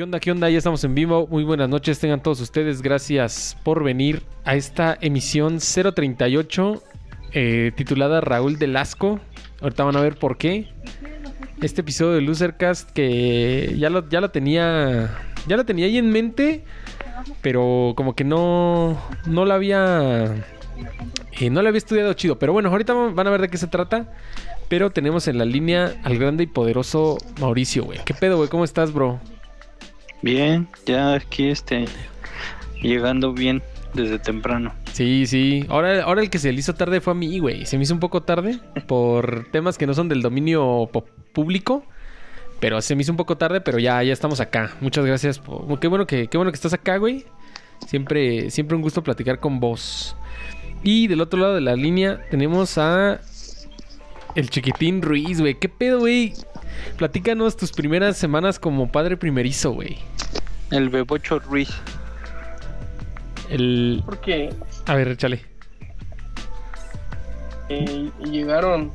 ¿Qué 0.00 0.04
onda? 0.04 0.18
¿Qué 0.18 0.30
onda? 0.32 0.48
Ya 0.48 0.56
estamos 0.56 0.82
en 0.84 0.94
vivo. 0.94 1.26
Muy 1.26 1.44
buenas 1.44 1.68
noches, 1.68 1.98
tengan 1.98 2.22
todos 2.22 2.40
ustedes. 2.40 2.80
Gracias 2.80 3.54
por 3.62 3.84
venir 3.84 4.22
a 4.44 4.54
esta 4.54 4.96
emisión 4.98 5.58
038 5.58 6.82
eh, 7.32 7.72
titulada 7.76 8.22
Raúl 8.22 8.58
Delasco. 8.58 9.20
Ahorita 9.60 9.84
van 9.84 9.96
a 9.96 10.00
ver 10.00 10.16
por 10.16 10.38
qué. 10.38 10.68
Este 11.60 11.82
episodio 11.82 12.12
de 12.12 12.22
Losercast 12.22 12.92
que 12.92 13.74
ya 13.76 13.90
lo, 13.90 14.08
ya 14.08 14.22
lo 14.22 14.30
tenía. 14.30 15.18
Ya 15.46 15.58
lo 15.58 15.66
tenía 15.66 15.84
ahí 15.84 15.98
en 15.98 16.08
mente. 16.08 16.64
Pero 17.42 17.92
como 17.94 18.16
que 18.16 18.24
no. 18.24 18.98
No 19.26 19.44
lo 19.44 19.52
había. 19.52 20.34
eh, 21.38 21.50
no 21.50 21.60
lo 21.60 21.68
había 21.68 21.76
estudiado 21.76 22.14
chido. 22.14 22.38
Pero 22.38 22.54
bueno, 22.54 22.70
ahorita 22.70 22.94
van 22.94 23.26
a 23.26 23.30
ver 23.30 23.42
de 23.42 23.50
qué 23.50 23.58
se 23.58 23.66
trata. 23.66 24.10
Pero 24.70 24.88
tenemos 24.88 25.28
en 25.28 25.36
la 25.36 25.44
línea 25.44 26.00
al 26.04 26.16
grande 26.16 26.44
y 26.44 26.46
poderoso 26.46 27.18
Mauricio, 27.38 27.84
güey. 27.84 27.98
¿Qué 28.06 28.14
pedo, 28.14 28.38
güey? 28.38 28.48
¿Cómo 28.48 28.64
estás, 28.64 28.94
bro? 28.94 29.20
Bien, 30.22 30.68
ya 30.86 31.14
aquí 31.14 31.48
este 31.48 31.86
llegando 32.82 33.32
bien 33.32 33.62
desde 33.94 34.18
temprano. 34.18 34.72
Sí, 34.92 35.26
sí. 35.26 35.64
Ahora, 35.68 36.02
ahora 36.02 36.22
el 36.22 36.30
que 36.30 36.38
se 36.38 36.52
le 36.52 36.58
hizo 36.58 36.74
tarde 36.74 37.00
fue 37.00 37.12
a 37.12 37.16
mí, 37.16 37.38
güey. 37.38 37.66
Se 37.66 37.76
me 37.76 37.84
hizo 37.84 37.94
un 37.94 38.00
poco 38.00 38.22
tarde 38.22 38.58
por 38.86 39.46
temas 39.50 39.78
que 39.78 39.86
no 39.86 39.94
son 39.94 40.08
del 40.08 40.22
dominio 40.22 40.90
público. 41.32 41.84
Pero 42.60 42.82
se 42.82 42.94
me 42.94 43.02
hizo 43.02 43.12
un 43.12 43.16
poco 43.16 43.38
tarde, 43.38 43.62
pero 43.62 43.78
ya, 43.78 44.02
ya 44.02 44.12
estamos 44.12 44.40
acá. 44.40 44.76
Muchas 44.80 45.06
gracias. 45.06 45.38
Por... 45.38 45.80
Qué 45.80 45.88
bueno 45.88 46.06
que, 46.06 46.28
qué 46.28 46.36
bueno 46.36 46.52
que 46.52 46.56
estás 46.56 46.74
acá, 46.74 46.98
güey. 46.98 47.24
Siempre, 47.86 48.50
siempre 48.50 48.76
un 48.76 48.82
gusto 48.82 49.02
platicar 49.02 49.40
con 49.40 49.60
vos. 49.60 50.14
Y 50.82 51.06
del 51.06 51.22
otro 51.22 51.40
lado 51.40 51.54
de 51.54 51.62
la 51.62 51.74
línea 51.74 52.20
tenemos 52.30 52.76
a 52.76 53.20
el 54.34 54.50
chiquitín 54.50 55.00
Ruiz, 55.00 55.40
güey. 55.40 55.58
¿Qué 55.58 55.70
pedo, 55.70 56.00
güey? 56.00 56.34
Platícanos 56.96 57.56
tus 57.56 57.72
primeras 57.72 58.16
semanas 58.16 58.58
como 58.58 58.90
padre 58.90 59.16
primerizo, 59.16 59.72
güey. 59.72 59.98
El 60.70 60.88
Bebocho 60.90 61.38
Ruiz. 61.38 61.70
El... 63.48 64.02
Porque 64.04 64.54
A 64.86 64.94
ver, 64.94 65.08
échale. 65.08 65.44
eh, 67.68 68.10
llegaron, 68.24 68.90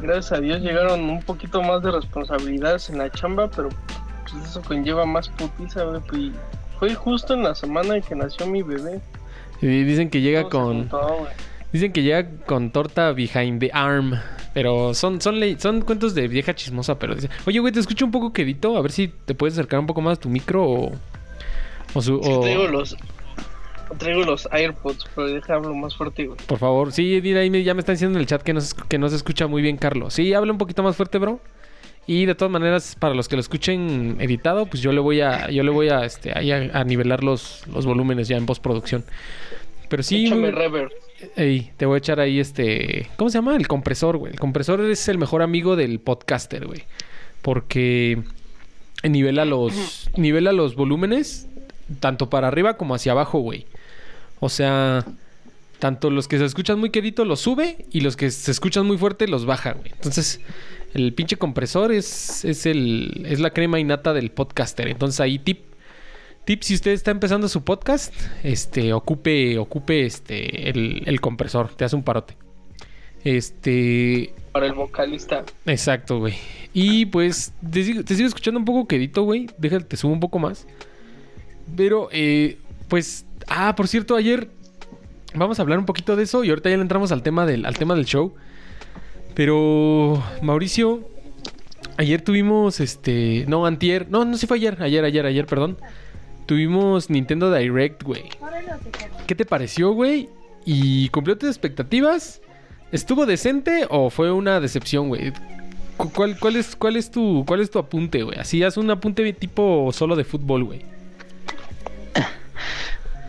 gracias 0.00 0.32
a 0.32 0.40
Dios, 0.40 0.60
llegaron 0.60 1.00
un 1.08 1.22
poquito 1.22 1.62
más 1.62 1.82
de 1.82 1.90
responsabilidades 1.90 2.88
en 2.90 2.98
la 2.98 3.10
chamba, 3.10 3.50
pero 3.50 3.68
pues 4.22 4.44
eso 4.48 4.62
conlleva 4.62 5.04
más 5.04 5.28
putiza, 5.30 5.84
güey. 5.84 6.00
pues, 6.08 6.30
fue 6.78 6.94
justo 6.94 7.34
en 7.34 7.42
la 7.44 7.54
semana 7.54 7.96
en 7.96 8.02
que 8.02 8.14
nació 8.14 8.46
mi 8.46 8.62
bebé. 8.62 9.00
Y 9.60 9.66
dicen 9.84 10.10
que 10.10 10.20
llega 10.20 10.40
Todo 10.42 10.50
con... 10.50 10.76
juntó. 10.78 11.28
Dicen 11.72 11.92
que 11.92 12.02
llega 12.02 12.28
con 12.46 12.70
torta 12.70 13.12
behind 13.12 13.60
the 13.60 13.70
arm. 13.72 14.14
Pero 14.54 14.92
son, 14.94 15.20
son, 15.20 15.36
son 15.58 15.80
cuentos 15.80 16.14
de 16.14 16.28
vieja 16.28 16.54
chismosa, 16.54 16.98
pero 16.98 17.14
dice. 17.14 17.30
Oye, 17.46 17.58
güey, 17.58 17.72
te 17.72 17.80
escucho 17.80 18.04
un 18.04 18.10
poco 18.10 18.32
quedito. 18.32 18.76
A 18.76 18.82
ver 18.82 18.92
si 18.92 19.08
te 19.08 19.34
puedes 19.34 19.54
acercar 19.54 19.80
un 19.80 19.86
poco 19.86 20.00
más 20.02 20.18
a 20.18 20.20
tu 20.20 20.28
micro 20.28 20.64
o. 20.64 20.92
O 21.94 22.02
su. 22.02 22.16
O- 22.16 22.40
traigo 22.40 22.66
los 22.68 22.96
traigo 23.98 24.22
los 24.24 24.48
AirPods, 24.50 25.04
pero 25.14 25.26
deja 25.28 25.54
hablo 25.54 25.74
más 25.74 25.94
fuerte, 25.94 26.26
güey. 26.26 26.38
Por 26.46 26.58
favor. 26.58 26.92
Sí, 26.92 27.20
mira, 27.22 27.40
ahí 27.40 27.62
ya 27.64 27.74
me 27.74 27.80
está 27.80 27.92
diciendo 27.92 28.18
en 28.18 28.22
el 28.22 28.26
chat 28.26 28.42
que 28.42 28.54
no, 28.54 28.60
se, 28.60 28.74
que 28.88 28.98
no 28.98 29.08
se 29.08 29.16
escucha 29.16 29.46
muy 29.46 29.60
bien, 29.60 29.76
Carlos. 29.76 30.14
Sí, 30.14 30.32
habla 30.32 30.52
un 30.52 30.58
poquito 30.58 30.82
más 30.82 30.96
fuerte, 30.96 31.18
bro. 31.18 31.40
Y 32.06 32.24
de 32.26 32.34
todas 32.34 32.50
maneras, 32.50 32.96
para 32.98 33.14
los 33.14 33.28
que 33.28 33.36
lo 33.36 33.40
escuchen 33.40 34.16
editado, 34.18 34.66
pues 34.66 34.82
yo 34.82 34.92
le 34.92 35.00
voy 35.00 35.20
a, 35.20 35.50
yo 35.50 35.62
le 35.62 35.70
voy 35.70 35.88
a, 35.90 36.04
este, 36.04 36.36
ahí 36.36 36.50
a, 36.50 36.70
a 36.72 36.84
nivelar 36.84 37.22
los, 37.22 37.64
los 37.72 37.86
volúmenes 37.86 38.28
ya 38.28 38.36
en 38.36 38.46
postproducción. 38.46 39.04
Pero 39.88 40.02
sí, 40.02 40.26
Échame 40.26 40.50
reverb. 40.50 40.90
Te 41.34 41.86
voy 41.86 41.96
a 41.96 41.98
echar 41.98 42.20
ahí 42.20 42.40
este. 42.40 43.08
¿Cómo 43.16 43.30
se 43.30 43.38
llama? 43.38 43.56
El 43.56 43.68
compresor, 43.68 44.16
güey. 44.16 44.32
El 44.32 44.40
compresor 44.40 44.80
es 44.82 45.08
el 45.08 45.18
mejor 45.18 45.42
amigo 45.42 45.76
del 45.76 46.00
podcaster, 46.00 46.66
güey. 46.66 46.84
Porque 47.42 48.22
nivela 49.08 49.44
los. 49.44 50.10
nivela 50.16 50.52
los 50.52 50.74
volúmenes. 50.74 51.48
Tanto 52.00 52.30
para 52.30 52.48
arriba 52.48 52.76
como 52.76 52.94
hacia 52.94 53.12
abajo, 53.12 53.38
güey. 53.38 53.66
O 54.40 54.48
sea. 54.48 55.04
Tanto 55.78 56.10
los 56.10 56.28
que 56.28 56.38
se 56.38 56.44
escuchan 56.44 56.78
muy 56.78 56.90
quedito 56.90 57.24
los 57.24 57.40
sube. 57.40 57.86
Y 57.90 58.00
los 58.00 58.16
que 58.16 58.30
se 58.30 58.50
escuchan 58.50 58.86
muy 58.86 58.98
fuerte 58.98 59.28
los 59.28 59.46
baja, 59.46 59.72
güey. 59.72 59.90
Entonces. 59.92 60.40
El 60.94 61.14
pinche 61.14 61.36
compresor 61.36 61.92
es. 61.92 62.44
es 62.44 62.66
el. 62.66 63.26
es 63.28 63.40
la 63.40 63.50
crema 63.50 63.78
innata 63.80 64.12
del 64.12 64.30
podcaster. 64.30 64.88
Entonces 64.88 65.20
ahí 65.20 65.38
tip. 65.38 65.71
Tip, 66.44 66.62
si 66.62 66.74
usted 66.74 66.90
está 66.90 67.12
empezando 67.12 67.48
su 67.48 67.62
podcast, 67.62 68.12
este, 68.42 68.92
ocupe, 68.92 69.58
ocupe 69.58 70.04
este, 70.04 70.68
el, 70.70 71.02
el 71.06 71.20
compresor, 71.20 71.68
te 71.68 71.84
hace 71.84 71.94
un 71.94 72.02
parote. 72.02 72.36
Este, 73.24 74.34
Para 74.50 74.66
el 74.66 74.72
vocalista. 74.72 75.44
exacto, 75.66 76.18
güey. 76.18 76.34
Y 76.74 77.06
pues, 77.06 77.52
te 77.70 77.84
sigo, 77.84 78.02
te 78.02 78.16
sigo 78.16 78.26
escuchando 78.26 78.58
un 78.58 78.64
poco 78.64 78.88
quedito, 78.88 79.22
güey. 79.22 79.48
Déjate, 79.58 79.84
te 79.84 79.96
subo 79.96 80.12
un 80.12 80.20
poco 80.20 80.40
más. 80.40 80.66
Pero, 81.76 82.08
eh, 82.10 82.58
pues, 82.88 83.24
ah, 83.46 83.74
por 83.76 83.86
cierto, 83.86 84.16
ayer 84.16 84.48
vamos 85.34 85.58
a 85.58 85.62
hablar 85.62 85.78
un 85.78 85.86
poquito 85.86 86.16
de 86.16 86.24
eso 86.24 86.42
y 86.42 86.50
ahorita 86.50 86.70
ya 86.70 86.76
le 86.76 86.82
entramos 86.82 87.12
al 87.12 87.22
tema 87.22 87.46
del, 87.46 87.64
al 87.66 87.78
tema 87.78 87.94
del 87.94 88.04
show. 88.04 88.34
Pero, 89.34 90.22
Mauricio, 90.42 91.08
ayer 91.96 92.20
tuvimos, 92.20 92.80
este, 92.80 93.44
no, 93.46 93.64
antier, 93.64 94.10
no, 94.10 94.24
no, 94.24 94.36
sí 94.36 94.46
fue 94.46 94.56
ayer, 94.56 94.82
ayer, 94.82 95.04
ayer, 95.04 95.24
ayer, 95.24 95.46
perdón. 95.46 95.78
Tuvimos 96.46 97.08
Nintendo 97.10 97.52
Direct, 97.52 98.02
güey. 98.02 98.24
¿Qué 99.26 99.34
te 99.34 99.44
pareció, 99.44 99.92
güey? 99.92 100.28
¿Y 100.64 101.08
cumplió 101.10 101.36
tus 101.38 101.48
expectativas? 101.48 102.40
¿Estuvo 102.90 103.26
decente 103.26 103.86
o 103.88 104.10
fue 104.10 104.30
una 104.32 104.60
decepción, 104.60 105.08
güey? 105.08 105.32
Cu- 105.96 106.10
¿Cuál, 106.10 106.38
cuál, 106.38 106.56
es, 106.56 106.76
cuál, 106.76 106.96
es 106.96 107.10
tu, 107.10 107.44
¿Cuál 107.46 107.60
es 107.60 107.70
tu 107.70 107.78
apunte, 107.78 108.22
güey? 108.22 108.38
Así, 108.38 108.62
haz 108.62 108.76
un 108.76 108.90
apunte 108.90 109.32
tipo 109.32 109.90
solo 109.92 110.16
de 110.16 110.24
fútbol, 110.24 110.64
güey. 110.64 110.82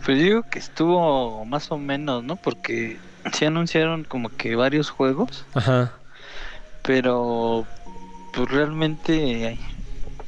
Pues 0.04 0.18
digo 0.18 0.42
que 0.50 0.58
estuvo 0.58 1.44
más 1.46 1.70
o 1.72 1.78
menos, 1.78 2.22
¿no? 2.22 2.36
Porque 2.36 2.98
sí 3.32 3.46
anunciaron 3.46 4.04
como 4.04 4.28
que 4.28 4.54
varios 4.54 4.90
juegos, 4.90 5.46
Ajá. 5.54 5.92
pero 6.82 7.64
pues 8.34 8.50
realmente 8.50 9.58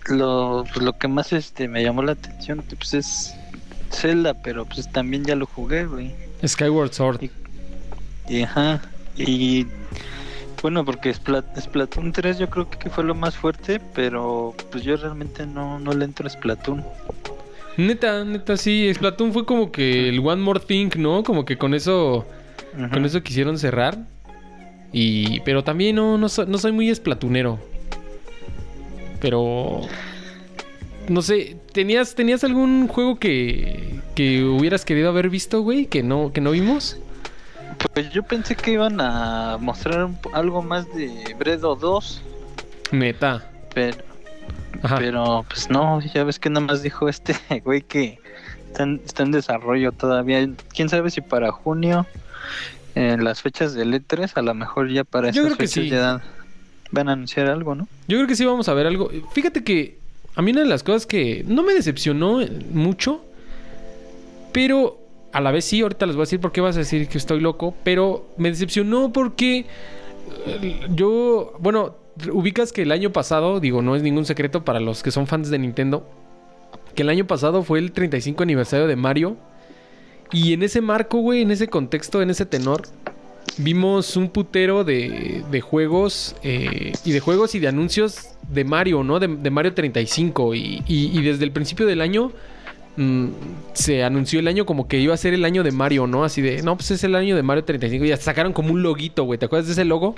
lo, 0.08 0.64
pues, 0.72 0.84
lo 0.84 0.92
que 0.98 1.08
más 1.08 1.32
este 1.32 1.68
me 1.68 1.82
llamó 1.82 2.02
la 2.02 2.12
atención 2.12 2.62
pues 2.78 2.94
es 2.94 3.34
Zelda, 3.90 4.34
pero 4.34 4.64
pues 4.64 4.90
también 4.92 5.24
ya 5.24 5.34
lo 5.36 5.46
jugué, 5.46 5.84
güey. 5.86 6.12
Skyward 6.46 6.92
Sword. 6.92 7.22
Y- 7.22 7.30
Y 8.28 8.42
ajá, 8.42 8.80
y 9.16 9.66
bueno, 10.62 10.84
porque 10.84 11.14
Splat- 11.14 11.60
Splatoon 11.60 12.12
3 12.12 12.38
yo 12.38 12.50
creo 12.50 12.68
que 12.68 12.90
fue 12.90 13.04
lo 13.04 13.14
más 13.14 13.36
fuerte, 13.36 13.80
pero 13.94 14.54
pues 14.72 14.82
yo 14.82 14.96
realmente 14.96 15.46
no, 15.46 15.78
no 15.78 15.92
le 15.92 16.04
entro 16.04 16.26
a 16.26 16.30
Splatoon. 16.30 16.84
Neta, 17.76 18.24
neta, 18.24 18.56
sí. 18.56 18.90
Splatoon 18.94 19.32
fue 19.32 19.44
como 19.46 19.70
que 19.70 20.08
el 20.08 20.18
One 20.20 20.42
More 20.42 20.60
Thing, 20.60 20.90
¿no? 20.96 21.22
Como 21.22 21.44
que 21.44 21.56
con 21.58 21.74
eso, 21.74 22.26
con 22.92 23.04
eso 23.04 23.22
quisieron 23.22 23.58
cerrar. 23.58 23.98
Y, 24.92 25.40
pero 25.40 25.62
también 25.62 25.96
no, 25.96 26.16
no, 26.16 26.28
soy, 26.28 26.46
no 26.46 26.56
soy 26.58 26.72
muy 26.72 26.88
esplatunero. 26.90 27.60
Pero, 29.20 29.80
no 31.08 31.22
sé, 31.22 31.56
¿tenías, 31.72 32.14
¿tenías 32.14 32.44
algún 32.44 32.88
juego 32.88 33.18
que, 33.18 34.00
que 34.14 34.44
hubieras 34.44 34.84
querido 34.84 35.08
haber 35.08 35.30
visto, 35.30 35.62
güey? 35.62 35.86
Que 35.86 36.02
no, 36.02 36.32
que 36.32 36.40
no 36.40 36.50
vimos. 36.50 36.98
Pues 37.94 38.10
yo 38.10 38.22
pensé 38.22 38.56
que 38.56 38.72
iban 38.72 39.00
a 39.00 39.58
mostrar 39.60 40.08
algo 40.32 40.62
más 40.62 40.86
de 40.94 41.34
Bredo 41.38 41.76
2, 41.76 42.22
Neta. 42.92 43.50
pero, 43.74 43.98
Ajá. 44.82 44.96
pero 44.98 45.44
pues 45.48 45.68
no, 45.70 46.00
ya 46.00 46.24
ves 46.24 46.38
que 46.38 46.48
nada 46.50 46.64
más 46.66 46.82
dijo 46.82 47.08
este 47.08 47.34
güey 47.64 47.82
que 47.82 48.18
está 48.68 48.84
en, 48.84 49.00
está 49.04 49.22
en 49.24 49.32
desarrollo 49.32 49.92
todavía. 49.92 50.48
Quién 50.74 50.88
sabe 50.88 51.10
si 51.10 51.20
para 51.20 51.52
junio, 51.52 52.06
en 52.94 53.24
las 53.24 53.42
fechas 53.42 53.74
del 53.74 53.92
E3, 53.92 54.32
a 54.36 54.42
lo 54.42 54.54
mejor 54.54 54.90
ya 54.90 55.04
para 55.04 55.30
Yo 55.30 55.42
esas 55.42 55.44
creo 55.44 55.56
que 55.56 55.68
fechas 55.68 55.84
sí. 55.84 55.90
ya 55.90 56.22
van 56.90 57.08
a 57.08 57.12
anunciar 57.12 57.46
algo, 57.48 57.74
¿no? 57.74 57.88
Yo 58.08 58.16
creo 58.18 58.26
que 58.26 58.36
sí 58.36 58.44
vamos 58.44 58.68
a 58.68 58.74
ver 58.74 58.86
algo. 58.86 59.10
Fíjate 59.32 59.64
que 59.64 59.98
a 60.34 60.42
mí 60.42 60.52
una 60.52 60.60
de 60.60 60.66
las 60.66 60.82
cosas 60.82 61.06
que 61.06 61.44
no 61.46 61.62
me 61.62 61.74
decepcionó 61.74 62.40
mucho, 62.70 63.24
pero 64.52 65.00
a 65.32 65.40
la 65.40 65.50
vez 65.50 65.64
sí, 65.64 65.80
ahorita 65.80 66.06
les 66.06 66.16
voy 66.16 66.22
a 66.22 66.26
decir 66.26 66.40
por 66.40 66.52
qué 66.52 66.60
vas 66.60 66.76
a 66.76 66.80
decir 66.80 67.08
que 67.08 67.18
estoy 67.18 67.40
loco, 67.40 67.74
pero 67.84 68.26
me 68.36 68.50
decepcionó 68.50 69.12
porque 69.12 69.66
eh, 70.46 70.80
yo, 70.90 71.54
bueno, 71.58 71.96
ubicas 72.32 72.72
que 72.72 72.82
el 72.82 72.92
año 72.92 73.12
pasado, 73.12 73.60
digo, 73.60 73.82
no 73.82 73.96
es 73.96 74.02
ningún 74.02 74.24
secreto 74.24 74.64
para 74.64 74.80
los 74.80 75.02
que 75.02 75.10
son 75.10 75.26
fans 75.26 75.50
de 75.50 75.58
Nintendo, 75.58 76.08
que 76.94 77.02
el 77.02 77.10
año 77.10 77.26
pasado 77.26 77.62
fue 77.62 77.78
el 77.78 77.92
35 77.92 78.42
aniversario 78.42 78.86
de 78.86 78.96
Mario. 78.96 79.36
Y 80.32 80.54
en 80.54 80.62
ese 80.62 80.80
marco, 80.80 81.18
güey, 81.18 81.42
en 81.42 81.50
ese 81.50 81.68
contexto, 81.68 82.20
en 82.20 82.30
ese 82.30 82.46
tenor, 82.46 82.82
vimos 83.58 84.16
un 84.16 84.28
putero 84.28 84.84
de, 84.84 85.42
de 85.50 85.60
juegos 85.60 86.34
eh, 86.42 86.92
y 87.04 87.12
de 87.12 87.20
juegos 87.20 87.54
y 87.54 87.58
de 87.58 87.68
anuncios 87.68 88.28
de 88.50 88.64
Mario, 88.64 89.02
¿no? 89.02 89.18
De, 89.18 89.28
de 89.28 89.50
Mario 89.50 89.72
35 89.74 90.54
y, 90.54 90.82
y- 90.86 91.18
y 91.18 91.22
desde 91.22 91.44
el 91.44 91.52
principio 91.52 91.86
del 91.86 92.00
año 92.00 92.32
mm, 92.96 93.26
se 93.72 94.04
anunció 94.04 94.40
el 94.40 94.48
año 94.48 94.66
como 94.66 94.88
que 94.88 94.98
iba 95.00 95.14
a 95.14 95.16
ser 95.16 95.34
el 95.34 95.44
año 95.44 95.62
de 95.62 95.72
Mario, 95.72 96.06
¿no? 96.06 96.22
Así 96.24 96.42
de, 96.42 96.62
no, 96.62 96.76
pues 96.76 96.90
es 96.90 97.02
el 97.04 97.14
año 97.14 97.34
de 97.34 97.42
Mario 97.42 97.64
35. 97.64 98.04
Y 98.04 98.12
hasta 98.12 98.26
sacaron 98.26 98.52
como 98.52 98.72
un 98.72 98.82
loguito, 98.82 99.24
güey. 99.24 99.38
¿Te 99.38 99.46
acuerdas 99.46 99.66
de 99.66 99.72
ese 99.72 99.84
logo? 99.84 100.14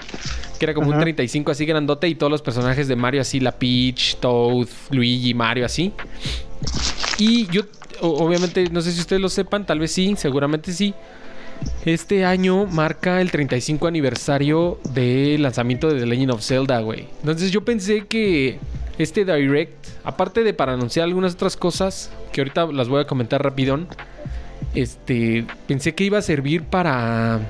Que 0.58 0.64
era 0.66 0.74
como 0.74 0.88
un 0.88 0.94
Ajá. 0.94 1.02
35 1.02 1.50
así 1.52 1.64
grandote 1.64 2.08
y 2.08 2.14
todos 2.16 2.30
los 2.30 2.42
personajes 2.42 2.88
de 2.88 2.96
Mario 2.96 3.20
así, 3.20 3.40
la 3.40 3.52
Peach, 3.52 4.16
Toad, 4.16 4.66
Luigi, 4.90 5.32
Mario 5.34 5.64
así. 5.66 5.92
Y 7.18 7.46
yo, 7.48 7.62
obviamente, 8.00 8.68
no 8.70 8.80
sé 8.80 8.92
si 8.92 9.00
ustedes 9.00 9.22
lo 9.22 9.28
sepan, 9.28 9.64
tal 9.66 9.78
vez 9.80 9.92
sí, 9.92 10.14
seguramente 10.16 10.72
sí. 10.72 10.94
Este 11.84 12.24
año 12.24 12.66
marca 12.66 13.20
el 13.20 13.30
35 13.30 13.86
aniversario 13.86 14.78
del 14.92 15.42
lanzamiento 15.42 15.92
de 15.92 16.00
The 16.00 16.06
Legend 16.06 16.32
of 16.32 16.42
Zelda, 16.42 16.80
güey. 16.80 17.06
Entonces 17.20 17.50
yo 17.50 17.64
pensé 17.64 18.06
que 18.06 18.58
este 18.98 19.24
Direct, 19.24 19.86
aparte 20.04 20.44
de 20.44 20.52
para 20.52 20.74
anunciar 20.74 21.04
algunas 21.04 21.34
otras 21.34 21.56
cosas, 21.56 22.10
que 22.32 22.40
ahorita 22.40 22.66
las 22.66 22.88
voy 22.88 23.00
a 23.00 23.06
comentar 23.06 23.42
rapidón, 23.42 23.88
este, 24.74 25.46
pensé 25.66 25.94
que 25.94 26.04
iba 26.04 26.18
a 26.18 26.22
servir 26.22 26.64
para 26.64 27.40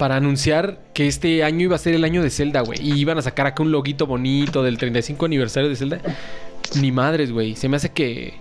para 0.00 0.16
anunciar 0.16 0.78
que 0.94 1.06
este 1.06 1.44
año 1.44 1.64
iba 1.64 1.76
a 1.76 1.78
ser 1.78 1.94
el 1.94 2.04
año 2.04 2.22
de 2.22 2.30
Zelda, 2.30 2.62
güey. 2.62 2.78
Y 2.80 2.94
iban 2.94 3.18
a 3.18 3.22
sacar 3.22 3.46
acá 3.46 3.62
un 3.62 3.70
loguito 3.70 4.06
bonito 4.06 4.62
del 4.62 4.78
35 4.78 5.26
aniversario 5.26 5.68
de 5.68 5.76
Zelda. 5.76 6.00
Ni 6.80 6.90
madres, 6.90 7.30
güey. 7.30 7.54
Se 7.54 7.68
me 7.68 7.76
hace 7.76 7.90
que 7.90 8.32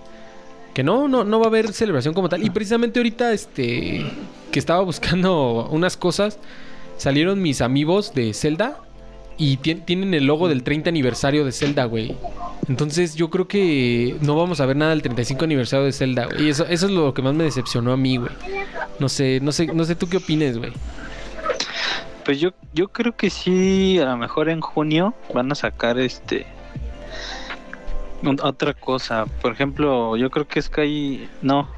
que 0.73 0.83
no, 0.83 1.07
no, 1.07 1.23
no 1.23 1.39
va 1.39 1.45
a 1.45 1.49
haber 1.49 1.73
celebración 1.73 2.13
como 2.13 2.29
tal. 2.29 2.43
Y 2.43 2.49
precisamente 2.49 2.99
ahorita, 2.99 3.31
este, 3.33 4.05
que 4.51 4.59
estaba 4.59 4.81
buscando 4.81 5.67
unas 5.71 5.97
cosas, 5.97 6.39
salieron 6.97 7.41
mis 7.41 7.61
amigos 7.61 8.13
de 8.13 8.33
Zelda 8.33 8.77
y 9.37 9.57
tien- 9.57 9.83
tienen 9.85 10.13
el 10.13 10.25
logo 10.25 10.47
del 10.49 10.63
30 10.63 10.89
aniversario 10.89 11.45
de 11.45 11.51
Zelda, 11.51 11.85
güey. 11.85 12.15
Entonces 12.67 13.15
yo 13.15 13.29
creo 13.29 13.47
que 13.47 14.15
no 14.21 14.35
vamos 14.35 14.59
a 14.59 14.65
ver 14.65 14.75
nada 14.75 14.91
del 14.91 15.01
35 15.01 15.45
aniversario 15.45 15.85
de 15.85 15.91
Zelda, 15.93 16.25
güey. 16.25 16.45
Y 16.45 16.49
eso, 16.49 16.65
eso 16.67 16.85
es 16.87 16.91
lo 16.91 17.13
que 17.13 17.21
más 17.21 17.33
me 17.33 17.45
decepcionó 17.45 17.91
a 17.93 17.97
mí, 17.97 18.17
güey. 18.17 18.31
No 18.99 19.07
sé, 19.09 19.39
no 19.41 19.51
sé, 19.51 19.67
no 19.67 19.85
sé 19.85 19.95
tú 19.95 20.07
qué 20.09 20.17
opines, 20.17 20.57
güey. 20.57 20.71
Pues 22.25 22.39
yo, 22.39 22.51
yo 22.73 22.89
creo 22.89 23.15
que 23.15 23.29
sí, 23.29 23.97
a 23.99 24.05
lo 24.05 24.17
mejor 24.17 24.49
en 24.49 24.61
junio 24.61 25.15
van 25.33 25.51
a 25.51 25.55
sacar 25.55 25.97
este 25.99 26.45
otra 28.41 28.73
cosa. 28.73 29.25
Por 29.41 29.53
ejemplo, 29.53 30.15
yo 30.17 30.29
creo 30.29 30.47
que 30.47 30.61
Sky, 30.61 31.27
no, 31.41 31.69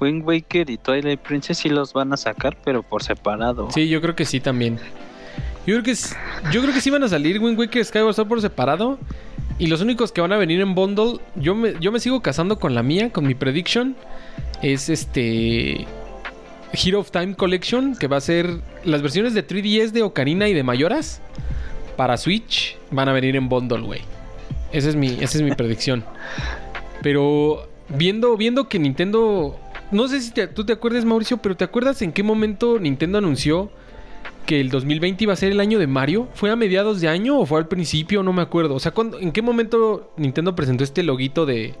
Wind 0.00 0.24
Waker 0.26 0.70
y 0.70 0.78
Twilight 0.78 1.20
Princess 1.20 1.58
sí 1.58 1.68
los 1.68 1.92
van 1.92 2.12
a 2.12 2.16
sacar, 2.16 2.56
pero 2.64 2.82
por 2.82 3.02
separado. 3.02 3.70
Sí, 3.70 3.88
yo 3.88 4.00
creo 4.00 4.14
que 4.14 4.24
sí 4.24 4.40
también. 4.40 4.78
Yo 5.66 5.80
creo 5.80 5.82
que 5.82 5.94
yo 6.52 6.60
creo 6.60 6.74
que 6.74 6.80
sí 6.80 6.90
van 6.90 7.04
a 7.04 7.08
salir 7.08 7.40
Wind 7.40 7.58
Waker 7.58 7.80
y 7.80 7.84
Skyward 7.84 8.14
Sword 8.14 8.28
por 8.28 8.40
separado. 8.40 8.98
Y 9.58 9.68
los 9.68 9.80
únicos 9.80 10.10
que 10.10 10.20
van 10.20 10.32
a 10.32 10.36
venir 10.36 10.60
en 10.60 10.74
bundle, 10.74 11.20
yo 11.36 11.54
me, 11.54 11.74
yo 11.80 11.92
me 11.92 12.00
sigo 12.00 12.20
casando 12.20 12.58
con 12.58 12.74
la 12.74 12.82
mía, 12.82 13.10
con 13.10 13.26
mi 13.26 13.34
prediction. 13.34 13.96
Es 14.62 14.88
este 14.88 15.86
Hero 16.72 17.00
of 17.00 17.10
Time 17.10 17.36
Collection, 17.36 17.96
que 17.96 18.08
va 18.08 18.16
a 18.16 18.20
ser 18.20 18.60
las 18.84 19.00
versiones 19.00 19.32
de 19.32 19.46
3DS 19.46 19.90
de 19.92 20.02
Ocarina 20.02 20.48
y 20.48 20.54
de 20.54 20.64
Mayoras 20.64 21.20
para 21.96 22.16
Switch 22.16 22.76
van 22.90 23.08
a 23.08 23.12
venir 23.12 23.36
en 23.36 23.48
bundle, 23.48 23.80
güey. 23.80 24.00
Esa 24.74 24.88
es 24.90 24.96
mi, 24.96 25.06
esa 25.20 25.38
es 25.38 25.42
mi 25.42 25.52
predicción. 25.52 26.04
Pero 27.02 27.66
viendo, 27.88 28.36
viendo 28.36 28.68
que 28.68 28.78
Nintendo. 28.78 29.58
No 29.90 30.08
sé 30.08 30.20
si 30.20 30.32
te- 30.32 30.48
tú 30.48 30.64
te 30.64 30.72
acuerdas, 30.72 31.04
Mauricio, 31.04 31.36
pero 31.38 31.56
¿te 31.56 31.64
acuerdas 31.64 32.02
en 32.02 32.12
qué 32.12 32.22
momento 32.22 32.78
Nintendo 32.80 33.18
anunció 33.18 33.70
que 34.46 34.60
el 34.60 34.70
2020 34.70 35.24
iba 35.24 35.32
a 35.32 35.36
ser 35.36 35.52
el 35.52 35.60
año 35.60 35.78
de 35.78 35.86
Mario? 35.86 36.28
¿Fue 36.34 36.50
a 36.50 36.56
mediados 36.56 37.00
de 37.00 37.08
año 37.08 37.38
o 37.38 37.46
fue 37.46 37.58
al 37.60 37.68
principio? 37.68 38.22
No 38.22 38.32
me 38.32 38.42
acuerdo. 38.42 38.74
O 38.74 38.80
sea, 38.80 38.92
¿cuándo- 38.92 39.18
¿en 39.20 39.30
qué 39.32 39.42
momento 39.42 40.12
Nintendo 40.16 40.56
presentó 40.56 40.82
este 40.84 41.02
loguito 41.02 41.46
de 41.46 41.74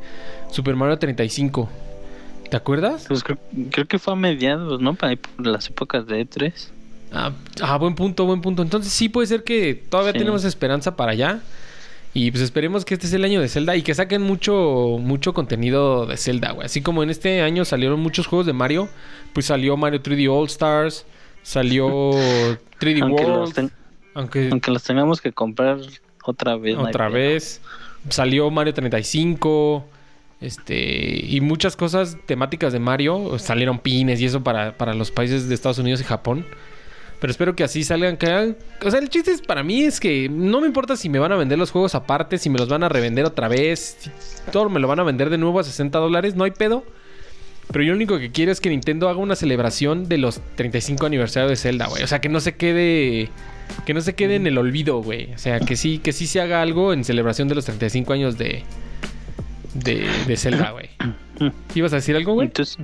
Super 0.50 0.76
Mario 0.76 0.98
35? 0.98 1.68
¿Te 2.50 2.56
acuerdas? 2.56 3.06
Pues 3.08 3.24
creo, 3.24 3.38
creo 3.70 3.86
que 3.86 3.98
fue 3.98 4.12
a 4.12 4.16
mediados, 4.16 4.80
¿no? 4.80 4.94
Para 4.94 5.16
las 5.38 5.68
épocas 5.68 6.06
de 6.06 6.20
E 6.20 6.28
E3. 6.28 6.52
Ah, 7.12 7.32
ah, 7.62 7.76
buen 7.78 7.94
punto, 7.94 8.26
buen 8.26 8.40
punto. 8.42 8.62
Entonces 8.62 8.92
sí 8.92 9.08
puede 9.08 9.26
ser 9.26 9.42
que 9.44 9.74
todavía 9.88 10.12
Sí. 10.12 10.18
tenemos 10.18 10.44
esperanza 10.44 10.94
para 10.94 11.12
allá. 11.12 11.40
Y 12.16 12.30
pues 12.30 12.42
esperemos 12.44 12.84
que 12.84 12.94
este 12.94 13.06
es 13.08 13.12
el 13.12 13.24
año 13.24 13.40
de 13.40 13.48
Zelda 13.48 13.74
y 13.76 13.82
que 13.82 13.92
saquen 13.94 14.22
mucho, 14.22 14.98
mucho 15.00 15.34
contenido 15.34 16.06
de 16.06 16.16
Zelda, 16.16 16.52
güey. 16.52 16.64
Así 16.66 16.80
como 16.80 17.02
en 17.02 17.10
este 17.10 17.42
año 17.42 17.64
salieron 17.64 17.98
muchos 18.00 18.26
juegos 18.28 18.46
de 18.46 18.52
Mario, 18.52 18.88
pues 19.32 19.46
salió 19.46 19.76
Mario 19.76 20.00
3D 20.00 20.30
All 20.32 20.46
Stars, 20.46 21.04
salió 21.42 21.88
3D 22.80 23.02
Aunque 23.02 23.22
los, 23.24 23.30
World, 23.38 23.54
ten- 23.54 23.70
aunque 24.14 24.48
aunque 24.50 24.70
los 24.70 24.82
tengamos 24.84 25.20
que 25.20 25.32
comprar 25.32 25.78
otra 26.24 26.56
vez. 26.56 26.76
otra 26.78 27.08
vez 27.08 27.60
salió 28.10 28.48
Mario 28.50 28.72
35, 28.74 29.84
este 30.40 31.24
y 31.26 31.40
muchas 31.40 31.74
cosas 31.76 32.16
temáticas 32.26 32.72
de 32.72 32.78
Mario, 32.78 33.38
salieron 33.38 33.78
pines 33.80 34.20
y 34.20 34.26
eso 34.26 34.42
para, 34.44 34.76
para 34.76 34.94
los 34.94 35.10
países 35.10 35.48
de 35.48 35.54
Estados 35.54 35.78
Unidos 35.78 36.00
y 36.00 36.04
Japón. 36.04 36.46
Pero 37.24 37.30
espero 37.30 37.56
que 37.56 37.64
así 37.64 37.84
salgan, 37.84 38.18
que 38.18 38.54
O 38.84 38.90
sea, 38.90 39.00
el 39.00 39.08
chiste 39.08 39.30
es 39.30 39.40
para 39.40 39.62
mí 39.62 39.84
es 39.84 39.98
que 39.98 40.28
no 40.28 40.60
me 40.60 40.66
importa 40.66 40.94
si 40.94 41.08
me 41.08 41.18
van 41.18 41.32
a 41.32 41.36
vender 41.36 41.58
los 41.58 41.70
juegos 41.70 41.94
aparte, 41.94 42.36
si 42.36 42.50
me 42.50 42.58
los 42.58 42.68
van 42.68 42.82
a 42.82 42.90
revender 42.90 43.24
otra 43.24 43.48
vez, 43.48 43.96
si 43.98 44.10
todo 44.52 44.68
me 44.68 44.78
lo 44.78 44.88
van 44.88 45.00
a 45.00 45.04
vender 45.04 45.30
de 45.30 45.38
nuevo 45.38 45.58
a 45.58 45.64
60 45.64 45.98
dólares, 45.98 46.34
no 46.34 46.44
hay 46.44 46.50
pedo. 46.50 46.84
Pero 47.72 47.82
yo 47.82 47.92
lo 47.92 47.96
único 47.96 48.18
que 48.18 48.30
quiero 48.30 48.52
es 48.52 48.60
que 48.60 48.68
Nintendo 48.68 49.08
haga 49.08 49.20
una 49.20 49.36
celebración 49.36 50.06
de 50.06 50.18
los 50.18 50.42
35 50.56 51.06
aniversario 51.06 51.48
de 51.48 51.56
Zelda, 51.56 51.86
güey. 51.86 52.02
O 52.02 52.06
sea, 52.06 52.20
que 52.20 52.28
no 52.28 52.40
se 52.40 52.56
quede. 52.56 53.30
Que 53.86 53.94
no 53.94 54.02
se 54.02 54.14
quede 54.14 54.34
en 54.34 54.46
el 54.46 54.58
olvido, 54.58 55.02
güey. 55.02 55.32
O 55.32 55.38
sea, 55.38 55.60
que 55.60 55.76
sí, 55.76 56.00
que 56.00 56.12
sí 56.12 56.26
se 56.26 56.42
haga 56.42 56.60
algo 56.60 56.92
en 56.92 57.04
celebración 57.04 57.48
de 57.48 57.54
los 57.54 57.64
35 57.64 58.12
años 58.12 58.36
de. 58.36 58.64
De, 59.72 60.06
de 60.26 60.36
Zelda, 60.36 60.72
güey. 60.72 60.90
¿Ibas 61.74 61.94
a 61.94 61.96
decir 61.96 62.16
algo, 62.16 62.34
güey? 62.34 62.48
Entonces, 62.48 62.76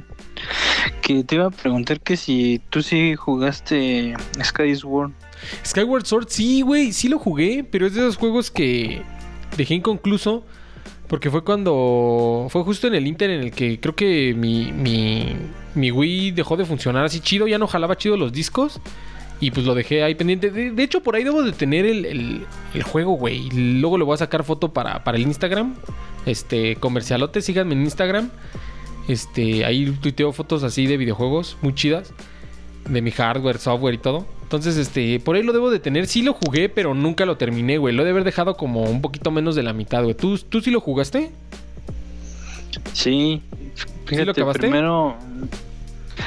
que 1.02 1.24
te 1.24 1.34
iba 1.36 1.46
a 1.46 1.50
preguntar 1.50 2.00
que 2.00 2.16
si 2.16 2.60
tú 2.70 2.82
sí 2.82 3.14
jugaste 3.16 4.14
Skyward. 4.42 5.12
Skyward 5.66 6.06
Sword, 6.06 6.26
sí, 6.28 6.62
güey, 6.62 6.92
sí 6.92 7.08
lo 7.08 7.18
jugué, 7.18 7.64
pero 7.70 7.86
es 7.86 7.94
de 7.94 8.00
esos 8.00 8.16
juegos 8.16 8.50
que 8.50 9.02
dejé 9.56 9.74
inconcluso. 9.74 10.44
Porque 11.08 11.28
fue 11.28 11.42
cuando. 11.42 12.46
Fue 12.50 12.62
justo 12.62 12.86
en 12.86 12.94
el 12.94 13.06
Inter 13.08 13.30
en 13.30 13.40
el 13.40 13.50
que 13.50 13.80
creo 13.80 13.96
que 13.96 14.32
mi, 14.36 14.70
mi, 14.70 15.34
mi 15.74 15.90
Wii 15.90 16.30
dejó 16.30 16.56
de 16.56 16.64
funcionar 16.64 17.04
así 17.04 17.18
chido. 17.18 17.48
Ya 17.48 17.58
no 17.58 17.66
jalaba 17.66 17.96
chido 17.96 18.16
los 18.16 18.32
discos. 18.32 18.80
Y 19.40 19.50
pues 19.50 19.66
lo 19.66 19.74
dejé 19.74 20.04
ahí 20.04 20.14
pendiente. 20.14 20.50
De, 20.50 20.82
hecho, 20.82 21.02
por 21.02 21.16
ahí 21.16 21.24
debo 21.24 21.42
de 21.42 21.50
tener 21.50 21.84
el, 21.84 22.44
el- 22.74 22.82
juego, 22.84 23.12
güey. 23.14 23.48
Luego 23.50 23.98
le 23.98 24.04
voy 24.04 24.14
a 24.14 24.18
sacar 24.18 24.44
foto 24.44 24.72
para, 24.72 25.02
para 25.02 25.16
el 25.16 25.22
Instagram. 25.24 25.74
Este, 26.26 26.76
comercialote, 26.76 27.42
síganme 27.42 27.72
en 27.74 27.80
Instagram. 27.82 28.30
Este, 29.10 29.64
ahí 29.64 29.90
tuiteo 30.00 30.30
fotos 30.32 30.62
así 30.62 30.86
de 30.86 30.96
videojuegos 30.96 31.56
muy 31.62 31.74
chidas. 31.74 32.12
De 32.88 33.02
mi 33.02 33.10
hardware, 33.10 33.58
software 33.58 33.94
y 33.94 33.98
todo. 33.98 34.24
Entonces, 34.44 34.76
este, 34.76 35.18
por 35.18 35.34
ahí 35.34 35.42
lo 35.42 35.52
debo 35.52 35.68
de 35.70 35.80
tener. 35.80 36.06
Sí 36.06 36.22
lo 36.22 36.32
jugué, 36.32 36.68
pero 36.68 36.94
nunca 36.94 37.26
lo 37.26 37.36
terminé, 37.36 37.78
güey. 37.78 37.92
Lo 37.92 38.02
he 38.02 38.04
de 38.04 38.12
haber 38.12 38.22
dejado 38.22 38.56
como 38.56 38.84
un 38.84 39.00
poquito 39.00 39.32
menos 39.32 39.56
de 39.56 39.64
la 39.64 39.72
mitad, 39.72 40.04
güey. 40.04 40.14
¿Tú, 40.14 40.38
¿Tú 40.38 40.60
sí 40.60 40.70
lo 40.70 40.80
jugaste? 40.80 41.32
Sí. 42.92 43.42
Fíjate, 44.06 44.30
acabaste? 44.30 44.60
primero. 44.60 45.16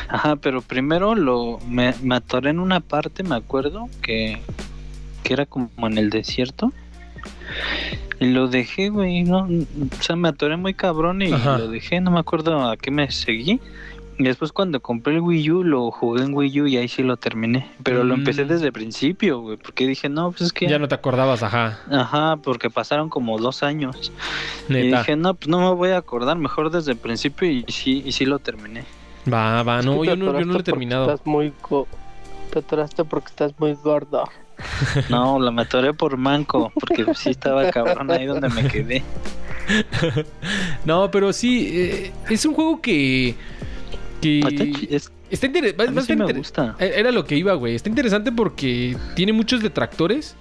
Ajá, 0.09 0.35
pero 0.35 0.61
primero 0.61 1.15
lo 1.15 1.59
me, 1.67 1.93
me 2.01 2.15
atoré 2.15 2.49
en 2.49 2.59
una 2.59 2.81
parte, 2.81 3.23
me 3.23 3.35
acuerdo, 3.35 3.87
que, 4.01 4.41
que 5.23 5.33
era 5.33 5.45
como 5.45 5.69
en 5.77 5.97
el 5.97 6.09
desierto. 6.09 6.73
Y 8.19 8.27
lo 8.27 8.47
dejé, 8.47 8.89
güey, 8.89 9.23
no, 9.23 9.39
o 9.47 10.01
sea, 10.03 10.15
me 10.15 10.29
atoré 10.29 10.55
muy 10.57 10.73
cabrón 10.73 11.21
y 11.21 11.33
Ajá. 11.33 11.57
lo 11.57 11.67
dejé, 11.67 11.99
no 11.99 12.11
me 12.11 12.19
acuerdo 12.19 12.69
a 12.69 12.77
qué 12.77 12.89
me 12.91 13.11
seguí. 13.11 13.59
Y 14.19 14.23
después 14.23 14.51
cuando 14.51 14.79
compré 14.79 15.15
el 15.15 15.21
Wii 15.21 15.49
U, 15.51 15.63
lo 15.63 15.89
jugué 15.89 16.21
en 16.23 16.35
Wii 16.35 16.61
U 16.61 16.67
y 16.67 16.77
ahí 16.77 16.87
sí 16.87 17.01
lo 17.01 17.17
terminé. 17.17 17.67
Pero 17.81 18.03
lo 18.03 18.13
empecé 18.13 18.45
Mm. 18.45 18.47
desde 18.47 18.67
el 18.67 18.71
principio, 18.71 19.39
güey, 19.41 19.57
porque 19.57 19.87
dije, 19.87 20.07
no, 20.07 20.29
pues 20.29 20.41
es 20.43 20.53
que... 20.53 20.67
Ya 20.67 20.77
no 20.77 20.87
te 20.87 20.93
acordabas, 20.93 21.41
ajá. 21.41 21.79
Ajá, 21.89 22.37
porque 22.37 22.69
pasaron 22.69 23.09
como 23.09 23.39
dos 23.39 23.63
años. 23.63 24.11
Y 24.69 24.73
dije, 24.75 25.15
no, 25.15 25.33
pues 25.33 25.47
no 25.49 25.59
me 25.61 25.75
voy 25.75 25.89
a 25.89 25.97
acordar, 25.97 26.37
mejor 26.37 26.69
desde 26.69 26.91
el 26.91 26.97
principio 26.99 27.49
y 27.49 27.65
sí, 27.69 28.03
y 28.05 28.11
sí 28.11 28.25
lo 28.25 28.37
terminé. 28.37 28.83
Va, 29.31 29.63
va, 29.63 29.81
no, 29.81 30.03
yo 30.03 30.15
no, 30.15 30.37
yo 30.37 30.45
no 30.45 30.53
lo 30.53 30.59
he 30.59 30.63
terminado. 30.63 31.05
Estás 31.05 31.25
muy 31.25 31.51
Te 32.51 32.59
atoraste 32.59 33.03
porque 33.05 33.29
estás 33.29 33.53
muy 33.57 33.73
gordo. 33.73 34.29
No, 35.09 35.39
la 35.39 35.51
me 35.51 35.63
atoré 35.63 35.93
por 35.93 36.17
manco, 36.17 36.71
porque 36.79 37.05
sí 37.15 37.29
estaba 37.31 37.69
cabrón 37.71 38.11
ahí 38.11 38.25
donde 38.25 38.49
me 38.49 38.67
quedé. 38.67 39.03
No, 40.85 41.09
pero 41.11 41.31
sí, 41.33 41.69
eh, 41.73 42.11
es 42.29 42.45
un 42.45 42.53
juego 42.53 42.81
que. 42.81 43.35
que 44.21 44.39
Está 44.39 44.49
chi- 44.63 44.87
es- 44.91 45.11
está 45.29 45.47
interesante. 45.47 46.01
sí 46.03 46.15
me 46.15 46.33
gusta. 46.33 46.75
Era 46.79 47.11
lo 47.11 47.25
que 47.25 47.35
iba, 47.35 47.53
güey. 47.53 47.75
Está 47.75 47.89
interesante 47.89 48.31
porque 48.31 48.97
tiene 49.15 49.33
muchos 49.33 49.61
detractores. 49.61 50.35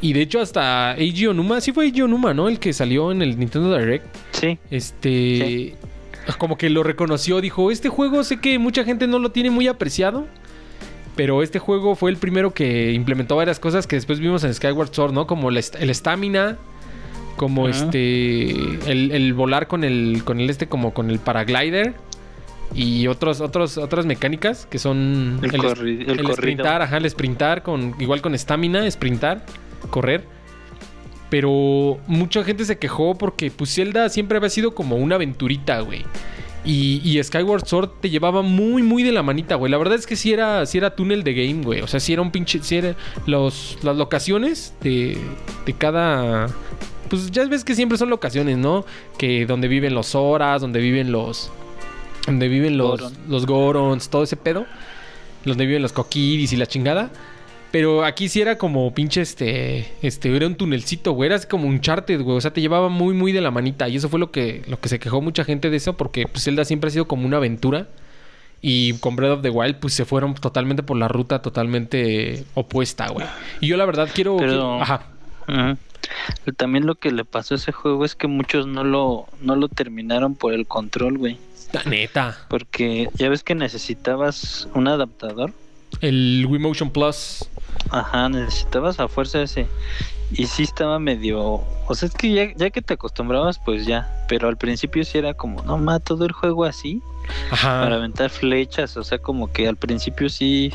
Y 0.00 0.12
de 0.12 0.22
hecho, 0.22 0.40
hasta 0.40 0.96
Eiji 0.96 1.28
Onuma, 1.28 1.60
sí 1.60 1.72
fue 1.72 1.84
Eiji 1.86 2.02
Onuma, 2.02 2.34
¿no? 2.34 2.48
El 2.48 2.58
que 2.58 2.72
salió 2.72 3.12
en 3.12 3.22
el 3.22 3.38
Nintendo 3.38 3.76
Direct. 3.76 4.06
Sí, 4.32 4.58
Este. 4.70 5.76
Como 6.38 6.56
que 6.56 6.70
lo 6.70 6.82
reconoció, 6.82 7.40
dijo: 7.40 7.70
Este 7.70 7.88
juego 7.88 8.22
sé 8.22 8.40
que 8.40 8.58
mucha 8.58 8.84
gente 8.84 9.06
no 9.06 9.18
lo 9.18 9.30
tiene 9.32 9.50
muy 9.50 9.66
apreciado. 9.66 10.26
Pero 11.16 11.42
este 11.42 11.58
juego 11.58 11.94
fue 11.94 12.10
el 12.10 12.16
primero 12.16 12.54
que 12.54 12.92
implementó 12.92 13.36
varias 13.36 13.60
cosas 13.60 13.86
que 13.86 13.96
después 13.96 14.18
vimos 14.18 14.44
en 14.44 14.54
Skyward 14.54 14.94
Sword, 14.94 15.12
¿no? 15.12 15.26
Como 15.26 15.50
el 15.50 15.58
estamina. 15.58 16.56
como 17.36 17.68
este 17.68 18.50
el, 18.90 19.10
el 19.10 19.34
volar 19.34 19.66
con 19.66 19.84
el 19.84 20.22
con 20.24 20.40
el 20.40 20.48
este 20.50 20.68
como 20.68 20.94
con 20.94 21.10
el 21.10 21.18
paraglider 21.18 21.94
y 22.74 23.06
otros 23.06 23.40
otros 23.40 23.78
otras 23.78 24.06
mecánicas 24.06 24.66
que 24.66 24.78
son 24.78 25.38
El, 25.42 26.18
el 26.20 26.32
sprintar, 26.32 26.82
ajá, 26.82 26.96
el 26.96 27.10
sprintar 27.10 27.62
con 27.62 27.94
igual 27.98 28.22
con 28.22 28.34
estamina, 28.34 28.90
sprintar, 28.90 29.44
correr. 29.90 30.24
Pero 31.28 31.98
mucha 32.06 32.44
gente 32.44 32.64
se 32.64 32.78
quejó 32.78 33.16
porque 33.16 33.50
pues 33.50 33.74
Zelda 33.74 34.08
siempre 34.08 34.36
había 34.36 34.50
sido 34.50 34.74
como 34.74 34.96
una 34.96 35.14
aventurita, 35.16 35.80
güey. 35.80 36.04
Y, 36.64 37.00
y 37.04 37.22
Skyward 37.22 37.66
Sword 37.66 37.90
te 38.00 38.08
llevaba 38.08 38.42
muy, 38.42 38.82
muy 38.82 39.02
de 39.02 39.10
la 39.10 39.22
manita, 39.22 39.56
güey. 39.56 39.70
La 39.70 39.78
verdad 39.78 39.98
es 39.98 40.06
que 40.06 40.14
sí 40.14 40.32
era, 40.32 40.64
sí 40.66 40.78
era 40.78 40.94
túnel 40.94 41.24
de 41.24 41.34
game, 41.34 41.64
güey. 41.64 41.80
O 41.80 41.86
sea, 41.86 41.98
sí 41.98 42.12
era 42.12 42.22
un 42.22 42.30
pinche. 42.30 42.60
Sí 42.62 42.76
era 42.76 42.94
los, 43.26 43.78
las 43.82 43.96
locaciones 43.96 44.74
de, 44.80 45.18
de 45.66 45.72
cada. 45.72 46.46
Pues 47.10 47.30
ya 47.30 47.44
ves 47.46 47.64
que 47.64 47.74
siempre 47.74 47.98
son 47.98 48.10
locaciones, 48.10 48.58
¿no? 48.58 48.84
Que 49.18 49.44
donde 49.44 49.68
viven 49.68 49.94
los 49.94 50.08
Zoras, 50.08 50.60
donde 50.60 50.80
viven 50.80 51.10
los. 51.10 51.50
Donde 52.26 52.46
viven 52.46 52.78
los, 52.78 53.00
Goron. 53.00 53.12
los 53.28 53.46
Gorons, 53.46 54.08
todo 54.08 54.22
ese 54.22 54.36
pedo. 54.36 54.64
Donde 55.44 55.66
viven 55.66 55.82
los 55.82 55.92
Kokiris 55.92 56.52
y 56.52 56.56
la 56.56 56.66
chingada. 56.66 57.10
Pero 57.72 58.04
aquí 58.04 58.28
sí 58.28 58.40
era 58.40 58.58
como 58.58 58.92
pinche 58.94 59.22
este. 59.22 59.90
Este, 60.02 60.34
era 60.36 60.46
un 60.46 60.54
tunelcito, 60.54 61.12
güey. 61.12 61.28
Era 61.28 61.36
así 61.36 61.48
como 61.48 61.66
un 61.66 61.80
charted, 61.80 62.20
güey. 62.20 62.36
O 62.36 62.40
sea, 62.40 62.52
te 62.52 62.60
llevaba 62.60 62.90
muy, 62.90 63.14
muy 63.14 63.32
de 63.32 63.40
la 63.40 63.50
manita. 63.50 63.88
Y 63.88 63.96
eso 63.96 64.10
fue 64.10 64.20
lo 64.20 64.30
que, 64.30 64.62
lo 64.68 64.78
que 64.78 64.90
se 64.90 65.00
quejó 65.00 65.22
mucha 65.22 65.42
gente 65.42 65.70
de 65.70 65.78
eso. 65.78 65.96
Porque 65.96 66.26
pues, 66.28 66.44
Zelda 66.44 66.66
siempre 66.66 66.88
ha 66.88 66.90
sido 66.90 67.08
como 67.08 67.26
una 67.26 67.38
aventura. 67.38 67.88
Y 68.60 68.92
con 68.98 69.16
Breath 69.16 69.38
of 69.38 69.42
the 69.42 69.50
Wild, 69.50 69.76
pues 69.76 69.94
se 69.94 70.04
fueron 70.04 70.34
totalmente 70.34 70.82
por 70.82 70.96
la 70.96 71.08
ruta 71.08 71.40
totalmente 71.40 72.44
opuesta, 72.54 73.08
güey. 73.08 73.26
Y 73.60 73.68
yo 73.68 73.76
la 73.76 73.86
verdad 73.86 74.08
quiero. 74.14 74.36
Pero-. 74.36 74.80
Ajá. 74.80 75.06
También 76.56 76.86
lo 76.86 76.94
que 76.94 77.10
le 77.10 77.24
pasó 77.24 77.54
a 77.54 77.56
ese 77.56 77.72
juego 77.72 78.04
es 78.04 78.14
que 78.14 78.26
muchos 78.26 78.66
no 78.66 78.84
lo, 78.84 79.26
no 79.40 79.56
lo 79.56 79.68
terminaron 79.68 80.34
por 80.34 80.52
el 80.52 80.66
control, 80.66 81.18
güey. 81.18 81.38
La 81.72 81.82
neta. 81.84 82.36
Porque 82.48 83.08
ya 83.14 83.30
ves 83.30 83.42
que 83.42 83.54
necesitabas 83.54 84.68
un 84.74 84.88
adaptador. 84.88 85.52
El 86.00 86.46
Wii 86.48 86.60
Motion 86.60 86.90
Plus. 86.90 87.48
Ajá, 87.90 88.28
necesitabas 88.28 89.00
a 89.00 89.08
fuerza 89.08 89.42
ese. 89.42 89.66
Y 90.30 90.46
sí 90.46 90.62
estaba 90.62 90.98
medio... 90.98 91.62
O 91.86 91.94
sea, 91.94 92.08
es 92.08 92.14
que 92.14 92.32
ya, 92.32 92.54
ya 92.56 92.70
que 92.70 92.80
te 92.80 92.94
acostumbrabas, 92.94 93.58
pues 93.58 93.84
ya. 93.84 94.24
Pero 94.28 94.48
al 94.48 94.56
principio 94.56 95.04
sí 95.04 95.18
era 95.18 95.34
como, 95.34 95.62
no, 95.62 95.76
ma, 95.76 96.00
todo 96.00 96.24
el 96.24 96.32
juego 96.32 96.64
así. 96.64 97.02
Para 97.50 97.84
Ajá. 97.84 97.94
aventar 97.94 98.30
flechas. 98.30 98.96
O 98.96 99.04
sea, 99.04 99.18
como 99.18 99.52
que 99.52 99.68
al 99.68 99.76
principio 99.76 100.30
sí, 100.30 100.72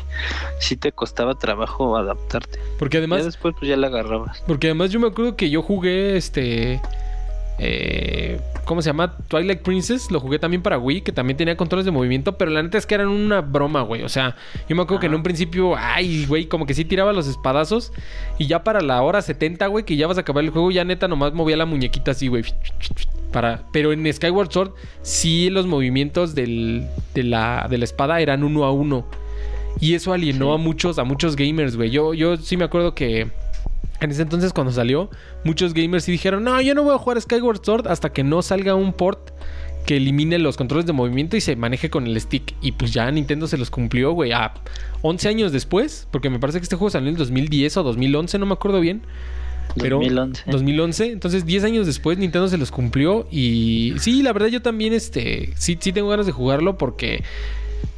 sí 0.60 0.76
te 0.76 0.92
costaba 0.92 1.34
trabajo 1.34 1.96
adaptarte. 1.96 2.60
Porque 2.78 2.96
ya 2.96 3.00
además. 3.00 3.24
después 3.24 3.54
pues 3.58 3.68
ya 3.68 3.76
la 3.76 3.88
agarrabas. 3.88 4.42
Porque 4.46 4.68
además 4.68 4.90
yo 4.90 5.00
me 5.00 5.08
acuerdo 5.08 5.34
que 5.34 5.50
yo 5.50 5.62
jugué 5.62 6.16
este. 6.16 6.80
Eh, 7.58 8.40
¿Cómo 8.64 8.82
se 8.82 8.90
llama? 8.90 9.16
Twilight 9.28 9.62
Princess. 9.62 10.10
Lo 10.10 10.20
jugué 10.20 10.38
también 10.38 10.62
para 10.62 10.78
Wii, 10.78 11.00
que 11.00 11.10
también 11.12 11.36
tenía 11.38 11.56
controles 11.56 11.86
de 11.86 11.90
movimiento. 11.90 12.36
Pero 12.36 12.50
la 12.50 12.62
neta 12.62 12.76
es 12.78 12.84
que 12.86 12.94
eran 12.94 13.08
una 13.08 13.40
broma, 13.40 13.80
güey. 13.82 14.02
O 14.02 14.08
sea, 14.10 14.36
yo 14.68 14.76
me 14.76 14.82
acuerdo 14.82 15.00
que 15.00 15.06
en 15.06 15.14
un 15.14 15.22
principio, 15.22 15.74
ay, 15.76 16.26
güey, 16.26 16.46
como 16.46 16.66
que 16.66 16.74
sí 16.74 16.84
tiraba 16.84 17.12
los 17.14 17.26
espadazos. 17.26 17.92
Y 18.36 18.46
ya 18.46 18.62
para 18.64 18.80
la 18.82 19.02
hora 19.02 19.22
70, 19.22 19.66
güey, 19.68 19.84
que 19.84 19.96
ya 19.96 20.06
vas 20.06 20.18
a 20.18 20.20
acabar 20.20 20.44
el 20.44 20.50
juego, 20.50 20.70
ya 20.70 20.84
neta 20.84 21.08
nomás 21.08 21.32
movía 21.32 21.56
la 21.56 21.64
muñequita 21.66 22.10
así, 22.10 22.28
güey. 22.28 22.44
Para... 23.32 23.62
Pero 23.72 23.92
en 23.92 24.10
Skyward 24.12 24.52
Sword, 24.52 24.72
sí 25.02 25.48
los 25.50 25.66
movimientos 25.66 26.34
del- 26.34 26.86
de, 27.14 27.22
la, 27.24 27.66
de 27.70 27.78
la 27.78 27.84
espada 27.84 28.20
eran 28.20 28.44
uno 28.44 28.64
a 28.64 28.72
uno. 28.72 29.06
Y 29.80 29.94
eso 29.94 30.12
alienó 30.12 30.46
Sí. 30.46 30.54
a 30.54 30.56
muchos, 30.64 30.98
a 30.98 31.04
muchos 31.04 31.36
gamers, 31.36 31.76
güey. 31.76 31.90
Yo, 31.90 32.12
yo 32.12 32.36
sí 32.36 32.56
me 32.56 32.64
acuerdo 32.64 32.94
que 32.94 33.28
en 34.00 34.10
ese 34.10 34.22
entonces 34.22 34.52
cuando 34.52 34.72
salió, 34.72 35.10
muchos 35.44 35.74
gamers 35.74 36.04
sí 36.04 36.12
dijeron, 36.12 36.44
no, 36.44 36.60
yo 36.60 36.74
no 36.74 36.82
voy 36.82 36.94
a 36.94 36.98
jugar 36.98 37.20
Skyward 37.20 37.64
Sword 37.64 37.88
hasta 37.88 38.12
que 38.12 38.22
no 38.22 38.42
salga 38.42 38.74
un 38.74 38.92
port 38.92 39.30
que 39.86 39.96
elimine 39.96 40.38
los 40.38 40.58
controles 40.58 40.86
de 40.86 40.92
movimiento 40.92 41.36
y 41.36 41.40
se 41.40 41.56
maneje 41.56 41.88
con 41.88 42.06
el 42.06 42.20
stick. 42.20 42.54
Y 42.60 42.72
pues 42.72 42.92
ya 42.92 43.10
Nintendo 43.10 43.46
se 43.46 43.56
los 43.56 43.70
cumplió, 43.70 44.12
güey, 44.12 44.32
a 44.32 44.52
11 45.00 45.28
años 45.30 45.50
después, 45.50 46.06
porque 46.10 46.28
me 46.28 46.38
parece 46.38 46.58
que 46.58 46.64
este 46.64 46.76
juego 46.76 46.90
salió 46.90 47.08
en 47.08 47.14
el 47.14 47.18
2010 47.18 47.78
o 47.78 47.82
2011, 47.82 48.38
no 48.38 48.44
me 48.44 48.52
acuerdo 48.52 48.80
bien. 48.80 49.00
Pero 49.76 49.96
2011. 49.96 50.42
2011, 50.46 51.12
entonces 51.12 51.46
10 51.46 51.64
años 51.64 51.86
después 51.86 52.18
Nintendo 52.18 52.48
se 52.48 52.58
los 52.58 52.70
cumplió 52.70 53.26
y 53.30 53.94
sí, 53.98 54.22
la 54.22 54.32
verdad 54.32 54.48
yo 54.48 54.62
también 54.62 54.92
este 54.92 55.52
sí 55.56 55.76
sí 55.78 55.92
tengo 55.92 56.08
ganas 56.08 56.26
de 56.26 56.32
jugarlo 56.32 56.78
porque 56.78 57.22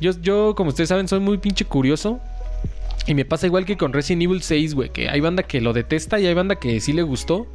yo 0.01 0.13
yo 0.21 0.55
como 0.57 0.71
ustedes 0.71 0.89
saben 0.89 1.09
soy 1.09 1.21
muy 1.21 1.39
pinche 1.39 1.65
curioso 1.65 2.21
y 3.07 3.15
me 3.15 3.25
pasa 3.25 3.47
igual 3.47 3.65
que 3.65 3.77
con 3.77 3.93
Resident 3.93 4.23
Evil 4.23 4.43
6, 4.43 4.75
güey, 4.75 4.91
que 4.91 5.09
hay 5.09 5.21
banda 5.21 5.43
que 5.43 5.61
lo 5.61 5.73
detesta 5.73 6.21
y 6.21 6.27
hay 6.27 6.35
banda 6.35 6.57
que 6.57 6.81
sí 6.81 6.93
le 6.93 7.03
gustó. 7.03 7.47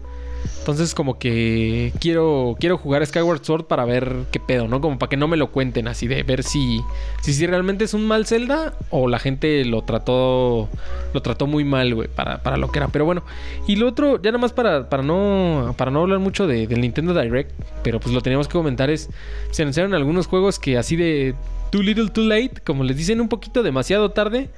Entonces 0.60 0.94
como 0.94 1.18
que 1.18 1.92
quiero 2.00 2.56
quiero 2.60 2.78
jugar 2.78 3.06
Skyward 3.06 3.44
Sword 3.44 3.66
para 3.66 3.86
ver 3.86 4.16
qué 4.32 4.40
pedo, 4.40 4.68
¿no? 4.68 4.82
Como 4.82 4.98
para 5.00 5.10
que 5.10 5.18
no 5.18 5.28
me 5.28 5.38
lo 5.38 5.52
cuenten 5.52 5.88
así 5.88 6.08
de 6.08 6.24
ver 6.24 6.44
si 6.44 6.82
si, 7.22 7.34
si 7.34 7.48
realmente 7.48 7.86
es 7.86 7.94
un 7.94 8.06
mal 8.06 8.26
Zelda 8.26 8.74
o 8.90 9.08
la 9.08 9.20
gente 9.20 9.64
lo 9.66 9.84
trató 9.84 10.70
lo 11.14 11.22
trató 11.22 11.48
muy 11.48 11.64
mal, 11.64 11.94
güey, 11.96 12.08
para, 12.08 12.44
para 12.44 12.58
lo 12.58 12.72
que 12.72 12.80
era. 12.80 12.88
Pero 12.90 13.06
bueno, 13.06 13.24
y 13.68 13.76
lo 13.76 13.88
otro, 13.88 14.22
ya 14.22 14.32
nada 14.32 14.40
más 14.40 14.54
para, 14.54 14.90
para 14.90 15.04
no 15.04 15.74
para 15.78 15.92
no 15.92 16.02
hablar 16.02 16.20
mucho 16.20 16.48
de, 16.48 16.68
del 16.68 16.82
Nintendo 16.82 17.20
Direct, 17.20 17.52
pero 17.84 18.00
pues 18.00 18.14
lo 18.14 18.22
teníamos 18.22 18.48
que 18.48 18.54
comentar 18.54 18.90
es 18.90 19.10
se 19.52 19.64
anunciaron 19.64 19.94
algunos 19.94 20.28
juegos 20.28 20.60
que 20.60 20.78
así 20.78 20.96
de 20.96 21.36
too 21.72 21.82
little 21.82 22.10
too 22.10 22.24
late, 22.24 22.62
como 22.64 22.84
les 22.84 22.98
dicen 22.98 23.22
un 23.22 23.30
poquito 23.30 23.64
demasiado 23.64 24.12
tarde, 24.12 24.50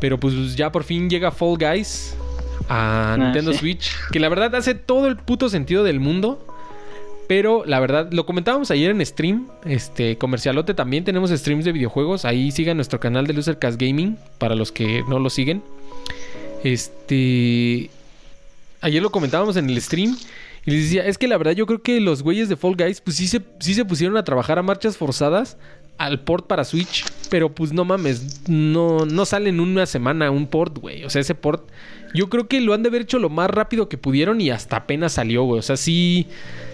pero 0.00 0.18
pues 0.20 0.56
ya 0.56 0.70
por 0.72 0.84
fin 0.84 1.08
llega 1.10 1.30
Fall 1.30 1.56
Guys 1.58 2.14
a 2.68 3.14
Ah, 3.14 3.16
Nintendo 3.18 3.52
sí. 3.52 3.58
Switch, 3.58 3.90
que 4.12 4.20
la 4.20 4.28
verdad 4.28 4.54
hace 4.54 4.74
todo 4.74 5.06
el 5.08 5.16
puto 5.16 5.48
sentido 5.48 5.84
del 5.84 6.00
mundo. 6.00 6.44
Pero 7.28 7.62
la 7.66 7.78
verdad, 7.78 8.10
lo 8.10 8.24
comentábamos 8.24 8.70
ayer 8.70 8.90
en 8.90 9.04
stream, 9.04 9.48
este 9.66 10.16
comercialote 10.16 10.72
también 10.72 11.04
tenemos 11.04 11.28
streams 11.30 11.66
de 11.66 11.72
videojuegos, 11.72 12.24
ahí 12.24 12.50
sigan 12.52 12.78
nuestro 12.78 13.00
canal 13.00 13.26
de 13.26 13.34
Losercast 13.34 13.78
Gaming 13.78 14.16
para 14.38 14.54
los 14.54 14.72
que 14.72 15.02
no 15.08 15.18
lo 15.18 15.28
siguen. 15.28 15.62
Este 16.64 17.90
ayer 18.80 19.02
lo 19.02 19.10
comentábamos 19.10 19.56
en 19.56 19.68
el 19.68 19.80
stream 19.82 20.16
y 20.64 20.70
les 20.70 20.84
decía, 20.84 21.06
es 21.06 21.18
que 21.18 21.28
la 21.28 21.36
verdad 21.36 21.52
yo 21.52 21.66
creo 21.66 21.82
que 21.82 22.00
los 22.00 22.22
güeyes 22.22 22.48
de 22.48 22.56
Fall 22.56 22.76
Guys 22.76 23.00
pues 23.00 23.16
sí 23.16 23.26
se, 23.28 23.42
sí 23.60 23.74
se 23.74 23.84
pusieron 23.84 24.16
a 24.16 24.24
trabajar 24.24 24.58
a 24.58 24.62
marchas 24.62 24.96
forzadas 24.96 25.56
al 25.98 26.20
port 26.20 26.46
para 26.46 26.64
Switch, 26.64 27.04
pero 27.28 27.52
pues 27.52 27.72
no 27.72 27.84
mames, 27.84 28.48
no, 28.48 29.04
no 29.04 29.24
sale 29.26 29.50
en 29.50 29.60
una 29.60 29.84
semana 29.84 30.30
un 30.30 30.46
port, 30.46 30.78
güey. 30.78 31.04
O 31.04 31.10
sea, 31.10 31.20
ese 31.20 31.34
port 31.34 31.68
yo 32.14 32.30
creo 32.30 32.48
que 32.48 32.60
lo 32.60 32.72
han 32.72 32.82
de 32.82 32.88
haber 32.88 33.02
hecho 33.02 33.18
lo 33.18 33.28
más 33.28 33.50
rápido 33.50 33.88
que 33.88 33.98
pudieron 33.98 34.40
y 34.40 34.50
hasta 34.50 34.76
apenas 34.76 35.12
salió, 35.12 35.42
güey. 35.42 35.58
O 35.58 35.62
sea, 35.62 35.76
sí, 35.76 36.26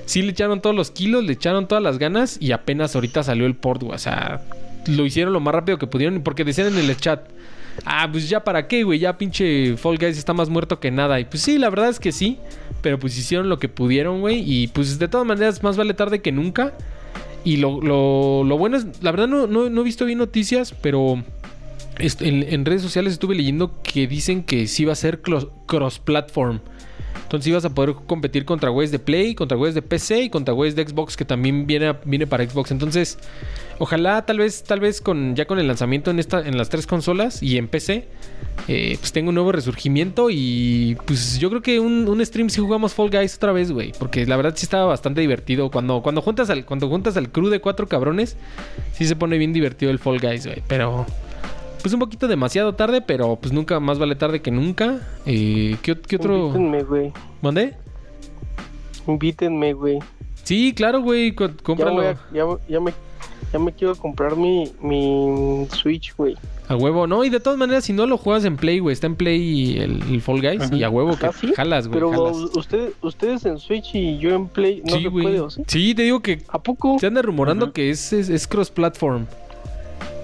sí 0.06 0.22
le 0.22 0.30
echaron 0.30 0.60
todos 0.60 0.76
los 0.76 0.90
kilos, 0.90 1.24
le 1.24 1.32
echaron 1.32 1.66
todas 1.66 1.82
las 1.82 1.98
ganas 1.98 2.36
y 2.40 2.52
apenas 2.52 2.94
ahorita 2.94 3.22
salió 3.22 3.46
el 3.46 3.56
port, 3.56 3.82
güey. 3.82 3.94
O 3.94 3.98
sea, 3.98 4.42
lo 4.86 5.04
hicieron 5.06 5.32
lo 5.32 5.40
más 5.40 5.54
rápido 5.54 5.78
que 5.78 5.86
pudieron 5.86 6.22
porque 6.22 6.44
decían 6.44 6.68
en 6.68 6.78
el 6.78 6.96
chat. 6.96 7.28
Ah, 7.84 8.08
pues 8.10 8.28
ya 8.28 8.44
para 8.44 8.68
qué, 8.68 8.84
güey, 8.84 9.00
ya 9.00 9.18
pinche 9.18 9.76
Fall 9.76 9.98
Guys 9.98 10.16
está 10.16 10.32
más 10.32 10.48
muerto 10.48 10.78
que 10.78 10.92
nada. 10.92 11.18
Y 11.18 11.24
pues 11.24 11.42
sí, 11.42 11.58
la 11.58 11.70
verdad 11.70 11.88
es 11.88 11.98
que 11.98 12.12
sí. 12.12 12.38
Pero 12.82 12.98
pues 12.98 13.18
hicieron 13.18 13.48
lo 13.48 13.58
que 13.58 13.68
pudieron, 13.68 14.20
güey. 14.20 14.44
Y 14.46 14.68
pues 14.68 14.98
de 14.98 15.08
todas 15.08 15.26
maneras, 15.26 15.62
más 15.62 15.76
vale 15.76 15.94
tarde 15.94 16.20
que 16.20 16.30
nunca. 16.30 16.74
Y 17.44 17.58
lo, 17.58 17.80
lo, 17.80 18.42
lo 18.44 18.58
bueno 18.58 18.76
es, 18.76 18.86
la 19.02 19.10
verdad 19.10 19.28
no, 19.28 19.46
no, 19.46 19.68
no 19.68 19.80
he 19.82 19.84
visto 19.84 20.04
bien 20.06 20.18
noticias, 20.18 20.74
pero 20.80 21.22
en, 21.98 22.64
redes 22.64 22.82
sociales 22.82 23.12
estuve 23.12 23.34
leyendo 23.34 23.82
que 23.82 24.06
dicen 24.06 24.42
que 24.42 24.66
sí 24.66 24.84
va 24.84 24.92
a 24.94 24.96
ser 24.96 25.22
clos- 25.22 25.50
cross-platform. 25.66 26.60
Entonces 27.22 27.48
ibas 27.48 27.64
a 27.64 27.70
poder 27.74 27.94
competir 28.06 28.44
contra 28.44 28.70
güeyes 28.70 28.90
de 28.90 28.98
Play, 28.98 29.34
contra 29.34 29.56
güeyes 29.56 29.74
de 29.74 29.82
PC 29.82 30.22
y 30.22 30.30
contra 30.30 30.54
güeyes 30.54 30.76
de 30.76 30.86
Xbox 30.86 31.16
que 31.16 31.24
también 31.24 31.66
viene, 31.66 31.94
viene 32.04 32.26
para 32.26 32.48
Xbox. 32.48 32.70
Entonces, 32.70 33.18
ojalá 33.78 34.24
tal 34.26 34.38
vez, 34.38 34.62
tal 34.62 34.80
vez 34.80 35.00
con 35.00 35.34
ya 35.34 35.46
con 35.46 35.58
el 35.58 35.66
lanzamiento 35.66 36.10
en 36.10 36.18
esta, 36.18 36.40
en 36.46 36.56
las 36.58 36.68
tres 36.68 36.86
consolas 36.86 37.42
y 37.42 37.56
en 37.56 37.68
PC, 37.68 38.06
eh, 38.68 38.96
pues 38.98 39.12
tenga 39.12 39.28
un 39.28 39.34
nuevo 39.34 39.52
resurgimiento 39.52 40.28
y 40.30 40.96
pues 41.06 41.38
yo 41.38 41.50
creo 41.50 41.62
que 41.62 41.80
un, 41.80 42.08
un 42.08 42.24
stream 42.24 42.50
si 42.50 42.60
jugamos 42.60 42.94
Fall 42.94 43.10
Guys 43.10 43.36
otra 43.36 43.52
vez, 43.52 43.72
güey, 43.72 43.92
porque 43.98 44.26
la 44.26 44.36
verdad 44.36 44.54
sí 44.56 44.64
estaba 44.64 44.86
bastante 44.86 45.20
divertido 45.20 45.70
cuando 45.70 46.02
cuando 46.02 46.22
juntas 46.22 46.50
al 46.50 46.64
cuando 46.64 46.88
juntas 46.88 47.16
al 47.16 47.30
crew 47.30 47.48
de 47.48 47.60
cuatro 47.60 47.88
cabrones, 47.88 48.36
sí 48.92 49.06
se 49.06 49.16
pone 49.16 49.38
bien 49.38 49.52
divertido 49.52 49.90
el 49.90 49.98
Fall 49.98 50.18
Guys, 50.18 50.46
güey, 50.46 50.62
pero 50.66 51.06
pues 51.84 51.92
un 51.92 52.00
poquito 52.00 52.26
demasiado 52.28 52.74
tarde, 52.74 53.02
pero 53.02 53.36
pues 53.36 53.52
nunca 53.52 53.78
más 53.78 53.98
vale 53.98 54.16
tarde 54.16 54.40
que 54.40 54.50
nunca. 54.50 55.00
Eh, 55.26 55.76
¿qué, 55.82 55.94
qué 56.00 56.16
otro? 56.16 56.46
Invítenme, 56.46 56.82
güey. 56.82 57.12
¿Mandé? 57.42 57.74
Invítenme, 59.06 59.74
güey. 59.74 59.98
Sí, 60.44 60.72
claro, 60.74 61.02
güey, 61.02 61.34
Ya, 61.38 61.50
cómpralo 61.62 62.00
a- 62.00 62.16
ya, 62.32 62.44
ya 62.68 62.80
me, 62.80 62.92
ya 63.52 63.58
me 63.58 63.72
quiero 63.72 63.94
comprar 63.96 64.34
mi, 64.36 64.72
mi 64.80 65.66
Switch, 65.72 66.14
güey. 66.16 66.36
a 66.68 66.76
huevo. 66.76 67.06
No, 67.06 67.22
y 67.22 67.28
de 67.28 67.38
todas 67.40 67.58
maneras, 67.58 67.84
si 67.84 67.92
no 67.92 68.06
lo 68.06 68.16
juegas 68.16 68.46
en 68.46 68.56
Play, 68.56 68.78
güey, 68.78 68.94
está 68.94 69.06
en 69.06 69.16
Play 69.16 69.76
el, 69.78 70.02
el 70.10 70.22
Fall 70.22 70.40
Guys 70.40 70.62
Ajá. 70.62 70.74
y 70.74 70.82
a 70.84 70.88
huevo 70.88 71.18
que 71.18 71.26
¿Ah, 71.26 71.32
sí? 71.38 71.52
jalas, 71.54 71.88
güey, 71.88 72.00
Pero 72.00 72.10
jalas. 72.12 72.56
usted, 72.56 72.92
ustedes 73.02 73.44
en 73.44 73.58
Switch 73.58 73.94
y 73.94 74.16
yo 74.18 74.30
en 74.34 74.48
Play 74.48 74.80
no 74.86 74.96
sí, 74.96 75.02
se 75.02 75.10
puede, 75.10 75.40
¿o 75.40 75.50
sí? 75.50 75.62
Sí, 75.66 75.94
te 75.94 76.02
digo 76.04 76.20
que 76.20 76.42
¿A 76.48 76.62
poco? 76.62 76.98
se 76.98 77.06
anda 77.06 77.20
rumorando 77.20 77.66
Ajá. 77.66 77.72
que 77.74 77.90
es, 77.90 78.12
es, 78.14 78.30
es 78.30 78.46
cross-platform. 78.48 79.26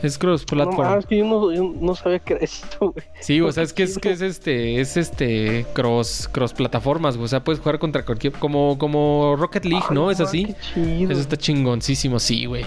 Es 0.02 0.16
cross 0.18 0.42
No, 0.42 0.46
platform. 0.46 0.88
ah, 0.88 0.96
es 0.98 1.06
que 1.06 1.18
yo 1.18 1.24
no, 1.24 1.52
yo 1.52 1.72
no 1.80 1.94
sabía 1.94 2.18
que 2.20 2.34
era 2.34 2.44
esto, 2.44 2.92
güey. 2.92 3.04
Sí, 3.20 3.40
o 3.40 3.50
sea, 3.52 3.62
es 3.62 3.72
que 3.72 3.82
es 3.82 3.98
que 3.98 4.10
es 4.12 4.20
este 4.22 4.80
es 4.80 4.96
este 4.96 5.66
cross 5.74 6.28
cross 6.32 6.52
plataformas, 6.54 7.16
güey. 7.16 7.26
o 7.26 7.28
sea, 7.28 7.44
puedes 7.44 7.60
jugar 7.60 7.78
contra 7.78 8.04
cualquier 8.04 8.32
como 8.34 8.78
como 8.78 9.36
Rocket 9.38 9.64
League, 9.64 9.86
¿no? 9.90 10.10
Es 10.10 10.20
así. 10.20 10.46
Qué 10.46 10.54
chido. 10.74 11.12
Eso 11.12 11.20
está 11.20 11.36
chingoncísimo, 11.36 12.18
sí, 12.18 12.46
güey. 12.46 12.64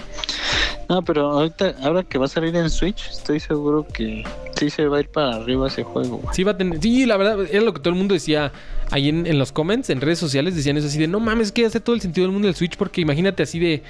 No, 0.88 1.02
pero 1.02 1.30
ahorita, 1.30 1.74
ahora 1.82 2.02
que 2.02 2.18
va 2.18 2.26
a 2.26 2.28
salir 2.28 2.54
en 2.56 2.68
Switch, 2.70 3.08
estoy 3.10 3.40
seguro 3.40 3.86
que 3.86 4.22
sí 4.58 4.68
se 4.70 4.86
va 4.86 4.98
a 4.98 5.00
ir 5.00 5.08
para 5.08 5.36
arriba 5.36 5.66
ese 5.68 5.82
juego, 5.82 6.18
güey. 6.18 6.34
Sí 6.34 6.44
va 6.44 6.52
a 6.52 6.56
tener 6.56 6.80
Sí, 6.80 7.06
la 7.06 7.16
verdad 7.16 7.38
era 7.50 7.62
lo 7.62 7.72
que 7.72 7.80
todo 7.80 7.90
el 7.90 7.96
mundo 7.96 8.14
decía 8.14 8.52
ahí 8.94 9.08
en, 9.08 9.26
en 9.26 9.38
los 9.38 9.52
comments, 9.52 9.90
en 9.90 10.00
redes 10.00 10.18
sociales 10.18 10.54
decían 10.54 10.76
eso 10.76 10.86
así 10.86 10.98
de, 10.98 11.08
"No 11.08 11.20
mames, 11.20 11.52
que 11.52 11.66
hace 11.66 11.80
todo 11.80 11.94
el 11.94 12.00
sentido 12.00 12.26
del 12.26 12.32
mundo 12.32 12.48
el 12.48 12.54
Switch 12.54 12.76
porque 12.76 13.00
imagínate 13.00 13.42
así 13.42 13.58
de 13.58 13.82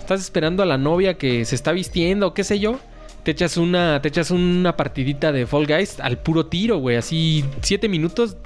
estás 0.00 0.20
esperando 0.20 0.62
a 0.62 0.66
la 0.66 0.78
novia 0.78 1.14
que 1.18 1.44
se 1.44 1.54
está 1.54 1.72
vistiendo 1.72 2.28
o 2.28 2.34
qué 2.34 2.42
sé 2.44 2.58
yo." 2.58 2.78
Te 3.22 3.32
echas 3.32 3.56
una 3.56 4.00
te 4.02 4.08
echas 4.08 4.30
una 4.30 4.76
partidita 4.76 5.32
de 5.32 5.46
Fall 5.46 5.66
Guys 5.66 5.98
al 6.00 6.18
puro 6.18 6.46
tiro, 6.46 6.78
güey, 6.78 6.96
así 6.96 7.44
siete 7.60 7.88
minutos 7.88 8.36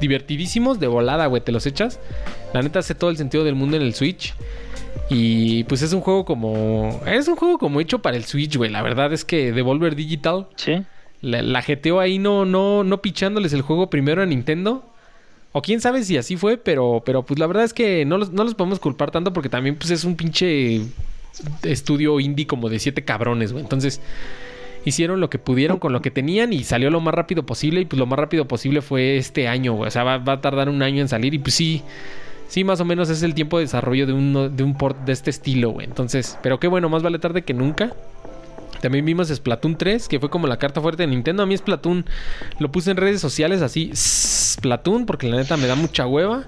divertidísimos 0.00 0.78
de 0.80 0.86
volada, 0.86 1.26
güey, 1.26 1.42
te 1.42 1.52
los 1.52 1.66
echas. 1.66 1.98
La 2.52 2.62
neta 2.62 2.78
hace 2.80 2.94
todo 2.94 3.10
el 3.10 3.16
sentido 3.16 3.44
del 3.44 3.54
mundo 3.54 3.76
en 3.76 3.82
el 3.82 3.94
Switch. 3.94 4.34
Y 5.08 5.64
pues 5.64 5.82
es 5.82 5.92
un 5.92 6.00
juego 6.00 6.24
como. 6.24 7.00
Es 7.06 7.28
un 7.28 7.36
juego 7.36 7.58
como 7.58 7.80
hecho 7.80 8.00
para 8.00 8.16
el 8.16 8.24
Switch, 8.24 8.56
güey. 8.56 8.70
La 8.70 8.82
verdad 8.82 9.12
es 9.12 9.24
que 9.24 9.52
Devolver 9.52 9.96
Digital 9.96 10.46
Sí. 10.56 10.82
la, 11.20 11.42
la 11.42 11.62
GTO 11.62 11.98
ahí 12.00 12.18
no, 12.18 12.44
no, 12.44 12.84
no 12.84 13.02
pichándoles 13.02 13.52
el 13.52 13.62
juego 13.62 13.90
primero 13.90 14.22
a 14.22 14.26
Nintendo. 14.26 14.84
O 15.52 15.60
quién 15.60 15.80
sabe 15.80 16.02
si 16.02 16.16
así 16.16 16.36
fue, 16.36 16.56
pero, 16.56 17.02
pero 17.04 17.22
pues 17.22 17.38
la 17.38 17.46
verdad 17.46 17.64
es 17.64 17.74
que 17.74 18.04
no 18.04 18.18
los, 18.18 18.32
no 18.32 18.42
los 18.44 18.54
podemos 18.54 18.80
culpar 18.80 19.10
tanto 19.10 19.32
porque 19.32 19.50
también 19.50 19.76
pues 19.76 19.90
es 19.90 20.04
un 20.04 20.16
pinche 20.16 20.80
estudio 21.62 22.20
indie 22.20 22.46
como 22.46 22.68
de 22.68 22.78
siete 22.78 23.04
cabrones, 23.04 23.52
güey. 23.52 23.62
Entonces 23.62 24.00
hicieron 24.84 25.20
lo 25.20 25.30
que 25.30 25.38
pudieron 25.38 25.78
con 25.78 25.92
lo 25.92 26.02
que 26.02 26.10
tenían 26.10 26.52
y 26.52 26.64
salió 26.64 26.90
lo 26.90 27.00
más 27.00 27.14
rápido 27.14 27.44
posible 27.44 27.82
y 27.82 27.84
pues 27.84 27.98
lo 27.98 28.06
más 28.06 28.18
rápido 28.18 28.48
posible 28.48 28.82
fue 28.82 29.16
este 29.16 29.46
año, 29.46 29.74
güey. 29.74 29.88
O 29.88 29.90
sea, 29.90 30.04
va, 30.04 30.18
va 30.18 30.34
a 30.34 30.40
tardar 30.40 30.68
un 30.68 30.82
año 30.82 31.02
en 31.02 31.08
salir 31.08 31.34
y 31.34 31.38
pues 31.38 31.54
sí, 31.54 31.82
sí, 32.48 32.64
más 32.64 32.80
o 32.80 32.84
menos 32.84 33.10
es 33.10 33.22
el 33.22 33.34
tiempo 33.34 33.58
de 33.58 33.64
desarrollo 33.64 34.06
de 34.06 34.12
un, 34.12 34.56
de 34.56 34.62
un 34.62 34.76
port 34.76 34.98
de 35.04 35.12
este 35.12 35.30
estilo, 35.30 35.70
güey. 35.70 35.86
Entonces, 35.86 36.38
pero 36.42 36.58
qué 36.58 36.68
bueno, 36.68 36.88
más 36.88 37.02
vale 37.02 37.18
tarde 37.18 37.42
que 37.42 37.54
nunca. 37.54 37.94
También 38.82 39.06
vimos 39.06 39.28
Splatoon 39.28 39.76
3, 39.78 40.08
que 40.08 40.20
fue 40.20 40.28
como 40.28 40.46
la 40.46 40.58
carta 40.58 40.82
fuerte 40.82 41.04
de 41.04 41.06
Nintendo. 41.06 41.42
A 41.42 41.46
mí 41.46 41.56
Splatoon 41.56 42.04
lo 42.58 42.70
puse 42.70 42.90
en 42.90 42.98
redes 42.98 43.20
sociales 43.22 43.62
así, 43.62 43.90
Splatoon, 43.94 45.06
porque 45.06 45.28
la 45.30 45.36
neta 45.38 45.56
me 45.56 45.66
da 45.66 45.74
mucha 45.74 46.06
hueva. 46.06 46.44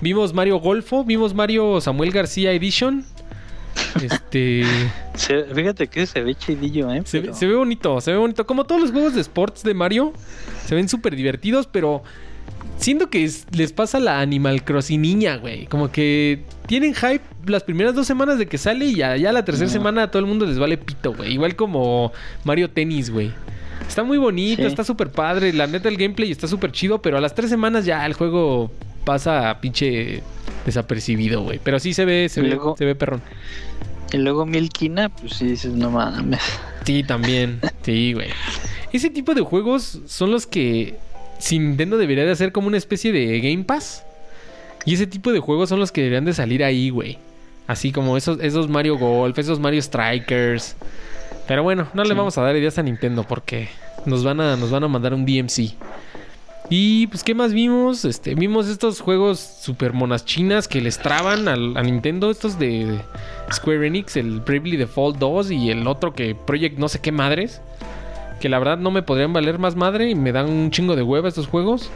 Vimos 0.00 0.32
Mario 0.34 0.58
Golfo, 0.60 1.04
vimos 1.04 1.34
Mario 1.34 1.80
Samuel 1.80 2.12
García 2.12 2.52
Edition. 2.52 3.04
Este. 4.02 4.64
Se- 5.14 5.44
fíjate 5.44 5.86
que 5.88 6.06
se 6.06 6.22
ve 6.22 6.34
chidillo, 6.34 6.90
¿eh? 6.92 7.02
Se, 7.04 7.18
ve- 7.18 7.22
Pero- 7.26 7.34
se 7.34 7.46
ve 7.46 7.54
bonito, 7.54 8.00
se 8.00 8.12
ve 8.12 8.18
bonito. 8.18 8.46
Como 8.46 8.64
todos 8.64 8.80
los 8.80 8.90
juegos 8.92 9.14
de 9.14 9.20
sports 9.20 9.62
de 9.62 9.74
Mario, 9.74 10.12
se 10.66 10.74
ven 10.74 10.88
súper 10.88 11.14
divertidos, 11.16 11.66
pero 11.70 12.02
siento 12.78 13.10
que 13.10 13.24
es- 13.24 13.46
les 13.52 13.72
pasa 13.72 14.00
la 14.00 14.20
Animal 14.20 14.64
Crossing 14.64 15.00
niña, 15.00 15.36
güey. 15.36 15.66
Como 15.66 15.90
que 15.90 16.42
tienen 16.66 16.94
hype 16.94 17.22
las 17.46 17.62
primeras 17.62 17.94
dos 17.94 18.06
semanas 18.06 18.38
de 18.38 18.46
que 18.46 18.58
sale 18.58 18.86
y 18.86 18.94
ya, 18.96 19.16
ya 19.16 19.32
la 19.32 19.44
tercera 19.44 19.66
No. 19.66 19.72
semana 19.72 20.02
a 20.04 20.10
todo 20.10 20.20
el 20.20 20.26
mundo 20.26 20.46
les 20.46 20.58
vale 20.58 20.78
pito, 20.78 21.12
güey. 21.14 21.32
Igual 21.34 21.56
como 21.56 22.12
Mario 22.44 22.70
Tennis, 22.70 23.10
güey. 23.10 23.30
Está 23.88 24.04
muy 24.04 24.16
bonito, 24.18 24.62
Sí. 24.62 24.68
está 24.68 24.84
súper 24.84 25.10
padre. 25.10 25.52
La 25.52 25.66
neta, 25.66 25.88
el 25.88 25.96
gameplay 25.96 26.30
está 26.30 26.46
súper 26.48 26.72
chido, 26.72 27.02
pero 27.02 27.18
a 27.18 27.20
las 27.20 27.34
tres 27.34 27.50
semanas 27.50 27.84
ya 27.84 28.06
el 28.06 28.14
juego 28.14 28.70
pasa 29.04 29.50
a 29.50 29.60
pinche 29.60 30.22
desapercibido, 30.64 31.42
güey. 31.42 31.60
Pero 31.62 31.78
sí 31.80 31.92
se 31.92 32.04
ve, 32.04 32.28
se 32.28 32.40
ve, 32.40 32.58
se 32.78 32.84
ve 32.84 32.94
perrón. 32.94 33.20
Y 34.12 34.18
luego 34.18 34.46
Milkina, 34.46 35.08
pues 35.08 35.34
sí 35.34 35.46
dices, 35.46 35.72
no 35.72 35.90
mames. 35.90 36.40
Sí, 36.84 37.02
también. 37.02 37.60
Sí, 37.82 38.12
güey. 38.12 38.28
Ese 38.92 39.10
tipo 39.10 39.34
de 39.34 39.40
juegos 39.40 40.00
son 40.06 40.30
los 40.30 40.46
que 40.46 40.96
si 41.42 41.58
Nintendo 41.58 41.98
debería 41.98 42.24
de 42.24 42.30
hacer 42.30 42.52
como 42.52 42.68
una 42.68 42.76
especie 42.76 43.10
de 43.12 43.40
Game 43.40 43.64
Pass. 43.64 44.04
Y 44.84 44.94
ese 44.94 45.06
tipo 45.06 45.32
de 45.32 45.40
juegos 45.40 45.68
son 45.68 45.80
los 45.80 45.90
que 45.92 46.00
deberían 46.02 46.24
de 46.24 46.32
salir 46.34 46.62
ahí, 46.62 46.90
güey. 46.90 47.18
Así 47.66 47.90
como 47.92 48.16
esos, 48.16 48.38
esos 48.40 48.68
Mario 48.68 48.96
Golf, 48.98 49.38
esos 49.38 49.58
Mario 49.60 49.82
Strikers. 49.82 50.76
Pero 51.48 51.62
bueno, 51.64 51.88
no 51.94 52.04
le 52.04 52.14
vamos 52.14 52.38
a 52.38 52.42
dar 52.42 52.54
ideas 52.56 52.78
a 52.78 52.82
Nintendo 52.82 53.24
porque 53.24 53.68
nos 54.06 54.22
van 54.24 54.40
a, 54.40 54.56
nos 54.56 54.70
van 54.70 54.84
a 54.84 54.88
mandar 54.88 55.14
un 55.14 55.24
DMC. 55.26 55.74
Y 56.70 57.06
pues, 57.08 57.22
¿qué 57.24 57.34
más 57.34 57.52
vimos? 57.52 58.04
Este, 58.04 58.34
vimos 58.34 58.68
estos 58.68 59.00
juegos 59.00 59.38
super 59.40 59.92
monas 59.92 60.24
chinas 60.24 60.68
que 60.68 60.80
les 60.80 60.98
traban 60.98 61.48
al- 61.48 61.76
a 61.76 61.82
Nintendo. 61.82 62.30
Estos 62.30 62.58
de 62.58 62.98
Square 63.52 63.86
Enix, 63.86 64.16
el 64.16 64.40
Bravely 64.40 64.76
Default 64.76 65.18
2 65.18 65.50
y 65.50 65.70
el 65.70 65.86
otro 65.86 66.14
que 66.14 66.34
Project 66.34 66.78
no 66.78 66.88
sé 66.88 67.00
qué 67.00 67.12
madres. 67.12 67.60
Que 68.42 68.48
la 68.48 68.58
verdad 68.58 68.76
no 68.76 68.90
me 68.90 69.02
podrían 69.02 69.32
valer 69.32 69.60
más 69.60 69.76
madre 69.76 70.10
y 70.10 70.16
me 70.16 70.32
dan 70.32 70.50
un 70.50 70.72
chingo 70.72 70.96
de 70.96 71.04
hueva 71.04 71.28
estos 71.28 71.46
juegos. 71.46 71.92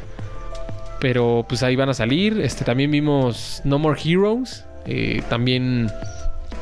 Pero 1.00 1.44
pues 1.48 1.64
ahí 1.64 1.74
van 1.74 1.88
a 1.88 1.94
salir. 1.94 2.40
Este 2.40 2.64
también 2.64 2.92
vimos 2.92 3.62
No 3.64 3.80
More 3.80 4.00
Heroes. 4.00 4.64
eh, 4.84 5.24
también 5.28 5.90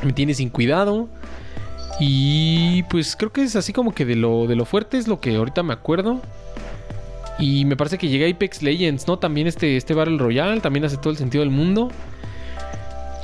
me 0.02 0.14
tiene 0.14 0.32
sin 0.32 0.48
cuidado. 0.48 1.06
Y 2.00 2.84
pues 2.84 3.14
creo 3.14 3.30
que 3.30 3.42
es 3.42 3.56
así 3.56 3.74
como 3.74 3.94
que 3.94 4.06
de 4.06 4.16
lo, 4.16 4.46
de 4.46 4.56
lo 4.56 4.64
fuerte 4.64 4.96
es 4.96 5.06
lo 5.06 5.20
que 5.20 5.36
ahorita 5.36 5.62
me 5.62 5.74
acuerdo. 5.74 6.22
Y 7.38 7.66
me 7.66 7.76
parece 7.76 7.98
que 7.98 8.08
llega 8.08 8.26
Apex 8.26 8.62
Legends, 8.62 9.06
¿no? 9.06 9.18
También 9.18 9.46
este, 9.46 9.76
este 9.76 9.92
Battle 9.92 10.16
Royale, 10.16 10.62
también 10.62 10.86
hace 10.86 10.96
todo 10.96 11.10
el 11.10 11.18
sentido 11.18 11.44
del 11.44 11.50
mundo. 11.50 11.90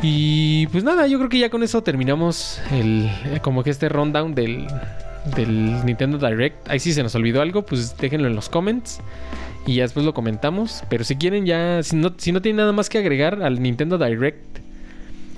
Y 0.02 0.66
pues 0.66 0.84
nada, 0.84 1.06
yo 1.06 1.16
creo 1.16 1.30
que 1.30 1.38
ya 1.38 1.48
con 1.48 1.62
eso 1.62 1.82
terminamos 1.82 2.60
el 2.70 3.10
como 3.40 3.62
que 3.64 3.70
este 3.70 3.88
rundown 3.88 4.34
del, 4.34 4.66
del 5.36 5.84
Nintendo 5.84 6.18
Direct. 6.18 6.68
Ahí 6.68 6.78
si 6.80 6.92
se 6.92 7.02
nos 7.02 7.14
olvidó 7.14 7.42
algo, 7.42 7.64
pues 7.64 7.96
déjenlo 7.96 8.26
en 8.28 8.34
los 8.34 8.48
comments 8.48 9.00
y 9.66 9.76
ya 9.76 9.82
después 9.82 10.04
lo 10.06 10.14
comentamos. 10.14 10.82
Pero 10.88 11.04
si 11.04 11.16
quieren 11.16 11.46
ya, 11.46 11.82
si 11.82 11.96
no, 11.96 12.14
si 12.16 12.32
no 12.32 12.40
tienen 12.42 12.58
nada 12.58 12.72
más 12.72 12.88
que 12.88 12.98
agregar 12.98 13.42
al 13.42 13.62
Nintendo 13.62 13.98
Direct, 13.98 14.58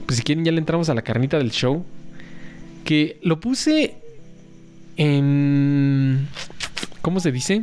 pues 0.07 0.19
si 0.19 0.23
quieren 0.23 0.45
ya 0.45 0.53
le 0.53 0.59
entramos 0.59 0.89
a 0.89 0.95
la 0.95 1.03
carnita 1.03 1.39
del 1.39 1.51
show. 1.51 1.85
Que 2.85 3.19
lo 3.23 3.39
puse 3.41 3.95
en... 4.97 6.29
¿Cómo 7.01 7.21
se 7.21 7.33
dice? 7.33 7.63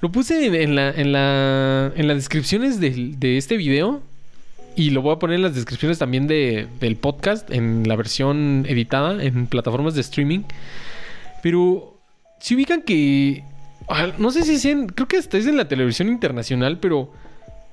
Lo 0.00 0.10
puse 0.12 0.62
en, 0.62 0.74
la, 0.74 0.90
en, 0.90 1.12
la, 1.12 1.92
en 1.94 2.08
las 2.08 2.16
descripciones 2.16 2.80
del- 2.80 3.18
de, 3.18 3.36
este 3.38 3.56
video. 3.56 4.02
Y 4.74 4.90
lo 4.90 5.02
voy 5.02 5.14
a 5.14 5.18
poner 5.18 5.36
en 5.36 5.42
las 5.42 5.54
descripciones 5.54 5.98
también 5.98 6.26
de- 6.26 6.66
del 6.80 6.96
podcast. 6.96 7.50
En 7.50 7.86
la 7.86 7.96
versión 7.96 8.64
editada. 8.68 9.22
En 9.22 9.46
plataformas 9.46 9.94
de 9.94 10.00
streaming. 10.00 10.40
Pero... 11.42 12.00
Si 12.38 12.54
ubican 12.54 12.82
que... 12.82 13.44
ah, 13.88 14.08
No 14.18 14.30
sé 14.30 14.42
si 14.42 14.58
sean... 14.58 14.86
Creo 14.88 15.08
que 15.08 15.18
hasta 15.18 15.38
es 15.38 15.46
en 15.46 15.56
la 15.56 15.68
televisión 15.68 16.08
internacional. 16.08 16.78
Pero... 16.78 17.12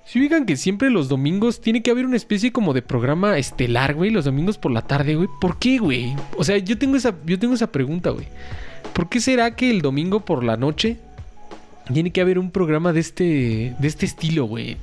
Si 0.05 0.19
ubican 0.19 0.47
que 0.47 0.57
siempre 0.57 0.89
los 0.89 1.07
domingos 1.07 1.61
tiene 1.61 1.83
que 1.83 1.91
haber 1.91 2.05
una 2.05 2.15
especie 2.15 2.51
como 2.51 2.73
de 2.73 2.81
programa 2.81 3.37
estelar, 3.37 3.93
güey. 3.93 4.09
Los 4.09 4.25
domingos 4.25 4.57
por 4.57 4.71
la 4.71 4.81
tarde, 4.81 5.15
güey. 5.15 5.29
¿Por 5.39 5.59
qué, 5.59 5.77
güey? 5.77 6.15
O 6.35 6.43
sea, 6.43 6.57
yo 6.57 6.79
tengo 6.79 6.95
esa, 6.95 7.13
yo 7.25 7.37
tengo 7.37 7.53
esa 7.53 7.71
pregunta, 7.71 8.09
güey. 8.09 8.27
¿Por 8.93 9.07
qué 9.07 9.19
será 9.19 9.55
que 9.55 9.69
el 9.69 9.81
domingo 9.83 10.25
por 10.25 10.43
la 10.43 10.57
noche 10.57 10.97
tiene 11.93 12.11
que 12.11 12.21
haber 12.21 12.39
un 12.39 12.49
programa 12.49 12.91
de 12.91 12.99
este, 13.01 13.75
de 13.77 13.87
este 13.87 14.07
estilo, 14.07 14.45
güey? 14.45 14.77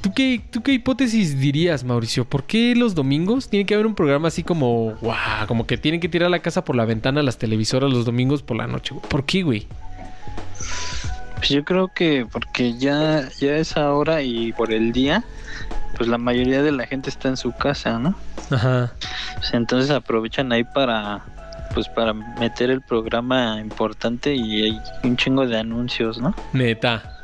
¿Tú 0.00 0.12
qué, 0.14 0.40
¿Tú 0.50 0.62
qué 0.62 0.72
hipótesis 0.72 1.38
dirías, 1.40 1.82
Mauricio? 1.82 2.24
¿Por 2.24 2.44
qué 2.44 2.74
los 2.76 2.94
domingos 2.94 3.48
tiene 3.48 3.66
que 3.66 3.74
haber 3.74 3.86
un 3.86 3.94
programa 3.94 4.28
así 4.28 4.44
como, 4.44 4.94
guau, 5.00 5.46
como 5.46 5.66
que 5.66 5.76
tienen 5.76 6.00
que 6.00 6.08
tirar 6.08 6.30
la 6.30 6.38
casa 6.38 6.64
por 6.64 6.76
la 6.76 6.84
ventana 6.84 7.22
las 7.22 7.38
televisoras 7.38 7.90
los 7.90 8.04
domingos 8.04 8.42
por 8.42 8.56
la 8.56 8.66
noche? 8.66 8.94
¿Por 9.08 9.24
qué, 9.24 9.42
güey? 9.42 9.66
Pues 11.36 11.48
yo 11.50 11.64
creo 11.64 11.88
que 11.88 12.26
porque 12.30 12.78
ya, 12.78 13.28
ya 13.40 13.56
es 13.56 13.76
ahora 13.76 14.22
y 14.22 14.52
por 14.52 14.72
el 14.72 14.92
día, 14.92 15.24
pues 15.96 16.08
la 16.08 16.18
mayoría 16.18 16.62
de 16.62 16.72
la 16.72 16.86
gente 16.86 17.10
está 17.10 17.28
en 17.28 17.36
su 17.36 17.52
casa, 17.52 17.98
¿no? 17.98 18.14
Ajá. 18.50 18.92
Pues 19.36 19.52
entonces 19.52 19.90
aprovechan 19.90 20.52
ahí 20.52 20.64
para 20.64 21.24
pues 21.74 21.88
para 21.88 22.12
meter 22.12 22.70
el 22.70 22.80
programa 22.80 23.60
importante 23.60 24.34
y 24.34 24.64
hay 24.64 24.80
un 25.04 25.16
chingo 25.16 25.46
de 25.46 25.58
anuncios, 25.58 26.18
¿no? 26.18 26.34
Neta. 26.52 27.17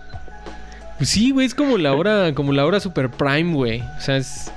Pues 1.05 1.11
sí, 1.11 1.33
güey, 1.33 1.47
es 1.47 1.55
como 1.55 1.77
la 1.77 1.93
hora, 1.93 2.35
como 2.35 2.55
la 2.55 2.65
hora 2.65 2.81
super 2.81 3.11
prime, 3.11 3.53
güey. 3.53 3.83
O 3.83 4.01
sea, 4.01 4.17
es 4.17 4.51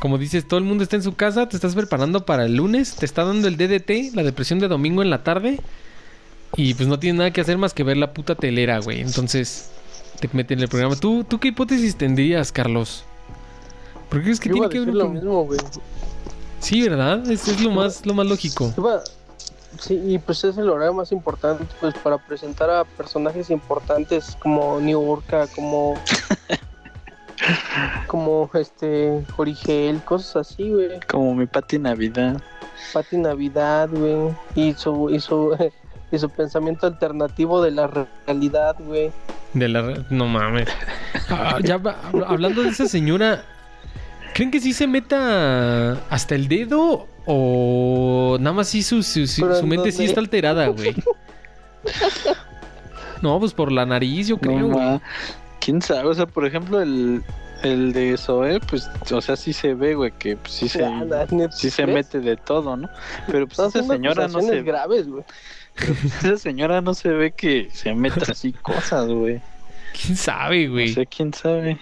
como 0.00 0.18
dices, 0.18 0.48
todo 0.48 0.58
el 0.58 0.64
mundo 0.64 0.82
está 0.82 0.96
en 0.96 1.04
su 1.04 1.14
casa, 1.14 1.48
te 1.48 1.54
estás 1.54 1.76
preparando 1.76 2.26
para 2.26 2.44
el 2.44 2.56
lunes, 2.56 2.96
te 2.96 3.06
está 3.06 3.24
dando 3.24 3.46
el 3.46 3.56
DDT, 3.56 4.12
la 4.16 4.24
depresión 4.24 4.58
de 4.58 4.66
domingo 4.66 5.00
en 5.02 5.10
la 5.10 5.22
tarde. 5.22 5.60
Y 6.56 6.74
pues 6.74 6.88
no 6.88 6.98
tienes 6.98 7.18
nada 7.18 7.30
que 7.30 7.40
hacer 7.40 7.56
más 7.56 7.72
que 7.72 7.84
ver 7.84 7.98
la 7.98 8.12
puta 8.12 8.34
telera, 8.34 8.80
güey. 8.80 9.00
Entonces, 9.00 9.70
te 10.18 10.28
meten 10.32 10.58
en 10.58 10.64
el 10.64 10.68
programa. 10.68 10.96
¿Tú, 10.96 11.22
¿Tú 11.22 11.38
qué 11.38 11.48
hipótesis 11.48 11.94
tendrías, 11.94 12.50
Carlos? 12.50 13.04
¿Por 14.08 14.18
qué 14.18 14.24
crees 14.24 14.40
que 14.40 14.48
Yo 14.48 14.56
iba 14.56 14.68
tiene 14.68 14.82
a 14.82 14.86
que 14.86 14.90
ver 14.90 15.04
lo 15.04 15.08
mismo, 15.10 15.44
güey. 15.44 15.60
Sí, 16.58 16.82
¿verdad? 16.82 17.30
Es, 17.30 17.46
es 17.46 17.60
lo 17.60 17.70
más, 17.70 18.04
lo 18.04 18.12
más 18.12 18.26
lógico. 18.26 18.74
Iba- 18.76 19.04
Sí, 19.80 20.00
y 20.04 20.18
pues 20.18 20.42
es 20.44 20.56
el 20.58 20.68
horario 20.70 20.94
más 20.94 21.12
importante 21.12 21.64
pues 21.80 21.94
para 21.94 22.18
presentar 22.18 22.70
a 22.70 22.84
personajes 22.84 23.50
importantes 23.50 24.36
como 24.40 24.80
New 24.80 25.02
Orca, 25.10 25.46
como 25.54 25.94
como 28.06 28.50
este 28.54 29.22
Jorigel, 29.36 30.02
cosas 30.04 30.48
así, 30.48 30.70
güey. 30.70 31.00
Como 31.08 31.34
mi 31.34 31.46
Pati 31.46 31.78
Navidad. 31.78 32.40
Pati 32.92 33.16
Navidad, 33.18 33.88
güey. 33.92 34.34
Y 34.54 34.72
su, 34.74 35.10
y 35.10 35.20
su, 35.20 35.56
y 36.12 36.18
su 36.18 36.30
pensamiento 36.30 36.86
alternativo 36.86 37.62
de 37.62 37.70
la 37.72 37.86
realidad, 38.26 38.76
güey. 38.78 39.12
De 39.54 39.68
la... 39.68 39.82
re- 39.82 40.04
No 40.10 40.26
mames. 40.26 40.68
Ah, 41.30 41.58
ya 41.62 41.78
va- 41.78 41.96
hablando 42.26 42.62
de 42.62 42.70
esa 42.70 42.86
señora, 42.86 43.44
¿creen 44.36 44.50
que 44.50 44.60
sí 44.60 44.72
se 44.72 44.86
meta 44.86 45.92
hasta 46.10 46.34
el 46.34 46.46
dedo? 46.48 47.08
¿O 47.24 48.36
nada 48.38 48.54
más 48.54 48.68
sí 48.68 48.82
su, 48.84 49.02
su, 49.02 49.26
su- 49.26 49.40
¿Pero 49.42 49.56
su 49.56 49.62
en 49.62 49.68
mente 49.68 49.90
sí 49.90 50.04
está 50.04 50.20
alterada, 50.20 50.68
güey? 50.68 50.94
No, 53.22 53.40
pues 53.40 53.52
por 53.54 53.72
la 53.72 53.86
nariz, 53.86 54.28
yo 54.28 54.38
creo, 54.38 54.58
No, 54.60 54.68
güey. 54.68 54.84
ma. 54.86 55.00
¿Quién 55.60 55.80
sabe? 55.82 56.08
O 56.08 56.14
sea, 56.14 56.26
por 56.26 56.46
ejemplo, 56.46 56.80
el, 56.82 57.22
el 57.62 57.92
de 57.92 58.16
Zoe, 58.18 58.60
pues, 58.60 58.88
o 59.10 59.20
sea, 59.20 59.36
sí 59.36 59.52
se 59.52 59.74
ve, 59.74 59.94
güey, 59.94 60.12
que 60.12 60.36
pues, 60.36 60.52
sí 60.52 60.68
se, 60.68 60.84
sí 61.52 61.70
se 61.70 61.86
mete 61.86 62.20
de 62.20 62.36
todo, 62.36 62.76
¿no? 62.76 62.88
Pero 63.26 63.46
pues 63.48 63.58
esa 63.58 63.82
señora 63.82 64.28
no 64.28 64.42
se 64.42 64.62
graves, 64.62 65.08
güey. 65.08 65.24
esa 66.22 66.36
señora 66.36 66.80
no 66.82 66.94
se 66.94 67.08
ve 67.08 67.32
que 67.32 67.68
se 67.72 67.94
meta 67.94 68.30
así 68.30 68.52
cosas, 68.52 69.08
güey. 69.08 69.40
¿Quién 70.00 70.16
sabe, 70.16 70.66
No 70.66 70.72
güey? 70.74 70.88
sé 70.92 71.06
quién 71.06 71.32
sabe. 71.32 71.78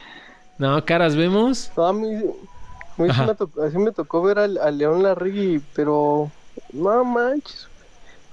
No, 0.59 0.85
caras, 0.85 1.17
vemos. 1.17 1.71
No, 1.77 1.87
a 1.87 1.93
mí, 1.93 2.15
a 2.15 3.03
mí 3.03 3.09
sí 3.09 3.11
Ajá. 3.11 3.27
me 3.27 3.35
tocó, 3.35 3.63
así 3.63 3.79
me 3.79 3.93
tocó 3.93 4.23
ver 4.23 4.39
al, 4.39 4.59
al 4.59 4.79
León 4.79 5.03
Larregui, 5.03 5.61
pero 5.75 6.31
no 6.73 7.05
manches. 7.05 7.69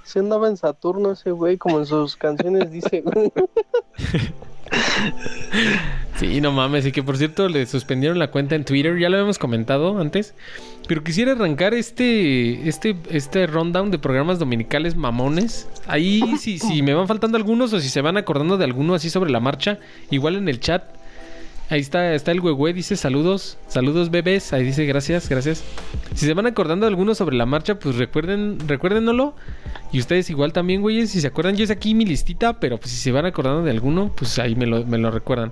Se 0.04 0.18
andaba 0.18 0.48
en 0.48 0.56
Saturno 0.56 1.12
ese 1.12 1.30
güey, 1.30 1.56
como 1.58 1.78
en 1.78 1.86
sus 1.86 2.16
canciones 2.16 2.70
dice, 2.70 3.02
güey. 3.02 3.32
Sí, 6.16 6.40
no 6.40 6.52
mames. 6.52 6.86
Y 6.86 6.92
que 6.92 7.02
por 7.02 7.16
cierto 7.16 7.48
le 7.48 7.66
suspendieron 7.66 8.18
la 8.18 8.30
cuenta 8.30 8.54
en 8.54 8.64
Twitter. 8.64 8.96
Ya 8.98 9.08
lo 9.08 9.16
habíamos 9.16 9.38
comentado 9.38 9.98
antes. 9.98 10.34
Pero 10.86 11.02
quisiera 11.02 11.32
arrancar 11.32 11.74
este, 11.74 12.68
este, 12.68 12.96
este 13.10 13.46
rundown 13.46 13.90
de 13.90 13.98
programas 13.98 14.38
dominicales 14.38 14.94
mamones. 14.94 15.68
Ahí, 15.86 16.22
si, 16.38 16.58
si 16.58 16.82
me 16.82 16.94
van 16.94 17.08
faltando 17.08 17.36
algunos 17.36 17.72
o 17.72 17.80
si 17.80 17.88
se 17.88 18.00
van 18.02 18.16
acordando 18.16 18.56
de 18.56 18.64
alguno 18.64 18.94
así 18.94 19.10
sobre 19.10 19.30
la 19.30 19.40
marcha, 19.40 19.78
igual 20.10 20.36
en 20.36 20.48
el 20.48 20.60
chat. 20.60 20.84
Ahí 21.72 21.80
está, 21.80 22.12
está 22.12 22.32
el 22.32 22.42
güey, 22.42 22.74
dice 22.74 22.98
saludos, 22.98 23.56
saludos 23.66 24.10
bebés. 24.10 24.52
Ahí 24.52 24.62
dice 24.62 24.84
gracias, 24.84 25.26
gracias. 25.30 25.64
Si 26.14 26.26
se 26.26 26.34
van 26.34 26.44
acordando 26.44 26.84
de 26.84 26.90
alguno 26.90 27.14
sobre 27.14 27.34
la 27.34 27.46
marcha, 27.46 27.78
pues 27.78 27.96
recuerden, 27.96 28.58
recuérdenlo. 28.68 29.32
Y 29.90 29.98
ustedes 29.98 30.28
igual 30.28 30.52
también, 30.52 30.82
güeyes. 30.82 31.12
Si 31.12 31.22
se 31.22 31.28
acuerdan, 31.28 31.56
yo 31.56 31.64
es 31.64 31.70
aquí 31.70 31.94
mi 31.94 32.04
listita, 32.04 32.60
pero 32.60 32.76
pues 32.76 32.90
si 32.90 32.98
se 32.98 33.10
van 33.10 33.24
acordando 33.24 33.62
de 33.62 33.70
alguno, 33.70 34.12
pues 34.14 34.38
ahí 34.38 34.54
me 34.54 34.66
lo, 34.66 34.84
me 34.84 34.98
lo 34.98 35.10
recuerdan. 35.10 35.50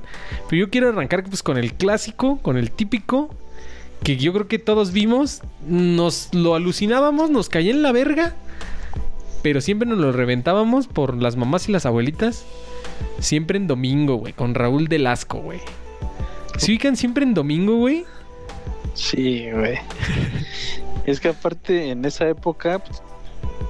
Pero 0.50 0.60
yo 0.60 0.68
quiero 0.68 0.90
arrancar 0.90 1.24
pues 1.24 1.42
con 1.42 1.56
el 1.56 1.72
clásico, 1.72 2.36
con 2.42 2.58
el 2.58 2.70
típico, 2.70 3.34
que 4.02 4.18
yo 4.18 4.34
creo 4.34 4.46
que 4.46 4.58
todos 4.58 4.92
vimos, 4.92 5.40
nos 5.66 6.34
lo 6.34 6.54
alucinábamos, 6.54 7.30
nos 7.30 7.48
caía 7.48 7.70
en 7.70 7.80
la 7.80 7.92
verga, 7.92 8.34
pero 9.42 9.62
siempre 9.62 9.88
nos 9.88 9.96
lo 9.96 10.12
reventábamos 10.12 10.86
por 10.86 11.14
las 11.16 11.36
mamás 11.36 11.66
y 11.70 11.72
las 11.72 11.86
abuelitas. 11.86 12.44
Siempre 13.20 13.56
en 13.56 13.66
domingo, 13.66 14.16
güey, 14.16 14.34
con 14.34 14.54
Raúl 14.54 14.86
Delasco, 14.86 15.38
güey. 15.38 15.60
¿Se 16.56 16.72
ubican 16.72 16.96
siempre 16.96 17.24
en 17.24 17.34
domingo, 17.34 17.76
güey? 17.76 18.04
Sí, 18.94 19.50
güey. 19.50 19.78
es 21.06 21.20
que 21.20 21.28
aparte 21.28 21.90
en 21.90 22.04
esa 22.04 22.28
época, 22.28 22.78
pues, 22.80 23.02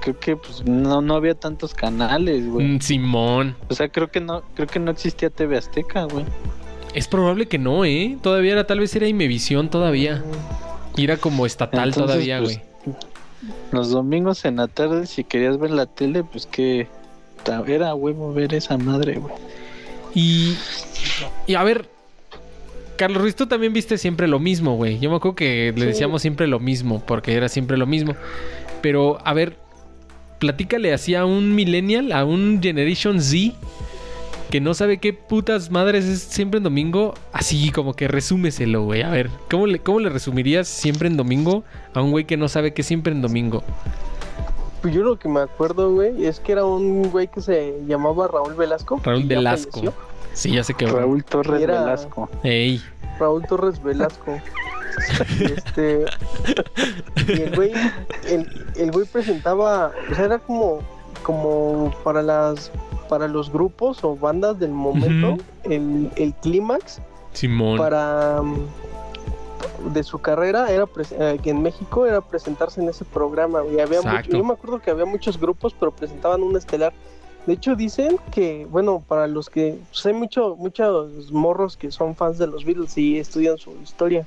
creo 0.01 0.19
que 0.19 0.35
pues 0.35 0.63
no, 0.65 1.01
no 1.01 1.15
había 1.15 1.35
tantos 1.35 1.73
canales, 1.73 2.47
güey. 2.47 2.67
Mm, 2.67 2.81
Simón. 2.81 3.55
O 3.69 3.75
sea, 3.75 3.89
creo 3.89 4.09
que 4.09 4.19
no, 4.19 4.41
creo 4.55 4.67
que 4.67 4.79
no 4.79 4.91
existía 4.91 5.29
TV 5.29 5.57
Azteca, 5.57 6.03
güey. 6.05 6.25
Es 6.93 7.07
probable 7.07 7.47
que 7.47 7.57
no, 7.57 7.85
¿eh? 7.85 8.17
Todavía 8.21 8.53
era, 8.53 8.67
tal 8.67 8.79
vez 8.79 8.95
era 8.95 9.07
Imevisión 9.07 9.69
todavía. 9.69 10.23
Y 10.97 11.05
era 11.05 11.17
como 11.17 11.45
estatal 11.45 11.89
Entonces, 11.89 12.03
todavía, 12.03 12.39
pues, 12.39 12.59
güey. 12.85 12.95
Los 13.71 13.91
domingos 13.91 14.43
en 14.45 14.57
la 14.57 14.67
tarde, 14.67 15.07
si 15.07 15.23
querías 15.23 15.57
ver 15.57 15.71
la 15.71 15.85
tele, 15.85 16.23
pues 16.23 16.45
que 16.45 16.87
era 17.67 17.95
huevo 17.95 18.33
ver 18.33 18.53
esa 18.53 18.77
madre, 18.77 19.15
güey. 19.15 19.33
Y, 20.13 20.57
y 21.47 21.55
a 21.55 21.63
ver, 21.63 21.89
Carlos 23.01 23.23
Ruiz, 23.23 23.35
tú 23.35 23.47
también 23.47 23.73
viste 23.73 23.97
siempre 23.97 24.27
lo 24.27 24.37
mismo, 24.37 24.75
güey. 24.75 24.99
Yo 24.99 25.09
me 25.09 25.15
acuerdo 25.15 25.35
que 25.35 25.73
le 25.75 25.87
decíamos 25.87 26.21
siempre 26.21 26.45
lo 26.45 26.59
mismo, 26.59 27.01
porque 27.03 27.33
era 27.33 27.49
siempre 27.49 27.75
lo 27.75 27.87
mismo. 27.87 28.13
Pero, 28.83 29.17
a 29.25 29.33
ver, 29.33 29.57
platícale 30.37 30.93
así 30.93 31.15
a 31.15 31.25
un 31.25 31.55
millennial, 31.55 32.11
a 32.11 32.23
un 32.25 32.59
Generation 32.61 33.19
Z, 33.19 33.55
que 34.51 34.61
no 34.61 34.75
sabe 34.75 34.99
qué 34.99 35.13
putas 35.13 35.71
madres 35.71 36.05
es 36.05 36.21
siempre 36.21 36.59
en 36.59 36.63
domingo. 36.63 37.15
Así 37.33 37.71
como 37.71 37.95
que 37.95 38.07
resúmeselo, 38.07 38.83
güey. 38.83 39.01
A 39.01 39.09
ver, 39.09 39.31
¿cómo 39.49 39.65
le, 39.65 39.79
¿cómo 39.79 39.99
le 39.99 40.09
resumirías 40.09 40.67
siempre 40.67 41.07
en 41.07 41.17
domingo 41.17 41.63
a 41.95 42.03
un 42.03 42.11
güey 42.11 42.25
que 42.25 42.37
no 42.37 42.49
sabe 42.49 42.75
qué 42.75 42.83
es 42.83 42.87
siempre 42.87 43.13
en 43.13 43.23
domingo? 43.23 43.63
Pues 44.83 44.93
yo 44.93 45.01
lo 45.01 45.17
que 45.17 45.27
me 45.27 45.39
acuerdo, 45.39 45.91
güey, 45.91 46.23
es 46.27 46.39
que 46.39 46.51
era 46.51 46.65
un 46.65 47.09
güey 47.09 47.29
que 47.29 47.41
se 47.41 47.81
llamaba 47.87 48.27
Raúl 48.27 48.53
Velasco. 48.53 49.01
Raúl 49.03 49.23
Velasco. 49.23 49.71
falleció. 49.71 50.10
Sí, 50.33 50.53
ya 50.53 50.63
sé 50.63 50.73
que... 50.73 50.85
Raúl 50.87 51.23
Torres 51.23 51.61
Era- 51.61 51.81
Velasco. 51.81 52.29
Ey. 52.43 52.81
Raúl 53.19 53.45
Torres 53.47 53.81
Velasco. 53.83 54.39
este. 55.39 56.05
Y 57.27 57.31
el 57.41 57.55
güey, 57.55 57.71
el, 58.27 58.65
el 58.75 58.91
güey 58.91 59.05
presentaba, 59.05 59.91
o 60.11 60.15
sea, 60.15 60.25
era 60.25 60.39
como, 60.39 60.79
como 61.23 61.93
para 62.03 62.21
las, 62.21 62.71
para 63.09 63.27
los 63.27 63.51
grupos 63.51 64.03
o 64.03 64.15
bandas 64.15 64.59
del 64.59 64.71
momento, 64.71 65.37
el, 65.63 66.11
el 66.15 66.33
clímax 66.35 67.01
Simón. 67.33 67.77
para 67.77 68.41
de 69.93 70.03
su 70.03 70.19
carrera 70.19 70.69
era 70.71 70.85
pres- 70.85 71.11
eh, 71.17 71.39
que 71.41 71.49
en 71.51 71.61
México 71.61 72.05
era 72.05 72.21
presentarse 72.21 72.81
en 72.81 72.89
ese 72.89 73.03
programa 73.05 73.61
y 73.65 73.79
había 73.79 73.97
Exacto. 73.99 74.27
mucho- 74.29 74.37
yo 74.37 74.43
me 74.43 74.53
acuerdo 74.53 74.79
que 74.79 74.91
había 74.91 75.05
muchos 75.05 75.39
grupos 75.39 75.75
pero 75.79 75.91
presentaban 75.91 76.41
un 76.43 76.55
estelar 76.55 76.93
de 77.47 77.53
hecho 77.53 77.75
dicen 77.75 78.17
que 78.31 78.65
bueno 78.69 79.03
para 79.07 79.27
los 79.27 79.49
que 79.49 79.77
pues, 79.91 80.05
hay 80.05 80.13
mucho, 80.13 80.55
muchos 80.57 81.31
morros 81.31 81.75
que 81.77 81.91
son 81.91 82.15
fans 82.15 82.37
de 82.37 82.47
los 82.47 82.63
Beatles 82.65 82.97
y 82.97 83.17
estudian 83.17 83.57
su 83.57 83.71
historia 83.83 84.25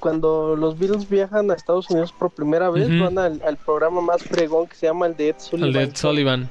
cuando 0.00 0.54
los 0.56 0.78
Beatles 0.78 1.08
viajan 1.08 1.50
a 1.50 1.54
Estados 1.54 1.88
Unidos 1.90 2.12
por 2.12 2.30
primera 2.30 2.68
vez 2.70 2.88
van 3.00 3.18
al, 3.18 3.40
al 3.46 3.56
programa 3.56 4.00
más 4.00 4.22
fregón 4.22 4.66
que 4.66 4.74
se 4.76 4.86
llama 4.86 5.06
el 5.06 5.16
de 5.16 5.28
Ed 5.30 5.36
Sullivan 5.38 5.68
El 5.68 5.72
de 5.72 5.82
Ed 5.84 5.96
Sullivan. 5.96 6.50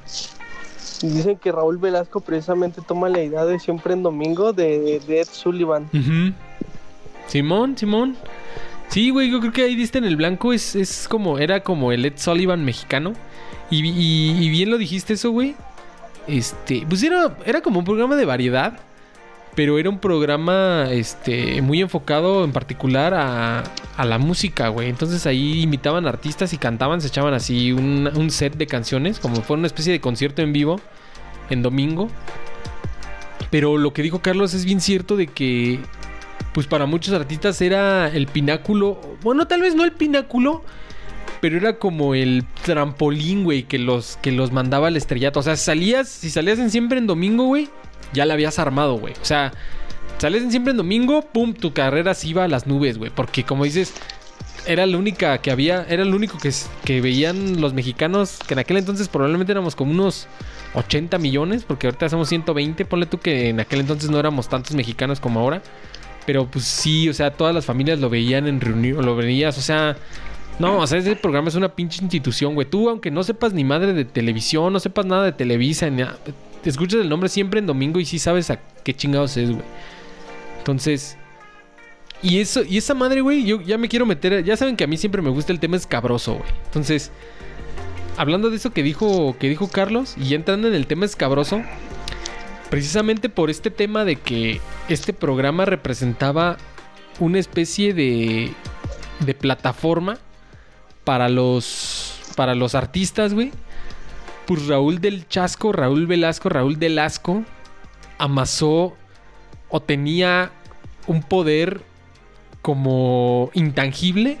y 1.02 1.06
dicen 1.08 1.36
que 1.36 1.52
Raúl 1.52 1.78
Velasco 1.78 2.20
precisamente 2.20 2.80
toma 2.86 3.08
la 3.10 3.22
idea 3.22 3.44
de 3.44 3.58
siempre 3.60 3.92
en 3.92 4.02
domingo 4.02 4.52
de, 4.52 5.00
de 5.06 5.20
Ed 5.20 5.28
Sullivan. 5.30 5.88
Simón, 7.28 7.76
Simón. 7.76 8.16
Sí, 8.88 9.10
güey, 9.10 9.30
yo 9.30 9.40
creo 9.40 9.52
que 9.52 9.62
ahí 9.62 9.74
diste 9.76 9.98
en 9.98 10.04
el 10.04 10.16
blanco. 10.16 10.52
Es, 10.52 10.74
es 10.76 11.08
como, 11.08 11.38
era 11.38 11.62
como 11.62 11.90
el 11.92 12.04
Ed 12.04 12.14
Sullivan 12.16 12.64
mexicano. 12.64 13.12
Y, 13.70 13.84
y- 13.86 14.44
y 14.44 14.48
bien 14.50 14.70
lo 14.70 14.78
dijiste 14.78 15.14
eso, 15.14 15.30
güey. 15.30 15.54
Este, 16.26 16.84
pues 16.88 17.02
era, 17.02 17.36
era 17.44 17.60
como 17.60 17.78
un 17.80 17.84
programa 17.84 18.16
de 18.16 18.24
variedad. 18.24 18.78
Pero 19.54 19.78
era 19.78 19.88
un 19.88 20.00
programa 20.00 20.88
este, 20.90 21.62
muy 21.62 21.80
enfocado 21.80 22.42
en 22.42 22.50
particular 22.50 23.14
a, 23.14 23.62
a 23.96 24.04
la 24.04 24.18
música, 24.18 24.66
güey. 24.66 24.88
Entonces 24.88 25.26
ahí 25.26 25.62
imitaban 25.62 26.08
artistas 26.08 26.52
y 26.52 26.58
cantaban, 26.58 27.00
se 27.00 27.06
echaban 27.06 27.34
así 27.34 27.70
un, 27.70 28.10
un 28.16 28.30
set 28.32 28.56
de 28.56 28.66
canciones, 28.66 29.20
como 29.20 29.42
fue 29.42 29.56
una 29.56 29.68
especie 29.68 29.92
de 29.92 30.00
concierto 30.00 30.42
en 30.42 30.52
vivo 30.52 30.80
en 31.50 31.62
domingo. 31.62 32.08
Pero 33.50 33.78
lo 33.78 33.92
que 33.92 34.02
dijo 34.02 34.18
Carlos 34.18 34.54
es 34.54 34.64
bien 34.64 34.80
cierto 34.80 35.16
de 35.16 35.28
que, 35.28 35.78
pues 36.52 36.66
para 36.66 36.86
muchos 36.86 37.14
artistas 37.14 37.60
era 37.60 38.08
el 38.08 38.26
pináculo. 38.26 39.00
Bueno, 39.22 39.46
tal 39.46 39.60
vez 39.60 39.76
no 39.76 39.84
el 39.84 39.92
pináculo, 39.92 40.64
pero 41.44 41.58
era 41.58 41.78
como 41.78 42.14
el 42.14 42.46
trampolín, 42.64 43.44
güey, 43.44 43.64
que 43.64 43.78
los, 43.78 44.16
que 44.22 44.32
los 44.32 44.50
mandaba 44.50 44.88
al 44.88 44.96
estrellato. 44.96 45.40
O 45.40 45.42
sea, 45.42 45.58
salías, 45.58 46.08
si 46.08 46.30
salías 46.30 46.58
en 46.58 46.70
siempre 46.70 46.96
en 46.96 47.06
domingo, 47.06 47.44
güey, 47.44 47.68
ya 48.14 48.24
la 48.24 48.32
habías 48.32 48.58
armado, 48.58 48.94
güey. 48.94 49.12
O 49.20 49.24
sea, 49.26 49.52
salías 50.16 50.50
siempre 50.50 50.70
en 50.70 50.78
domingo, 50.78 51.20
pum, 51.20 51.52
tu 51.52 51.74
carrera 51.74 52.14
se 52.14 52.28
iba 52.28 52.44
a 52.44 52.48
las 52.48 52.66
nubes, 52.66 52.96
güey. 52.96 53.10
Porque 53.14 53.44
como 53.44 53.64
dices, 53.64 53.92
era 54.66 54.86
la 54.86 54.96
única 54.96 55.36
que 55.36 55.50
había, 55.50 55.84
era 55.86 56.06
lo 56.06 56.16
único 56.16 56.38
que, 56.38 56.50
que 56.82 57.02
veían 57.02 57.60
los 57.60 57.74
mexicanos, 57.74 58.38
que 58.48 58.54
en 58.54 58.60
aquel 58.60 58.78
entonces 58.78 59.08
probablemente 59.08 59.52
éramos 59.52 59.76
como 59.76 59.90
unos 59.90 60.28
80 60.72 61.18
millones, 61.18 61.64
porque 61.64 61.88
ahorita 61.88 62.08
somos 62.08 62.30
120, 62.30 62.86
ponle 62.86 63.04
tú 63.04 63.20
que 63.20 63.50
en 63.50 63.60
aquel 63.60 63.80
entonces 63.80 64.08
no 64.08 64.18
éramos 64.18 64.48
tantos 64.48 64.74
mexicanos 64.74 65.20
como 65.20 65.40
ahora. 65.40 65.60
Pero 66.24 66.46
pues 66.46 66.64
sí, 66.64 67.06
o 67.10 67.12
sea, 67.12 67.32
todas 67.32 67.54
las 67.54 67.66
familias 67.66 67.98
lo 67.98 68.08
veían 68.08 68.46
en 68.46 68.62
reunión, 68.62 69.04
lo 69.04 69.14
veías, 69.14 69.58
o 69.58 69.60
sea... 69.60 69.98
No, 70.58 70.78
o 70.78 70.86
sea, 70.86 70.98
ese 70.98 71.16
programa 71.16 71.48
es 71.48 71.56
una 71.56 71.74
pinche 71.74 72.02
institución, 72.02 72.54
güey. 72.54 72.68
Tú, 72.68 72.88
aunque 72.88 73.10
no 73.10 73.24
sepas 73.24 73.52
ni 73.52 73.64
madre 73.64 73.92
de 73.92 74.04
televisión, 74.04 74.72
no 74.72 74.78
sepas 74.78 75.04
nada 75.04 75.24
de 75.24 75.32
Televisa, 75.32 75.90
ni 75.90 76.02
nada, 76.02 76.18
escuchas 76.64 77.00
el 77.00 77.08
nombre 77.08 77.28
siempre 77.28 77.58
en 77.58 77.66
domingo 77.66 77.98
y 77.98 78.04
sí 78.04 78.18
sabes 78.18 78.50
a 78.50 78.60
qué 78.84 78.94
chingados 78.94 79.36
es, 79.36 79.50
güey. 79.50 79.64
Entonces... 80.58 81.16
Y 82.22 82.40
eso, 82.40 82.62
y 82.64 82.78
esa 82.78 82.94
madre, 82.94 83.20
güey, 83.20 83.44
yo 83.44 83.60
ya 83.60 83.76
me 83.76 83.86
quiero 83.86 84.06
meter. 84.06 84.42
Ya 84.44 84.56
saben 84.56 84.76
que 84.76 84.84
a 84.84 84.86
mí 84.86 84.96
siempre 84.96 85.20
me 85.20 85.28
gusta 85.28 85.52
el 85.52 85.60
tema 85.60 85.76
escabroso, 85.76 86.36
güey. 86.36 86.48
Entonces, 86.64 87.10
hablando 88.16 88.48
de 88.48 88.56
eso 88.56 88.72
que 88.72 88.82
dijo, 88.82 89.36
que 89.38 89.50
dijo 89.50 89.68
Carlos, 89.68 90.16
y 90.16 90.34
entrando 90.34 90.68
en 90.68 90.74
el 90.74 90.86
tema 90.86 91.04
escabroso, 91.04 91.60
precisamente 92.70 93.28
por 93.28 93.50
este 93.50 93.70
tema 93.70 94.06
de 94.06 94.16
que 94.16 94.62
este 94.88 95.12
programa 95.12 95.66
representaba 95.66 96.56
una 97.20 97.38
especie 97.38 97.92
de, 97.92 98.54
de 99.20 99.34
plataforma 99.34 100.18
para 101.04 101.28
los, 101.28 102.20
para 102.36 102.54
los 102.54 102.74
artistas, 102.74 103.34
güey, 103.34 103.52
pues 104.46 104.66
Raúl 104.66 105.00
del 105.00 105.28
Chasco, 105.28 105.72
Raúl 105.72 106.06
Velasco, 106.06 106.48
Raúl 106.48 106.78
del 106.78 106.98
Asco 106.98 107.44
amasó 108.18 108.94
o 109.68 109.80
tenía 109.80 110.52
un 111.06 111.22
poder 111.22 111.82
como 112.62 113.50
intangible 113.54 114.38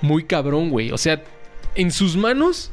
muy 0.00 0.24
cabrón, 0.24 0.70
güey. 0.70 0.90
O 0.92 0.98
sea, 0.98 1.22
en 1.74 1.90
sus 1.90 2.16
manos 2.16 2.70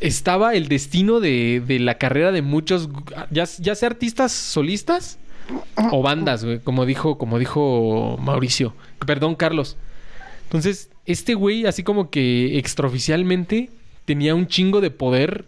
estaba 0.00 0.54
el 0.54 0.68
destino 0.68 1.20
de, 1.20 1.62
de 1.64 1.78
la 1.78 1.98
carrera 1.98 2.32
de 2.32 2.42
muchos, 2.42 2.88
ya, 3.30 3.44
ya 3.44 3.74
sea 3.74 3.88
artistas 3.88 4.32
solistas 4.32 5.18
o 5.90 6.02
bandas, 6.02 6.44
güey, 6.44 6.58
como 6.60 6.86
dijo, 6.86 7.18
como 7.18 7.38
dijo 7.38 8.18
Mauricio. 8.20 8.74
Perdón, 9.06 9.34
Carlos. 9.34 9.76
Entonces, 10.44 10.90
este 11.06 11.34
güey, 11.34 11.66
así 11.66 11.82
como 11.82 12.10
que 12.10 12.58
extraoficialmente, 12.58 13.70
tenía 14.04 14.34
un 14.34 14.46
chingo 14.46 14.80
de 14.80 14.90
poder 14.90 15.46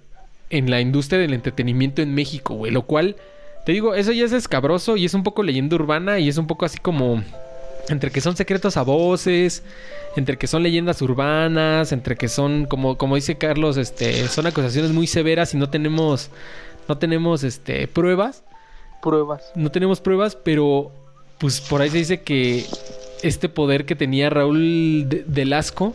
en 0.50 0.70
la 0.70 0.80
industria 0.80 1.18
del 1.18 1.34
entretenimiento 1.34 2.02
en 2.02 2.14
México, 2.14 2.54
güey. 2.54 2.72
Lo 2.72 2.82
cual, 2.82 3.16
te 3.64 3.72
digo, 3.72 3.94
eso 3.94 4.12
ya 4.12 4.24
es 4.24 4.32
escabroso 4.32 4.96
y 4.96 5.04
es 5.04 5.14
un 5.14 5.22
poco 5.22 5.42
leyenda 5.42 5.76
urbana 5.76 6.18
y 6.18 6.28
es 6.28 6.38
un 6.38 6.46
poco 6.46 6.64
así 6.64 6.78
como 6.78 7.22
entre 7.88 8.10
que 8.10 8.20
son 8.20 8.36
secretos 8.36 8.76
a 8.76 8.82
voces, 8.82 9.62
entre 10.16 10.38
que 10.38 10.46
son 10.46 10.62
leyendas 10.62 11.02
urbanas, 11.02 11.92
entre 11.92 12.16
que 12.16 12.28
son 12.28 12.64
como 12.66 12.96
como 12.96 13.16
dice 13.16 13.36
Carlos, 13.36 13.76
este, 13.76 14.26
son 14.28 14.46
acusaciones 14.46 14.92
muy 14.92 15.06
severas 15.06 15.52
y 15.54 15.58
no 15.58 15.68
tenemos 15.68 16.30
no 16.88 16.98
tenemos 16.98 17.44
este 17.44 17.88
pruebas. 17.88 18.42
Pruebas. 19.02 19.52
No 19.54 19.70
tenemos 19.70 20.00
pruebas, 20.00 20.34
pero 20.34 20.90
pues 21.38 21.60
por 21.60 21.82
ahí 21.82 21.90
se 21.90 21.98
dice 21.98 22.22
que 22.22 22.64
este 23.24 23.48
poder 23.48 23.84
que 23.86 23.96
tenía 23.96 24.30
Raúl 24.30 25.04
de, 25.08 25.24
Delasco 25.26 25.94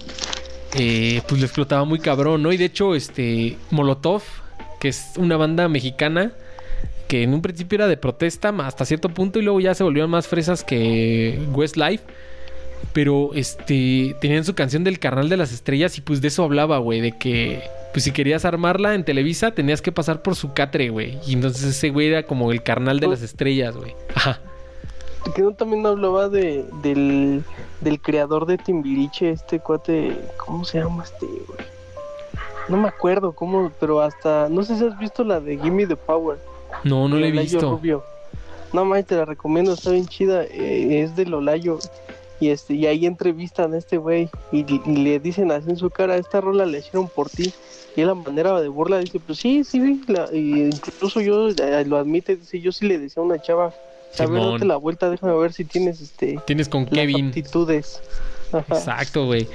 eh, 0.75 1.21
pues 1.27 1.41
lo 1.41 1.47
explotaba 1.47 1.83
muy 1.83 1.99
cabrón, 1.99 2.43
¿no? 2.43 2.51
Y 2.51 2.57
de 2.57 2.65
hecho, 2.65 2.95
este 2.95 3.57
Molotov, 3.71 4.21
que 4.79 4.89
es 4.89 5.11
una 5.17 5.35
banda 5.35 5.67
mexicana, 5.67 6.33
que 7.07 7.23
en 7.23 7.33
un 7.33 7.41
principio 7.41 7.77
era 7.77 7.87
de 7.87 7.97
protesta 7.97 8.49
hasta 8.59 8.85
cierto 8.85 9.09
punto 9.09 9.39
y 9.39 9.41
luego 9.41 9.59
ya 9.59 9.73
se 9.73 9.83
volvieron 9.83 10.11
más 10.11 10.27
fresas 10.27 10.63
que 10.63 11.39
Westlife. 11.53 12.03
Pero 12.93 13.31
este 13.33 14.15
tenían 14.21 14.45
su 14.45 14.55
canción 14.55 14.83
del 14.83 14.99
Carnal 14.99 15.27
de 15.27 15.35
las 15.35 15.51
Estrellas 15.51 15.97
y 15.97 16.01
pues 16.01 16.21
de 16.21 16.29
eso 16.29 16.43
hablaba, 16.43 16.77
güey, 16.77 17.01
de 17.01 17.11
que 17.17 17.61
pues 17.91 18.05
si 18.05 18.11
querías 18.11 18.45
armarla 18.45 18.95
en 18.95 19.03
Televisa 19.03 19.51
tenías 19.51 19.81
que 19.81 19.91
pasar 19.91 20.21
por 20.21 20.35
su 20.35 20.53
catre, 20.53 20.89
güey. 20.89 21.17
Y 21.27 21.33
entonces 21.33 21.63
ese 21.63 21.89
güey 21.89 22.07
era 22.07 22.23
como 22.23 22.51
el 22.51 22.63
Carnal 22.63 22.99
de 22.99 23.07
las 23.07 23.21
Estrellas, 23.21 23.75
güey. 23.75 23.95
Ajá. 24.15 24.39
Que 25.35 25.41
no 25.41 25.53
también 25.53 25.85
hablaba 25.85 26.29
de 26.29 26.65
del, 26.81 27.43
del 27.81 28.01
creador 28.01 28.45
de 28.45 28.57
Timbiriche, 28.57 29.31
este 29.31 29.59
cuate, 29.59 30.17
¿cómo 30.37 30.65
se 30.65 30.79
llama 30.79 31.03
este, 31.03 31.25
güey? 31.25 31.59
No 32.67 32.77
me 32.77 32.87
acuerdo 32.87 33.33
cómo, 33.33 33.71
pero 33.79 33.99
hasta 34.01 34.47
no 34.49 34.63
sé 34.63 34.77
si 34.77 34.85
has 34.85 34.97
visto 34.97 35.23
la 35.23 35.39
de 35.39 35.57
Gimme 35.57 35.87
the 35.87 35.95
Power. 35.95 36.39
No, 36.83 37.07
no 37.07 37.17
la 37.17 37.27
he 37.27 37.31
visto. 37.31 37.59
Rubio. 37.71 38.03
No, 38.73 38.85
mames, 38.85 39.07
te 39.07 39.15
la 39.15 39.25
recomiendo, 39.25 39.73
está 39.73 39.89
bien 39.91 40.05
chida. 40.07 40.43
eh, 40.43 41.01
es 41.01 41.15
del 41.15 41.33
Olayo. 41.33 41.79
Y, 42.39 42.49
este, 42.49 42.73
y 42.75 42.85
ahí 42.85 43.05
entrevistan 43.05 43.73
a 43.73 43.77
este 43.77 43.97
güey 43.97 44.29
y, 44.51 44.59
y 44.89 44.95
le 45.03 45.19
dicen 45.19 45.51
así 45.51 45.69
en 45.69 45.75
su 45.75 45.89
cara, 45.89 46.15
esta 46.15 46.39
rola 46.39 46.65
la 46.65 46.77
hicieron 46.77 47.09
por 47.09 47.29
ti. 47.29 47.51
Y 47.95 48.03
la 48.03 48.13
manera 48.13 48.61
de 48.61 48.69
burla 48.69 48.99
dice, 48.99 49.19
pues 49.19 49.39
sí, 49.39 49.63
sí, 49.63 49.79
vi, 49.79 49.99
la- 50.07 50.29
y 50.31 50.61
incluso 50.65 51.19
yo 51.19 51.49
eh, 51.49 51.83
lo 51.85 51.97
admite, 51.97 52.37
dice, 52.37 52.61
yo 52.61 52.71
sí 52.71 52.87
le 52.87 52.97
decía 52.99 53.21
a 53.21 53.25
una 53.25 53.41
chava, 53.41 53.73
a 54.17 54.25
ver, 54.25 54.41
date 54.41 54.65
la 54.65 54.75
vuelta, 54.77 55.09
déjame 55.09 55.33
ver 55.37 55.53
si 55.53 55.65
tienes 55.65 56.01
este 56.01 56.39
Tienes 56.45 56.67
con 56.69 56.83
las 56.85 56.91
Kevin. 56.91 57.27
aptitudes. 57.27 58.01
Ajá. 58.51 58.65
Exacto, 58.75 59.25
güey. 59.25 59.47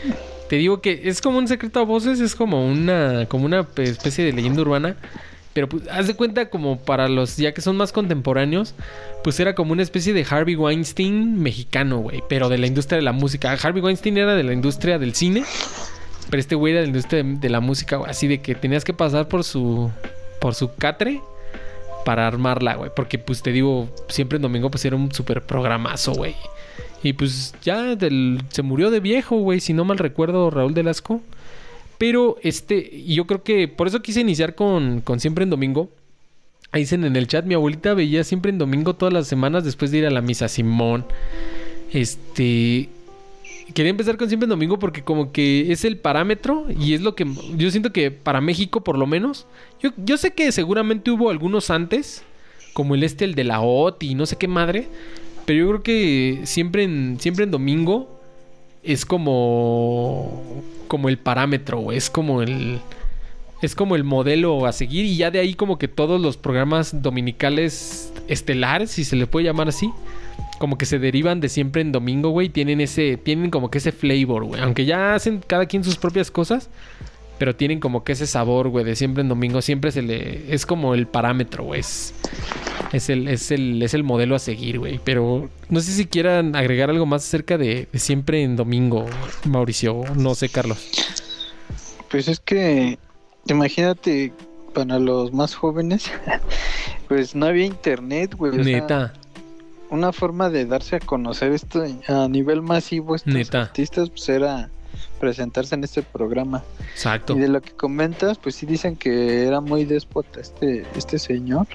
Te 0.48 0.56
digo 0.56 0.80
que 0.80 1.02
es 1.04 1.20
como 1.20 1.38
un 1.38 1.48
secreto 1.48 1.80
a 1.80 1.84
voces, 1.84 2.20
es 2.20 2.34
como 2.34 2.66
una, 2.66 3.26
como 3.28 3.44
una 3.46 3.64
pe- 3.64 3.82
especie 3.84 4.24
de 4.24 4.32
leyenda 4.32 4.62
urbana. 4.62 4.96
Pero 5.52 5.68
pues, 5.68 5.84
haz 5.88 6.06
de 6.08 6.14
cuenta 6.14 6.50
como 6.50 6.78
para 6.78 7.08
los 7.08 7.36
ya 7.36 7.54
que 7.54 7.60
son 7.60 7.76
más 7.76 7.92
contemporáneos, 7.92 8.74
pues 9.22 9.38
era 9.38 9.54
como 9.54 9.72
una 9.72 9.82
especie 9.82 10.12
de 10.12 10.26
Harvey 10.28 10.56
Weinstein 10.56 11.40
mexicano, 11.40 11.98
güey. 11.98 12.22
Pero 12.28 12.48
de 12.48 12.58
la 12.58 12.66
industria 12.66 12.96
de 12.96 13.02
la 13.02 13.12
música. 13.12 13.52
Harvey 13.52 13.80
Weinstein 13.82 14.18
era 14.18 14.34
de 14.34 14.42
la 14.42 14.52
industria 14.52 14.98
del 14.98 15.14
cine. 15.14 15.44
Pero 16.30 16.40
este 16.40 16.54
güey 16.56 16.72
era 16.72 16.80
de 16.80 16.86
la 16.86 16.90
industria 16.90 17.22
de, 17.22 17.34
de 17.36 17.48
la 17.48 17.60
música, 17.60 17.96
güey. 17.96 18.10
Así 18.10 18.26
de 18.26 18.40
que 18.40 18.54
tenías 18.54 18.84
que 18.84 18.92
pasar 18.94 19.28
por 19.28 19.44
su, 19.44 19.90
por 20.40 20.54
su 20.54 20.74
catre 20.74 21.20
para 22.04 22.26
armarla, 22.26 22.76
güey. 22.76 22.90
Porque 22.94 23.18
pues 23.18 23.42
te 23.42 23.52
digo, 23.52 23.88
siempre 24.08 24.36
en 24.36 24.42
domingo 24.42 24.70
pues 24.70 24.84
era 24.84 24.96
un 24.96 25.12
super 25.12 25.42
programazo, 25.42 26.12
güey. 26.12 26.34
Y 27.02 27.12
pues 27.12 27.54
ya 27.62 27.96
se 28.48 28.62
murió 28.62 28.90
de 28.90 29.00
viejo, 29.00 29.36
güey, 29.36 29.60
si 29.60 29.74
no 29.74 29.84
mal 29.84 29.98
recuerdo, 29.98 30.50
Raúl 30.50 30.74
Delasco. 30.74 31.20
Pero 31.98 32.38
este, 32.42 33.04
yo 33.04 33.26
creo 33.26 33.42
que 33.42 33.68
por 33.68 33.86
eso 33.86 34.02
quise 34.02 34.20
iniciar 34.20 34.54
con, 34.54 35.00
con 35.00 35.20
Siempre 35.20 35.44
en 35.44 35.50
Domingo. 35.50 35.90
Ahí 36.72 36.82
dicen 36.82 37.04
en 37.04 37.14
el 37.14 37.28
chat, 37.28 37.44
mi 37.44 37.54
abuelita 37.54 37.94
veía 37.94 38.24
Siempre 38.24 38.50
en 38.50 38.58
Domingo 38.58 38.94
todas 38.94 39.12
las 39.12 39.28
semanas 39.28 39.64
después 39.64 39.90
de 39.90 39.98
ir 39.98 40.06
a 40.06 40.10
la 40.10 40.22
misa 40.22 40.48
Simón. 40.48 41.04
Este... 41.92 42.88
Quería 43.72 43.90
empezar 43.90 44.16
con 44.16 44.28
Siempre 44.28 44.44
en 44.44 44.50
Domingo 44.50 44.78
porque 44.78 45.02
como 45.02 45.32
que 45.32 45.72
es 45.72 45.84
el 45.84 45.96
parámetro 45.96 46.66
y 46.78 46.92
es 46.92 47.00
lo 47.00 47.14
que 47.14 47.26
yo 47.56 47.70
siento 47.70 47.92
que 47.92 48.10
para 48.10 48.40
México 48.40 48.82
por 48.82 48.98
lo 48.98 49.06
menos. 49.06 49.46
Yo, 49.80 49.90
yo 49.96 50.18
sé 50.18 50.32
que 50.32 50.52
seguramente 50.52 51.10
hubo 51.10 51.30
algunos 51.30 51.70
antes, 51.70 52.22
como 52.74 52.94
el 52.94 53.02
este, 53.02 53.24
el 53.24 53.34
de 53.34 53.44
la 53.44 53.60
OT 53.60 54.02
y 54.02 54.14
no 54.14 54.26
sé 54.26 54.36
qué 54.36 54.48
madre. 54.48 54.88
Pero 55.46 55.58
yo 55.58 55.68
creo 55.68 55.82
que 55.82 56.40
siempre 56.44 56.84
en, 56.84 57.16
siempre 57.20 57.44
en 57.44 57.50
domingo 57.50 58.20
es 58.82 59.06
como, 59.06 60.62
como 60.88 61.08
el 61.08 61.18
parámetro. 61.18 61.90
Es 61.90 62.10
como 62.10 62.42
el, 62.42 62.80
es 63.62 63.74
como 63.74 63.96
el 63.96 64.04
modelo 64.04 64.66
a 64.66 64.72
seguir. 64.72 65.04
Y 65.04 65.16
ya 65.16 65.30
de 65.30 65.40
ahí 65.40 65.54
como 65.54 65.78
que 65.78 65.88
todos 65.88 66.20
los 66.20 66.36
programas 66.36 67.02
dominicales 67.02 68.12
estelares, 68.28 68.90
si 68.90 69.04
se 69.04 69.16
le 69.16 69.26
puede 69.26 69.46
llamar 69.46 69.68
así, 69.68 69.90
como 70.64 70.78
que 70.78 70.86
se 70.86 70.98
derivan 70.98 71.40
de 71.40 71.50
siempre 71.50 71.82
en 71.82 71.92
domingo, 71.92 72.30
güey. 72.30 72.48
Tienen 72.48 72.80
ese, 72.80 73.18
tienen 73.18 73.50
como 73.50 73.70
que 73.70 73.76
ese 73.76 73.92
flavor, 73.92 74.44
güey. 74.44 74.62
Aunque 74.62 74.86
ya 74.86 75.14
hacen 75.14 75.44
cada 75.46 75.66
quien 75.66 75.84
sus 75.84 75.98
propias 75.98 76.30
cosas. 76.30 76.70
Pero 77.38 77.54
tienen 77.54 77.80
como 77.80 78.02
que 78.02 78.12
ese 78.12 78.26
sabor, 78.26 78.70
güey, 78.70 78.82
de 78.82 78.96
siempre 78.96 79.20
en 79.20 79.28
domingo. 79.28 79.60
Siempre 79.60 79.92
se 79.92 80.00
le... 80.00 80.54
Es 80.54 80.64
como 80.64 80.94
el 80.94 81.06
parámetro, 81.06 81.64
güey. 81.64 81.80
Es, 81.80 82.14
es 82.94 83.10
el, 83.10 83.28
es 83.28 83.50
el, 83.50 83.82
es 83.82 83.92
el 83.92 84.04
modelo 84.04 84.36
a 84.36 84.38
seguir, 84.38 84.78
güey. 84.78 84.98
Pero 85.04 85.50
no 85.68 85.80
sé 85.80 85.92
si 85.92 86.06
quieran 86.06 86.56
agregar 86.56 86.88
algo 86.88 87.04
más 87.04 87.26
acerca 87.26 87.58
de, 87.58 87.86
de 87.92 87.98
siempre 87.98 88.42
en 88.42 88.56
domingo, 88.56 89.04
Mauricio. 89.44 90.02
No 90.16 90.34
sé, 90.34 90.48
Carlos. 90.48 90.78
Pues 92.08 92.26
es 92.28 92.40
que, 92.40 92.98
imagínate, 93.48 94.32
para 94.72 94.98
los 94.98 95.30
más 95.30 95.54
jóvenes, 95.54 96.10
pues 97.08 97.34
no 97.34 97.44
había 97.44 97.66
internet, 97.66 98.34
güey. 98.34 98.58
o 98.58 98.64
sea, 98.64 98.80
Neta. 98.80 99.12
Una 99.94 100.12
forma 100.12 100.50
de 100.50 100.66
darse 100.66 100.96
a 100.96 101.00
conocer 101.00 101.52
esto 101.52 101.84
a 102.08 102.28
nivel 102.28 102.62
masivo, 102.62 103.14
estos 103.14 103.32
Neta. 103.32 103.62
artistas, 103.62 104.10
pues 104.10 104.28
era 104.28 104.70
presentarse 105.20 105.74
en 105.74 105.84
este 105.84 106.02
programa. 106.02 106.62
Exacto. 106.92 107.36
Y 107.36 107.40
de 107.40 107.48
lo 107.48 107.62
que 107.62 107.72
comentas, 107.72 108.38
pues 108.38 108.56
sí 108.56 108.66
dicen 108.66 108.96
que 108.96 109.44
era 109.44 109.60
muy 109.60 109.84
déspota 109.84 110.40
este, 110.40 110.84
este 110.96 111.18
señor. 111.18 111.66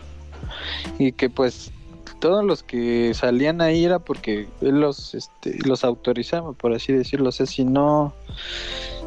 Y 0.97 1.11
que 1.13 1.29
pues 1.29 1.71
todos 2.19 2.43
los 2.43 2.63
que 2.63 3.13
salían 3.13 3.61
ahí 3.61 3.85
era 3.85 3.99
porque 3.99 4.47
él 4.61 4.79
los, 4.79 5.15
este, 5.15 5.57
los 5.65 5.83
autorizaba, 5.83 6.53
por 6.53 6.73
así 6.73 6.93
decirlo. 6.93 7.29
O 7.29 7.31
sea, 7.31 7.45
si 7.45 7.63
no, 7.63 8.13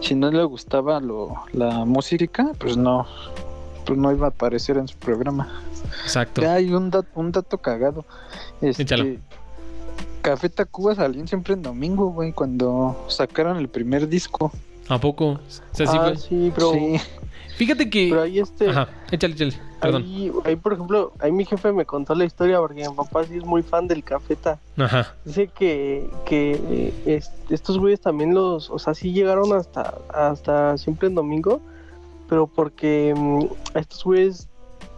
si 0.00 0.14
no 0.14 0.30
le 0.30 0.42
gustaba 0.44 1.00
lo, 1.00 1.34
la 1.52 1.84
música, 1.84 2.52
pues 2.58 2.76
no, 2.76 3.06
pues 3.84 3.98
no 3.98 4.10
iba 4.12 4.26
a 4.26 4.30
aparecer 4.30 4.76
en 4.78 4.88
su 4.88 4.96
programa. 4.96 5.48
Exacto. 6.04 6.40
Ya 6.42 6.54
hay 6.54 6.72
un, 6.72 6.90
dat- 6.90 7.06
un 7.14 7.32
dato 7.32 7.58
cagado. 7.58 8.04
Este, 8.60 8.82
Échalo. 8.82 9.04
Café 10.22 10.48
Tacuba 10.48 10.94
salió 10.94 11.26
siempre 11.26 11.54
en 11.54 11.62
domingo, 11.62 12.10
güey, 12.12 12.32
cuando 12.32 13.04
sacaron 13.08 13.56
el 13.56 13.68
primer 13.68 14.08
disco. 14.08 14.52
¿A 14.88 14.98
poco? 15.00 15.30
O 15.30 15.40
sea, 15.72 15.86
sí 15.86 15.96
ah, 16.00 16.12
sí, 16.16 16.52
pero, 16.54 16.72
Sí. 16.72 16.96
Fíjate 17.56 17.90
que... 17.90 18.08
pero 18.10 18.22
ahí 18.22 18.38
este, 18.38 18.70
Ajá. 18.70 18.88
Échale, 19.10 19.34
échale. 19.34 19.52
Perdón. 19.80 20.02
ahí, 20.04 20.32
ahí, 20.44 20.56
por 20.56 20.72
ejemplo, 20.72 21.12
ahí 21.18 21.30
mi 21.32 21.44
jefe 21.44 21.72
me 21.72 21.84
contó 21.84 22.14
la 22.14 22.24
historia 22.24 22.58
porque 22.58 22.88
mi 22.88 22.94
papá 22.94 23.24
sí 23.24 23.36
es 23.36 23.44
muy 23.44 23.62
fan 23.62 23.88
del 23.88 24.02
cafeta. 24.04 24.58
Ajá. 24.76 25.14
Dice 25.24 25.48
que, 25.48 26.08
que 26.24 26.52
eh, 26.70 26.94
es- 27.16 27.30
estos 27.50 27.78
güeyes 27.78 28.00
también 28.00 28.32
los, 28.32 28.70
o 28.70 28.78
sea, 28.78 28.94
sí 28.94 29.12
llegaron 29.12 29.52
hasta, 29.52 29.94
hasta 30.14 30.78
siempre 30.78 31.08
en 31.08 31.14
domingo, 31.16 31.60
pero 32.32 32.46
porque 32.46 33.12
mm, 33.14 33.76
estos 33.76 34.02
güeyes 34.04 34.48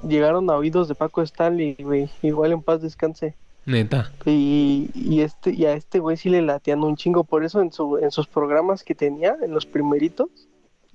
llegaron 0.07 0.49
a 0.51 0.55
oídos 0.57 0.87
de 0.87 0.95
Paco 0.95 1.21
Stanley, 1.21 1.75
güey, 1.81 2.09
igual 2.23 2.53
en 2.53 2.63
paz 2.63 2.81
descanse. 2.81 3.35
Neta. 3.67 4.13
Y, 4.25 4.89
y 4.95 5.21
este, 5.23 5.51
y 5.53 5.65
a 5.65 5.73
este 5.73 5.99
güey 5.99 6.17
sí 6.17 6.29
le 6.31 6.43
latean 6.43 6.85
un 6.85 6.95
chingo, 6.95 7.25
por 7.25 7.45
eso 7.45 7.61
en 7.61 7.73
su, 7.73 7.99
en 7.99 8.13
sus 8.13 8.29
programas 8.29 8.85
que 8.85 8.95
tenía, 8.95 9.37
en 9.43 9.51
los 9.51 9.67
primeritos, 9.67 10.29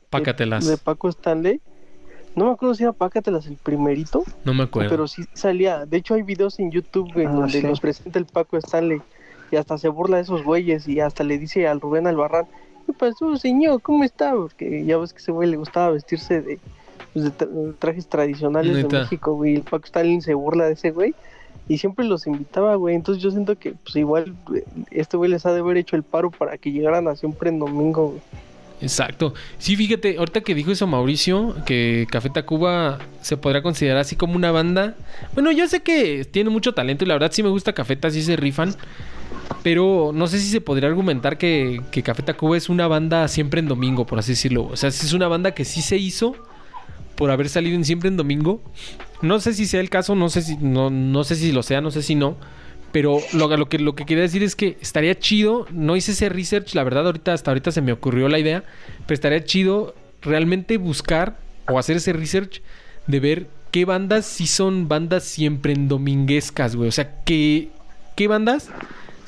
Pácatelas. 0.10 0.66
de 0.66 0.78
Paco 0.78 1.10
Stanley, 1.10 1.60
no 2.38 2.46
me 2.46 2.52
acuerdo 2.52 2.74
si 2.76 2.84
era 2.84 2.94
Pácatelas 2.94 3.46
el 3.48 3.58
primerito, 3.58 4.24
No 4.46 4.54
me 4.54 4.64
acuerdo. 4.64 4.90
pero 4.92 5.10
sí 5.10 5.24
salía. 5.34 5.86
De 5.86 5.98
hecho, 5.98 6.14
hay 6.14 6.22
videos 6.24 6.58
en 6.60 6.72
YouTube 6.72 7.12
güey, 7.14 7.26
Ah, 7.26 7.32
donde 7.34 7.60
sí. 7.60 7.68
los 7.68 7.82
presenta 7.82 8.18
el 8.18 8.26
Paco 8.28 8.56
Stanley 8.56 9.02
y 9.52 9.58
hasta 9.58 9.78
se 9.78 9.90
burla 9.90 10.16
de 10.16 10.24
esos 10.24 10.42
güeyes 10.46 10.88
y 10.88 11.02
hasta 11.02 11.26
le 11.26 11.38
dice 11.38 11.68
al 11.68 11.82
Rubén 11.82 12.08
Albarrán: 12.08 12.46
¿qué 12.90 12.94
pasó, 12.98 13.38
señor? 13.38 13.82
¿Cómo 13.82 14.04
está? 14.04 14.34
Porque 14.34 14.84
ya 14.84 14.98
ves 14.98 15.14
que 15.14 15.20
ese 15.20 15.32
güey 15.32 15.50
le 15.50 15.58
gustaba 15.58 15.92
vestirse 15.92 16.42
de, 16.42 16.60
pues, 17.14 17.26
de 17.26 17.32
tra- 17.32 17.76
trajes 17.78 18.08
tradicionales 18.08 18.76
de 18.78 18.84
México, 18.88 19.36
güey. 19.36 19.56
El 19.56 19.62
Paco 19.62 19.86
Stalin 19.86 20.22
se 20.24 20.34
burla 20.34 20.66
de 20.66 20.74
ese 20.74 20.92
güey. 20.92 21.14
Y 21.68 21.78
siempre 21.78 22.06
los 22.06 22.26
invitaba, 22.26 22.74
güey. 22.76 22.96
Entonces 22.96 23.22
yo 23.24 23.30
siento 23.30 23.56
que, 23.56 23.74
pues 23.74 23.96
igual, 23.96 24.34
güey, 24.48 24.64
este 24.90 25.18
güey 25.18 25.30
les 25.30 25.46
ha 25.46 25.54
de 25.54 25.60
haber 25.60 25.78
hecho 25.78 25.96
el 25.96 26.02
paro 26.04 26.32
para 26.32 26.58
que 26.58 26.72
llegaran 26.72 27.08
a 27.08 27.16
siempre 27.16 27.50
en 27.50 27.60
domingo, 27.60 28.08
güey. 28.08 28.22
Exacto. 28.82 29.34
Sí, 29.60 29.76
fíjate, 29.76 30.18
ahorita 30.18 30.42
que 30.42 30.56
dijo 30.56 30.72
eso 30.72 30.88
Mauricio, 30.88 31.54
que 31.66 32.08
Café 32.10 32.30
Tacuba 32.30 32.98
se 33.22 33.36
podrá 33.38 33.62
considerar 33.62 33.98
así 33.98 34.16
como 34.16 34.36
una 34.36 34.52
banda. 34.52 34.96
Bueno, 35.34 35.52
yo 35.52 35.68
sé 35.68 35.82
que 35.82 36.26
tiene 36.26 36.50
mucho 36.50 36.74
talento 36.74 37.04
y 37.04 37.08
la 37.08 37.16
verdad 37.16 37.32
sí 37.32 37.44
me 37.44 37.50
gusta 37.50 37.74
Cafeta, 37.74 38.10
sí 38.10 38.24
se 38.24 38.36
rifan. 38.36 38.74
Pero 39.64 40.12
no 40.14 40.28
sé 40.28 40.40
si 40.40 40.50
se 40.50 40.62
podría 40.62 40.90
argumentar 40.90 41.38
que, 41.38 41.82
Café 42.04 42.24
Tacuba 42.24 42.58
es 42.58 42.70
una 42.70 42.88
banda 42.88 43.28
siempre 43.28 43.60
en 43.60 43.68
domingo, 43.68 44.06
por 44.06 44.20
así 44.20 44.32
decirlo. 44.32 44.68
O 44.68 44.78
sea, 44.78 44.92
si 44.92 45.06
es 45.06 45.14
una 45.14 45.28
banda 45.28 45.54
que 45.54 45.66
sí 45.66 45.82
se 45.82 45.98
hizo 45.98 46.36
por 47.16 47.32
haber 47.32 47.50
salido 47.50 47.82
siempre 47.84 48.08
en 48.10 48.18
domingo. 48.18 48.62
No 49.22 49.40
sé 49.40 49.54
si 49.54 49.66
sea 49.66 49.82
el 49.82 49.90
caso, 49.90 50.16
no 50.16 50.30
sé 50.30 50.42
si, 50.42 50.56
no, 50.58 50.90
no 50.90 51.24
sé 51.24 51.36
si 51.36 51.52
lo 51.52 51.64
sea, 51.64 51.82
no 51.82 51.92
sé 51.92 52.02
si 52.02 52.16
no. 52.16 52.38
Pero 52.92 53.20
lo, 53.34 53.56
lo, 53.56 53.68
que, 53.68 53.78
lo 53.78 53.94
que 53.94 54.06
quería 54.06 54.24
decir 54.24 54.42
es 54.42 54.56
que 54.56 54.78
estaría 54.82 55.20
chido. 55.20 55.68
No 55.72 55.96
hice 55.96 56.14
ese 56.14 56.30
research, 56.30 56.74
la 56.74 56.84
verdad, 56.84 57.06
ahorita, 57.06 57.34
hasta 57.34 57.52
ahorita 57.52 57.72
se 57.72 57.82
me 57.82 57.92
ocurrió 57.92 58.30
la 58.30 58.40
idea. 58.40 58.64
Pero 59.06 59.14
estaría 59.14 59.44
chido 59.44 59.94
realmente 60.22 60.78
buscar 60.78 61.38
o 61.68 61.78
hacer 61.78 61.98
ese 61.98 62.14
research 62.14 62.62
de 63.08 63.20
ver 63.20 63.48
qué 63.72 63.86
bandas 63.86 64.26
sí 64.26 64.48
son 64.48 64.88
bandas 64.88 65.24
siempre 65.24 65.74
en 65.74 65.88
dominguescas, 65.88 66.76
güey. 66.76 66.90
O 66.90 66.92
sea, 66.92 67.22
qué, 67.26 67.70
qué 68.16 68.28
bandas 68.28 68.70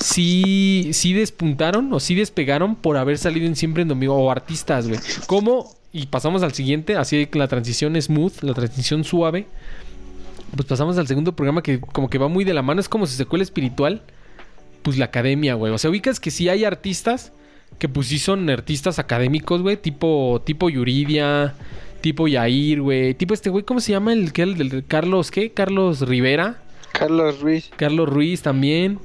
sí, 0.02 0.90
sí 0.94 1.14
despuntaron 1.14 1.92
o 1.94 2.00
sí 2.00 2.16
despegaron 2.16 2.76
por 2.76 2.98
haber 2.98 3.18
salido 3.18 3.48
en 3.48 3.56
siempre 3.56 3.84
en 3.84 3.88
domingo. 3.88 4.16
O 4.16 4.32
artistas, 4.32 4.88
güey. 4.88 5.00
¿Cómo? 5.28 5.76
Y 5.94 6.08
pasamos 6.08 6.44
al 6.44 6.54
siguiente, 6.54 6.96
así 6.96 7.26
que 7.28 7.38
la 7.38 7.48
transición 7.48 8.02
smooth, 8.02 8.42
la 8.42 8.54
transición 8.54 9.04
suave. 9.04 9.48
Pues 10.56 10.68
pasamos 10.68 10.98
al 10.98 11.08
segundo 11.08 11.36
programa 11.36 11.64
que 11.64 11.80
como 11.80 12.10
que 12.10 12.18
va 12.18 12.28
muy 12.28 12.44
de 12.44 12.54
la 12.54 12.62
mano, 12.62 12.82
es 12.82 12.90
como 12.90 13.06
su 13.08 13.16
secuela 13.16 13.44
espiritual. 13.44 14.02
Pues 14.84 14.98
la 14.98 15.06
academia, 15.06 15.54
güey. 15.54 15.72
O 15.72 15.78
sea, 15.78 15.90
ubicas 15.90 16.20
que 16.20 16.32
sí 16.32 16.50
hay 16.50 16.66
artistas 16.66 17.32
que 17.78 17.90
pues 17.90 18.08
sí 18.08 18.20
son 18.20 18.50
artistas 18.50 19.00
académicos, 19.00 19.62
güey. 19.62 19.78
Tipo, 19.78 20.42
tipo 20.46 20.70
Yuridia, 20.70 21.56
tipo 22.02 22.28
Yair, 22.28 22.82
güey. 22.82 23.14
Tipo 23.14 23.34
este 23.34 23.50
güey, 23.50 23.64
¿cómo 23.64 23.80
se 23.80 23.92
llama? 23.92 24.14
El 24.14 24.34
que 24.34 24.44
el 24.44 24.58
del 24.58 24.86
Carlos, 24.86 25.32
¿qué? 25.32 25.52
Carlos 25.52 26.02
Rivera. 26.02 26.62
Carlos 26.93 27.39
Ruiz. 27.41 27.69
Carlos 27.77 28.08
Ruiz 28.10 28.41
también. 28.41 28.99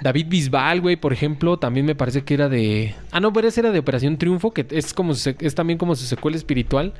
David 0.00 0.26
Bisbal, 0.28 0.80
güey, 0.80 0.96
por 0.96 1.12
ejemplo, 1.12 1.58
también 1.58 1.86
me 1.86 1.94
parece 1.94 2.22
que 2.22 2.34
era 2.34 2.48
de. 2.48 2.94
Ah, 3.12 3.20
no, 3.20 3.32
pero 3.32 3.48
ese 3.48 3.60
era 3.60 3.70
de 3.72 3.78
Operación 3.78 4.18
Triunfo, 4.18 4.52
que 4.52 4.66
es 4.70 4.92
como 4.94 5.12
sec- 5.14 5.40
es 5.40 5.54
también 5.54 5.78
como 5.78 5.94
su 5.96 6.04
secuela 6.06 6.36
espiritual. 6.36 6.92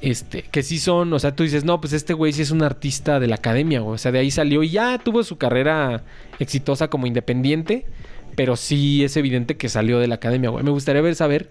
Este, 0.00 0.42
que 0.42 0.64
sí 0.64 0.78
son, 0.80 1.12
o 1.12 1.18
sea, 1.20 1.36
tú 1.36 1.44
dices, 1.44 1.64
no, 1.64 1.80
pues 1.80 1.92
este 1.92 2.12
güey 2.12 2.32
sí 2.32 2.42
es 2.42 2.50
un 2.50 2.62
artista 2.62 3.20
de 3.20 3.28
la 3.28 3.36
academia, 3.36 3.80
güey. 3.80 3.94
O 3.94 3.98
sea, 3.98 4.10
de 4.10 4.18
ahí 4.18 4.30
salió 4.32 4.62
y 4.64 4.70
ya 4.70 4.98
tuvo 4.98 5.22
su 5.22 5.38
carrera 5.38 6.02
exitosa 6.40 6.88
como 6.88 7.06
independiente. 7.06 7.86
Pero 8.34 8.56
sí 8.56 9.04
es 9.04 9.16
evidente 9.18 9.56
que 9.58 9.68
salió 9.68 9.98
de 9.98 10.08
la 10.08 10.14
academia, 10.16 10.48
güey. 10.50 10.64
Me 10.64 10.70
gustaría 10.70 11.02
ver 11.02 11.14
saber 11.14 11.50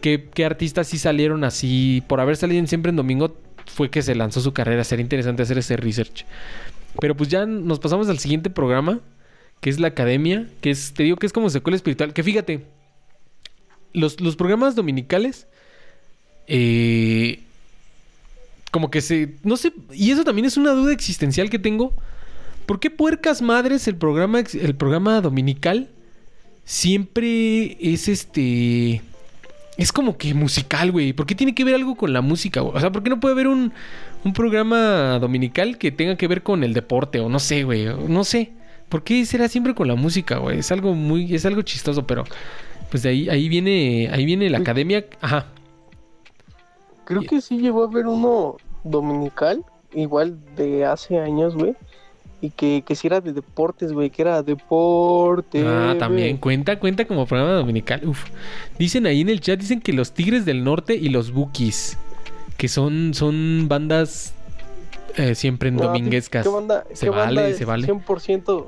qué, 0.00 0.28
qué 0.32 0.44
artistas 0.46 0.88
sí 0.88 0.96
salieron 0.98 1.44
así. 1.44 2.02
Por 2.08 2.18
haber 2.20 2.36
salido 2.36 2.66
siempre 2.66 2.90
en 2.90 2.96
domingo, 2.96 3.36
fue 3.66 3.90
que 3.90 4.00
se 4.02 4.14
lanzó 4.14 4.40
su 4.40 4.52
carrera. 4.54 4.84
Sería 4.84 5.02
interesante 5.02 5.42
hacer 5.42 5.58
ese 5.58 5.76
research. 5.76 6.24
Pero 7.00 7.16
pues 7.16 7.28
ya 7.28 7.46
nos 7.46 7.78
pasamos 7.78 8.08
al 8.08 8.18
siguiente 8.18 8.50
programa, 8.50 9.00
que 9.60 9.70
es 9.70 9.80
la 9.80 9.88
academia, 9.88 10.48
que 10.60 10.70
es, 10.70 10.92
te 10.94 11.02
digo 11.02 11.16
que 11.16 11.26
es 11.26 11.32
como 11.32 11.50
secuela 11.50 11.76
espiritual. 11.76 12.12
Que 12.12 12.22
fíjate, 12.22 12.66
los, 13.92 14.20
los 14.20 14.36
programas 14.36 14.74
dominicales, 14.74 15.46
eh, 16.46 17.40
como 18.70 18.90
que 18.90 19.00
se, 19.00 19.36
no 19.42 19.56
sé, 19.56 19.72
y 19.92 20.10
eso 20.10 20.24
también 20.24 20.46
es 20.46 20.56
una 20.56 20.72
duda 20.72 20.92
existencial 20.92 21.50
que 21.50 21.58
tengo. 21.58 21.94
¿Por 22.66 22.80
qué 22.80 22.90
puercas 22.90 23.42
madres 23.42 23.88
el 23.88 23.96
programa, 23.96 24.40
el 24.40 24.74
programa 24.74 25.20
dominical 25.20 25.90
siempre 26.64 27.76
es 27.80 28.08
este... 28.08 29.02
Es 29.76 29.90
como 29.90 30.16
que 30.16 30.34
musical, 30.34 30.92
güey. 30.92 31.12
¿Por 31.12 31.26
qué 31.26 31.34
tiene 31.34 31.54
que 31.54 31.64
ver 31.64 31.74
algo 31.74 31.96
con 31.96 32.12
la 32.12 32.20
música? 32.20 32.62
O 32.62 32.78
sea, 32.78 32.92
¿por 32.92 33.02
qué 33.02 33.10
no 33.10 33.18
puede 33.18 33.32
haber 33.32 33.48
un, 33.48 33.72
un 34.24 34.32
programa 34.32 35.18
dominical 35.18 35.78
que 35.78 35.92
tenga 35.92 36.16
que 36.16 36.28
ver 36.28 36.42
con 36.42 36.64
el 36.64 36.72
deporte? 36.72 37.20
O 37.20 37.28
no 37.28 37.38
sé, 37.38 37.64
güey. 37.64 37.86
No 38.08 38.24
sé. 38.24 38.52
¿Por 38.88 39.02
qué 39.02 39.24
será 39.26 39.48
siempre 39.48 39.74
con 39.74 39.88
la 39.88 39.94
música, 39.94 40.38
güey? 40.38 40.58
Es 40.58 40.72
algo 40.72 40.94
muy... 40.94 41.34
Es 41.34 41.46
algo 41.46 41.62
chistoso, 41.62 42.06
pero... 42.06 42.24
Pues 42.90 43.02
de 43.02 43.10
ahí, 43.10 43.28
ahí 43.28 43.48
viene... 43.48 44.08
Ahí 44.12 44.24
viene 44.24 44.48
la 44.50 44.58
academia... 44.58 45.04
Ajá. 45.20 45.46
Creo 47.04 47.22
que 47.22 47.40
sí 47.40 47.58
llegó 47.58 47.82
a 47.82 47.86
haber 47.86 48.06
uno 48.06 48.56
dominical, 48.82 49.62
igual 49.92 50.38
de 50.56 50.86
hace 50.86 51.18
años, 51.18 51.54
güey. 51.54 51.74
Y 52.40 52.50
que, 52.50 52.82
que 52.86 52.94
sí 52.94 53.06
era 53.06 53.20
de 53.20 53.32
deportes, 53.32 53.92
güey, 53.92 54.10
que 54.10 54.22
era 54.22 54.42
deporte. 54.42 55.64
Ah, 55.66 55.96
también. 55.98 56.36
Cuenta, 56.36 56.78
cuenta 56.78 57.06
como 57.06 57.26
programa 57.26 57.52
dominical. 57.54 58.06
Uf. 58.06 58.24
Dicen 58.78 59.06
ahí 59.06 59.22
en 59.22 59.28
el 59.28 59.40
chat, 59.40 59.58
dicen 59.58 59.80
que 59.80 59.92
los 59.92 60.12
Tigres 60.12 60.44
del 60.44 60.62
Norte 60.62 60.94
y 60.94 61.08
los 61.08 61.32
Bookies. 61.32 61.98
Que 62.56 62.68
son, 62.68 63.14
son 63.14 63.66
bandas 63.68 64.32
eh, 65.16 65.34
siempre 65.34 65.68
en 65.68 65.76
No, 65.76 65.84
dominguescas. 65.84 66.44
¿Qué 66.44 66.48
banda, 66.52 66.84
Se 66.92 67.06
qué 67.06 67.10
banda 67.10 67.24
vale, 67.42 67.50
es 67.50 67.56
se 67.58 67.64
vale. 67.64 67.86
100%, 67.86 68.66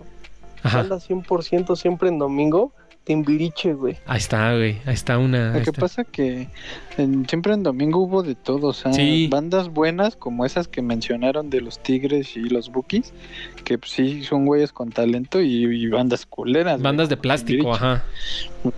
Ajá. 0.63 0.79
banda 0.79 0.97
100% 0.97 1.77
siempre 1.77 2.09
en 2.09 2.19
domingo, 2.19 2.73
Timbiriche, 3.07 3.73
güey. 3.75 3.97
Ahí 4.05 4.19
está, 4.19 4.53
güey. 4.57 4.79
Ahí 4.85 4.95
está 4.95 5.17
una. 5.17 5.49
Lo 5.53 5.63
que 5.63 5.71
está. 5.71 5.81
pasa 5.81 6.03
que 6.03 6.49
en- 6.99 7.29
siempre 7.29 7.55
en 7.55 7.63
domingo 7.63 8.01
hubo 8.01 8.25
de 8.25 8.35
todo, 8.35 8.67
o 8.67 8.73
sea, 8.73 8.93
Sí. 8.93 9.29
bandas 9.31 9.69
buenas 9.69 10.17
como 10.17 10.45
esas 10.45 10.67
que 10.67 10.83
mencionaron 10.83 11.49
de 11.49 11.61
los 11.61 11.79
Tigres 11.81 12.37
y 12.37 12.41
los 12.49 12.71
Bookies, 12.73 13.13
que 13.65 13.79
pues, 13.79 13.93
sí 13.93 14.25
son 14.25 14.45
güeyes 14.45 14.73
con 14.73 14.91
talento 14.91 15.41
y, 15.41 15.65
y 15.67 15.87
bandas 15.87 16.27
culeras. 16.27 16.75
güey, 16.75 16.83
Bandas 16.83 17.09
de 17.09 17.17
plástico, 17.17 17.63
Timbiriche. 17.63 17.85
ajá. 17.85 18.05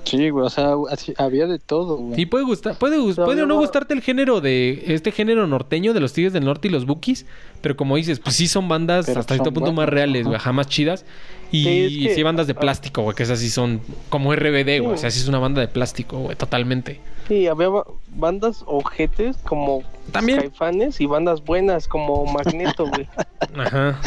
Sí, 0.04 0.28
güey, 0.28 0.44
o 0.44 0.50
sea, 0.50 0.72
así- 0.90 1.14
había 1.16 1.46
de 1.46 1.58
todo, 1.58 1.96
güey. 1.96 2.20
Y 2.20 2.26
puede 2.26 2.44
gustar, 2.44 2.76
puede, 2.76 2.96
Pero 3.02 3.24
puede 3.24 3.42
o 3.44 3.46
no 3.46 3.56
gustarte 3.56 3.94
el 3.94 4.02
género 4.02 4.42
de 4.42 4.82
este 4.88 5.10
género 5.10 5.46
norteño 5.46 5.94
de 5.94 6.00
los 6.00 6.12
Tigres 6.12 6.34
del 6.34 6.44
Norte 6.44 6.68
y 6.68 6.70
los 6.70 6.84
Bookies, 6.84 7.24
pero 7.62 7.78
como 7.78 7.96
dices, 7.96 8.20
pues 8.20 8.36
sí 8.36 8.46
son 8.46 8.68
bandas 8.68 9.06
Pero 9.06 9.20
hasta 9.20 9.34
cierto 9.36 9.52
punto 9.54 9.72
más 9.72 9.88
reales, 9.88 10.20
ajá. 10.22 10.28
güey, 10.28 10.36
ajá, 10.36 10.52
más 10.52 10.66
chidas. 10.68 11.06
Y 11.50 11.64
Sí, 11.64 12.06
es 12.08 12.14
sí, 12.14 12.22
bandas 12.22 12.46
de 12.46 12.54
plástico, 12.54 13.02
güey, 13.02 13.16
que 13.16 13.22
esas 13.22 13.38
sí 13.38 13.48
son 13.48 13.80
como 14.10 14.34
RBD, 14.34 14.80
güey. 14.80 14.92
O 14.92 14.96
sea, 14.96 15.10
sí 15.10 15.20
es 15.20 15.28
una 15.28 15.38
banda 15.38 15.60
de 15.60 15.68
plástico, 15.68 16.18
güey, 16.18 16.36
totalmente. 16.36 17.00
Sí, 17.26 17.46
había 17.46 17.68
ba- 17.68 17.86
bandas 18.14 18.62
ojetes 18.66 19.36
como 19.38 19.82
También. 20.12 20.38
Caifanes 20.40 21.00
y 21.00 21.06
bandas 21.06 21.42
buenas 21.44 21.88
como 21.88 22.24
Magneto, 22.26 22.86
güey. 22.88 23.06
Ajá. 23.56 24.00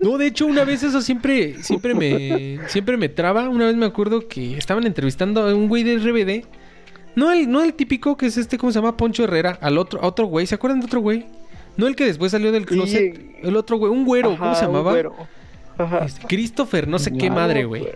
No, 0.00 0.18
de 0.18 0.26
hecho, 0.26 0.46
una 0.46 0.64
vez 0.64 0.82
eso 0.82 1.00
siempre, 1.00 1.62
siempre 1.62 1.94
me, 1.94 2.58
siempre 2.68 2.96
me 2.96 3.08
traba. 3.08 3.48
Una 3.48 3.66
vez 3.66 3.76
me 3.76 3.86
acuerdo 3.86 4.26
que 4.26 4.56
estaban 4.56 4.84
entrevistando 4.86 5.42
a 5.42 5.54
un 5.54 5.68
güey 5.68 5.84
de 5.84 5.96
RBD. 5.98 6.44
No 7.14 7.30
el, 7.30 7.50
no 7.50 7.62
el 7.62 7.74
típico 7.74 8.16
que 8.16 8.26
es 8.26 8.36
este, 8.36 8.58
¿cómo 8.58 8.72
se 8.72 8.78
llama? 8.80 8.96
Poncho 8.96 9.22
Herrera. 9.24 9.58
Al 9.60 9.78
otro, 9.78 10.00
a 10.02 10.06
otro 10.06 10.26
güey. 10.26 10.46
¿Se 10.46 10.54
acuerdan 10.56 10.80
de 10.80 10.86
otro 10.86 11.00
güey? 11.00 11.26
No 11.76 11.86
el 11.86 11.94
que 11.94 12.04
después 12.04 12.32
salió 12.32 12.50
del 12.52 12.66
closet. 12.66 13.14
Sí. 13.16 13.32
El 13.42 13.56
otro 13.56 13.76
güey, 13.78 13.92
un 13.92 14.04
güero, 14.04 14.36
¿cómo 14.36 14.54
se 14.54 14.66
un 14.66 14.72
llamaba? 14.72 14.90
güero. 14.92 15.14
Ajá. 15.78 16.04
Este, 16.04 16.26
Christopher, 16.26 16.86
no 16.88 16.98
sé 16.98 17.12
qué 17.12 17.30
madre, 17.30 17.64
güey. 17.64 17.86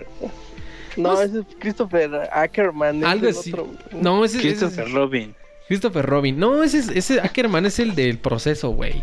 No, 0.97 1.21
ese 1.21 1.41
es 1.41 1.45
Christopher 1.59 2.11
Ackerman. 2.33 2.97
ese 2.99 3.07
Algo 3.07 3.29
es 3.29 3.39
así. 3.39 3.53
otro. 3.53 3.69
No, 3.93 4.25
ese, 4.25 4.39
ese 4.39 4.49
es 4.49 4.59
Christopher 4.59 4.93
Robin. 4.93 5.35
Christopher 5.69 6.07
Robin. 6.07 6.39
No, 6.39 6.63
ese 6.63 6.79
es, 6.79 6.89
ese 6.89 7.21
Ackerman 7.21 7.67
es 7.67 7.79
el 7.79 7.95
del 7.95 8.19
proceso, 8.19 8.71
güey. 8.71 9.03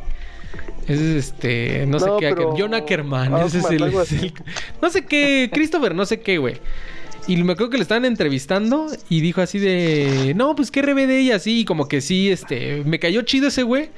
Ese 0.87 1.17
es 1.17 1.25
este, 1.29 1.85
no 1.87 1.99
sé 1.99 2.09
qué, 2.19 2.27
Acker- 2.29 2.35
pero- 2.35 2.55
John 2.57 2.73
Ackerman, 2.73 3.33
Ackerman, 3.33 3.47
ese 3.47 3.59
es 3.59 3.65
el, 3.65 3.83
es 4.27 4.33
no 4.81 4.89
sé 4.89 5.05
qué, 5.05 5.49
Christopher, 5.53 5.93
no 5.95 6.05
sé 6.05 6.19
qué, 6.19 6.37
güey. 6.39 6.57
Y 7.25 7.37
me 7.43 7.53
acuerdo 7.53 7.69
que 7.69 7.77
le 7.77 7.83
estaban 7.83 8.03
entrevistando 8.03 8.87
y 9.07 9.21
dijo 9.21 9.39
así 9.41 9.57
de, 9.59 10.33
no, 10.35 10.55
pues 10.55 10.71
qué 10.71 10.81
RBD 10.81 11.21
y 11.21 11.31
así, 11.31 11.61
y 11.61 11.65
como 11.65 11.87
que 11.87 12.01
sí, 12.01 12.29
este, 12.29 12.83
me 12.85 12.99
cayó 12.99 13.21
chido 13.21 13.47
ese 13.47 13.63
güey, 13.63 13.91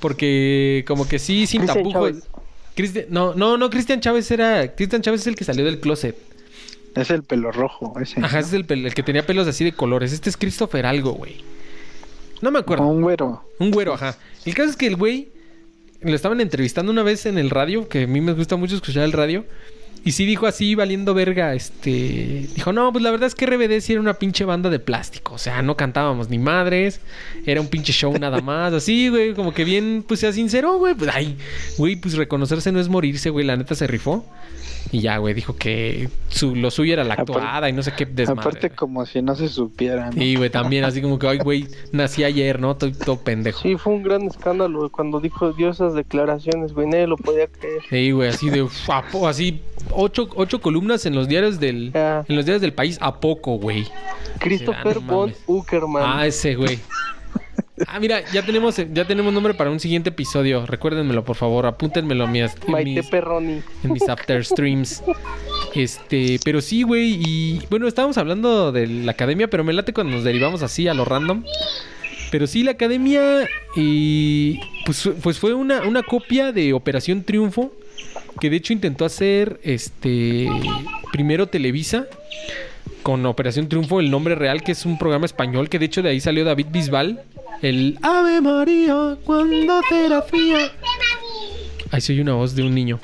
porque 0.00 0.84
como 0.86 1.06
que 1.06 1.18
sí, 1.18 1.46
sin 1.46 1.66
tapujos. 1.66 2.28
No, 3.08 3.34
no, 3.34 3.56
no, 3.56 3.70
Cristian 3.70 4.00
Chávez 4.00 4.30
era, 4.30 4.74
Cristian 4.74 5.02
Chávez 5.02 5.22
es 5.22 5.26
el 5.26 5.34
que 5.34 5.44
salió 5.44 5.64
del 5.64 5.80
closet. 5.80 6.16
Es 6.94 7.10
el 7.10 7.22
pelo 7.22 7.52
rojo, 7.52 7.94
ese. 8.00 8.20
Ajá, 8.20 8.38
ese 8.38 8.56
es 8.58 8.64
el, 8.68 8.86
el 8.86 8.94
que 8.94 9.02
tenía 9.02 9.24
pelos 9.24 9.46
así 9.46 9.64
de 9.64 9.72
colores. 9.72 10.12
Este 10.12 10.30
es 10.30 10.36
Christopher 10.36 10.86
algo, 10.86 11.12
güey. 11.12 11.36
No 12.40 12.50
me 12.50 12.58
acuerdo. 12.58 12.86
Un 12.86 13.02
güero. 13.02 13.44
Un 13.58 13.70
güero, 13.70 13.94
ajá. 13.94 14.16
El 14.44 14.54
caso 14.54 14.70
es 14.70 14.76
que 14.76 14.86
el 14.86 14.96
güey 14.96 15.28
lo 16.00 16.14
estaban 16.14 16.40
entrevistando 16.40 16.90
una 16.90 17.02
vez 17.02 17.26
en 17.26 17.38
el 17.38 17.50
radio, 17.50 17.88
que 17.88 18.02
a 18.02 18.06
mí 18.06 18.20
me 18.20 18.32
gusta 18.32 18.56
mucho 18.56 18.74
escuchar 18.74 19.04
el 19.04 19.12
radio. 19.12 19.44
Y 20.04 20.12
sí 20.12 20.24
dijo 20.26 20.46
así, 20.46 20.74
valiendo 20.74 21.14
verga, 21.14 21.54
este... 21.54 22.48
Dijo, 22.54 22.72
no, 22.72 22.90
pues 22.92 23.04
la 23.04 23.10
verdad 23.12 23.28
es 23.28 23.34
que 23.36 23.46
RBD 23.46 23.80
sí 23.80 23.92
era 23.92 24.00
una 24.00 24.14
pinche 24.14 24.44
banda 24.44 24.68
de 24.68 24.80
plástico. 24.80 25.34
O 25.34 25.38
sea, 25.38 25.62
no 25.62 25.76
cantábamos 25.76 26.28
ni 26.28 26.38
madres. 26.38 27.00
Era 27.46 27.60
un 27.60 27.68
pinche 27.68 27.92
show 27.92 28.12
nada 28.18 28.40
más. 28.40 28.72
Así, 28.72 29.08
güey, 29.08 29.34
como 29.34 29.54
que 29.54 29.64
bien, 29.64 30.04
pues 30.06 30.20
sea 30.20 30.32
sincero, 30.32 30.76
güey. 30.78 30.94
Pues, 30.94 31.10
ay, 31.14 31.36
güey, 31.78 31.96
pues 31.96 32.14
reconocerse 32.14 32.72
no 32.72 32.80
es 32.80 32.88
morirse, 32.88 33.30
güey. 33.30 33.46
La 33.46 33.56
neta 33.56 33.76
se 33.76 33.86
rifó. 33.86 34.26
Y 34.90 35.00
ya, 35.00 35.16
güey, 35.18 35.32
dijo 35.34 35.56
que 35.56 36.08
su, 36.28 36.54
lo 36.54 36.70
suyo 36.70 36.92
era 36.92 37.04
la 37.04 37.14
Aparte- 37.14 37.32
actuada 37.32 37.68
y 37.68 37.72
no 37.72 37.82
sé 37.82 37.92
qué 37.96 38.04
desmadre. 38.04 38.40
Aparte, 38.40 38.68
güey. 38.68 38.76
como 38.76 39.06
si 39.06 39.22
no 39.22 39.34
se 39.34 39.48
supiera, 39.48 40.06
¿no? 40.06 40.12
Sí, 40.12 40.36
güey, 40.36 40.50
también 40.50 40.84
así 40.84 41.00
como 41.00 41.18
que, 41.18 41.28
ay, 41.28 41.38
güey, 41.38 41.66
nací 41.92 42.24
ayer, 42.24 42.60
¿no? 42.60 42.72
Estoy 42.72 42.92
todo 42.92 43.18
pendejo. 43.18 43.60
Sí, 43.62 43.76
fue 43.76 43.92
un 43.94 44.02
gran 44.02 44.22
escándalo 44.22 44.78
güey, 44.80 44.90
cuando 44.90 45.20
dijo, 45.20 45.52
dio 45.52 45.70
esas 45.70 45.94
declaraciones, 45.94 46.72
güey, 46.74 46.86
nadie 46.88 47.06
lo 47.06 47.16
podía 47.16 47.46
creer. 47.46 47.80
Sí, 47.88 48.10
güey, 48.10 48.28
así 48.30 48.50
de, 48.50 48.68
a 48.88 49.02
po- 49.10 49.28
así, 49.28 49.62
ocho, 49.90 50.28
ocho 50.34 50.60
columnas 50.60 51.06
en 51.06 51.14
los 51.14 51.28
diarios 51.28 51.60
del, 51.60 51.92
en 51.94 52.36
los 52.36 52.44
diarios 52.44 52.60
del 52.60 52.72
país, 52.74 52.98
a 53.00 53.20
poco, 53.20 53.56
güey. 53.58 53.86
Christopher 54.40 54.96
no 55.02 55.12
von. 55.12 55.34
Uckerman. 55.46 56.02
Ah, 56.04 56.26
ese, 56.26 56.54
güey. 56.54 56.78
Ah, 57.86 57.98
mira, 58.00 58.22
ya 58.32 58.44
tenemos, 58.44 58.76
ya 58.76 59.04
tenemos 59.06 59.32
nombre 59.32 59.54
para 59.54 59.70
un 59.70 59.80
siguiente 59.80 60.10
episodio. 60.10 60.66
Recuérdenmelo, 60.66 61.24
por 61.24 61.36
favor. 61.36 61.66
Apúntenmelo 61.66 62.24
en 62.24 62.32
mis, 62.32 62.68
Maite 62.68 62.90
mis, 62.90 63.06
Perroni. 63.08 63.62
en 63.82 63.92
mis 63.92 64.08
after 64.08 64.44
streams. 64.44 65.02
Este, 65.74 66.38
pero 66.44 66.60
sí, 66.60 66.82
güey. 66.82 67.20
Y 67.24 67.62
bueno, 67.70 67.88
estábamos 67.88 68.18
hablando 68.18 68.72
de 68.72 68.86
la 68.86 69.12
academia, 69.12 69.48
pero 69.48 69.64
me 69.64 69.72
late 69.72 69.92
cuando 69.92 70.14
nos 70.14 70.24
derivamos 70.24 70.62
así 70.62 70.88
a 70.88 70.94
lo 70.94 71.04
random. 71.04 71.44
Pero 72.30 72.46
sí, 72.46 72.62
la 72.62 72.72
academia. 72.72 73.48
Y 73.76 74.60
pues, 74.86 75.08
pues 75.22 75.38
fue 75.38 75.54
una, 75.54 75.82
una 75.82 76.02
copia 76.02 76.52
de 76.52 76.72
Operación 76.72 77.22
Triunfo. 77.24 77.72
Que 78.40 78.48
de 78.48 78.56
hecho 78.56 78.72
intentó 78.72 79.04
hacer 79.04 79.60
este. 79.62 80.48
Primero 81.12 81.46
Televisa. 81.46 82.06
Con 83.02 83.26
Operación 83.26 83.68
Triunfo, 83.68 83.98
el 83.98 84.10
nombre 84.10 84.36
real, 84.36 84.62
que 84.62 84.72
es 84.72 84.86
un 84.86 84.96
programa 84.96 85.26
español. 85.26 85.68
Que 85.68 85.78
de 85.78 85.86
hecho 85.86 86.02
de 86.02 86.10
ahí 86.10 86.20
salió 86.20 86.44
David 86.44 86.66
Bisbal. 86.70 87.22
El 87.62 87.98
Ave 88.02 88.40
María, 88.40 89.16
cuando 89.24 89.80
fría. 90.28 90.58
Ahí 91.90 92.00
soy 92.00 92.20
una 92.20 92.34
voz 92.34 92.54
de 92.56 92.62
un 92.62 92.74
niño. 92.74 92.98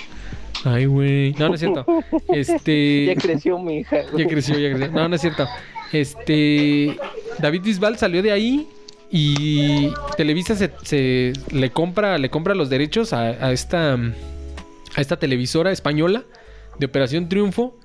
Ay, 0.64 0.86
güey. 0.86 1.32
No, 1.34 1.48
no 1.48 1.54
es 1.54 1.60
cierto. 1.60 1.86
Este. 2.28 3.04
Ya 3.06 3.14
creció 3.14 3.58
mi 3.58 3.78
hija. 3.78 3.98
Ya 4.16 4.26
creció, 4.26 4.58
ya 4.58 4.70
creció. 4.74 4.90
No, 4.92 5.08
no 5.08 5.14
es 5.14 5.20
cierto. 5.20 5.46
Este. 5.92 6.96
David 7.38 7.62
Bisbal 7.62 7.96
salió 7.98 8.22
de 8.22 8.32
ahí. 8.32 8.68
Y 9.10 9.90
Televisa 10.18 10.54
se, 10.54 10.70
se- 10.82 11.32
le 11.50 11.70
compra, 11.70 12.18
le 12.18 12.28
compra 12.28 12.54
los 12.54 12.68
derechos 12.68 13.12
a, 13.12 13.20
a 13.22 13.52
esta. 13.52 13.94
a 13.94 15.00
esta 15.00 15.16
televisora 15.18 15.70
española 15.70 16.24
de 16.78 16.86
Operación 16.86 17.28
Triunfo. 17.28 17.77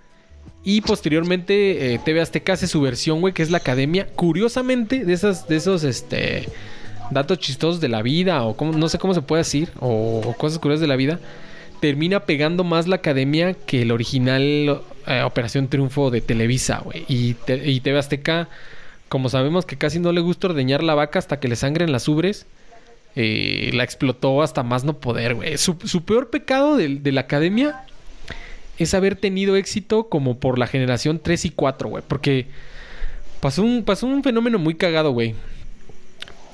Y 0.64 0.82
posteriormente 0.82 1.94
eh, 1.94 2.00
TV 2.04 2.22
Azteca 2.22 2.54
hace 2.54 2.68
su 2.68 2.80
versión, 2.82 3.20
güey, 3.20 3.34
que 3.34 3.44
es 3.44 3.52
la 3.52 3.58
academia. 3.58 4.08
Curiosamente, 4.16 5.04
de 5.06 5.14
esas, 5.14 5.48
de 5.48 5.58
esos 5.58 5.84
este 5.84 6.48
datos 7.12 7.38
chistosos 7.40 7.82
de 7.82 7.90
la 7.90 8.02
vida, 8.02 8.44
o 8.44 8.56
cómo- 8.56 8.72
no 8.72 8.88
sé 8.90 8.98
cómo 8.98 9.14
se 9.14 9.22
puede 9.22 9.42
decir, 9.42 9.70
o, 9.82 10.34
cosas 10.38 10.58
curiosas 10.60 10.82
de 10.82 10.88
la 10.88 10.96
vida, 10.96 11.20
termina 11.82 12.22
pegando 12.22 12.64
más 12.64 12.88
la 12.88 12.96
academia 12.96 13.54
que 13.54 13.82
el 13.82 13.92
original 13.92 14.82
eh, 15.06 15.22
Operación 15.24 15.68
Triunfo 15.68 16.10
de 16.12 16.22
Televisa, 16.22 16.80
güey. 16.84 17.04
Y, 17.10 17.34
te- 17.34 17.70
y 17.70 17.82
TV 17.82 18.00
Azteca, 18.00 18.48
como 19.10 19.28
sabemos 19.30 19.66
que 19.66 19.78
casi 19.78 20.00
no 20.00 20.14
le 20.14 20.22
gusta 20.22 20.48
ordeñar 20.48 20.82
la 20.82 20.96
vaca 20.96 21.20
hasta 21.20 21.42
que 21.42 21.50
le 21.50 21.58
sangren 21.58 21.92
las 21.92 22.08
ubres, 22.08 22.46
eh, 23.18 23.70
la 23.74 23.84
explotó 23.84 24.42
hasta 24.42 24.64
más 24.64 24.86
no 24.86 24.94
poder, 24.98 25.36
güey. 25.36 25.58
Su, 25.58 25.76
peor 26.06 26.30
pecado 26.30 26.78
de 26.78 27.12
la 27.12 27.22
academia 27.22 27.84
es 28.78 28.94
haber 28.94 29.16
tenido 29.16 29.56
éxito 29.56 30.10
como 30.10 30.40
por 30.40 30.58
la 30.60 30.68
generación 30.68 31.20
3 31.24 31.46
y 31.46 31.50
4, 31.52 31.90
güey. 31.90 32.04
Porque 32.08 32.48
pasó 33.40 33.62
un, 33.64 33.84
pasó 33.84 34.08
un 34.08 34.24
fenómeno 34.24 34.60
muy 34.60 34.76
cagado, 34.76 35.12
güey. 35.12 35.36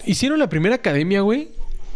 Hicieron 0.05 0.39
la 0.39 0.49
primera 0.49 0.75
academia, 0.75 1.21
güey. 1.21 1.49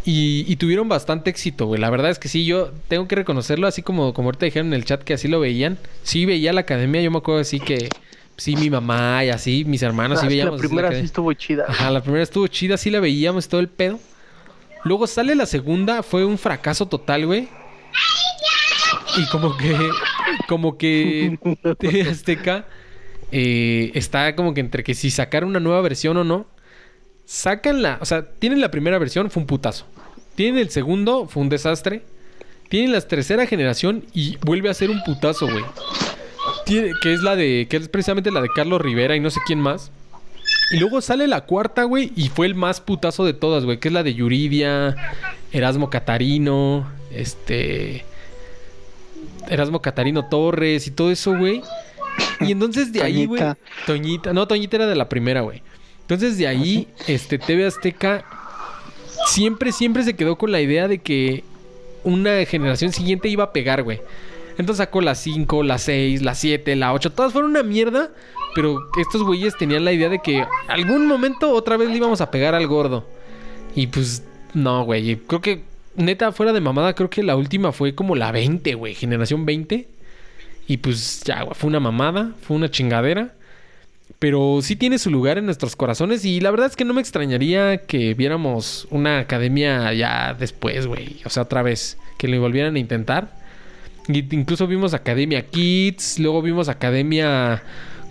Y, 0.06 0.44
y 0.46 0.56
tuvieron 0.56 0.86
bastante 0.88 1.30
éxito, 1.30 1.64
güey. 1.66 1.80
La 1.80 1.88
verdad 1.88 2.10
es 2.10 2.18
que 2.18 2.28
sí, 2.28 2.44
yo 2.44 2.70
tengo 2.88 3.08
que 3.08 3.16
reconocerlo, 3.16 3.66
así 3.66 3.80
como, 3.82 4.12
como 4.12 4.28
ahorita 4.28 4.44
dijeron 4.44 4.68
en 4.68 4.74
el 4.74 4.84
chat 4.84 5.02
que 5.02 5.14
así 5.14 5.28
lo 5.28 5.40
veían. 5.40 5.78
Sí 6.02 6.26
veía 6.26 6.52
la 6.52 6.60
academia, 6.60 7.00
yo 7.00 7.10
me 7.10 7.18
acuerdo 7.18 7.40
así 7.40 7.58
que... 7.60 7.88
Sí, 8.36 8.56
mi 8.56 8.68
mamá 8.68 9.24
y 9.24 9.30
así, 9.30 9.64
mis 9.64 9.80
hermanos, 9.82 10.18
Ah, 10.18 10.22
sí 10.22 10.26
que 10.26 10.34
veíamos. 10.34 10.56
la 10.56 10.58
primera 10.58 10.88
sí 10.88 10.90
academia. 10.90 11.06
estuvo 11.06 11.32
chida. 11.34 11.64
Ajá, 11.68 11.90
la 11.90 12.02
primera 12.02 12.22
estuvo 12.24 12.46
chida, 12.48 12.76
sí 12.76 12.90
la 12.90 12.98
veíamos 13.00 13.48
todo 13.48 13.60
el 13.60 13.68
pedo. 13.68 14.00
Luego 14.82 15.06
sale 15.06 15.34
la 15.36 15.46
segunda, 15.46 16.02
fue 16.02 16.24
un 16.24 16.36
fracaso 16.36 16.86
total, 16.86 17.24
güey. 17.26 17.48
Y 19.16 19.26
como 19.28 19.56
que, 19.56 19.90
como 20.48 20.76
que 20.78 21.38
TV 21.78 22.02
Azteca 22.10 22.66
eh, 23.32 23.90
está 23.94 24.34
como 24.36 24.54
que 24.54 24.60
entre 24.60 24.82
que 24.84 24.94
si 24.94 25.10
sacar 25.10 25.44
una 25.44 25.60
nueva 25.60 25.80
versión 25.80 26.16
o 26.16 26.24
no. 26.24 26.46
Sacan 27.26 27.80
la, 27.82 27.98
o 28.00 28.04
sea, 28.04 28.26
tienen 28.32 28.60
la 28.60 28.70
primera 28.70 28.98
versión, 28.98 29.30
fue 29.30 29.40
un 29.42 29.46
putazo. 29.46 29.86
Tienen 30.34 30.60
el 30.60 30.70
segundo, 30.70 31.26
fue 31.26 31.42
un 31.42 31.48
desastre. 31.48 32.02
Tienen 32.68 32.92
la 32.92 33.00
tercera 33.00 33.46
generación 33.46 34.04
y 34.12 34.36
vuelve 34.38 34.68
a 34.68 34.74
ser 34.74 34.90
un 34.90 35.02
putazo, 35.04 35.46
güey. 35.46 35.64
Tiene- 36.66 36.92
que 37.02 37.12
es 37.14 37.22
la 37.22 37.36
de, 37.36 37.66
que 37.70 37.76
es 37.78 37.88
precisamente 37.88 38.30
la 38.30 38.40
de 38.42 38.48
Carlos 38.54 38.80
Rivera 38.80 39.16
y 39.16 39.20
no 39.20 39.30
sé 39.30 39.40
quién 39.46 39.60
más. 39.60 39.90
Y 40.72 40.78
luego 40.78 41.00
sale 41.00 41.26
la 41.28 41.42
cuarta, 41.42 41.84
güey, 41.84 42.12
y 42.16 42.28
fue 42.28 42.46
el 42.46 42.54
más 42.54 42.80
putazo 42.80 43.24
de 43.24 43.32
todas, 43.32 43.64
güey, 43.64 43.78
que 43.78 43.88
es 43.88 43.94
la 43.94 44.02
de 44.02 44.14
Yuridia, 44.14 44.94
Erasmo 45.52 45.88
Catarino, 45.90 46.90
este... 47.12 48.04
Erasmo 49.48 49.80
Catarino 49.80 50.28
Torres 50.28 50.86
y 50.86 50.90
todo 50.90 51.10
eso, 51.10 51.36
güey. 51.36 51.62
Y 52.40 52.52
entonces 52.52 52.92
de 52.92 53.02
ahí, 53.02 53.26
güey... 53.26 53.42
Toñita. 53.86 54.32
No, 54.32 54.46
Toñita 54.46 54.76
era 54.76 54.86
de 54.86 54.96
la 54.96 55.08
primera, 55.08 55.40
güey. 55.40 55.62
Entonces 56.02 56.36
de 56.38 56.46
ahí, 56.46 56.88
este, 57.06 57.38
TV 57.38 57.66
Azteca 57.66 58.24
siempre, 59.26 59.72
siempre 59.72 60.04
se 60.04 60.14
quedó 60.14 60.36
con 60.36 60.52
la 60.52 60.60
idea 60.60 60.88
de 60.88 60.98
que 60.98 61.44
una 62.02 62.44
generación 62.44 62.92
siguiente 62.92 63.28
iba 63.28 63.44
a 63.44 63.52
pegar, 63.52 63.82
güey. 63.82 64.00
Entonces 64.58 64.76
sacó 64.76 65.00
la 65.00 65.14
5, 65.14 65.62
la 65.62 65.78
6, 65.78 66.22
la 66.22 66.34
7, 66.34 66.76
la 66.76 66.92
8. 66.92 67.12
Todas 67.12 67.32
fueron 67.32 67.50
una 67.50 67.62
mierda. 67.62 68.10
Pero 68.54 68.88
estos 69.00 69.24
güeyes 69.24 69.56
tenían 69.56 69.84
la 69.84 69.92
idea 69.92 70.08
de 70.08 70.20
que 70.20 70.46
algún 70.68 71.08
momento 71.08 71.50
otra 71.50 71.76
vez 71.76 71.88
le 71.88 71.96
íbamos 71.96 72.20
a 72.20 72.30
pegar 72.30 72.54
al 72.54 72.66
gordo. 72.68 73.04
Y 73.74 73.88
pues 73.88 74.22
no, 74.52 74.84
güey. 74.84 75.16
Creo 75.16 75.40
que, 75.40 75.64
neta, 75.96 76.32
fuera 76.32 76.52
de 76.52 76.60
mamada, 76.60 76.94
creo 76.94 77.10
que 77.10 77.22
la 77.22 77.36
última 77.36 77.72
fue 77.72 77.94
como 77.94 78.16
la 78.16 78.32
20, 78.32 78.74
güey. 78.74 78.94
Generación 78.94 79.46
20. 79.46 79.88
Y 80.66 80.76
pues 80.78 81.22
ya. 81.24 81.46
Fue 81.52 81.68
una 81.68 81.80
mamada. 81.80 82.32
Fue 82.42 82.56
una 82.56 82.70
chingadera. 82.70 83.34
Pero 84.18 84.60
sí 84.62 84.76
tiene 84.76 84.98
su 84.98 85.10
lugar 85.10 85.38
en 85.38 85.46
nuestros 85.46 85.76
corazones. 85.76 86.24
Y 86.24 86.40
la 86.40 86.50
verdad 86.50 86.66
es 86.68 86.76
que 86.76 86.84
no 86.84 86.94
me 86.94 87.00
extrañaría 87.00 87.78
que 87.78 88.14
viéramos 88.14 88.86
una 88.90 89.18
academia 89.18 89.92
ya 89.92 90.34
después, 90.34 90.86
güey. 90.86 91.20
O 91.24 91.30
sea, 91.30 91.44
otra 91.44 91.62
vez. 91.62 91.98
Que 92.18 92.28
lo 92.28 92.40
volvieran 92.40 92.76
a 92.76 92.78
intentar. 92.78 93.36
Y 94.08 94.34
incluso 94.34 94.66
vimos 94.66 94.94
Academia 94.94 95.46
Kids. 95.46 96.18
Luego 96.18 96.42
vimos 96.42 96.68
Academia. 96.68 97.62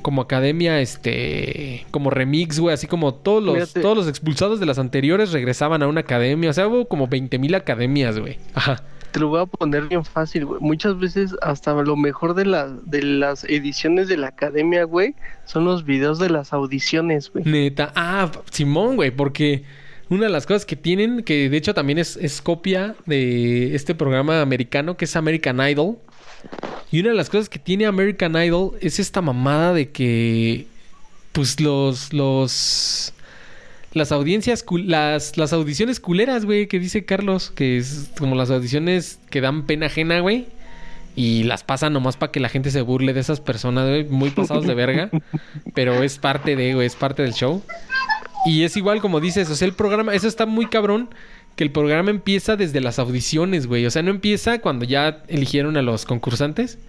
Como 0.04 0.22
Academia, 0.22 0.80
este. 0.80 1.88
Como 1.90 2.12
remix, 2.12 2.60
güey. 2.60 2.76
Así 2.76 2.86
como 2.86 3.16
todos 3.16 3.42
los, 3.42 3.56
Fíjate. 3.56 3.82
todos 3.82 3.98
los 3.98 4.08
expulsados 4.08 4.60
de 4.60 4.68
las 4.68 4.78
anteriores 4.78 5.32
regresaban 5.32 5.82
a 5.82 5.88
una 5.88 6.02
academia. 6.02 6.52
O 6.52 6.54
sea, 6.54 6.68
hubo 6.68 6.88
como 6.88 7.10
20.000 7.10 7.56
academias, 7.56 8.20
güey. 8.20 8.38
Ajá. 8.54 8.84
Te 9.12 9.20
lo 9.20 9.28
voy 9.28 9.42
a 9.42 9.46
poner 9.46 9.88
bien 9.88 10.04
fácil, 10.04 10.46
güey. 10.46 10.60
Muchas 10.60 11.00
veces 11.00 11.36
hasta 11.42 11.74
lo 11.74 11.96
mejor 11.96 12.34
de, 12.34 12.46
la, 12.46 12.68
de 12.68 13.04
las 13.04 13.44
ediciones 13.44 14.08
de 14.08 14.18
la 14.18 14.28
academia, 14.28 14.86
güey, 14.86 15.14
son 15.46 15.66
los 15.66 15.86
videos 15.86 16.18
de 16.18 16.32
las 16.32 16.52
audiciones, 16.52 17.32
güey. 17.32 17.46
Neta. 17.46 17.92
Ah, 17.96 18.32
Simón, 18.50 18.96
güey, 18.96 19.12
porque 19.12 19.66
una 20.10 20.26
de 20.26 20.32
las 20.32 20.46
cosas 20.46 20.66
que 20.66 20.76
tienen, 20.76 21.24
que 21.24 21.50
de 21.50 21.58
hecho 21.58 21.74
también 21.74 22.00
es, 22.00 22.18
es 22.18 22.42
copia 22.42 22.96
de 23.06 23.76
este 23.76 23.96
programa 23.96 24.42
americano 24.42 24.98
que 24.98 25.06
es 25.06 25.16
American 25.16 25.60
Idol. 25.68 25.98
Y 26.92 27.00
una 27.00 27.10
de 27.10 27.16
las 27.16 27.30
cosas 27.30 27.50
que 27.50 27.60
tiene 27.60 27.86
American 27.86 28.36
Idol 28.36 28.78
es 28.80 29.00
esta 29.00 29.22
mamada 29.22 29.74
de 29.74 29.90
que, 29.90 30.68
pues 31.32 31.60
los, 31.60 32.14
los, 32.14 33.14
las 33.94 34.12
audiencias, 34.12 34.64
las, 34.86 35.38
las 35.38 35.54
audiciones 35.54 36.00
culeras, 36.00 36.46
güey, 36.46 36.68
que 36.68 36.80
dice 36.80 37.06
Carlos, 37.06 37.52
que 37.52 37.78
es 37.78 38.12
como 38.18 38.36
las 38.36 38.52
audiciones 38.52 39.20
que 39.30 39.42
dan 39.42 39.66
pena 39.66 39.88
ajena, 39.88 40.20
güey. 40.20 40.48
Y 41.16 41.44
las 41.44 41.64
pasan 41.64 41.94
nomás 41.94 42.18
para 42.18 42.32
que 42.32 42.40
la 42.40 42.50
gente 42.50 42.72
se 42.72 42.82
burle 42.82 43.14
de 43.14 43.20
esas 43.20 43.40
personas, 43.40 43.88
güey, 43.88 44.04
muy 44.06 44.32
pasados 44.32 44.66
de 44.66 44.74
verga. 44.74 45.10
Pero 45.74 46.04
es 46.04 46.18
parte 46.18 46.56
de, 46.56 46.74
güey, 46.74 46.88
es 46.88 46.96
parte 46.96 47.22
del 47.24 47.34
show. 47.34 47.64
Y 48.46 48.64
es 48.64 48.76
igual 48.76 49.00
como 49.00 49.20
dices, 49.20 49.50
o 49.50 49.56
sea, 49.56 49.68
el 49.68 49.74
programa, 49.74 50.14
eso 50.14 50.28
está 50.28 50.46
muy 50.46 50.68
cabrón, 50.68 51.10
que 51.56 51.64
el 51.64 51.72
programa 51.72 52.10
empieza 52.12 52.56
desde 52.56 52.82
las 52.82 53.00
audiciones, 53.00 53.68
güey. 53.68 53.86
O 53.86 53.92
sea, 53.92 54.02
no 54.02 54.12
empieza 54.12 54.60
cuando 54.60 54.86
ya 54.86 55.24
eligieron 55.28 55.78
a 55.78 55.82
los 55.82 56.06
concursantes. 56.06 56.80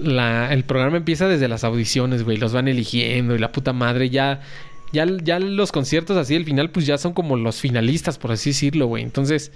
La, 0.00 0.52
el 0.52 0.64
programa 0.64 0.96
empieza 0.96 1.28
desde 1.28 1.48
las 1.48 1.64
audiciones, 1.64 2.24
güey. 2.24 2.36
Los 2.36 2.52
van 2.52 2.68
eligiendo 2.68 3.34
y 3.34 3.38
la 3.38 3.52
puta 3.52 3.72
madre 3.72 4.10
ya... 4.10 4.40
Ya, 4.92 5.06
ya 5.06 5.40
los 5.40 5.72
conciertos 5.72 6.16
así 6.16 6.36
al 6.36 6.44
final 6.44 6.70
pues 6.70 6.86
ya 6.86 6.98
son 6.98 7.14
como 7.14 7.36
los 7.36 7.60
finalistas, 7.60 8.16
por 8.16 8.30
así 8.30 8.50
decirlo, 8.50 8.86
güey. 8.86 9.02
Entonces, 9.02 9.50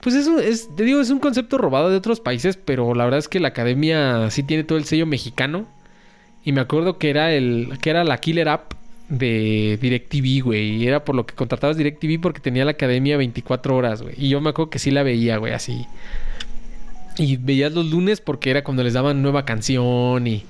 Pues 0.00 0.14
eso 0.14 0.38
es, 0.40 0.74
te 0.76 0.84
digo, 0.84 1.00
es 1.00 1.10
un 1.10 1.18
concepto 1.18 1.58
robado 1.58 1.90
de 1.90 1.96
otros 1.96 2.20
países, 2.20 2.56
pero 2.56 2.94
la 2.94 3.04
verdad 3.04 3.18
es 3.18 3.28
que 3.28 3.38
la 3.40 3.48
academia 3.48 4.30
sí 4.30 4.42
tiene 4.42 4.64
todo 4.64 4.78
el 4.78 4.84
sello 4.84 5.06
mexicano. 5.06 5.68
Y 6.44 6.52
me 6.52 6.62
acuerdo 6.62 6.98
que 6.98 7.10
era 7.10 7.32
el, 7.32 7.78
que 7.82 7.90
era 7.90 8.04
la 8.04 8.18
killer 8.18 8.48
app 8.48 8.74
de 9.10 9.78
DirecTV, 9.82 10.42
güey. 10.42 10.76
Y 10.76 10.86
era 10.86 11.04
por 11.04 11.14
lo 11.14 11.26
que 11.26 11.34
contratabas 11.34 11.76
DirecTV 11.76 12.20
porque 12.22 12.40
tenía 12.40 12.64
la 12.64 12.70
academia 12.70 13.18
24 13.18 13.76
horas, 13.76 14.00
güey. 14.00 14.14
Y 14.16 14.30
yo 14.30 14.40
me 14.40 14.50
acuerdo 14.50 14.70
que 14.70 14.78
sí 14.78 14.90
la 14.90 15.02
veía, 15.02 15.36
güey, 15.36 15.52
así. 15.52 15.84
Y 17.18 17.36
veías 17.36 17.72
los 17.72 17.86
lunes 17.86 18.20
porque 18.20 18.50
era 18.50 18.64
cuando 18.64 18.82
les 18.82 18.94
daban 18.94 19.20
nueva 19.20 19.44
canción 19.44 20.26
y, 20.26 20.44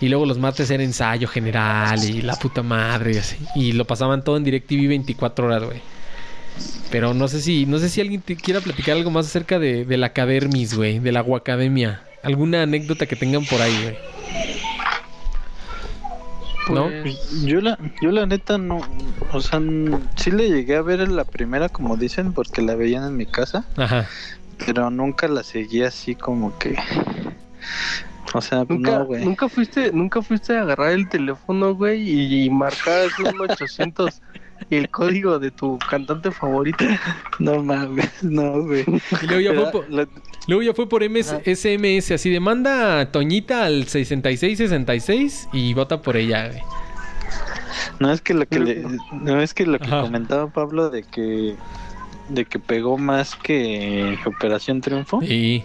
y 0.00 0.08
luego 0.08 0.26
los 0.26 0.38
martes 0.38 0.70
era 0.70 0.82
ensayo 0.82 1.28
general 1.28 2.02
y 2.02 2.22
la 2.22 2.34
puta 2.36 2.62
madre 2.62 3.12
y 3.12 3.18
así. 3.18 3.36
Y 3.54 3.72
lo 3.72 3.84
pasaban 3.84 4.24
todo 4.24 4.36
en 4.36 4.44
DirecTV 4.44 4.88
24 4.88 5.46
horas, 5.46 5.62
güey. 5.62 5.80
Pero 6.90 7.12
no 7.12 7.28
sé 7.28 7.42
si, 7.42 7.66
no 7.66 7.78
sé 7.78 7.90
si 7.90 8.00
alguien 8.00 8.22
te 8.22 8.34
quiera 8.34 8.60
platicar 8.60 8.96
algo 8.96 9.10
más 9.10 9.26
acerca 9.26 9.58
de, 9.58 9.84
de 9.84 9.96
la 9.98 10.06
Acadermis, 10.06 10.74
güey, 10.74 11.00
de 11.00 11.12
la 11.12 11.20
Guacademia. 11.20 12.02
Alguna 12.22 12.62
anécdota 12.62 13.04
que 13.06 13.14
tengan 13.14 13.44
por 13.44 13.60
ahí, 13.60 13.78
güey. 13.82 14.15
¿No? 16.74 16.88
Pues, 17.02 17.30
Yo 17.44 17.60
la, 17.60 17.78
yo 18.00 18.10
la 18.10 18.26
neta 18.26 18.58
no, 18.58 18.80
o 19.32 19.40
sea, 19.40 19.60
sí 20.16 20.30
le 20.30 20.48
llegué 20.50 20.76
a 20.76 20.82
ver 20.82 21.00
en 21.00 21.14
la 21.16 21.24
primera 21.24 21.68
como 21.68 21.96
dicen 21.96 22.32
porque 22.32 22.62
la 22.62 22.74
veían 22.74 23.04
en 23.04 23.16
mi 23.16 23.26
casa, 23.26 23.64
Ajá. 23.76 24.08
pero 24.64 24.90
nunca 24.90 25.28
la 25.28 25.42
seguí 25.42 25.82
así 25.82 26.14
como 26.14 26.56
que, 26.58 26.76
o 28.34 28.40
sea, 28.40 28.64
pues 28.64 28.78
Nunca, 28.80 28.98
no, 28.98 29.04
güey. 29.06 29.24
nunca 29.24 29.48
fuiste, 29.48 29.92
nunca 29.92 30.22
fuiste 30.22 30.56
a 30.56 30.62
agarrar 30.62 30.90
el 30.92 31.08
teléfono, 31.08 31.74
güey, 31.74 32.02
y, 32.02 32.44
y 32.44 32.50
marcar 32.50 33.08
un 33.32 33.40
800 33.40 34.20
y 34.70 34.76
el 34.76 34.88
código 34.90 35.38
de 35.38 35.50
tu 35.50 35.78
cantante 35.78 36.30
favorito. 36.30 36.84
No 37.38 37.62
mames, 37.62 38.10
no, 38.22 38.62
güey. 38.62 38.84
Y 39.22 39.26
luego 39.26 39.40
ya 39.40 39.52
fue 39.54 39.62
La- 39.64 39.70
por, 39.70 39.90
la- 39.90 40.08
luego 40.46 40.62
ya 40.62 40.74
fue 40.74 40.88
por 40.88 41.02
MS 41.08 41.32
Ajá. 41.32 41.40
SMS, 41.44 42.10
así 42.12 42.30
de 42.30 42.40
manda 42.40 43.00
a 43.00 43.12
Toñita 43.12 43.64
al 43.64 43.86
6666 43.88 45.48
y 45.52 45.74
vota 45.74 46.00
por 46.02 46.16
ella, 46.16 46.48
güey. 46.48 46.62
no 48.00 48.12
es 48.12 48.20
que 48.20 48.34
lo 48.34 48.46
que 48.46 48.58
le- 48.58 48.84
no 49.12 49.40
es 49.40 49.54
que 49.54 49.66
lo 49.66 49.78
que 49.78 49.86
Ajá. 49.86 50.02
comentaba 50.02 50.48
Pablo 50.48 50.90
de 50.90 51.02
que 51.02 51.56
de 52.28 52.44
que 52.44 52.58
pegó 52.58 52.98
más 52.98 53.36
que 53.36 54.18
Operación 54.26 54.80
Triunfo. 54.80 55.22
Y 55.22 55.62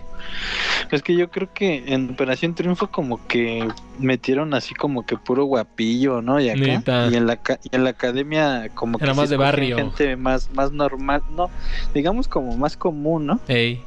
Es 0.91 1.01
que 1.01 1.15
yo 1.15 1.31
creo 1.31 1.49
que 1.51 1.85
en 1.87 2.11
Operación 2.11 2.53
Triunfo 2.53 2.91
como 2.91 3.25
que 3.27 3.67
metieron 3.97 4.53
así 4.53 4.75
como 4.75 5.03
que 5.03 5.17
puro 5.17 5.45
guapillo, 5.45 6.21
¿no? 6.21 6.39
Y 6.39 6.49
acá 6.49 6.59
Neta. 6.59 7.07
y 7.11 7.15
en 7.15 7.25
la 7.25 7.37
ca- 7.37 7.59
y 7.63 7.75
en 7.75 7.83
la 7.83 7.89
academia 7.89 8.69
como 8.75 8.99
que 8.99 9.05
Era 9.05 9.15
sí 9.15 9.19
más 9.21 9.29
de 9.31 9.37
barrio. 9.37 9.75
gente 9.77 10.15
más 10.17 10.51
más 10.53 10.71
normal, 10.71 11.23
no, 11.35 11.49
digamos 11.95 12.27
como 12.27 12.55
más 12.55 12.77
común, 12.77 13.25
¿no? 13.25 13.39
ey, 13.47 13.81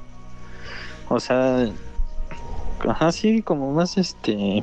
O 1.09 1.21
sea, 1.21 1.69
ajá, 2.89 3.13
sí, 3.13 3.43
como 3.43 3.73
más 3.73 3.97
este 3.99 4.63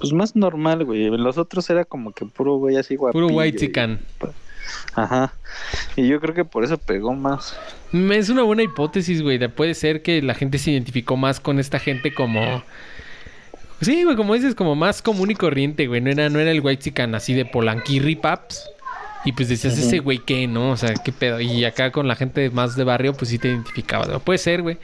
pues 0.00 0.12
más 0.12 0.36
normal, 0.36 0.84
güey. 0.84 1.08
Los 1.10 1.38
otros 1.38 1.68
era 1.70 1.84
como 1.84 2.12
que 2.12 2.24
puro 2.24 2.56
güey 2.56 2.76
así 2.76 2.94
guapillo. 2.96 3.26
puro 3.26 3.34
white 3.36 3.58
chican. 3.58 3.98
Ajá. 4.94 5.32
Y 5.96 6.06
yo 6.08 6.20
creo 6.20 6.34
que 6.34 6.44
por 6.44 6.62
eso 6.64 6.78
pegó 6.78 7.14
más. 7.14 7.56
Mm, 7.92 8.12
Es 8.12 8.28
una 8.28 8.42
buena 8.42 8.62
hipótesis, 8.62 9.22
güey. 9.22 9.38
de- 9.38 9.48
Puede 9.48 9.74
ser 9.74 10.02
que 10.02 10.22
la 10.22 10.34
gente 10.34 10.58
se 10.58 10.70
identificó 10.70 11.16
más 11.16 11.40
con 11.40 11.58
esta 11.58 11.78
gente 11.78 12.14
como. 12.14 12.62
Sí, 13.80 14.02
güey, 14.04 14.16
como 14.16 14.34
dices, 14.34 14.54
como 14.54 14.74
más 14.74 15.02
común 15.02 15.30
y 15.30 15.34
corriente, 15.34 15.86
güey. 15.86 16.00
No 16.00 16.10
era, 16.10 16.28
no 16.30 16.38
era 16.38 16.50
el 16.50 16.60
white 16.60 16.82
chican 16.82 17.14
así 17.14 17.32
de 17.34 17.44
Polanquirri 17.44 18.16
Paps. 18.16 18.68
Y 19.24 19.32
pues 19.32 19.48
decías, 19.48 19.76
ese 19.78 19.98
güey, 19.98 20.18
¿qué, 20.18 20.46
no? 20.46 20.70
O 20.70 20.76
sea, 20.76 20.94
¿qué 20.94 21.12
pedo? 21.12 21.40
Y 21.40 21.64
acá 21.64 21.90
con 21.90 22.06
la 22.06 22.14
gente 22.14 22.50
más 22.50 22.76
de 22.76 22.84
barrio, 22.84 23.14
pues 23.14 23.30
sí 23.30 23.38
te 23.38 23.48
identificabas. 23.48 24.08
Puede 24.22 24.38
ser, 24.38 24.62
güey. 24.62 24.78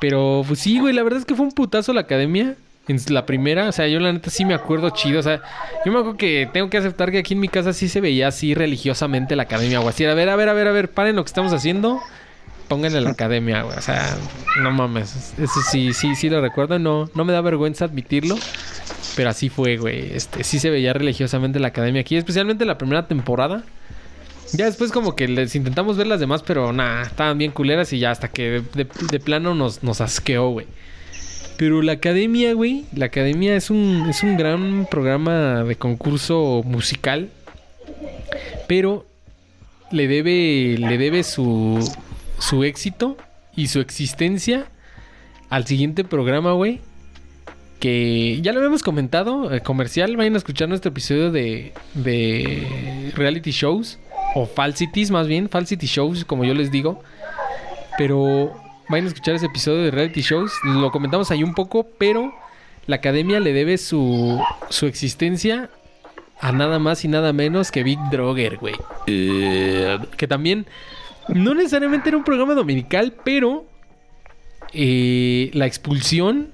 Pero, 0.00 0.44
pues 0.46 0.60
sí, 0.60 0.78
güey, 0.78 0.94
la 0.94 1.02
verdad 1.02 1.18
es 1.18 1.24
que 1.24 1.34
fue 1.34 1.46
un 1.46 1.52
putazo 1.52 1.92
la 1.92 2.02
academia. 2.02 2.56
En 2.86 2.98
la 3.10 3.26
primera, 3.26 3.68
o 3.68 3.72
sea, 3.72 3.86
yo 3.86 4.00
la 4.00 4.10
neta 4.10 4.30
sí 4.30 4.46
me 4.46 4.54
acuerdo 4.54 4.88
chido. 4.90 5.20
O 5.20 5.22
sea, 5.22 5.42
yo 5.84 5.92
me 5.92 5.98
acuerdo 5.98 6.16
que 6.16 6.48
tengo 6.50 6.70
que 6.70 6.78
aceptar 6.78 7.10
que 7.10 7.18
aquí 7.18 7.34
en 7.34 7.40
mi 7.40 7.48
casa 7.48 7.74
sí 7.74 7.86
se 7.86 8.00
veía 8.00 8.28
así 8.28 8.54
religiosamente 8.54 9.36
la 9.36 9.42
academia, 9.42 9.80
güey. 9.80 9.90
Así, 9.90 10.06
a 10.06 10.14
ver, 10.14 10.30
a 10.30 10.36
ver, 10.36 10.48
a 10.48 10.54
ver, 10.54 10.68
a 10.68 10.72
ver, 10.72 10.90
paren 10.90 11.16
lo 11.16 11.22
que 11.22 11.28
estamos 11.28 11.52
haciendo. 11.52 12.00
Pónganle 12.66 13.02
la 13.02 13.10
academia, 13.10 13.62
güey. 13.62 13.76
O 13.76 13.82
sea, 13.82 14.16
no 14.62 14.70
mames. 14.70 15.34
Eso 15.38 15.60
sí, 15.70 15.92
sí, 15.92 16.14
sí 16.14 16.30
lo 16.30 16.40
recuerdo. 16.40 16.78
No, 16.78 17.10
no 17.14 17.24
me 17.26 17.34
da 17.34 17.42
vergüenza 17.42 17.84
admitirlo. 17.84 18.36
Pero 19.16 19.28
así 19.28 19.50
fue, 19.50 19.76
güey. 19.76 20.14
Este, 20.14 20.42
sí 20.42 20.58
se 20.58 20.70
veía 20.70 20.94
religiosamente 20.94 21.60
la 21.60 21.68
academia 21.68 22.00
aquí, 22.00 22.16
especialmente 22.16 22.64
la 22.64 22.78
primera 22.78 23.06
temporada. 23.06 23.64
Ya 24.56 24.66
después 24.66 24.92
como 24.92 25.14
que 25.14 25.28
les 25.28 25.54
intentamos 25.54 25.96
ver 25.96 26.06
las 26.06 26.20
demás, 26.20 26.42
pero 26.42 26.72
nada, 26.72 27.02
estaban 27.02 27.38
bien 27.38 27.52
culeras 27.52 27.92
y 27.92 27.98
ya 27.98 28.10
hasta 28.10 28.28
que 28.28 28.62
de, 28.74 29.20
plano 29.20 29.54
nos, 29.54 29.82
nos 29.82 30.00
asqueó, 30.00 30.50
güey. 30.50 30.66
Pero 31.58 31.82
la 31.82 31.92
academia, 31.92 32.54
güey, 32.54 32.84
la 32.94 33.06
academia 33.06 33.56
es 33.56 33.68
un, 33.68 34.06
es 34.08 34.22
un 34.22 34.36
gran 34.36 34.86
programa 34.88 35.64
de 35.64 35.74
concurso 35.74 36.62
musical. 36.64 37.30
Pero 38.68 39.06
le 39.90 40.06
debe, 40.06 40.76
le 40.78 40.98
debe 40.98 41.24
su, 41.24 41.78
su 42.38 42.62
éxito 42.62 43.16
y 43.56 43.66
su 43.66 43.80
existencia 43.80 44.66
al 45.50 45.66
siguiente 45.66 46.04
programa, 46.04 46.52
güey. 46.52 46.80
Que 47.80 48.40
ya 48.40 48.52
lo 48.52 48.58
habíamos 48.58 48.84
comentado, 48.84 49.52
eh, 49.52 49.60
comercial. 49.60 50.16
Vayan 50.16 50.34
a 50.34 50.38
escuchar 50.38 50.68
nuestro 50.68 50.90
episodio 50.90 51.32
de, 51.32 51.72
de 51.94 53.12
reality 53.16 53.50
shows. 53.50 53.98
O 54.34 54.46
falsities, 54.46 55.10
más 55.10 55.26
bien. 55.26 55.48
Falsity 55.48 55.86
shows, 55.86 56.24
como 56.24 56.44
yo 56.44 56.54
les 56.54 56.70
digo. 56.70 57.02
Pero 57.96 58.52
vayan 58.88 59.06
a 59.06 59.08
escuchar 59.08 59.34
ese 59.34 59.46
episodio 59.46 59.82
de 59.82 59.90
reality 59.90 60.20
shows. 60.20 60.52
Lo 60.64 60.90
comentamos 60.90 61.30
ahí 61.30 61.42
un 61.42 61.54
poco, 61.54 61.86
pero 61.98 62.34
la 62.86 62.96
academia 62.96 63.40
le 63.40 63.52
debe 63.52 63.78
su, 63.78 64.40
su 64.68 64.86
existencia 64.86 65.70
a 66.40 66.52
nada 66.52 66.78
más 66.78 67.04
y 67.04 67.08
nada 67.08 67.32
menos 67.32 67.70
que 67.70 67.82
Big 67.82 67.98
Drogger, 68.10 68.58
güey. 68.58 68.74
Eh, 69.06 69.98
que 70.16 70.28
también 70.28 70.66
no 71.28 71.54
necesariamente 71.54 72.08
era 72.08 72.18
un 72.18 72.24
programa 72.24 72.54
dominical, 72.54 73.14
pero 73.24 73.66
eh, 74.72 75.50
la 75.52 75.66
expulsión 75.66 76.52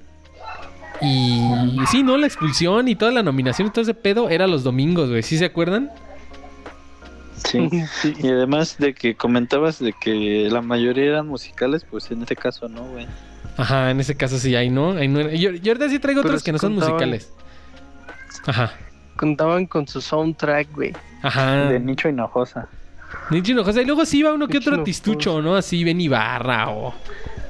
y 1.01 1.39
sí, 1.91 2.03
no, 2.03 2.17
la 2.17 2.25
expulsión 2.25 2.87
y 2.87 2.95
toda 2.95 3.11
la 3.11 3.21
nominación 3.21 3.67
y 3.67 3.71
todo 3.71 3.81
ese 3.81 3.93
pedo 3.93 4.29
era 4.29 4.47
los 4.47 4.63
domingos, 4.63 5.09
güey. 5.09 5.23
¿Sí 5.23 5.37
se 5.37 5.45
acuerdan? 5.45 5.91
Sí. 7.43 7.69
Sí. 8.01 8.13
Y 8.21 8.27
además 8.29 8.77
de 8.77 8.93
que 8.93 9.15
comentabas 9.15 9.79
de 9.79 9.93
que 9.93 10.47
la 10.51 10.61
mayoría 10.61 11.05
eran 11.05 11.27
musicales, 11.27 11.85
pues 11.89 12.09
en 12.11 12.21
este 12.21 12.35
caso 12.35 12.67
no, 12.69 12.83
güey. 12.85 13.07
Ajá, 13.57 13.91
en 13.91 13.99
ese 13.99 14.15
caso 14.15 14.37
sí, 14.37 14.55
ahí 14.55 14.69
no. 14.69 14.91
Ahí 14.93 15.07
no 15.07 15.19
era- 15.21 15.31
Yo, 15.33 15.51
yo 15.51 15.71
ahorita 15.71 15.89
sí 15.89 15.99
traigo 15.99 16.21
Pero 16.21 16.29
otros 16.31 16.43
que 16.43 16.51
no 16.51 16.57
son 16.57 16.73
musicales. 16.75 17.31
Ajá, 18.45 18.73
Contaban 19.15 19.65
con 19.65 19.87
su 19.87 20.01
soundtrack, 20.01 20.73
güey. 20.73 20.93
ajá. 21.21 21.69
De 21.69 21.79
Nicho 21.79 22.09
Hinojosa. 22.09 22.67
Nicho 23.29 23.53
Hinojosa. 23.53 23.81
Y 23.81 23.85
luego 23.85 24.05
sí 24.05 24.19
iba 24.19 24.33
uno 24.33 24.47
que 24.47 24.55
Nicho 24.59 24.69
otro 24.71 24.73
Hinojosa. 24.73 24.85
tistucho, 24.85 25.41
¿no? 25.41 25.55
Así 25.55 25.83
Ben 25.83 26.01
Ibarra 26.01 26.69
o... 26.69 26.93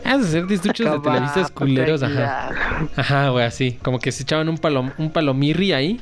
Has 0.04 0.22
de 0.22 0.28
hacer 0.28 0.48
tistuchos 0.48 0.92
de 0.92 1.00
televistas 1.00 1.50
culeros, 1.50 2.04
ajá. 2.04 2.52
Ajá, 2.96 3.30
güey, 3.30 3.44
así. 3.44 3.80
Como 3.82 3.98
que 4.00 4.12
se 4.12 4.22
echaban 4.22 4.48
un, 4.48 4.60
palom, 4.60 4.92
un 5.00 5.10
palomirri 5.12 5.74
ahí. 5.74 6.00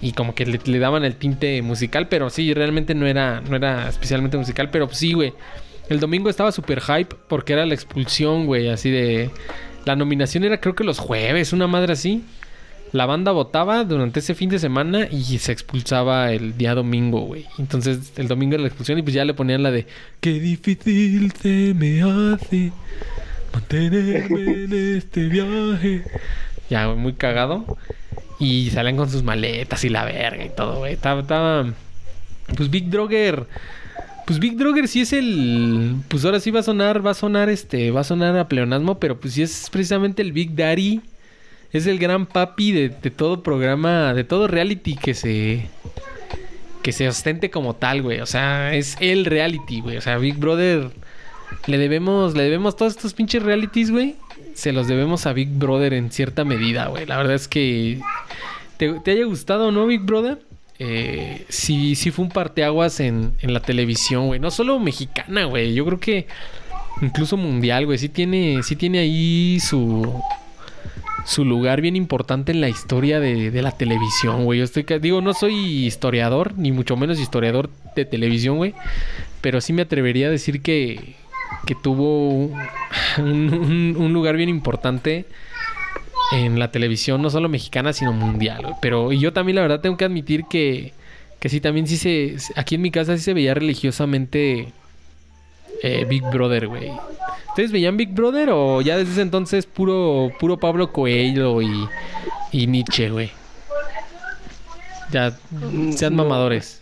Y 0.00 0.12
como 0.12 0.34
que 0.34 0.44
le, 0.44 0.78
daban 0.78 1.04
el 1.04 1.16
tinte 1.16 1.60
musical. 1.62 2.08
Pero 2.08 2.30
sí, 2.30 2.52
realmente 2.54 2.94
no 2.94 3.06
era, 3.06 3.40
no 3.40 3.56
era 3.56 3.88
especialmente 3.88 4.36
musical. 4.36 4.70
Pero 4.70 4.88
sí, 4.92 5.12
güey. 5.12 5.32
El 5.88 6.00
domingo 6.00 6.30
estaba 6.30 6.50
súper 6.50 6.80
hype 6.80 7.14
porque 7.28 7.52
era 7.52 7.66
la 7.66 7.74
expulsión, 7.74 8.46
güey. 8.46 8.68
Así 8.68 8.90
de... 8.90 9.30
La 9.84 9.96
nominación 9.96 10.44
era 10.44 10.60
creo 10.60 10.74
que 10.74 10.84
los 10.84 10.98
jueves, 10.98 11.52
una 11.52 11.66
madre 11.66 11.92
así. 11.92 12.24
La 12.92 13.06
banda 13.06 13.32
votaba 13.32 13.82
durante 13.84 14.20
ese 14.20 14.34
fin 14.34 14.48
de 14.48 14.58
semana 14.58 15.08
y 15.10 15.38
se 15.38 15.50
expulsaba 15.50 16.30
el 16.32 16.56
día 16.56 16.74
domingo, 16.74 17.22
güey. 17.22 17.44
Entonces 17.58 18.12
el 18.16 18.28
domingo 18.28 18.54
era 18.54 18.62
la 18.62 18.68
expulsión 18.68 18.98
y 18.98 19.02
pues 19.02 19.14
ya 19.14 19.24
le 19.24 19.34
ponían 19.34 19.62
la 19.62 19.72
de... 19.72 19.86
Qué 20.20 20.38
difícil 20.38 21.32
se 21.32 21.74
me 21.74 22.02
hace 22.02 22.72
mantenerme 23.52 24.64
en 24.64 24.96
este 24.96 25.24
viaje. 25.24 26.04
Ya, 26.70 26.88
muy 26.94 27.14
cagado. 27.14 27.76
Y 28.38 28.70
salen 28.70 28.96
con 28.96 29.08
sus 29.10 29.22
maletas 29.22 29.84
y 29.84 29.88
la 29.88 30.04
verga 30.04 30.44
y 30.44 30.50
todo, 30.50 30.78
güey. 30.78 30.94
Estaba, 30.94 31.20
estaba... 31.20 31.66
Pues 32.56 32.70
Big 32.70 32.90
Drogger... 32.90 33.46
Pues 34.26 34.38
Big 34.38 34.56
Drogger 34.56 34.88
sí 34.88 35.02
es 35.02 35.12
el... 35.12 35.96
Pues 36.08 36.24
ahora 36.24 36.40
sí 36.40 36.50
va 36.50 36.60
a 36.60 36.62
sonar, 36.64 37.04
va 37.04 37.10
a 37.10 37.14
sonar 37.14 37.48
este... 37.48 37.90
Va 37.90 38.00
a 38.00 38.04
sonar 38.04 38.36
a 38.36 38.48
pleonasmo, 38.48 38.98
pero 38.98 39.20
pues 39.20 39.34
sí 39.34 39.42
es 39.42 39.68
precisamente 39.70 40.22
el 40.22 40.32
Big 40.32 40.54
Daddy. 40.54 41.00
Es 41.72 41.86
el 41.86 41.98
gran 41.98 42.26
papi 42.26 42.72
de, 42.72 42.88
de 42.88 43.10
todo 43.10 43.42
programa, 43.42 44.14
de 44.14 44.24
todo 44.24 44.48
reality 44.48 44.96
que 44.96 45.14
se... 45.14 45.68
Que 46.82 46.92
se 46.92 47.08
ostente 47.08 47.50
como 47.50 47.74
tal, 47.74 48.02
güey. 48.02 48.20
O 48.20 48.26
sea, 48.26 48.74
es 48.74 48.96
el 49.00 49.24
reality, 49.24 49.80
güey. 49.80 49.96
O 49.96 50.00
sea, 50.00 50.18
Big 50.18 50.36
Brother... 50.36 50.90
Le 51.66 51.78
debemos, 51.78 52.34
le 52.34 52.42
debemos 52.42 52.76
todos 52.76 52.96
estos 52.96 53.14
pinches 53.14 53.42
realities, 53.42 53.90
güey. 53.90 54.16
Se 54.54 54.72
los 54.72 54.86
debemos 54.86 55.26
a 55.26 55.32
Big 55.32 55.48
Brother 55.48 55.94
en 55.94 56.10
cierta 56.10 56.44
medida, 56.44 56.86
güey. 56.88 57.06
La 57.06 57.16
verdad 57.16 57.34
es 57.34 57.48
que 57.48 58.00
te, 58.76 59.10
haya 59.10 59.24
gustado 59.24 59.68
o 59.68 59.72
no, 59.72 59.86
Big 59.86 60.00
Brother. 60.00 60.38
Eh, 60.78 61.44
sí, 61.48 61.94
sí 61.94 62.10
fue 62.10 62.24
un 62.24 62.30
parteaguas 62.30 62.98
en, 63.00 63.32
en 63.40 63.54
la 63.54 63.60
televisión, 63.60 64.26
güey. 64.26 64.40
No 64.40 64.50
solo 64.50 64.78
mexicana, 64.80 65.44
güey. 65.44 65.74
Yo 65.74 65.84
creo 65.86 66.00
que 66.00 66.26
incluso 67.00 67.36
mundial, 67.36 67.86
güey. 67.86 67.98
Sí 67.98 68.08
tiene, 68.08 68.62
sí 68.62 68.74
tiene 68.76 68.98
ahí 68.98 69.58
su, 69.60 70.20
su 71.24 71.44
lugar 71.44 71.80
bien 71.80 71.96
importante 71.96 72.52
en 72.52 72.60
la 72.60 72.68
historia 72.68 73.20
de, 73.20 73.50
de 73.50 73.62
la 73.62 73.70
televisión, 73.72 74.44
güey. 74.44 74.58
Yo 74.58 74.64
estoy, 74.64 74.84
digo, 75.00 75.20
no 75.20 75.32
soy 75.34 75.54
historiador, 75.86 76.54
ni 76.58 76.72
mucho 76.72 76.96
menos 76.96 77.20
historiador 77.20 77.70
de 77.94 78.04
televisión, 78.04 78.56
güey. 78.56 78.74
Pero 79.40 79.60
sí 79.60 79.72
me 79.72 79.82
atrevería 79.82 80.26
a 80.26 80.30
decir 80.30 80.60
que, 80.60 81.14
que 81.66 81.74
tuvo 81.76 82.50
un- 83.18 83.94
un 83.98 84.12
lugar 84.12 84.36
bien 84.36 84.48
importante 84.48 85.26
en 86.34 86.58
la 86.58 86.70
televisión, 86.70 87.22
no 87.22 87.30
solo 87.30 87.48
mexicana, 87.48 87.92
sino 87.92 88.12
mundial. 88.12 88.76
Pero 88.80 89.12
y 89.12 89.18
yo 89.20 89.32
también, 89.32 89.56
la 89.56 89.62
verdad, 89.62 89.80
tengo 89.80 89.96
que 89.96 90.04
admitir 90.04 90.44
que, 90.44 90.92
que 91.40 91.48
sí, 91.48 91.60
también 91.60 91.86
sí 91.86 91.96
se. 91.96 92.36
Aquí 92.56 92.74
en 92.76 92.82
mi 92.82 92.90
casa 92.90 93.16
sí 93.16 93.22
se 93.22 93.34
veía 93.34 93.54
religiosamente 93.54 94.72
eh, 95.82 96.04
Big 96.08 96.22
Brother, 96.22 96.66
güey. 96.68 96.90
¿Ustedes 97.48 97.70
veían 97.72 97.96
Big 97.96 98.12
Brother 98.12 98.48
o 98.52 98.80
ya 98.80 98.96
desde 98.96 99.12
ese 99.12 99.22
entonces 99.22 99.64
puro, 99.66 100.30
puro 100.40 100.58
Pablo 100.58 100.90
Coelho 100.92 101.62
y, 101.62 101.88
y 102.52 102.66
Nietzsche, 102.66 103.10
güey? 103.10 103.30
Ya, 105.12 105.32
sean 105.94 106.16
No. 106.16 106.24
mamadores. 106.24 106.80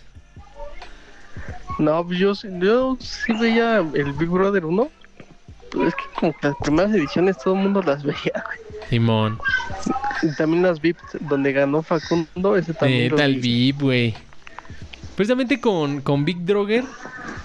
No, 1.79 2.07
pues 2.07 2.19
yo, 2.19 2.35
sí- 2.35 2.49
yo 2.61 2.97
sí 3.01 3.33
veía 3.35 3.79
el 3.95 4.13
Big 4.13 4.29
Brother 4.29 4.65
1. 4.65 4.89
Pero 5.73 5.89
es 5.89 5.95
que 5.95 6.05
como 6.15 6.33
que 6.33 6.49
las 6.49 6.57
primeras 6.57 6.93
ediciones 6.93 7.39
todo 7.39 7.55
el 7.55 7.61
mundo 7.61 7.83
las 7.83 8.03
veía, 8.05 8.45
güey. 8.47 8.59
Simón. 8.91 9.39
Y 10.23 10.35
también 10.37 10.63
las 10.63 10.81
VIP 10.81 10.99
donde 11.21 11.53
ganó 11.53 11.83
Facundo, 11.83 12.57
ese 12.57 12.75
también. 12.75 13.11
Neta, 13.11 13.25
el 13.25 13.37
vi. 13.37 13.73
VIP, 13.73 13.81
güey. 13.81 14.15
Precisamente 15.17 15.61
con, 15.61 16.01
con 16.01 16.25
Big 16.25 16.45
Droger 16.45 16.85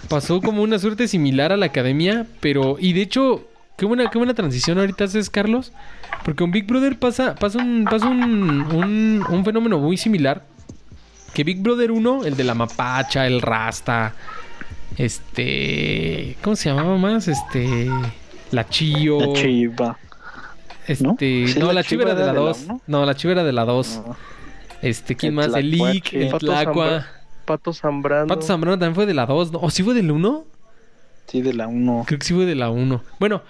pasó 0.09 0.41
como 0.41 0.61
una 0.61 0.79
suerte 0.79 1.07
similar 1.07 1.51
a 1.51 1.57
la 1.57 1.67
academia, 1.67 2.25
pero. 2.39 2.77
Y 2.79 2.93
de 2.93 3.01
hecho, 3.01 3.47
qué 3.77 3.85
buena, 3.85 4.09
qué 4.09 4.17
buena 4.17 4.33
transición 4.33 4.77
ahorita 4.77 5.05
haces, 5.05 5.29
Carlos. 5.29 5.71
Porque 6.23 6.43
con 6.43 6.51
Big 6.51 6.65
Brother 6.65 6.99
pasa, 6.99 7.35
pasa, 7.35 7.59
un, 7.59 7.85
pasa 7.85 8.07
un, 8.07 8.61
un, 8.73 9.25
un 9.29 9.45
fenómeno 9.45 9.79
muy 9.79 9.95
similar. 9.95 10.43
Que 11.33 11.43
Big 11.43 11.61
Brother 11.61 11.91
1, 11.91 12.25
el 12.25 12.35
de 12.35 12.43
la 12.43 12.55
mapacha, 12.55 13.27
el 13.27 13.41
rasta, 13.41 14.13
este. 14.97 16.37
¿Cómo 16.41 16.55
se 16.55 16.69
llamaba 16.69 16.97
más? 16.97 17.27
Este. 17.27 17.89
La 18.51 18.67
Chio. 18.67 19.19
La 19.19 19.33
chiva. 19.33 19.97
Este. 20.87 21.03
¿no? 21.03 21.11
No, 21.11 21.17
Sí, 21.19 21.53
la, 21.59 21.73
la 21.73 21.83
chiva 21.83 22.03
era 22.03 22.15
de 22.15 22.25
la 22.25 22.31
Chiva 22.31 22.31
era 22.31 22.33
de 22.33 22.33
la 22.33 22.39
2. 22.39 22.63
uno. 22.65 22.81
No, 22.87 23.05
la 23.05 23.15
chiva 23.15 23.31
era 23.33 23.43
de 23.43 23.53
la 23.53 23.65
2. 23.65 24.03
No. 24.07 24.15
Este, 24.81 25.15
¿quién 25.15 25.31
El 25.31 25.35
más? 25.35 25.53
El 25.55 25.71
Lick, 25.71 26.13
el 26.13 26.29
Pato 26.29 26.45
Tlacua. 26.45 27.05
Pato 27.45 27.73
Zambrano. 27.73 28.27
Pato 28.27 28.41
Zambrano 28.41 28.77
también 28.77 28.95
fue 28.95 29.05
de 29.05 29.13
la 29.13 29.25
2, 29.25 29.51
¿no? 29.53 29.59
¿O 29.59 29.69
sí 29.69 29.83
fue 29.83 29.93
del 29.93 30.11
1? 30.11 30.45
Sí, 31.27 31.41
de 31.41 31.53
la 31.53 31.67
1. 31.67 32.03
Creo 32.07 32.19
que 32.19 32.25
sí 32.25 32.33
fue 32.33 32.45
de 32.45 32.55
la 32.55 32.69
1. 32.69 33.03
Bueno, 33.19 33.41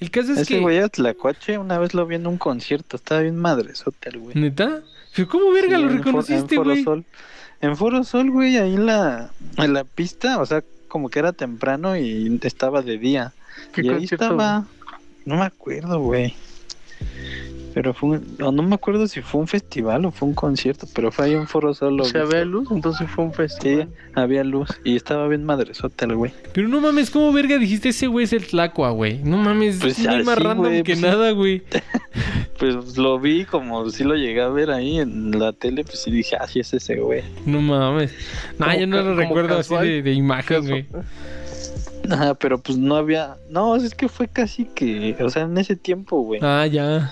el 0.00 0.10
caso 0.10 0.32
es 0.32 0.38
Ese 0.40 0.54
que... 0.54 0.60
güey 0.60 0.76
era 0.78 0.88
Tlacuache, 0.88 1.56
una 1.58 1.78
vez 1.78 1.94
lo 1.94 2.04
vi 2.06 2.16
en 2.16 2.26
un 2.26 2.36
concierto, 2.36 2.96
estaba 2.96 3.20
bien 3.22 3.36
madresote 3.36 4.08
el 4.10 4.18
güey. 4.18 4.34
¿Neta? 4.36 4.80
¿Pero 5.14 5.28
cómo 5.28 5.52
verga 5.52 5.76
Sí, 5.76 5.82
lo 5.82 5.88
reconociste, 5.88 6.54
en 6.56 6.60
Foro 6.60 6.70
güey? 6.70 6.84
Sol. 6.84 7.04
En 7.60 7.76
Foro 7.76 8.04
Sol, 8.04 8.30
güey, 8.30 8.56
ahí 8.56 8.74
en 8.74 8.86
la, 8.86 9.30
en 9.58 9.72
la 9.74 9.84
pista, 9.84 10.40
o 10.40 10.46
sea, 10.46 10.64
como 10.92 11.08
que 11.08 11.20
era 11.20 11.32
temprano 11.32 11.96
y 11.96 12.38
estaba 12.42 12.82
de 12.82 12.98
día. 12.98 13.32
¿Qué 13.72 13.80
y 13.80 13.88
ahí 13.88 13.94
concierto? 14.00 14.26
estaba, 14.26 14.66
no 15.24 15.36
me 15.36 15.44
acuerdo, 15.46 15.98
güey. 16.00 16.34
Pero 17.74 17.94
fue 17.94 18.10
un- 18.10 18.36
no, 18.38 18.52
no 18.52 18.62
me 18.62 18.74
acuerdo 18.74 19.06
si 19.08 19.22
fue 19.22 19.40
un 19.40 19.48
festival 19.48 20.04
o 20.04 20.10
fue 20.10 20.28
un 20.28 20.34
concierto, 20.34 20.86
pero 20.94 21.10
fue 21.10 21.24
ahí 21.26 21.32
en 21.34 21.46
Foro 21.48 21.72
Sol. 21.74 21.96
lo 21.96 22.02
O 22.02 22.06
sea, 22.06 22.22
había 22.22 22.44
luz, 22.44 22.68
entonces 22.70 23.08
fue 23.10 23.24
un 23.24 23.30
Sí, 23.30 23.36
festival. 23.36 23.88
había 24.14 24.44
luz 24.44 24.68
y 24.84 24.96
estaba 24.96 25.26
bien 25.28 25.44
madresote 25.44 26.04
el 26.04 26.16
güey. 26.16 26.32
Pero 26.52 26.68
no 26.68 26.80
mames, 26.80 27.10
¿cómo 27.10 27.32
verga 27.32 27.56
dijiste 27.58 27.88
ese 27.90 28.06
güey 28.08 28.24
es 28.24 28.32
el 28.34 28.46
Tlacua, 28.46 28.90
güey? 28.90 29.18
No 29.24 29.38
mames, 29.38 29.78
Pues 29.80 29.98
es 29.98 30.24
más 30.24 30.38
random 30.38 30.58
güey, 30.66 30.82
que 30.82 30.92
pues 30.92 30.98
sí. 30.98 31.04
nada, 31.04 31.30
güey. 31.32 31.62
Pues 32.58 32.96
lo 32.96 33.18
vi 33.18 33.44
como 33.44 33.90
si 33.90 34.04
lo 34.04 34.14
llegué 34.14 34.40
a 34.40 34.48
ver 34.48 34.70
ahí 34.70 35.00
en 35.00 35.36
la 35.36 35.52
tele, 35.52 35.82
pues 35.82 35.98
sí 36.00 36.12
dije, 36.12 36.36
ah, 36.38 36.46
sí 36.46 36.60
es 36.60 36.72
ese 36.72 36.94
güey. 36.96 37.22
No 37.44 37.60
mames. 37.60 38.12
Nah, 38.58 38.66
Como 38.66 38.78
yo 38.78 38.86
no 38.86 39.02
lo 39.02 39.16
recuerdo 39.16 39.58
así 39.58 39.74
de, 39.74 40.02
de 40.02 40.12
imagen, 40.12 40.68
güey. 40.68 40.86
Ajá, 42.10 42.34
pero 42.34 42.58
pues 42.58 42.78
no 42.78 42.94
había, 42.96 43.36
no, 43.50 43.74
es 43.74 43.94
que 43.94 44.08
fue 44.08 44.28
casi 44.28 44.64
que, 44.66 45.16
o 45.20 45.30
sea, 45.30 45.42
en 45.42 45.56
ese 45.58 45.74
tiempo, 45.76 46.20
güey. 46.22 46.40
Ah, 46.42 46.66
ya. 46.66 47.10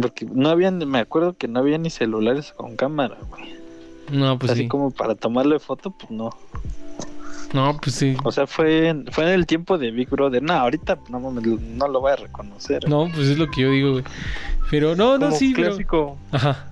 Porque 0.00 0.26
no 0.26 0.48
habían, 0.48 0.78
me 0.88 0.98
acuerdo 0.98 1.36
que 1.36 1.48
no 1.48 1.60
había 1.60 1.78
ni 1.78 1.90
celulares 1.90 2.52
con 2.52 2.76
cámara, 2.76 3.18
güey. 3.28 3.54
No, 4.10 4.38
pues 4.38 4.52
Así 4.52 4.62
sí. 4.62 4.68
como 4.68 4.90
para 4.90 5.14
tomarle 5.14 5.58
foto, 5.58 5.90
pues 5.90 6.10
no. 6.10 6.30
No, 7.52 7.78
pues 7.80 7.94
sí. 7.94 8.16
O 8.24 8.32
sea, 8.32 8.46
fue 8.46 8.88
en, 8.88 9.06
fue 9.12 9.24
en 9.24 9.30
el 9.30 9.46
tiempo 9.46 9.78
de 9.78 9.90
Big 9.90 10.10
Brother. 10.10 10.42
No, 10.42 10.54
ahorita 10.54 10.98
no, 11.08 11.20
no 11.20 11.88
lo 11.88 12.00
voy 12.00 12.12
a 12.12 12.16
reconocer. 12.16 12.88
No, 12.88 13.08
pues 13.14 13.28
es 13.28 13.38
lo 13.38 13.48
que 13.48 13.62
yo 13.62 13.70
digo, 13.70 13.92
güey. 13.92 14.04
Pero 14.70 14.96
no, 14.96 15.18
no, 15.18 15.26
Como 15.26 15.36
sí, 15.36 15.52
pero... 15.54 15.68
clásico, 15.68 16.18
Ajá. 16.32 16.66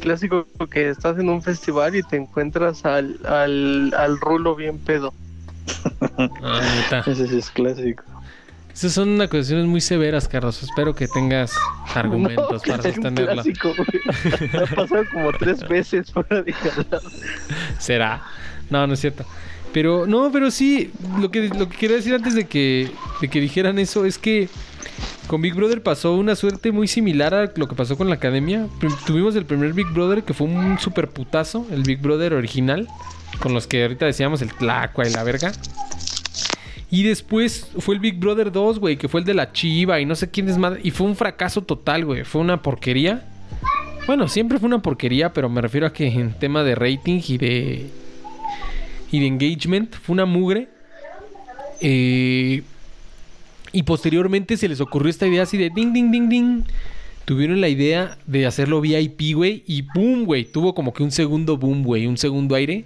clásico 0.00 0.46
que 0.70 0.88
estás 0.90 1.18
en 1.18 1.28
un 1.28 1.42
festival 1.42 1.96
y 1.96 2.02
te 2.02 2.16
encuentras 2.16 2.84
al, 2.84 3.18
al, 3.26 3.92
al 3.94 4.20
rulo 4.20 4.54
bien 4.54 4.78
pedo. 4.78 5.12
Ah. 6.42 7.02
Ese 7.06 7.26
sí 7.26 7.38
es 7.38 7.50
clásico. 7.50 8.04
Esas 8.76 8.92
son 8.92 9.18
acusaciones 9.22 9.64
muy 9.64 9.80
severas, 9.80 10.28
Carlos. 10.28 10.62
Espero 10.62 10.94
que 10.94 11.08
tengas 11.08 11.50
argumentos 11.94 12.60
No, 12.66 12.72
para 12.72 12.82
sostenerla. 12.82 13.42
Me 13.42 14.58
ha 14.58 14.66
pasado 14.66 15.04
como 15.10 15.32
tres 15.32 15.66
veces 15.66 16.12
fuera 16.12 16.42
de 16.42 16.52
jalada. 16.52 17.00
Será. 17.78 18.22
No, 18.68 18.86
no 18.86 18.92
es 18.92 19.00
cierto. 19.00 19.24
Pero, 19.72 20.06
no, 20.06 20.30
pero 20.30 20.50
sí, 20.50 20.92
lo 21.18 21.30
que, 21.30 21.48
lo 21.48 21.70
que 21.70 21.76
quería 21.78 21.96
decir 21.96 22.12
antes 22.12 22.34
de 22.34 22.44
que, 22.44 22.90
de 23.22 23.28
que 23.28 23.40
dijeran 23.40 23.78
eso 23.78 24.04
es 24.04 24.18
que 24.18 24.50
con 25.26 25.40
Big 25.40 25.54
Brother 25.54 25.82
pasó 25.82 26.14
una 26.14 26.36
suerte 26.36 26.70
muy 26.70 26.86
similar 26.86 27.32
a 27.34 27.50
lo 27.56 27.68
que 27.68 27.74
pasó 27.74 27.96
con 27.96 28.10
la 28.10 28.16
academia. 28.16 28.66
Tuvimos 29.06 29.36
el 29.36 29.46
primer 29.46 29.72
Big 29.72 29.86
Brother 29.86 30.22
que 30.22 30.34
fue 30.34 30.48
un 30.48 30.78
super 30.78 31.08
putazo, 31.08 31.66
el 31.70 31.82
Big 31.82 32.02
Brother 32.02 32.34
original, 32.34 32.88
con 33.40 33.54
los 33.54 33.66
que 33.66 33.84
ahorita 33.84 34.04
decíamos 34.04 34.42
el 34.42 34.52
Tlacua 34.52 35.08
y 35.08 35.12
la 35.12 35.24
verga. 35.24 35.52
Y 36.90 37.02
después 37.02 37.68
fue 37.78 37.96
el 37.96 38.00
Big 38.00 38.18
Brother 38.18 38.52
2, 38.52 38.78
güey, 38.78 38.96
que 38.96 39.08
fue 39.08 39.20
el 39.20 39.26
de 39.26 39.34
la 39.34 39.52
Chiva 39.52 40.00
y 40.00 40.06
no 40.06 40.14
sé 40.14 40.30
quién 40.30 40.48
es 40.48 40.56
más. 40.56 40.74
Y 40.82 40.92
fue 40.92 41.06
un 41.06 41.16
fracaso 41.16 41.62
total, 41.62 42.04
güey. 42.04 42.24
Fue 42.24 42.40
una 42.40 42.62
porquería. 42.62 43.24
Bueno, 44.06 44.28
siempre 44.28 44.58
fue 44.58 44.68
una 44.68 44.82
porquería, 44.82 45.32
pero 45.32 45.48
me 45.48 45.60
refiero 45.60 45.86
a 45.86 45.92
que 45.92 46.06
en 46.06 46.32
tema 46.34 46.62
de 46.62 46.76
rating 46.76 47.20
y 47.26 47.38
de. 47.38 47.86
y 49.10 49.20
de 49.20 49.26
engagement 49.26 49.94
fue 49.96 50.12
una 50.12 50.26
mugre. 50.26 50.68
Eh, 51.80 52.62
y 53.72 53.82
posteriormente 53.82 54.56
se 54.56 54.68
les 54.68 54.80
ocurrió 54.80 55.10
esta 55.10 55.26
idea 55.26 55.42
así 55.42 55.58
de 55.58 55.70
ding, 55.74 55.92
ding, 55.92 56.12
ding, 56.12 56.28
ding. 56.28 56.62
Tuvieron 57.24 57.60
la 57.60 57.68
idea 57.68 58.16
de 58.28 58.46
hacerlo 58.46 58.80
VIP, 58.80 59.34
güey. 59.34 59.64
Y 59.66 59.82
boom, 59.82 60.24
güey. 60.24 60.44
Tuvo 60.44 60.72
como 60.72 60.94
que 60.94 61.02
un 61.02 61.10
segundo 61.10 61.56
boom, 61.56 61.82
güey. 61.82 62.06
Un 62.06 62.16
segundo 62.16 62.54
aire. 62.54 62.84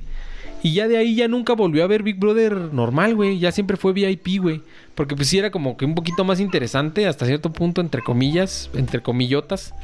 Y 0.63 0.75
ya 0.75 0.89
de 0.89 0.99
ahí 0.99 1.15
ya 1.15 1.29
nunca 1.29 1.55
volvió 1.55 1.85
a 1.85 1.87
ver 1.87 2.03
Big 2.03 2.19
Brother 2.19 2.53
normal, 2.53 3.15
güey. 3.15 3.39
Ya 3.39 3.53
siempre 3.53 3.77
fue 3.77 3.93
VIP, 3.93 4.41
güey. 4.41 4.63
Porque 4.95 5.17
pues 5.17 5.29
sí 5.29 5.39
era 5.39 5.51
como 5.51 5.77
que 5.77 5.85
un 5.85 5.95
poquito 5.95 6.25
más 6.25 6.41
interesante 6.41 7.07
hasta 7.07 7.27
cierto 7.27 7.53
punto, 7.53 7.81
entre 7.81 8.03
comillas, 8.03 8.71
entre 8.75 9.03
comillotas. 9.03 9.75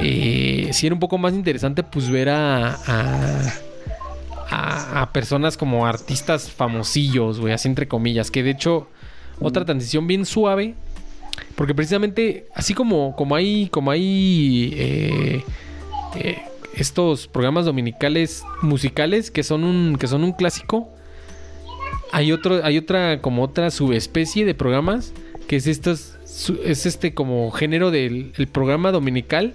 Eh, 0.00 0.70
sí 0.72 0.86
era 0.86 0.94
un 0.94 1.00
poco 1.00 1.18
más 1.18 1.34
interesante 1.34 1.82
pues 1.82 2.10
ver 2.10 2.28
a... 2.28 2.74
a 2.86 3.52
a, 4.50 5.10
personas 5.12 5.56
como 5.56 5.86
artistas 5.86 6.50
famosillos, 6.50 7.40
güey, 7.40 7.52
así 7.52 7.68
entre 7.68 7.88
comillas, 7.88 8.30
que 8.30 8.42
de 8.42 8.50
hecho 8.50 8.88
otra 9.40 9.64
transición 9.64 10.06
bien 10.06 10.24
suave, 10.24 10.74
porque 11.54 11.74
precisamente 11.74 12.46
así 12.54 12.74
como 12.74 13.14
como 13.14 13.34
hay 13.34 13.68
como 13.68 13.90
hay 13.90 14.72
eh, 14.74 15.44
eh, 16.16 16.38
estos 16.82 17.28
programas 17.28 17.64
dominicales 17.64 18.42
musicales 18.62 19.30
que 19.30 19.42
son 19.42 19.64
un 19.64 19.96
que 19.98 20.06
son 20.06 20.24
un 20.24 20.32
clásico, 20.32 20.88
hay 22.12 22.32
otro 22.32 22.64
hay 22.64 22.78
otra 22.78 23.20
como 23.20 23.42
otra 23.42 23.70
subespecie 23.70 24.44
de 24.44 24.54
programas 24.54 25.12
que 25.46 25.56
es 25.56 25.66
estos 25.66 26.14
es 26.64 26.86
este 26.86 27.14
como 27.14 27.50
género 27.50 27.90
del 27.90 28.32
el 28.36 28.46
programa 28.48 28.92
dominical 28.92 29.54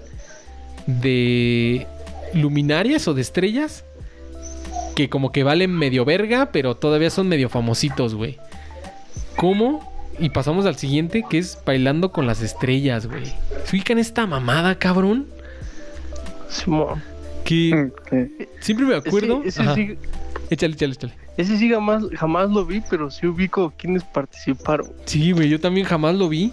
de 0.86 1.86
luminarias 2.34 3.08
o 3.08 3.14
de 3.14 3.22
estrellas 3.22 3.84
que 4.94 5.08
como 5.08 5.32
que 5.32 5.42
valen 5.42 5.72
medio 5.72 6.04
verga, 6.04 6.50
pero 6.52 6.76
todavía 6.76 7.10
son 7.10 7.28
medio 7.28 7.48
famositos, 7.48 8.14
güey. 8.14 8.38
¿Cómo? 9.36 9.92
Y 10.18 10.30
pasamos 10.30 10.66
al 10.66 10.76
siguiente, 10.76 11.24
que 11.28 11.38
es 11.38 11.58
Bailando 11.66 12.12
con 12.12 12.26
las 12.26 12.40
Estrellas, 12.40 13.06
güey. 13.06 13.26
¿Se 13.64 13.76
ubican 13.76 13.98
esta 13.98 14.26
mamada, 14.26 14.78
cabrón? 14.78 15.26
Simón. 16.48 17.02
Que 17.44 17.90
siempre 18.60 18.86
me 18.86 18.94
acuerdo. 18.94 19.42
Ese, 19.44 19.62
ese 19.62 19.74
sí, 19.74 19.98
Échale, 20.50 20.74
échale, 20.74 20.92
échale. 20.92 21.12
ese 21.36 21.56
sí 21.58 21.68
jamás, 21.68 22.04
jamás 22.16 22.50
lo 22.50 22.64
vi, 22.64 22.82
pero 22.88 23.10
sí 23.10 23.26
ubico 23.26 23.72
quienes 23.76 24.04
participaron. 24.04 24.90
Sí, 25.04 25.32
güey, 25.32 25.48
yo 25.48 25.60
también 25.60 25.86
jamás 25.86 26.14
lo 26.14 26.28
vi. 26.28 26.52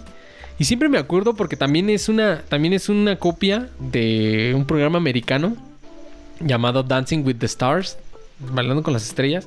Y 0.58 0.64
siempre 0.64 0.88
me 0.88 0.98
acuerdo 0.98 1.34
porque 1.34 1.56
también 1.56 1.90
es 1.90 2.08
una, 2.08 2.42
también 2.48 2.72
es 2.74 2.88
una 2.88 3.16
copia 3.16 3.68
de 3.78 4.52
un 4.54 4.64
programa 4.66 4.98
americano 4.98 5.56
llamado 6.40 6.82
Dancing 6.82 7.24
with 7.24 7.36
the 7.36 7.46
Stars, 7.46 7.98
bailando 8.38 8.82
con 8.82 8.92
las 8.92 9.06
estrellas. 9.06 9.46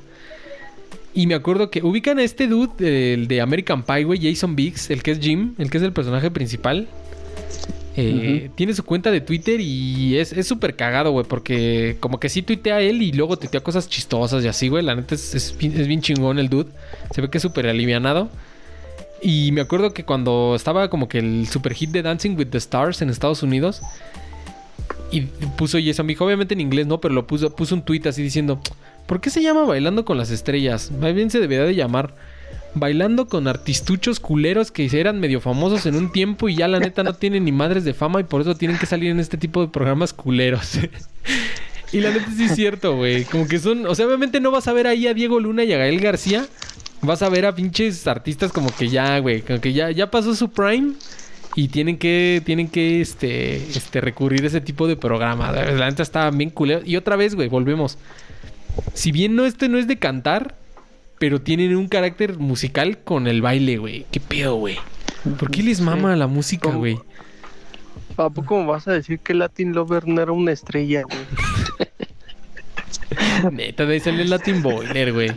Y 1.14 1.28
me 1.28 1.36
acuerdo 1.36 1.70
que 1.70 1.82
ubican 1.82 2.20
a 2.20 2.24
este 2.24 2.48
dude, 2.48 3.14
el 3.14 3.28
de 3.28 3.40
American 3.40 3.84
Pie, 3.84 4.04
güey, 4.04 4.20
Jason 4.22 4.56
Biggs, 4.56 4.90
el 4.90 5.02
que 5.02 5.12
es 5.12 5.20
Jim, 5.20 5.54
el 5.58 5.70
que 5.70 5.78
es 5.78 5.84
el 5.84 5.94
personaje 5.94 6.30
principal. 6.30 6.88
Eh, 7.98 8.50
Tiene 8.56 8.74
su 8.74 8.84
cuenta 8.84 9.10
de 9.12 9.22
Twitter 9.22 9.60
y 9.62 10.18
es 10.18 10.34
súper 10.46 10.76
cagado, 10.76 11.12
güey, 11.12 11.26
porque 11.26 11.98
como 12.00 12.20
que 12.20 12.30
sí 12.30 12.42
tuitea 12.42 12.82
él 12.82 13.02
y 13.02 13.12
luego 13.12 13.38
tuitea 13.38 13.62
cosas 13.62 13.88
chistosas 13.88 14.44
y 14.44 14.48
así, 14.48 14.68
güey. 14.68 14.84
La 14.84 14.96
neta 14.96 15.16
es, 15.16 15.34
es, 15.34 15.56
es 15.60 15.88
bien 15.88 16.02
chingón 16.02 16.40
el 16.40 16.50
dude. 16.50 16.70
Se 17.14 17.22
ve 17.22 17.30
que 17.30 17.38
es 17.38 17.42
súper 17.42 17.68
alivianado. 17.68 18.30
Y 19.22 19.52
me 19.54 19.62
acuerdo 19.62 19.94
que 19.94 20.04
cuando 20.04 20.54
estaba 20.56 20.90
como 20.90 21.08
que 21.08 21.20
el 21.20 21.48
super 21.48 21.74
hit 21.74 21.92
de 21.92 22.02
Dancing 22.02 22.38
with 22.38 22.48
the 22.48 22.58
Stars 22.58 23.02
en 23.02 23.10
Estados 23.10 23.44
Unidos, 23.44 23.82
y 25.12 25.22
puso 25.58 25.78
Jason 25.84 26.08
Biggs, 26.08 26.22
obviamente 26.22 26.54
en 26.54 26.62
inglés, 26.62 26.88
¿no? 26.88 27.00
Pero 27.00 27.14
lo 27.14 27.26
puso, 27.26 27.56
puso 27.56 27.76
un 27.76 27.84
tweet 27.84 28.02
así 28.06 28.22
diciendo, 28.22 28.60
¿por 29.08 29.22
qué 29.22 29.30
se 29.30 29.42
llama 29.42 29.64
Bailando 29.64 30.04
con 30.04 30.18
las 30.18 30.30
Estrellas? 30.32 30.92
Más 30.92 31.14
bien 31.14 31.30
se 31.30 31.40
debería 31.40 31.64
de 31.66 31.76
llamar 31.76 32.14
Bailando 32.76 33.28
con 33.28 33.48
artistuchos 33.48 34.20
culeros 34.20 34.70
que 34.70 34.90
eran 34.92 35.20
medio 35.20 35.40
famosos 35.40 35.86
en 35.86 35.96
un 35.96 36.12
tiempo 36.12 36.50
y 36.50 36.56
ya 36.56 36.68
la 36.68 36.80
neta 36.80 37.04
no 37.04 37.14
tienen 37.14 37.46
ni 37.46 37.52
madres 37.52 37.86
de 37.86 37.94
fama 37.94 38.20
y 38.20 38.26
por 38.26 38.42
eso 38.42 38.56
tienen 38.56 38.78
que 38.78 38.86
salir 38.86 39.12
en 39.12 39.20
este 39.20 39.38
tipo 39.38 39.62
de 39.62 39.70
programas 39.70 40.12
culeros. 40.12 40.78
y 41.94 42.02
la 42.02 42.12
neta 42.12 42.28
sí 42.36 42.44
es 42.44 42.56
cierto, 42.56 42.98
güey. 42.98 43.24
Como 43.24 43.48
que 43.48 43.60
son, 43.60 43.86
o 43.86 43.96
sea, 43.96 44.06
obviamente 44.06 44.42
no 44.42 44.52
vas 44.52 44.68
a 44.68 44.74
ver 44.74 44.88
ahí 44.88 45.08
a 45.08 45.14
Diego 45.14 45.40
Luna 45.40 45.64
y 45.64 45.72
a 45.72 45.78
Gael 45.78 46.02
García. 46.02 46.46
Vas 47.02 47.22
a 47.22 47.30
ver 47.30 47.46
a 47.46 47.56
pinches 47.56 48.06
artistas 48.08 48.52
como 48.52 48.76
que 48.76 48.90
ya, 48.90 49.20
güey, 49.20 49.42
como 49.42 49.62
que 49.62 49.72
ya, 49.72 49.92
ya 49.92 50.12
pasó 50.12 50.36
su 50.36 50.50
prime 50.50 50.94
y 51.56 51.70
tienen 51.70 51.98
que 51.98 52.42
tienen 52.46 52.68
que 52.68 53.00
este 53.00 53.56
este 53.56 54.02
recurrir 54.02 54.44
a 54.44 54.48
ese 54.48 54.60
tipo 54.60 54.88
de 54.88 54.98
programas. 54.98 55.56
La 55.56 55.90
neta 55.90 56.04
está 56.04 56.30
bien 56.30 56.50
culero. 56.50 56.82
Y 56.86 56.98
otra 56.98 57.16
vez, 57.16 57.36
güey, 57.36 57.48
volvemos. 57.48 57.98
Si 58.94 59.14
bien 59.14 59.36
no 59.36 59.46
este 59.46 59.70
no 59.70 59.78
es 59.78 59.88
de 59.88 59.98
cantar, 59.98 60.56
pero 61.26 61.42
tienen 61.42 61.76
un 61.76 61.88
carácter 61.88 62.38
musical 62.38 63.00
con 63.00 63.26
el 63.26 63.42
baile, 63.42 63.78
güey. 63.78 64.06
¿Qué 64.12 64.20
pedo, 64.20 64.58
güey? 64.58 64.78
¿Por 65.40 65.50
qué 65.50 65.64
les 65.64 65.82
mama 65.82 66.16
la 66.16 66.28
música, 66.28 66.70
güey? 66.70 67.00
¿A 68.16 68.30
poco 68.30 68.60
me 68.60 68.68
vas 68.68 68.88
a 68.88 68.92
decir 68.92 69.18
que 69.18 69.34
Latin 69.34 69.74
Lover 69.74 70.08
no 70.08 70.22
era 70.22 70.32
una 70.34 70.52
estrella, 70.52 71.02
güey? 71.02 71.18
Neta, 73.52 73.88
de 73.88 73.98
el 73.98 74.30
Latin 74.30 74.62
Boiler, 74.62 75.14
güey. 75.14 75.32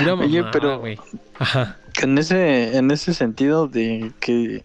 Pura 0.00 0.14
Oye, 0.14 0.38
mamada, 0.38 0.50
pero- 0.50 0.80
güey. 0.80 0.98
Ajá. 1.38 1.76
En 2.02 2.18
ese, 2.18 2.76
en 2.76 2.90
ese 2.90 3.14
sentido 3.14 3.68
de 3.68 4.10
que 4.18 4.64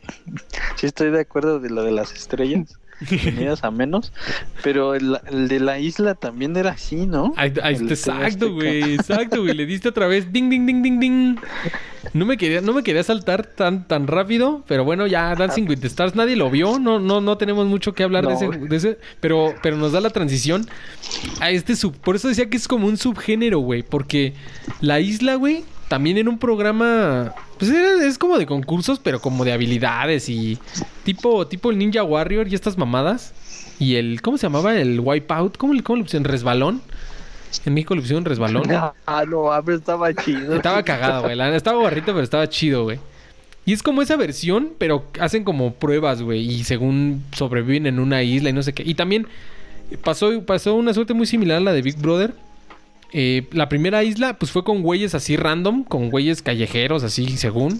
sí 0.77 0.87
estoy 0.87 1.11
de 1.11 1.19
acuerdo 1.21 1.59
de 1.59 1.69
lo 1.69 1.83
de 1.83 1.91
las 1.91 2.11
estrellas, 2.11 2.79
venidas 3.09 3.63
a 3.63 3.71
menos, 3.71 4.13
pero 4.63 4.95
el, 4.95 5.17
el 5.29 5.47
de 5.47 5.59
la 5.59 5.79
isla 5.79 6.15
también 6.15 6.55
era 6.55 6.71
así, 6.71 7.05
¿no? 7.05 7.33
Exacto, 7.37 8.53
güey. 8.53 8.95
Exacto, 8.95 9.41
güey. 9.41 9.53
Le 9.53 9.65
diste 9.65 9.89
otra 9.89 10.07
vez. 10.07 10.31
Ding, 10.31 10.49
ding, 10.49 10.65
ding, 10.65 10.81
ding, 10.81 10.99
ding. 10.99 11.35
No 12.13 12.25
me 12.25 12.37
quería, 12.37 12.61
no 12.61 12.73
me 12.73 12.83
quería 12.83 13.03
saltar 13.03 13.45
tan, 13.45 13.87
tan 13.87 14.07
rápido. 14.07 14.63
Pero 14.67 14.83
bueno, 14.85 15.07
ya 15.07 15.35
Dancing 15.35 15.67
with 15.67 15.79
the 15.79 15.87
Stars 15.87 16.15
nadie 16.15 16.35
lo 16.35 16.49
vio. 16.49 16.79
No, 16.79 16.99
no, 16.99 17.21
no 17.21 17.37
tenemos 17.37 17.67
mucho 17.67 17.93
que 17.93 18.03
hablar 18.03 18.27
de, 18.27 18.33
ese, 18.33 18.47
de 18.47 18.75
ese. 18.75 18.99
Pero, 19.19 19.55
pero 19.61 19.77
nos 19.77 19.91
da 19.91 20.01
la 20.01 20.09
transición 20.09 20.67
a 21.39 21.51
este 21.51 21.75
sub. 21.75 21.95
Por 21.97 22.15
eso 22.15 22.27
decía 22.27 22.49
que 22.49 22.57
es 22.57 22.67
como 22.67 22.87
un 22.87 22.97
subgénero, 22.97 23.59
güey. 23.59 23.83
Porque 23.83 24.33
la 24.81 24.99
isla, 24.99 25.35
güey, 25.35 25.63
también 25.87 26.17
en 26.17 26.27
un 26.27 26.37
programa. 26.37 27.33
Pues 27.59 27.71
era- 27.71 28.05
es 28.05 28.17
como 28.17 28.37
de 28.37 28.45
concursos, 28.45 28.99
pero 28.99 29.19
como 29.21 29.45
de 29.45 29.53
habilidades 29.53 30.29
y. 30.29 30.57
Tipo, 31.03 31.47
tipo 31.47 31.71
el 31.71 31.77
Ninja 31.77 32.03
Warrior 32.03 32.47
y 32.47 32.55
estas 32.55 32.77
mamadas. 32.77 33.33
Y 33.79 33.95
el. 33.95 34.21
¿Cómo 34.21 34.37
se 34.37 34.47
llamaba? 34.47 34.75
El 34.77 34.99
Wipeout. 34.99 35.57
¿Cómo, 35.57 35.73
le- 35.73 35.83
cómo 35.83 35.97
le 35.97 36.03
pusieron? 36.03 36.23
¿Resbalón? 36.25 36.81
En 37.65 37.73
México 37.73 37.95
le 37.95 38.01
pusieron 38.01 38.25
resbalón. 38.25 38.63
Ah, 39.07 39.23
no, 39.27 39.51
a 39.51 39.61
ver, 39.61 39.77
estaba 39.77 40.13
chido. 40.13 40.55
Estaba 40.55 40.83
cagado, 40.83 41.23
güey. 41.23 41.39
Estaba 41.55 41.81
barrito, 41.81 42.07
pero 42.07 42.21
estaba 42.21 42.49
chido, 42.49 42.83
güey. 42.83 42.99
Y 43.65 43.73
es 43.73 43.81
como 43.81 44.01
esa 44.01 44.15
versión, 44.17 44.73
pero 44.77 45.05
hacen 45.19 45.43
como 45.45 45.73
pruebas, 45.73 46.21
güey. 46.21 46.41
Y 46.41 46.63
según 46.65 47.23
sobreviven 47.31 47.87
en 47.87 47.99
una 47.99 48.21
isla 48.23 48.49
y 48.49 48.53
no 48.53 48.61
sé 48.61 48.73
qué. 48.73 48.83
Y 48.85 48.93
también 48.95 49.27
pasó, 50.03 50.41
pasó 50.43 50.75
una 50.75 50.93
suerte 50.93 51.13
muy 51.13 51.25
similar 51.25 51.57
a 51.57 51.61
la 51.61 51.73
de 51.73 51.81
Big 51.81 51.97
Brother. 51.97 52.33
Eh, 53.17 53.47
la 53.53 53.69
primera 53.69 54.03
isla, 54.03 54.37
pues 54.37 54.51
fue 54.51 54.65
con 54.65 54.81
güeyes 54.81 55.15
así 55.15 55.37
random, 55.37 55.85
con 55.85 56.09
güeyes 56.09 56.41
callejeros, 56.41 57.01
así 57.01 57.37
según. 57.37 57.79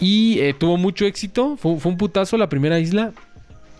Y 0.00 0.38
eh, 0.40 0.52
tuvo 0.52 0.76
mucho 0.76 1.06
éxito. 1.06 1.56
Fue, 1.56 1.70
un 1.72 1.96
putazo 1.96 2.36
la 2.36 2.50
primera 2.50 2.78
isla. 2.78 3.14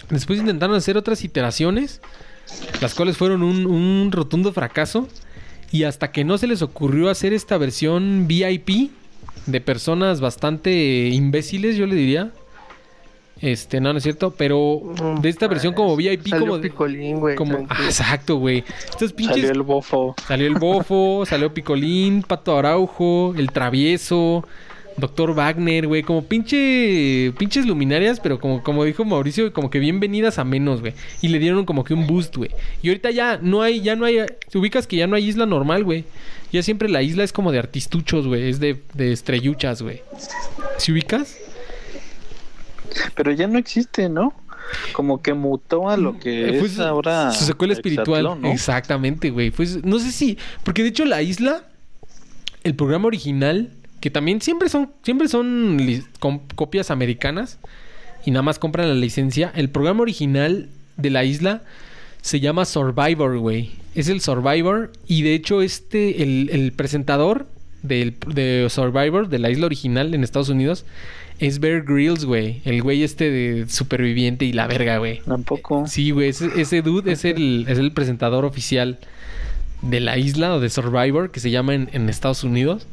Después 0.08 0.38
intentaron 0.38 0.74
hacer 0.74 0.96
otras 0.96 1.22
iteraciones, 1.22 2.00
las 2.80 2.94
cuales 2.94 3.18
fueron 3.18 3.42
un 3.42 4.10
rotundo 4.10 4.54
fracaso. 4.54 5.06
Y 5.70 5.82
hasta 5.82 6.12
que 6.12 6.24
no 6.24 6.38
se 6.38 6.46
les 6.46 6.62
ocurrió 6.62 7.10
hacer 7.10 7.34
esta 7.34 7.58
versión 7.58 8.26
VIP 8.26 8.90
de 9.44 9.60
personas 9.60 10.22
bastante 10.22 11.08
imbéciles, 11.08 11.76
yo 11.76 11.84
le 11.84 11.94
diría. 11.94 12.32
Este, 13.40 13.80
no, 13.80 13.92
no 13.92 13.98
es 13.98 14.02
cierto, 14.02 14.34
pero 14.36 14.82
de 15.20 15.28
esta 15.28 15.46
versión 15.46 15.72
como 15.74 15.94
VIP, 15.96 16.28
Salió 16.28 16.40
como. 16.46 16.58
de- 16.58 16.70
Picolín, 16.70 17.20
güey. 17.20 17.36
como 17.36 17.66
ah, 17.68 17.76
exacto, 17.84 18.36
güey. 18.36 18.64
Estos 18.90 19.12
pinches. 19.12 19.36
Salió 19.36 19.52
el 19.52 19.62
bofo. 19.62 20.14
Salió 20.26 20.46
el 20.46 20.54
Bofo, 20.54 21.24
salió 21.24 21.54
Picolín, 21.54 22.22
Pato 22.22 22.58
Araujo, 22.58 23.34
El 23.36 23.50
Travieso, 23.52 24.44
Doctor 24.96 25.32
Wagner, 25.34 25.86
güey, 25.86 26.02
como 26.02 26.24
pinche 26.24 27.32
pinches 27.38 27.64
luminarias, 27.64 28.18
pero 28.18 28.40
como, 28.40 28.64
como 28.64 28.84
dijo 28.84 29.04
Mauricio, 29.04 29.52
como 29.52 29.70
que 29.70 29.78
bienvenidas 29.78 30.40
a 30.40 30.44
menos, 30.44 30.80
güey. 30.80 30.94
Y 31.22 31.28
le 31.28 31.38
dieron 31.38 31.64
como 31.64 31.84
que 31.84 31.94
un 31.94 32.08
boost, 32.08 32.36
güey. 32.36 32.50
Y 32.82 32.88
ahorita 32.88 33.12
ya 33.12 33.38
no 33.40 33.62
hay, 33.62 33.80
ya 33.80 33.94
no 33.94 34.04
hay, 34.04 34.18
te 34.50 34.58
ubicas 34.58 34.88
que 34.88 34.96
ya 34.96 35.06
no 35.06 35.14
hay 35.14 35.24
isla 35.28 35.46
normal, 35.46 35.84
güey. 35.84 36.04
Ya 36.50 36.62
siempre 36.64 36.88
la 36.88 37.02
isla 37.02 37.22
es 37.22 37.32
como 37.32 37.52
de 37.52 37.58
artistuchos, 37.60 38.26
güey, 38.26 38.48
es 38.48 38.58
de, 38.58 38.78
de 38.94 39.12
estrelluchas, 39.12 39.82
güey. 39.82 40.00
¿Se 40.78 40.90
ubicas? 40.90 41.36
Pero 43.14 43.32
ya 43.32 43.46
no 43.46 43.58
existe, 43.58 44.08
¿no? 44.08 44.32
Como 44.92 45.22
que 45.22 45.32
mutó 45.34 45.88
a 45.88 45.96
lo 45.96 46.18
que 46.18 46.50
Eh, 46.50 46.58
fue 46.58 46.68
es 46.68 46.74
su- 46.74 46.82
ahora. 46.82 47.32
Su 47.32 47.44
secuela 47.44 47.72
espiritual. 47.72 48.38
Exactamente, 48.44 49.30
güey. 49.30 49.50
Pues 49.50 49.84
no 49.84 49.98
sé 49.98 50.12
si. 50.12 50.36
Porque 50.64 50.82
de 50.82 50.88
hecho, 50.90 51.04
la 51.04 51.22
isla, 51.22 51.62
el 52.64 52.74
programa 52.74 53.06
original, 53.06 53.70
que 54.00 54.10
también 54.10 54.40
siempre 54.42 54.68
son, 54.68 54.90
siempre 55.02 55.28
son 55.28 55.78
copias 56.54 56.90
americanas. 56.90 57.58
Y 58.26 58.30
nada 58.30 58.42
más 58.42 58.58
compran 58.58 58.88
la 58.88 58.94
licencia. 58.94 59.52
El 59.54 59.70
programa 59.70 60.02
original 60.02 60.68
de 60.96 61.10
la 61.10 61.24
isla 61.24 61.62
se 62.20 62.40
llama 62.40 62.64
Survivor, 62.66 63.38
güey. 63.38 63.70
Es 63.94 64.08
el 64.08 64.20
Survivor. 64.20 64.92
Y 65.06 65.22
de 65.22 65.34
hecho, 65.34 65.62
este, 65.62 66.22
el, 66.22 66.50
el 66.52 66.72
presentador 66.72 67.46
del, 67.82 68.16
de 68.26 68.66
Survivor, 68.68 69.28
de 69.28 69.38
la 69.38 69.50
isla 69.50 69.64
original 69.66 70.12
en 70.14 70.24
Estados 70.24 70.48
Unidos, 70.50 70.84
es 71.38 71.60
Bear 71.60 71.82
Grylls, 71.82 72.24
güey. 72.24 72.60
El 72.64 72.82
güey 72.82 73.02
este 73.02 73.30
de 73.30 73.68
superviviente 73.68 74.44
y 74.44 74.52
la 74.52 74.66
verga, 74.66 74.98
güey. 74.98 75.20
Tampoco. 75.20 75.86
Sí, 75.86 76.10
güey, 76.10 76.28
ese, 76.30 76.48
ese 76.60 76.82
dude 76.82 77.12
es 77.12 77.24
el, 77.24 77.66
es 77.68 77.78
el 77.78 77.92
presentador 77.92 78.44
oficial 78.44 78.98
de 79.82 80.00
la 80.00 80.18
isla 80.18 80.54
o 80.54 80.60
de 80.60 80.68
Survivor, 80.70 81.30
que 81.30 81.40
se 81.40 81.50
llama 81.50 81.74
en, 81.74 81.88
en 81.92 82.08
Estados 82.08 82.42
Unidos. 82.44 82.86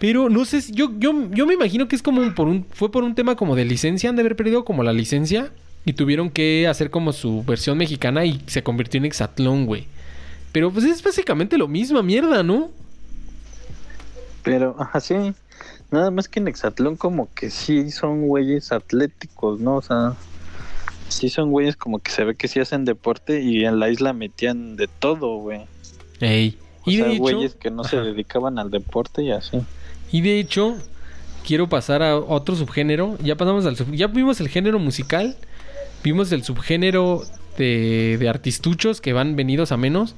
Pero 0.00 0.28
no 0.28 0.44
sé, 0.44 0.60
si- 0.62 0.72
yo, 0.72 0.90
yo, 0.98 1.28
yo 1.30 1.46
me 1.46 1.54
imagino 1.54 1.88
que 1.88 1.96
es 1.96 2.02
como 2.02 2.20
un- 2.20 2.34
por 2.34 2.46
un, 2.48 2.66
fue 2.70 2.90
por 2.92 3.04
un 3.04 3.14
tema 3.14 3.36
como 3.36 3.56
de 3.56 3.64
licencia, 3.64 4.08
han 4.10 4.16
de 4.16 4.20
haber 4.22 4.36
perdido 4.36 4.64
como 4.64 4.82
la 4.82 4.92
licencia 4.92 5.50
y 5.84 5.92
tuvieron 5.94 6.30
que 6.30 6.66
hacer 6.68 6.90
como 6.90 7.12
su 7.12 7.42
versión 7.44 7.78
mexicana 7.78 8.24
y 8.24 8.40
se 8.46 8.62
convirtió 8.62 8.98
en 8.98 9.04
Exatlón, 9.06 9.66
güey. 9.66 9.86
Pero 10.52 10.70
pues 10.70 10.84
es 10.84 11.02
básicamente 11.02 11.58
lo 11.58 11.68
mismo, 11.68 12.02
mierda, 12.02 12.42
¿no? 12.42 12.70
Pero, 14.42 14.76
así. 14.92 15.14
Nada 15.94 16.10
más 16.10 16.28
que 16.28 16.40
en 16.40 16.48
Hexatlón, 16.48 16.96
como 16.96 17.32
que 17.34 17.50
sí 17.50 17.92
son 17.92 18.26
güeyes 18.26 18.72
atléticos, 18.72 19.60
¿no? 19.60 19.76
O 19.76 19.82
sea, 19.82 20.14
sí 21.08 21.28
son 21.28 21.52
güeyes 21.52 21.76
como 21.76 22.00
que 22.00 22.10
se 22.10 22.24
ve 22.24 22.34
que 22.34 22.48
sí 22.48 22.58
hacen 22.58 22.84
deporte 22.84 23.40
y 23.42 23.64
en 23.64 23.78
la 23.78 23.88
isla 23.90 24.12
metían 24.12 24.74
de 24.74 24.88
todo, 24.88 25.36
güey. 25.36 25.60
Ey. 26.18 26.58
O 26.84 26.90
Y 26.90 26.96
sea, 26.96 27.06
de 27.06 27.12
hecho, 27.12 27.22
güeyes 27.22 27.54
que 27.54 27.70
no 27.70 27.84
se 27.84 27.96
dedicaban 27.98 28.58
al 28.58 28.72
deporte 28.72 29.22
y 29.22 29.30
así. 29.30 29.58
Y 30.10 30.20
de 30.20 30.40
hecho, 30.40 30.76
quiero 31.46 31.68
pasar 31.68 32.02
a 32.02 32.16
otro 32.18 32.56
subgénero. 32.56 33.16
Ya 33.22 33.36
pasamos 33.36 33.64
al 33.64 33.76
sub- 33.76 33.94
ya 33.94 34.08
vimos 34.08 34.40
el 34.40 34.48
género 34.48 34.80
musical, 34.80 35.36
vimos 36.02 36.32
el 36.32 36.42
subgénero 36.42 37.22
de, 37.56 38.16
de 38.18 38.28
artistuchos 38.28 39.00
que 39.00 39.12
van 39.12 39.36
venidos 39.36 39.70
a 39.70 39.76
menos. 39.76 40.16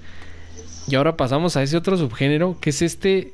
Y 0.89 0.95
ahora 0.95 1.16
pasamos 1.18 1.57
a 1.57 1.62
ese 1.62 1.77
otro 1.77 1.99
subgénero, 1.99 2.57
que 2.61 2.70
es 2.70 2.81
este, 2.81 3.33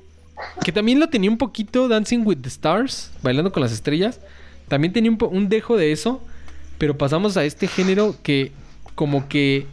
que 0.65 0.73
también 0.73 1.01
lo 1.01 1.09
tenía 1.09 1.31
un 1.31 1.39
poquito 1.39 1.89
Dancing 1.89 2.23
with 2.25 2.39
the 2.39 2.49
Stars, 2.49 3.11
bailando 3.23 3.53
con 3.53 3.63
las 3.63 3.73
estrellas. 3.73 4.21
También 4.69 4.93
tenía 4.93 5.11
un, 5.11 5.19
un 5.21 5.49
dejo 5.49 5.77
de 5.77 5.93
eso, 5.93 6.23
pero 6.79 6.97
pasamos 6.97 7.37
a 7.37 7.45
este 7.45 7.67
género 7.67 8.17
que 8.23 8.53
como 8.95 9.29
que, 9.29 9.67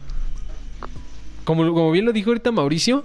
como, 1.44 1.62
como 1.72 1.90
bien 1.90 2.04
lo 2.04 2.12
dijo 2.12 2.30
ahorita 2.30 2.52
Mauricio, 2.52 3.04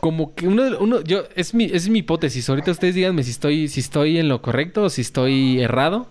como 0.00 0.34
que 0.34 0.48
uno, 0.48 0.64
uno 0.80 1.02
yo 1.02 1.24
es 1.36 1.54
mi 1.54 1.64
es 1.64 1.88
mi 1.88 1.98
hipótesis 2.00 2.48
ahorita 2.48 2.70
ustedes 2.70 2.94
díganme 2.94 3.22
si 3.22 3.30
estoy 3.30 3.68
si 3.68 3.80
estoy 3.80 4.18
en 4.18 4.28
lo 4.28 4.40
correcto 4.40 4.84
o 4.84 4.88
si 4.88 5.02
estoy 5.02 5.60
errado 5.60 6.08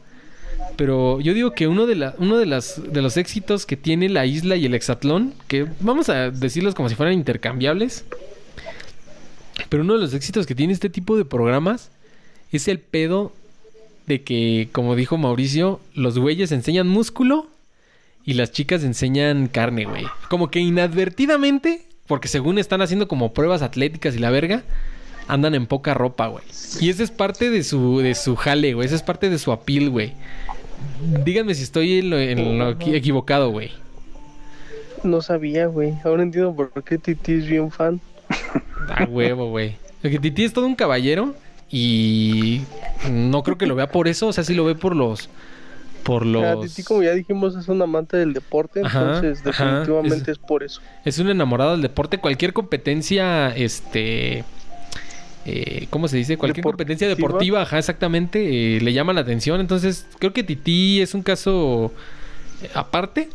pero 0.75 1.19
yo 1.19 1.33
digo 1.33 1.53
que 1.53 1.67
uno 1.67 1.87
de 1.87 1.95
la 1.95 2.15
uno 2.19 2.37
de 2.37 2.45
las 2.45 2.81
de 2.93 3.01
los 3.01 3.17
éxitos 3.17 3.65
que 3.65 3.75
tiene 3.75 4.07
la 4.07 4.27
isla 4.27 4.55
y 4.55 4.65
el 4.65 4.75
hexatlón 4.75 5.33
que 5.47 5.65
vamos 5.79 6.09
a 6.09 6.29
decirlos 6.29 6.75
como 6.75 6.87
si 6.87 6.95
fueran 6.95 7.15
intercambiables 7.15 8.05
Pero 9.69 9.83
uno 9.83 9.93
de 9.93 9.99
los 9.99 10.13
éxitos 10.13 10.45
que 10.45 10.55
tiene 10.55 10.73
este 10.73 10.89
tipo 10.89 11.15
de 11.17 11.25
programas 11.25 11.91
es 12.51 12.67
el 12.67 12.79
pedo 12.79 13.31
de 14.07 14.23
que, 14.23 14.69
como 14.71 14.95
dijo 14.95 15.17
Mauricio, 15.17 15.79
los 15.93 16.17
güeyes 16.17 16.51
enseñan 16.51 16.87
músculo 16.87 17.47
y 18.25 18.33
las 18.33 18.51
chicas 18.51 18.83
enseñan 18.83 19.47
carne, 19.47 19.85
güey. 19.85 20.05
Como 20.29 20.49
que 20.49 20.59
inadvertidamente, 20.59 21.83
porque 22.07 22.27
según 22.27 22.57
están 22.57 22.81
haciendo 22.81 23.07
como 23.07 23.33
pruebas 23.33 23.61
atléticas 23.61 24.15
y 24.15 24.19
la 24.19 24.31
verga, 24.31 24.63
andan 25.27 25.53
en 25.53 25.67
poca 25.67 25.93
ropa, 25.93 26.25
güey. 26.27 26.43
Y 26.81 26.89
esa 26.89 27.03
es 27.03 27.11
parte 27.11 27.51
de 27.51 27.63
su, 27.63 27.99
de 27.99 28.15
su 28.15 28.35
jale, 28.35 28.73
güey. 28.73 28.87
Esa 28.87 28.95
es 28.95 29.03
parte 29.03 29.29
de 29.29 29.37
su 29.37 29.51
apil, 29.51 29.91
güey. 29.91 30.13
Díganme 31.23 31.53
si 31.53 31.61
estoy 31.63 31.99
en 31.99 32.09
lo, 32.09 32.17
en 32.19 32.57
lo 32.57 32.71
equi- 32.77 32.95
equivocado, 32.95 33.51
güey. 33.51 33.71
No 35.03 35.21
sabía, 35.21 35.67
güey. 35.67 35.93
Ahora 36.03 36.23
entiendo 36.23 36.55
por 36.55 36.71
qué 36.83 36.97
Titi 36.97 37.33
es 37.33 37.45
bien 37.45 37.69
fan. 37.71 38.01
A 38.87 39.03
huevo, 39.05 39.49
güey. 39.49 39.75
Titi 40.01 40.43
es 40.45 40.53
todo 40.53 40.65
un 40.65 40.75
caballero 40.75 41.35
y 41.69 42.61
no 43.11 43.43
creo 43.43 43.57
que 43.57 43.67
lo 43.67 43.75
vea 43.75 43.91
por 43.91 44.07
eso, 44.07 44.27
o 44.27 44.33
sea, 44.33 44.43
sí 44.43 44.53
lo 44.53 44.65
ve 44.65 44.75
por 44.75 44.95
los 44.95 45.29
por 46.03 46.23
Ah, 46.23 46.55
los 46.55 46.67
Titi, 46.67 46.83
como 46.83 47.03
ya 47.03 47.13
dijimos, 47.13 47.55
es 47.57 47.67
un 47.67 47.81
amante 47.81 48.15
del 48.17 48.33
deporte, 48.33 48.81
Ajá, 48.83 49.17
entonces 49.17 49.45
ajá, 49.45 49.65
definitivamente 49.81 50.31
es- 50.31 50.37
es... 50.37 50.43
por 50.47 50.63
eso. 50.63 50.81
es 51.03 51.19
un 51.19 51.29
enamorado 51.29 51.71
del 51.73 51.81
deporte, 51.81 52.17
cualquier 52.19 52.53
competencia 52.53 53.49
este 53.55 54.43
eh, 55.45 55.87
¿Cómo 55.89 56.07
se 56.07 56.17
dice? 56.17 56.37
Cualquier 56.37 56.63
competencia 56.63 57.07
deportiva, 57.07 57.61
ajá, 57.61 57.79
exactamente, 57.79 58.77
eh, 58.77 58.81
le 58.81 58.93
llama 58.93 59.13
la 59.13 59.21
atención. 59.21 59.59
Entonces, 59.61 60.05
creo 60.19 60.31
que 60.33 60.43
Titi 60.43 61.01
es 61.01 61.13
un 61.13 61.23
caso 61.23 61.91
eh, 62.61 62.69
aparte. 62.75 63.29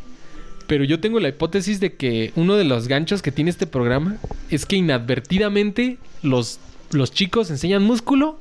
Pero 0.66 0.84
yo 0.84 1.00
tengo 1.00 1.20
la 1.20 1.28
hipótesis 1.28 1.80
de 1.80 1.94
que 1.94 2.32
uno 2.36 2.56
de 2.56 2.64
los 2.64 2.88
ganchos 2.88 3.22
que 3.22 3.32
tiene 3.32 3.50
este 3.50 3.66
programa 3.66 4.16
es 4.50 4.66
que 4.66 4.76
inadvertidamente 4.76 5.98
los, 6.22 6.58
los 6.90 7.12
chicos 7.12 7.50
enseñan 7.50 7.82
músculo 7.82 8.38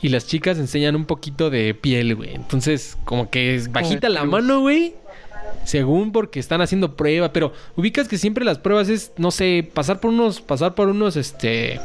y 0.00 0.08
las 0.08 0.26
chicas 0.26 0.58
enseñan 0.58 0.94
un 0.94 1.06
poquito 1.06 1.50
de 1.50 1.74
piel, 1.74 2.14
güey. 2.14 2.34
Entonces, 2.34 2.96
como 3.04 3.30
que 3.30 3.54
es 3.54 3.72
bajita 3.72 4.08
la 4.08 4.24
mano, 4.24 4.60
güey. 4.60 4.94
Según 5.64 6.12
porque 6.12 6.40
están 6.40 6.60
haciendo 6.60 6.96
prueba, 6.96 7.32
pero 7.32 7.52
ubicas 7.76 8.08
que 8.08 8.16
siempre 8.16 8.44
las 8.44 8.58
pruebas 8.58 8.88
es, 8.88 9.12
no 9.16 9.30
sé, 9.30 9.68
pasar 9.74 10.00
por 10.00 10.10
unos, 10.10 10.40
pasar 10.40 10.74
por 10.74 10.88
unos, 10.88 11.16
este, 11.16 11.80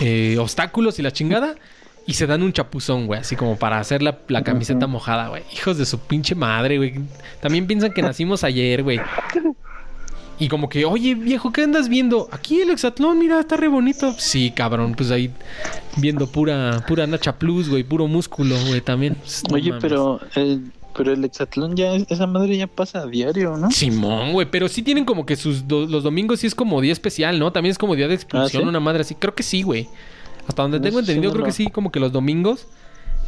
eh, 0.00 0.36
obstáculos 0.38 0.98
y 0.98 1.02
la 1.02 1.10
chingada. 1.10 1.56
Y 2.08 2.14
se 2.14 2.26
dan 2.26 2.42
un 2.42 2.52
chapuzón, 2.54 3.06
güey, 3.06 3.20
así 3.20 3.36
como 3.36 3.56
para 3.56 3.78
hacer 3.78 4.02
la, 4.02 4.18
la 4.28 4.42
camiseta 4.42 4.86
mojada, 4.86 5.28
güey. 5.28 5.42
Hijos 5.52 5.76
de 5.78 5.84
su 5.84 5.98
pinche 6.00 6.34
madre, 6.34 6.78
güey. 6.78 6.94
También 7.40 7.66
piensan 7.66 7.92
que 7.92 8.00
nacimos 8.02 8.42
ayer, 8.44 8.82
güey. 8.82 8.98
Y 10.40 10.48
como 10.48 10.68
que, 10.68 10.84
oye, 10.84 11.14
viejo, 11.16 11.52
¿qué 11.52 11.62
andas 11.64 11.88
viendo? 11.88 12.28
Aquí 12.30 12.60
el 12.62 12.70
hexatlón, 12.70 13.18
mira, 13.18 13.40
está 13.40 13.56
re 13.56 13.66
bonito. 13.68 14.14
Sí, 14.18 14.52
cabrón, 14.52 14.94
pues 14.96 15.10
ahí 15.10 15.30
viendo 15.96 16.28
pura, 16.28 16.84
pura 16.86 17.06
Nacha 17.08 17.36
Plus, 17.38 17.68
güey, 17.68 17.82
puro 17.82 18.06
músculo, 18.06 18.54
güey, 18.68 18.80
también. 18.80 19.16
No 19.50 19.56
Oye, 19.56 19.70
mames. 19.70 19.82
pero 19.82 20.20
el, 20.36 20.70
pero 20.96 21.12
el 21.12 21.24
hexatlón 21.24 21.74
ya, 21.76 21.92
esa 21.94 22.28
madre 22.28 22.56
ya 22.56 22.68
pasa 22.68 23.00
a 23.00 23.06
diario, 23.06 23.56
¿no? 23.56 23.70
Simón, 23.72 24.32
güey, 24.32 24.48
pero 24.48 24.68
sí 24.68 24.82
tienen 24.82 25.04
como 25.04 25.26
que 25.26 25.34
sus 25.34 25.66
do- 25.66 25.86
los 25.86 26.04
domingos 26.04 26.38
sí 26.40 26.46
es 26.46 26.54
como 26.54 26.80
día 26.80 26.92
especial, 26.92 27.38
¿no? 27.40 27.50
También 27.52 27.72
es 27.72 27.78
como 27.78 27.96
día 27.96 28.06
de 28.06 28.14
expulsión, 28.14 28.62
¿Ah, 28.62 28.64
sí? 28.64 28.68
una 28.68 28.80
madre 28.80 29.00
así. 29.00 29.16
Creo 29.16 29.34
que 29.34 29.42
sí, 29.42 29.62
güey. 29.62 29.88
Hasta 30.48 30.62
donde 30.62 30.78
No 30.78 30.84
tengo 30.84 30.98
entendido, 31.00 31.30
no 31.30 31.34
creo 31.34 31.46
que 31.46 31.52
sí, 31.52 31.68
como 31.68 31.92
que 31.92 32.00
los 32.00 32.10
domingos 32.12 32.66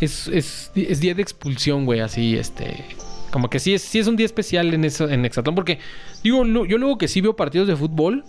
es, 0.01 0.27
es, 0.29 0.73
es 0.75 1.01
día 1.01 1.15
de 1.15 1.23
expulsión, 1.23 1.85
güey, 1.85 2.01
así, 2.01 2.37
este. 2.37 2.85
Como 3.31 3.49
que 3.49 3.61
sí 3.61 3.75
es, 3.75 3.83
sí 3.83 3.99
es 4.01 4.07
un 4.09 4.17
día 4.17 4.27
especial 4.27 4.75
en 4.75 4.85
eso, 4.85 5.09
en 5.09 5.25
Hexatlón, 5.25 5.55
porque, 5.55 5.79
digo, 6.25 6.43
lo- 6.45 6.65
yo 6.65 6.79
luego 6.79 6.99
que 6.99 7.07
sí 7.07 7.21
veo 7.21 7.37
partidos 7.37 7.69
de 7.69 7.77
fútbol, 7.77 8.25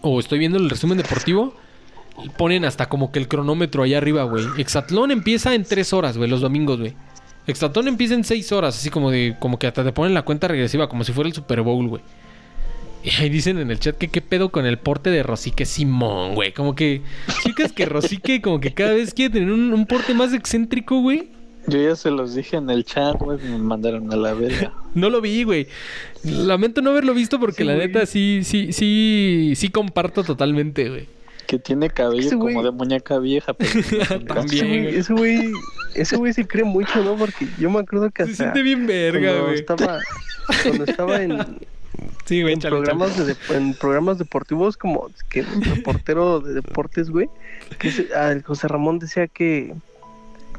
o 0.00 0.18
estoy 0.18 0.38
viendo 0.40 0.58
el 0.58 0.68
resumen 0.68 0.98
deportivo, 0.98 1.54
ponen 2.36 2.64
hasta 2.64 2.88
como 2.88 3.12
que 3.12 3.18
el 3.18 3.28
cronómetro 3.28 3.82
allá 3.82 3.98
arriba, 3.98 4.24
güey. 4.24 4.44
Hexatlón 4.58 5.10
empieza 5.10 5.54
en 5.54 5.64
tres 5.64 5.92
horas, 5.92 6.16
güey, 6.18 6.28
los 6.28 6.40
domingos, 6.40 6.80
güey. 6.80 6.94
Hexatlón 7.46 7.88
empieza 7.88 8.14
en 8.14 8.24
seis 8.24 8.50
horas, 8.52 8.76
así 8.76 8.90
como 8.90 9.10
de, 9.10 9.36
como 9.38 9.58
que 9.58 9.66
hasta 9.66 9.84
te 9.84 9.92
ponen 9.92 10.12
la 10.14 10.22
cuenta 10.22 10.48
regresiva, 10.48 10.88
como 10.88 11.04
si 11.04 11.12
fuera 11.12 11.28
el 11.28 11.34
Super 11.34 11.62
Bowl, 11.62 11.86
güey. 11.88 12.02
Y 13.02 13.10
ahí 13.22 13.30
dicen 13.30 13.58
en 13.58 13.70
el 13.70 13.78
chat 13.80 13.96
que 13.96 14.08
qué 14.08 14.20
pedo 14.20 14.50
con 14.50 14.66
el 14.66 14.78
porte 14.78 15.10
de 15.10 15.22
Rosique 15.22 15.64
Simón, 15.64 16.34
güey. 16.34 16.52
Como 16.52 16.74
que, 16.74 17.00
chicas, 17.42 17.72
que 17.72 17.86
Rosique 17.86 18.42
como 18.42 18.60
que 18.60 18.74
cada 18.74 18.92
vez 18.92 19.14
quiere 19.14 19.32
tener 19.34 19.50
un, 19.50 19.72
un 19.72 19.86
porte 19.86 20.12
más 20.14 20.34
excéntrico, 20.34 21.00
güey. 21.00 21.28
Yo 21.66 21.80
ya 21.82 21.94
se 21.96 22.10
los 22.10 22.34
dije 22.34 22.56
en 22.56 22.68
el 22.70 22.84
chat, 22.84 23.16
güey, 23.18 23.38
me 23.38 23.58
mandaron 23.58 24.12
a 24.12 24.16
la 24.16 24.34
verga. 24.34 24.72
No 24.94 25.08
lo 25.08 25.20
vi, 25.20 25.44
güey. 25.44 25.68
Lamento 26.24 26.82
no 26.82 26.90
haberlo 26.90 27.14
visto 27.14 27.38
porque 27.38 27.58
Sí, 27.62 27.64
la 27.64 27.76
güey. 27.76 27.86
neta 27.86 28.06
sí, 28.06 28.40
sí, 28.42 28.72
sí, 28.72 29.52
sí 29.54 29.68
comparto 29.68 30.24
totalmente, 30.24 30.88
güey. 30.88 31.06
Que 31.46 31.58
tiene 31.60 31.90
cabello 31.90 32.26
Ese 32.26 32.34
güey- 32.36 32.54
como 32.54 32.64
de 32.64 32.72
muñeca 32.72 33.18
vieja. 33.20 33.54
pero- 33.54 33.70
También. 34.26 34.66
Ese 34.66 34.66
güey, 34.82 34.96
ese 34.96 35.12
güey, 35.12 35.52
ese 35.94 36.16
güey 36.16 36.32
se 36.32 36.44
cree 36.46 36.64
mucho, 36.64 37.04
¿no? 37.04 37.14
Porque 37.16 37.46
yo 37.58 37.70
me 37.70 37.78
acuerdo 37.78 38.10
que 38.10 38.24
Se 38.24 38.30
hasta 38.32 38.42
siente 38.44 38.62
bien 38.62 38.86
verga, 38.86 39.28
cuando 39.28 39.44
güey. 39.46 39.54
estaba, 39.60 39.98
cuando 40.64 40.84
estaba 40.84 41.22
en, 41.22 41.38
Sí, 42.30 42.42
güey, 42.42 42.54
en 42.54 42.60
programas 42.60 43.26
de, 43.26 43.34
en 43.56 43.74
programas 43.74 44.18
deportivos 44.18 44.76
como 44.76 45.10
que 45.28 45.42
reportero 45.74 46.38
de 46.40 46.54
deportes, 46.54 47.10
güey, 47.10 47.28
que 47.80 47.88
ese- 47.88 48.06
el 48.30 48.42
José 48.44 48.68
Ramón 48.68 48.98
decía 49.00 49.26
que 49.26 49.74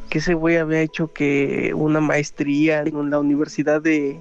que 0.10 0.18
ese 0.18 0.34
güey 0.34 0.58
había 0.58 0.82
hecho 0.82 1.14
que 1.14 1.72
una 1.74 2.02
maestría 2.02 2.82
en 2.82 3.10
la 3.10 3.20
universidad 3.20 3.82
de 3.82 4.20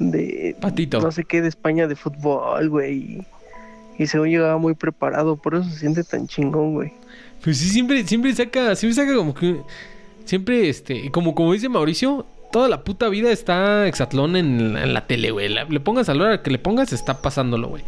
de 0.00 0.56
Patito. 0.60 1.00
no 1.00 1.12
sé 1.12 1.22
qué 1.24 1.40
de 1.40 1.48
España 1.48 1.86
de 1.86 1.94
fútbol, 1.94 2.68
güey. 2.68 2.92
Y, 2.96 4.02
y 4.02 4.06
según 4.08 4.30
llegaba 4.30 4.58
muy 4.58 4.74
preparado, 4.74 5.36
por 5.36 5.54
eso 5.54 5.70
se 5.70 5.78
siente 5.78 6.02
tan 6.02 6.26
chingón, 6.26 6.74
güey. 6.74 6.92
Pues 7.44 7.58
sí, 7.58 7.68
siempre, 7.68 8.04
siempre 8.04 8.34
saca, 8.34 8.74
siempre 8.74 8.94
saca 8.96 9.14
como 9.14 9.32
que. 9.32 9.60
Siempre, 10.24 10.68
este, 10.68 11.10
como, 11.12 11.34
como 11.34 11.52
dice 11.52 11.68
Mauricio, 11.68 12.26
toda 12.54 12.68
la 12.68 12.84
puta 12.84 13.08
vida 13.08 13.32
está 13.32 13.88
Exatlón 13.88 14.36
en, 14.36 14.94
la- 14.94 15.08
tele, 15.08 15.32
güey. 15.32 15.48
Le 15.48 15.80
pongas 15.80 16.08
a 16.08 16.14
la 16.14 16.22
hora 16.22 16.42
que 16.42 16.52
le 16.52 16.60
pongas, 16.60 16.92
está 16.92 17.20
pasándolo, 17.20 17.66
güey. 17.66 17.82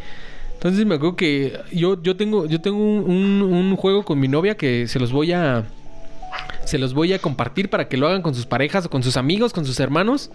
Entonces 0.55 0.85
me 0.85 0.97
acuerdo 0.97 1.15
que 1.15 1.57
yo, 1.71 2.03
yo 2.03 2.17
tengo, 2.17 2.47
yo 2.47 2.61
tengo 2.61 2.79
un, 2.79 3.77
juego 3.77 4.05
con 4.05 4.19
mi 4.19 4.27
novia 4.27 4.57
que 4.57 4.89
se 4.89 4.99
los 4.99 5.13
voy 5.13 5.31
a. 5.31 5.67
Se 6.65 6.79
los 6.79 6.95
voy 6.95 7.13
a 7.13 7.21
compartir 7.21 7.71
para 7.71 7.87
que 7.89 7.97
lo 7.97 8.09
hagan 8.09 8.23
con 8.23 8.35
sus 8.35 8.45
parejas 8.45 8.87
o 8.87 8.91
con 8.91 9.05
sus 9.05 9.17
amigos, 9.17 9.53
con 9.53 9.65
sus 9.65 9.79
hermanos. 9.79 10.33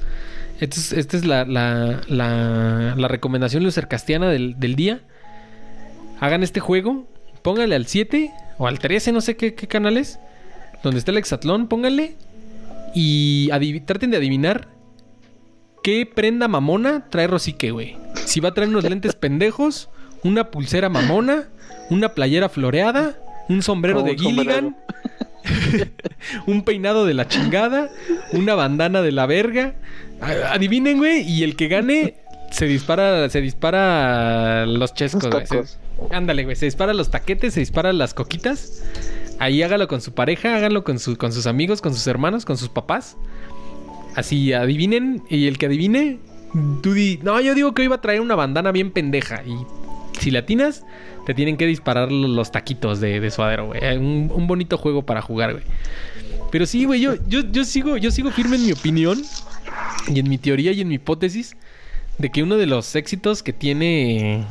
Esta 0.62 1.18
es, 1.18 1.26
la, 1.26 1.44
la, 1.44 2.00
la, 2.08 2.96
la 2.96 3.08
recomendación 3.10 3.66
lucercastiana 3.66 4.30
del, 4.30 4.76
día. 4.78 5.02
Hagan 6.22 6.42
este 6.42 6.62
juego, 6.62 7.06
pónganle 7.42 7.76
al 7.76 7.86
7 7.86 8.32
o 8.60 8.68
al 8.68 8.80
13, 8.80 9.12
no 9.12 9.20
sé 9.20 9.36
qué, 9.36 9.56
qué 9.56 9.68
canal 9.68 10.02
donde 10.84 11.00
está 11.00 11.12
el 11.12 11.18
hexatlón, 11.18 11.68
pónganle 11.68 12.16
y 12.94 13.50
traten 13.82 14.12
de 14.12 14.18
adivinar 14.18 14.68
qué 15.84 16.06
prenda 16.06 16.48
mamona 16.48 17.08
trae 17.10 17.28
Rosique, 17.28 17.72
güey. 17.72 17.98
Si 18.26 18.40
va 18.40 18.50
a 18.50 18.54
traer 18.54 18.70
unos 18.70 18.84
lentes 18.84 19.16
pendejos, 19.20 19.90
una 20.24 20.52
pulsera 20.52 20.90
mamona, 20.90 21.50
una 21.90 22.10
playera 22.10 22.50
floreada, 22.50 23.18
un 23.50 23.62
sombrero 23.62 24.02
Oh, 24.02 24.04
de 24.04 24.12
un 24.12 24.18
sombrero. 24.18 24.52
Gilligan, 24.52 24.78
un 26.48 26.64
peinado 26.64 27.06
de 27.06 27.14
la 27.14 27.28
chingada, 27.28 27.90
una 28.34 28.56
bandana 28.56 29.02
de 29.02 29.12
la 29.12 29.26
verga. 29.26 29.76
Adivinen, 30.52 31.00
güey, 31.00 31.22
y 31.28 31.44
el 31.44 31.56
que 31.56 31.68
gane 31.68 32.16
se 32.52 32.66
dispara, 32.68 33.30
se 33.30 33.42
dispara 33.42 34.66
los 34.66 34.94
chescos, 34.94 35.28
güey. 35.30 35.64
Ándale, 36.12 36.44
güey, 36.44 36.56
se 36.56 36.66
dispara 36.66 36.94
los 36.94 37.10
taquetes, 37.10 37.54
se 37.54 37.60
dispara 37.60 37.94
las 37.94 38.14
coquitas. 38.14 38.84
Ahí 39.42 39.64
hágalo 39.64 39.88
con 39.88 40.02
su 40.02 40.14
pareja, 40.14 40.56
háganlo 40.56 40.84
con, 40.84 41.00
su, 41.00 41.18
con 41.18 41.34
sus 41.34 41.48
amigos, 41.48 41.82
con 41.82 41.96
sus 41.96 42.06
hermanos, 42.06 42.46
con 42.46 42.58
sus 42.58 42.70
papás. 42.70 43.18
Así 44.16 44.54
adivinen, 44.54 45.24
y 45.30 45.48
el 45.48 45.58
que 45.58 45.66
adivine, 45.66 46.20
tú 46.84 46.94
di, 46.94 47.20
no, 47.24 47.42
yo 47.42 47.56
digo 47.56 47.74
que 47.74 47.82
hoy 47.82 47.86
iba 47.88 47.96
a 47.96 48.02
traer 48.02 48.22
una 48.22 48.36
bandana 48.36 48.72
bien 48.72 48.92
pendeja. 48.92 49.42
Y 49.44 49.56
si 50.20 50.30
latinas, 50.30 50.84
te 51.26 51.34
tienen 51.34 51.58
que 51.58 51.66
disparar 51.66 52.12
lo- 52.12 52.28
los 52.28 52.52
taquitos 52.52 53.00
de, 53.00 53.20
de 53.20 53.32
suadero, 53.32 53.68
güey. 53.68 53.80
Eh, 53.84 53.98
Un, 53.98 54.46
bonito 54.48 54.78
juego 54.78 55.06
para 55.06 55.22
jugar, 55.24 55.54
güey. 55.54 55.64
Pero 56.52 56.66
sí, 56.68 56.86
güey, 56.86 57.02
yo, 57.02 57.16
yo, 57.28 57.42
yo, 57.52 57.64
sigo, 57.64 57.98
yo 57.98 58.12
sigo 58.12 58.30
firme 58.30 58.58
en 58.58 58.66
mi 58.68 58.74
opinión 58.74 59.20
y 60.08 60.20
en 60.20 60.30
mi 60.30 60.38
teoría 60.38 60.72
y 60.74 60.82
en 60.82 60.90
mi 60.90 60.96
hipótesis 60.96 61.56
de 62.20 62.30
que 62.30 62.44
uno 62.44 62.58
de 62.58 62.68
los 62.68 62.96
éxitos 62.96 63.42
que 63.42 63.54
tiene 63.54 64.46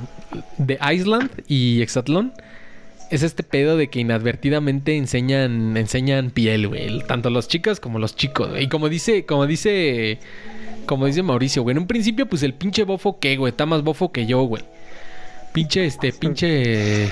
de 0.58 0.78
Island 0.92 1.30
y 1.46 1.82
Exatlón 1.82 2.32
es 3.10 3.22
este 3.22 3.42
pedo 3.42 3.76
de 3.76 3.88
que 3.88 4.00
inadvertidamente 4.00 4.96
enseñan 4.96 5.76
enseñan 5.76 6.30
piel, 6.30 6.68
güey, 6.68 7.00
tanto 7.06 7.30
los 7.30 7.48
chicas 7.48 7.80
como 7.80 7.98
los 7.98 8.16
chicos. 8.16 8.50
güey. 8.50 8.64
Y 8.64 8.68
como 8.68 8.88
dice, 8.88 9.26
como 9.26 9.46
dice 9.46 10.18
como 10.86 11.06
dice 11.06 11.22
Mauricio, 11.22 11.62
güey, 11.62 11.74
en 11.74 11.78
un 11.78 11.86
principio 11.86 12.26
pues 12.26 12.42
el 12.42 12.54
pinche 12.54 12.84
bofo 12.84 13.18
que, 13.18 13.36
güey, 13.36 13.50
está 13.50 13.66
más 13.66 13.82
bofo 13.82 14.12
que 14.12 14.26
yo, 14.26 14.42
güey. 14.42 14.62
Pinche 15.52 15.84
este, 15.84 16.12
pinche 16.12 17.10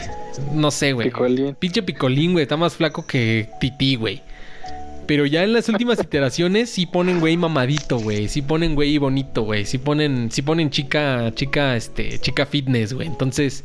no 0.53 0.71
sé, 0.71 0.93
güey. 0.93 1.09
Picolín. 1.09 1.55
Pinche 1.55 1.83
picolín, 1.83 2.33
güey, 2.33 2.43
está 2.43 2.57
más 2.57 2.75
flaco 2.75 3.07
que 3.07 3.49
tití, 3.61 3.97
güey. 3.97 4.23
Pero 5.07 5.25
ya 5.25 5.43
en 5.43 5.55
las 5.55 5.69
últimas 5.71 5.99
iteraciones 6.01 6.69
sí 6.69 6.85
ponen 6.85 7.19
güey 7.19 7.37
mamadito, 7.37 7.99
güey. 7.99 8.29
Sí 8.29 8.43
ponen 8.43 8.75
güey 8.75 8.99
bonito, 8.99 9.43
güey. 9.43 9.65
Sí 9.65 9.79
ponen, 9.79 10.31
sí 10.31 10.43
ponen 10.43 10.69
chica, 10.69 11.33
chica, 11.35 11.77
este, 11.77 12.19
chica 12.19 12.45
fitness, 12.45 12.93
güey. 12.93 13.09
Entonces, 13.09 13.65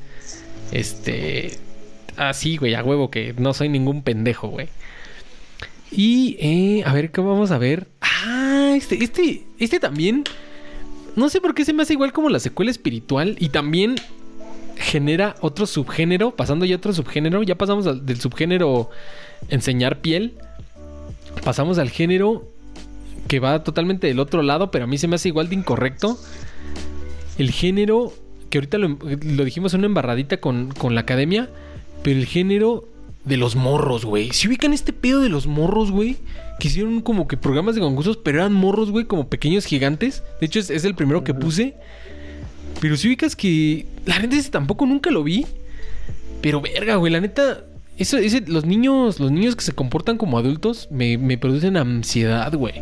este, 0.72 1.58
así, 2.18 2.58
güey, 2.58 2.74
a 2.76 2.84
huevo, 2.84 3.10
que 3.12 3.34
no 3.38 3.54
soy 3.54 3.70
ningún 3.70 4.02
pendejo, 4.04 4.48
güey. 4.50 4.68
Y, 5.92 6.38
eh, 6.40 6.84
a 6.86 6.94
ver, 6.94 7.12
¿qué 7.12 7.22
vamos 7.22 7.52
a 7.52 7.58
ver? 7.58 7.88
Ah, 8.02 8.74
este, 8.76 9.04
este, 9.04 9.44
este 9.60 9.80
también. 9.80 10.24
No 11.16 11.30
sé 11.30 11.40
por 11.40 11.54
qué 11.54 11.64
se 11.66 11.74
me 11.74 11.84
hace 11.84 11.94
igual 11.94 12.12
como 12.14 12.30
la 12.30 12.40
secuela 12.40 12.72
espiritual. 12.72 13.36
Y 13.40 13.50
también 13.50 13.96
genera 14.76 15.36
otro 15.42 15.68
subgénero. 15.68 16.36
Pasando 16.36 16.66
ya 16.66 16.78
otro 16.78 16.94
subgénero. 16.94 17.44
Ya 17.44 17.56
pasamos 17.56 17.86
al- 17.86 18.06
del 18.06 18.20
subgénero 18.20 18.90
enseñar 19.50 20.00
piel. 20.02 20.34
Pasamos 21.44 21.78
al 21.78 21.92
género 21.92 22.48
que 23.28 23.40
va 23.40 23.64
totalmente 23.64 24.08
del 24.08 24.20
otro 24.20 24.42
lado. 24.42 24.72
Pero 24.72 24.86
a 24.86 24.88
mí 24.88 24.98
se 24.98 25.08
me 25.08 25.16
hace 25.18 25.28
igual 25.28 25.48
de 25.50 25.56
incorrecto. 25.56 26.18
El 27.38 27.52
género. 27.52 28.14
Que 28.50 28.58
ahorita 28.58 28.80
lo, 28.80 28.88
lo 29.00 29.44
dijimos 29.46 29.76
en 29.76 29.82
una 29.82 29.88
embarradita 29.88 30.38
con, 30.38 30.72
con 30.72 30.96
la 30.96 31.02
academia. 31.02 31.50
Pero 32.04 32.20
el 32.20 32.26
género 32.26 32.88
de 33.26 33.38
los 33.38 33.56
morros, 33.56 34.06
güey. 34.06 34.32
Si 34.32 34.48
ubican 34.48 34.74
este 34.74 34.94
pedo 34.94 35.22
de 35.22 35.30
los 35.30 35.48
morros, 35.48 35.92
güey. 35.92 36.18
Que 36.60 36.68
hicieron 36.68 37.02
como 37.02 37.28
que 37.28 37.36
programas 37.36 37.76
de 37.76 37.82
concursos, 37.82 38.18
pero 38.18 38.40
eran 38.40 38.54
morros, 38.54 38.92
güey, 38.92 39.06
como 39.06 39.28
pequeños 39.28 39.66
gigantes. 39.66 40.24
De 40.40 40.46
hecho, 40.46 40.60
es, 40.60 40.70
es 40.70 40.86
el 40.86 40.96
primero 40.96 41.24
que 41.24 41.34
puse. 41.34 41.76
Pero 42.80 42.98
si 42.98 43.08
ubicas 43.08 43.36
que. 43.36 43.88
La 44.06 44.20
neta, 44.20 44.36
ese 44.36 44.52
tampoco 44.52 44.86
nunca 44.86 45.10
lo 45.10 45.24
vi. 45.24 45.46
Pero 46.42 46.62
verga, 46.62 46.98
güey, 46.98 47.12
la 47.12 47.22
neta. 47.22 47.64
Eso, 47.98 48.18
ese, 48.18 48.42
los 48.48 48.66
niños, 48.66 49.20
los 49.20 49.32
niños 49.32 49.56
que 49.56 49.64
se 49.64 49.72
comportan 49.72 50.18
como 50.18 50.38
adultos 50.38 50.88
me, 50.92 51.18
me 51.18 51.38
producen 51.38 51.78
ansiedad, 51.78 52.54
güey. 52.54 52.82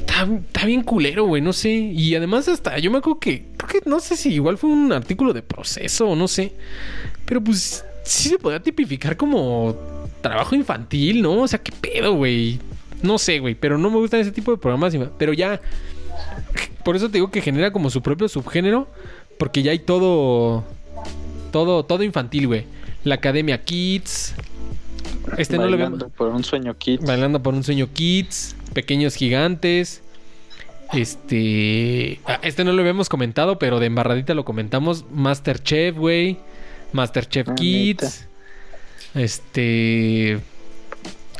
Está, 0.00 0.28
está 0.46 0.66
bien 0.66 0.82
culero, 0.82 1.26
güey, 1.26 1.42
no 1.42 1.52
sé. 1.52 1.70
Y 1.70 2.14
además 2.14 2.48
hasta 2.48 2.78
yo 2.78 2.90
me 2.90 2.98
acuerdo 2.98 3.20
que, 3.20 3.46
creo 3.56 3.82
que 3.82 3.88
no 3.88 4.00
sé 4.00 4.16
si 4.16 4.32
igual 4.32 4.58
fue 4.58 4.70
un 4.70 4.92
artículo 4.92 5.32
de 5.32 5.42
proceso 5.42 6.08
o 6.08 6.16
no 6.16 6.28
sé. 6.28 6.52
Pero 7.26 7.42
pues 7.42 7.84
sí 8.02 8.28
se 8.28 8.38
podía 8.38 8.60
tipificar 8.60 9.16
como 9.16 9.76
trabajo 10.20 10.54
infantil, 10.54 11.22
¿no? 11.22 11.40
O 11.42 11.48
sea, 11.48 11.58
qué 11.58 11.72
pedo, 11.72 12.14
güey. 12.14 12.58
No 13.02 13.18
sé, 13.18 13.40
güey, 13.40 13.54
pero 13.54 13.78
no 13.78 13.90
me 13.90 13.96
gustan 13.96 14.20
ese 14.20 14.32
tipo 14.32 14.52
de 14.52 14.58
programas. 14.58 14.94
Pero 15.18 15.32
ya, 15.32 15.60
por 16.84 16.96
eso 16.96 17.08
te 17.08 17.14
digo 17.14 17.30
que 17.30 17.40
genera 17.40 17.72
como 17.72 17.90
su 17.90 18.02
propio 18.02 18.28
subgénero. 18.28 18.88
Porque 19.38 19.62
ya 19.62 19.72
hay 19.72 19.80
todo, 19.80 20.62
todo, 21.50 21.84
todo 21.84 22.04
infantil, 22.04 22.46
güey. 22.46 22.64
La 23.02 23.16
Academia 23.16 23.62
Kids. 23.64 24.34
Este 25.36 25.56
no 25.56 25.64
lo. 25.66 25.76
Bailando 25.76 26.08
por 26.10 26.28
un 26.28 26.44
sueño 26.44 26.76
kit. 26.78 27.00
Bailando 27.04 27.42
por 27.42 27.54
un 27.54 27.64
sueño 27.64 27.88
Kids, 27.92 28.54
Pequeños 28.72 29.16
Gigantes. 29.16 30.02
Este. 30.92 32.20
ah, 32.26 32.38
Este 32.42 32.64
no 32.64 32.72
lo 32.72 32.80
habíamos 32.82 33.08
comentado, 33.08 33.58
pero 33.58 33.80
de 33.80 33.86
embarradita 33.86 34.34
lo 34.34 34.44
comentamos. 34.44 35.04
Masterchef, 35.10 35.96
güey. 35.96 36.38
Masterchef 36.92 37.48
Ah, 37.48 37.54
Kids. 37.54 38.26
Este. 39.14 40.40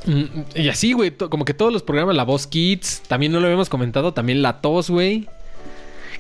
mm, 0.07 0.25
Y 0.57 0.69
así, 0.69 0.93
güey. 0.93 1.11
Como 1.13 1.45
que 1.45 1.55
todos 1.55 1.73
los 1.73 1.83
programas, 1.83 2.15
La 2.17 2.25
Voz 2.25 2.47
Kids. 2.47 3.03
También 3.09 3.33
no 3.33 3.41
lo 3.41 3.47
habíamos 3.47 3.69
comentado. 3.69 4.13
También 4.15 4.43
La 4.43 4.61
Tos, 4.61 4.91
güey. 4.91 5.29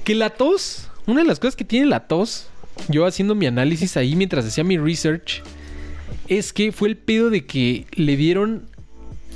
Que 0.04 0.14
La 0.14 0.30
Tos. 0.30 0.88
Una 1.06 1.22
de 1.22 1.26
las 1.26 1.38
cosas 1.38 1.56
que 1.56 1.64
tiene 1.64 1.86
La 1.86 2.06
Tos. 2.06 2.48
Yo 2.88 3.06
haciendo 3.06 3.34
mi 3.34 3.46
análisis 3.46 3.96
ahí 3.96 4.16
mientras 4.16 4.46
hacía 4.46 4.64
mi 4.64 4.78
research 4.78 5.42
es 6.28 6.52
que 6.54 6.72
fue 6.72 6.88
el 6.88 6.96
pedo 6.96 7.28
de 7.28 7.44
que 7.44 7.86
le 7.92 8.16
dieron. 8.16 8.66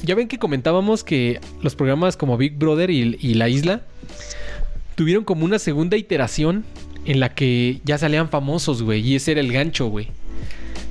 Ya 0.03 0.15
ven 0.15 0.29
que 0.29 0.39
comentábamos 0.39 1.05
que 1.05 1.41
los 1.63 1.75
programas 1.75 2.17
como 2.17 2.37
Big 2.39 2.57
Brother 2.57 2.91
y, 2.91 3.17
y 3.21 3.35
La 3.35 3.49
Isla 3.49 3.83
tuvieron 4.95 5.25
como 5.25 5.45
una 5.45 5.59
segunda 5.59 5.97
iteración 5.99 6.65
en 7.07 7.21
la 7.21 7.35
que 7.35 7.81
ya 7.85 7.99
salían 7.99 8.29
famosos, 8.29 8.83
güey, 8.83 9.01
y 9.01 9.17
ese 9.17 9.33
era 9.33 9.41
el 9.41 9.53
gancho, 9.53 9.87
güey. 9.87 10.09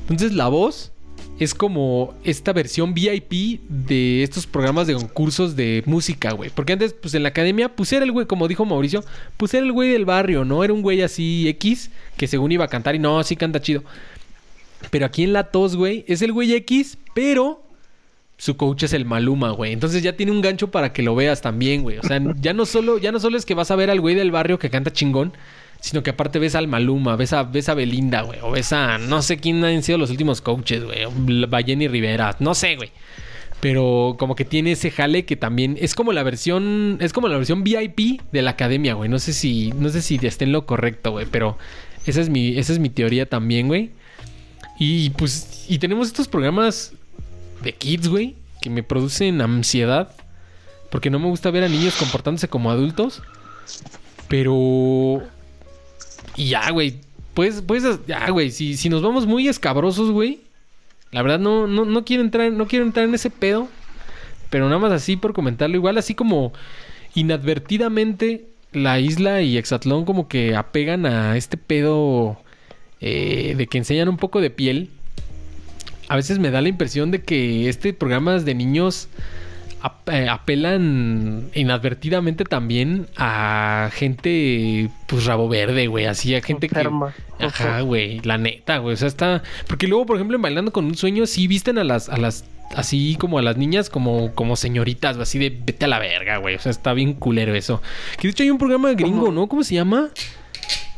Entonces 0.01 0.33
la 0.33 0.47
voz 0.47 0.91
es 1.39 1.53
como 1.53 2.13
esta 2.23 2.53
versión 2.53 2.93
VIP 2.93 3.59
de 3.67 4.23
estos 4.23 4.47
programas 4.47 4.87
de 4.87 4.93
concursos 4.93 5.55
de 5.55 5.83
música, 5.85 6.31
güey. 6.31 6.49
Porque 6.49 6.73
antes, 6.73 6.93
pues 6.93 7.13
en 7.13 7.23
la 7.23 7.29
academia, 7.29 7.75
pues 7.75 7.91
era 7.91 8.05
el 8.05 8.11
güey, 8.11 8.25
como 8.25 8.47
dijo 8.47 8.63
Mauricio, 8.63 9.03
pues 9.35 9.53
era 9.53 9.65
el 9.65 9.73
güey 9.73 9.89
del 9.89 10.05
barrio, 10.05 10.45
¿no? 10.45 10.63
Era 10.63 10.73
un 10.73 10.81
güey 10.81 11.01
así 11.01 11.47
X 11.49 11.91
que 12.15 12.27
según 12.27 12.51
iba 12.53 12.63
a 12.65 12.69
cantar 12.69 12.95
y 12.95 12.99
no, 12.99 13.21
sí 13.23 13.35
canta 13.35 13.61
chido. 13.61 13.83
Pero 14.91 15.05
aquí 15.05 15.23
en 15.23 15.33
la 15.33 15.45
tos, 15.45 15.75
güey, 15.75 16.05
es 16.07 16.21
el 16.21 16.31
güey 16.31 16.53
X, 16.53 16.97
pero 17.13 17.63
su 18.37 18.55
coach 18.55 18.83
es 18.83 18.93
el 18.93 19.05
Maluma, 19.05 19.51
güey. 19.51 19.73
Entonces 19.73 20.03
ya 20.03 20.15
tiene 20.15 20.31
un 20.31 20.41
gancho 20.41 20.71
para 20.71 20.93
que 20.93 21.01
lo 21.01 21.15
veas 21.15 21.41
también, 21.41 21.83
güey. 21.83 21.97
O 21.97 22.03
sea, 22.03 22.21
ya 22.39 22.53
no 22.53 22.65
solo, 22.65 22.97
ya 22.97 23.11
no 23.11 23.19
solo 23.19 23.37
es 23.37 23.45
que 23.45 23.55
vas 23.55 23.71
a 23.71 23.75
ver 23.75 23.89
al 23.89 23.99
güey 23.99 24.15
del 24.15 24.31
barrio 24.31 24.59
que 24.59 24.69
canta 24.69 24.93
chingón, 24.93 25.33
sino 25.85 26.01
que 26.01 26.09
aparte 26.09 26.39
ves 26.39 26.55
al 26.55 26.67
Maluma, 26.67 27.15
ves 27.15 27.31
a, 27.31 27.43
ves 27.43 27.69
a 27.69 27.75
Belinda, 27.75 28.23
güey. 28.23 28.39
O 28.41 28.49
ves 28.49 28.73
a 28.73 28.97
no 28.97 29.21
sé 29.21 29.37
quién 29.37 29.63
han 29.63 29.83
sido 29.83 29.99
los 29.99 30.09
últimos 30.09 30.41
coaches, 30.41 30.83
güey. 30.83 31.05
Jenny 31.63 31.87
Rivera, 31.87 32.35
no 32.39 32.55
sé, 32.55 32.75
güey. 32.75 32.89
Pero 33.59 34.15
como 34.17 34.35
que 34.35 34.45
tiene 34.45 34.71
ese 34.71 34.89
jale 34.89 35.25
que 35.25 35.35
también 35.35 35.77
es 35.79 35.93
como 35.93 36.11
la 36.11 36.23
versión, 36.23 36.97
es 37.01 37.13
como 37.13 37.27
la 37.27 37.37
versión 37.37 37.63
VIP 37.63 38.19
de 38.31 38.41
la 38.41 38.49
academia, 38.49 38.95
güey. 38.95 39.11
No 39.11 39.19
sé 39.19 39.31
si, 39.31 39.73
no 39.73 39.89
sé 39.89 40.01
si 40.01 40.19
esté 40.23 40.45
en 40.45 40.53
lo 40.53 40.65
correcto, 40.65 41.11
güey. 41.11 41.27
Pero 41.29 41.55
esa 42.07 42.19
es 42.19 42.29
mi, 42.29 42.57
esa 42.57 42.73
es 42.73 42.79
mi 42.79 42.89
teoría 42.89 43.29
también, 43.29 43.67
güey. 43.67 43.91
Y 44.79 45.11
pues, 45.11 45.67
y 45.69 45.77
tenemos 45.77 46.07
estos 46.07 46.27
programas 46.27 46.93
de 47.61 47.73
kids, 47.73 48.07
güey, 48.07 48.33
que 48.59 48.71
me 48.71 48.81
producen 48.81 49.39
ansiedad. 49.39 50.15
Porque 50.89 51.11
no 51.11 51.19
me 51.19 51.27
gusta 51.27 51.51
ver 51.51 51.63
a 51.63 51.69
niños 51.69 51.93
comportándose 51.93 52.47
como 52.47 52.71
adultos. 52.71 53.21
Pero. 54.27 55.21
Y 56.35 56.49
ya, 56.49 56.69
güey. 56.71 57.01
Pues, 57.33 57.61
pues, 57.65 57.83
ya, 58.07 58.29
güey. 58.29 58.51
Si, 58.51 58.77
si 58.77 58.89
nos 58.89 59.01
vamos 59.01 59.25
muy 59.25 59.47
escabrosos, 59.47 60.11
güey. 60.11 60.41
La 61.11 61.21
verdad 61.21 61.39
no, 61.39 61.67
no, 61.67 61.85
no 61.85 62.05
quiero 62.05 62.23
entrar, 62.23 62.51
no 62.51 62.67
quiero 62.67 62.85
entrar 62.85 63.07
en 63.07 63.15
ese 63.15 63.29
pedo. 63.29 63.67
Pero 64.49 64.65
nada 64.65 64.79
más 64.79 64.91
así 64.91 65.15
por 65.15 65.33
comentarlo. 65.33 65.75
Igual 65.75 65.97
así 65.97 66.15
como 66.15 66.53
inadvertidamente 67.13 68.45
la 68.73 68.99
isla 68.99 69.41
y 69.41 69.57
Exatlón 69.57 70.05
como 70.05 70.27
que 70.27 70.55
apegan 70.55 71.05
a 71.05 71.37
este 71.37 71.57
pedo 71.57 72.37
eh, 72.99 73.55
de 73.57 73.67
que 73.67 73.77
enseñan 73.77 74.09
un 74.09 74.17
poco 74.17 74.41
de 74.41 74.49
piel. 74.49 74.89
A 76.07 76.15
veces 76.15 76.39
me 76.39 76.51
da 76.51 76.61
la 76.61 76.69
impresión 76.69 77.09
de 77.09 77.21
que 77.21 77.67
este 77.69 77.93
programas 77.93 78.45
de 78.45 78.53
niños 78.53 79.07
apelan 79.85 81.49
inadvertidamente 81.53 82.43
también 82.43 83.07
a 83.17 83.89
gente 83.93 84.89
pues 85.07 85.25
rabo 85.25 85.47
verde, 85.47 85.87
güey, 85.87 86.05
así 86.05 86.35
a 86.35 86.41
gente 86.41 86.67
Enferma. 86.67 87.13
que 87.37 87.45
ajá, 87.45 87.81
güey, 87.81 88.19
la 88.21 88.37
neta, 88.37 88.77
güey, 88.77 88.93
o 88.93 88.97
sea, 88.97 89.07
está 89.07 89.43
porque 89.67 89.87
luego, 89.87 90.05
por 90.05 90.17
ejemplo, 90.17 90.35
en 90.35 90.41
bailando 90.41 90.71
con 90.71 90.85
un 90.85 90.95
sueño 90.95 91.25
sí 91.25 91.47
visten 91.47 91.77
a 91.77 91.83
las 91.83 92.09
a 92.09 92.17
las 92.17 92.45
así 92.75 93.15
como 93.19 93.37
a 93.37 93.41
las 93.41 93.57
niñas 93.57 93.89
como 93.89 94.33
como 94.33 94.55
señoritas, 94.55 95.17
así 95.17 95.37
de 95.39 95.49
vete 95.49 95.85
a 95.85 95.87
la 95.87 95.99
verga, 95.99 96.37
güey, 96.37 96.55
o 96.55 96.59
sea, 96.59 96.71
está 96.71 96.93
bien 96.93 97.13
culero 97.13 97.53
eso. 97.53 97.81
Que 98.17 98.27
de 98.27 98.31
hecho 98.31 98.43
hay 98.43 98.49
un 98.49 98.57
programa 98.57 98.91
gringo, 98.93 99.25
¿Cómo? 99.25 99.31
¿no? 99.31 99.47
¿Cómo 99.47 99.63
se 99.63 99.75
llama? 99.75 100.09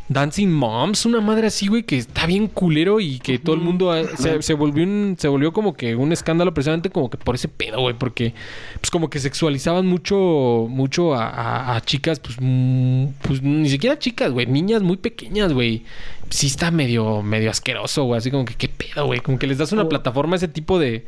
Dancing 0.10 0.47
Moms, 0.47 1.05
una 1.05 1.20
madre 1.20 1.47
así, 1.47 1.68
güey, 1.68 1.84
que 1.84 1.97
está 1.97 2.26
bien 2.26 2.47
culero 2.47 3.01
y 3.01 3.20
que 3.20 3.39
todo 3.39 3.55
el 3.55 3.62
mundo 3.62 3.91
ha- 3.91 4.05
se, 4.16 4.41
se 4.41 4.53
volvió 4.53 4.86
un, 4.86 5.18
se 5.20 5.28
volvió 5.28 5.51
como 5.51 5.74
que 5.74 5.95
un 5.97 6.14
escándalo 6.14 6.53
precisamente 6.53 6.89
como 6.89 7.10
que 7.10 7.18
por 7.18 7.36
ese 7.36 7.49
pedo, 7.49 7.82
güey, 7.82 7.93
porque 7.93 8.34
pues 8.80 8.89
como 8.89 9.10
que 9.10 9.20
sexualizaban 9.20 9.86
mucho, 9.86 10.68
mucho 10.70 11.14
a, 11.14 11.28
a- 11.28 11.76
a 11.76 11.82
chicas, 11.82 12.22
pues, 12.22 12.38
mm, 12.39 13.05
pues 13.22 13.41
ni 13.41 13.68
siquiera 13.70 13.99
chicas, 13.99 14.32
güey, 14.32 14.45
niñas 14.45 14.82
muy 14.82 14.95
pequeñas, 14.95 15.51
güey. 15.51 15.84
Sí 16.30 16.47
está 16.47 16.72
medio, 16.72 17.22
medio 17.22 17.49
asqueroso, 17.51 18.03
güey, 18.05 18.18
así 18.20 18.32
como 18.32 18.45
que 18.45 18.55
qué 18.55 18.70
pedo, 18.70 19.05
güey, 19.08 19.20
como 19.20 19.38
que 19.38 19.47
les 19.47 19.58
das 19.58 19.74
una 19.74 19.84
Oh. 19.84 19.89
plataforma 19.89 20.36
a 20.36 20.38
ese 20.38 20.47
tipo 20.47 20.80
de, 20.80 21.05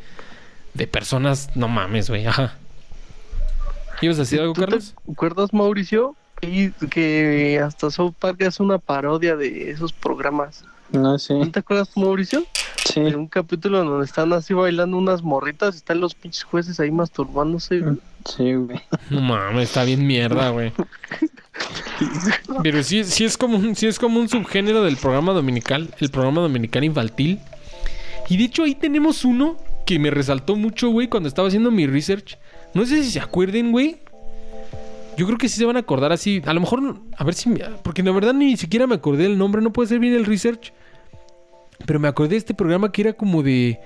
de 0.74 0.86
personas, 0.86 1.48
no 1.54 1.68
mames, 1.68 2.10
güey, 2.10 2.26
ajá. 2.26 2.56
¿Ibas 4.02 4.16
a 4.16 4.20
decir 4.20 4.40
algo, 4.40 4.52
¿Tú 4.54 4.60
te 4.60 4.66
Carlos? 4.66 4.94
acuerdas, 5.10 5.52
Mauricio? 5.52 6.16
Y 6.42 6.70
que 6.70 7.60
hasta 7.62 7.90
South 7.90 8.14
Park 8.18 8.40
es 8.40 8.60
una 8.60 8.78
parodia 8.78 9.36
de 9.36 9.70
esos 9.70 9.92
programas. 9.92 10.64
No 10.92 11.18
sé. 11.18 11.34
¿No 11.34 11.50
te 11.50 11.60
acuerdas, 11.60 11.96
Mauricio? 11.96 12.44
Sí. 12.84 13.00
En 13.00 13.14
un 13.16 13.26
capítulo 13.28 13.84
donde 13.84 14.04
están 14.04 14.32
así 14.32 14.54
bailando 14.54 14.96
unas 14.96 15.22
morritas, 15.22 15.76
están 15.76 16.00
los 16.00 16.14
pinches 16.14 16.42
jueces 16.42 16.80
ahí 16.80 16.90
masturbándose. 16.90 17.80
güey. 17.80 17.98
Sí, 18.24 18.54
güey. 18.54 18.80
No 19.10 19.20
mames, 19.20 19.68
está 19.68 19.84
bien 19.84 20.06
mierda, 20.06 20.50
güey. 20.50 20.72
Pero 22.62 22.82
sí, 22.82 23.04
sí 23.04 23.24
es 23.24 23.36
como 23.36 23.58
un, 23.58 23.76
sí 23.76 23.86
es 23.86 23.98
como 23.98 24.18
un 24.18 24.28
subgénero 24.28 24.82
del 24.82 24.96
programa 24.96 25.32
dominical, 25.32 25.94
el 26.00 26.10
programa 26.10 26.40
dominical 26.40 26.82
infantil. 26.84 27.38
Y 28.28 28.36
de 28.36 28.44
hecho 28.44 28.64
ahí 28.64 28.74
tenemos 28.74 29.24
uno 29.24 29.56
que 29.86 29.98
me 29.98 30.10
resaltó 30.10 30.56
mucho, 30.56 30.88
güey, 30.90 31.08
cuando 31.08 31.28
estaba 31.28 31.48
haciendo 31.48 31.70
mi 31.70 31.86
research. 31.86 32.38
No 32.74 32.86
sé 32.86 33.02
si 33.02 33.10
se 33.10 33.20
acuerden, 33.20 33.72
güey. 33.72 33.98
Yo 35.20 35.26
creo 35.26 35.36
que 35.36 35.50
sí 35.50 35.58
se 35.58 35.66
van 35.66 35.76
a 35.76 35.80
acordar 35.80 36.12
así. 36.12 36.40
A 36.46 36.54
lo 36.54 36.60
mejor, 36.60 36.96
a 37.14 37.24
ver 37.24 37.34
si... 37.34 37.50
me- 37.50 37.60
porque 37.82 38.02
la 38.02 38.10
verdad 38.10 38.32
ni 38.32 38.56
siquiera 38.56 38.86
me 38.86 38.94
acordé 38.94 39.24
del 39.24 39.36
nombre, 39.36 39.60
no 39.60 39.70
puede 39.70 39.86
ser 39.90 39.98
bien 39.98 40.14
el 40.14 40.24
research. 40.24 40.72
Pero 41.84 42.00
me 42.00 42.08
acordé 42.08 42.30
de 42.30 42.36
este 42.38 42.54
programa 42.54 42.90
que 42.90 43.02
era 43.02 43.12
como 43.12 43.42
de... 43.42 43.78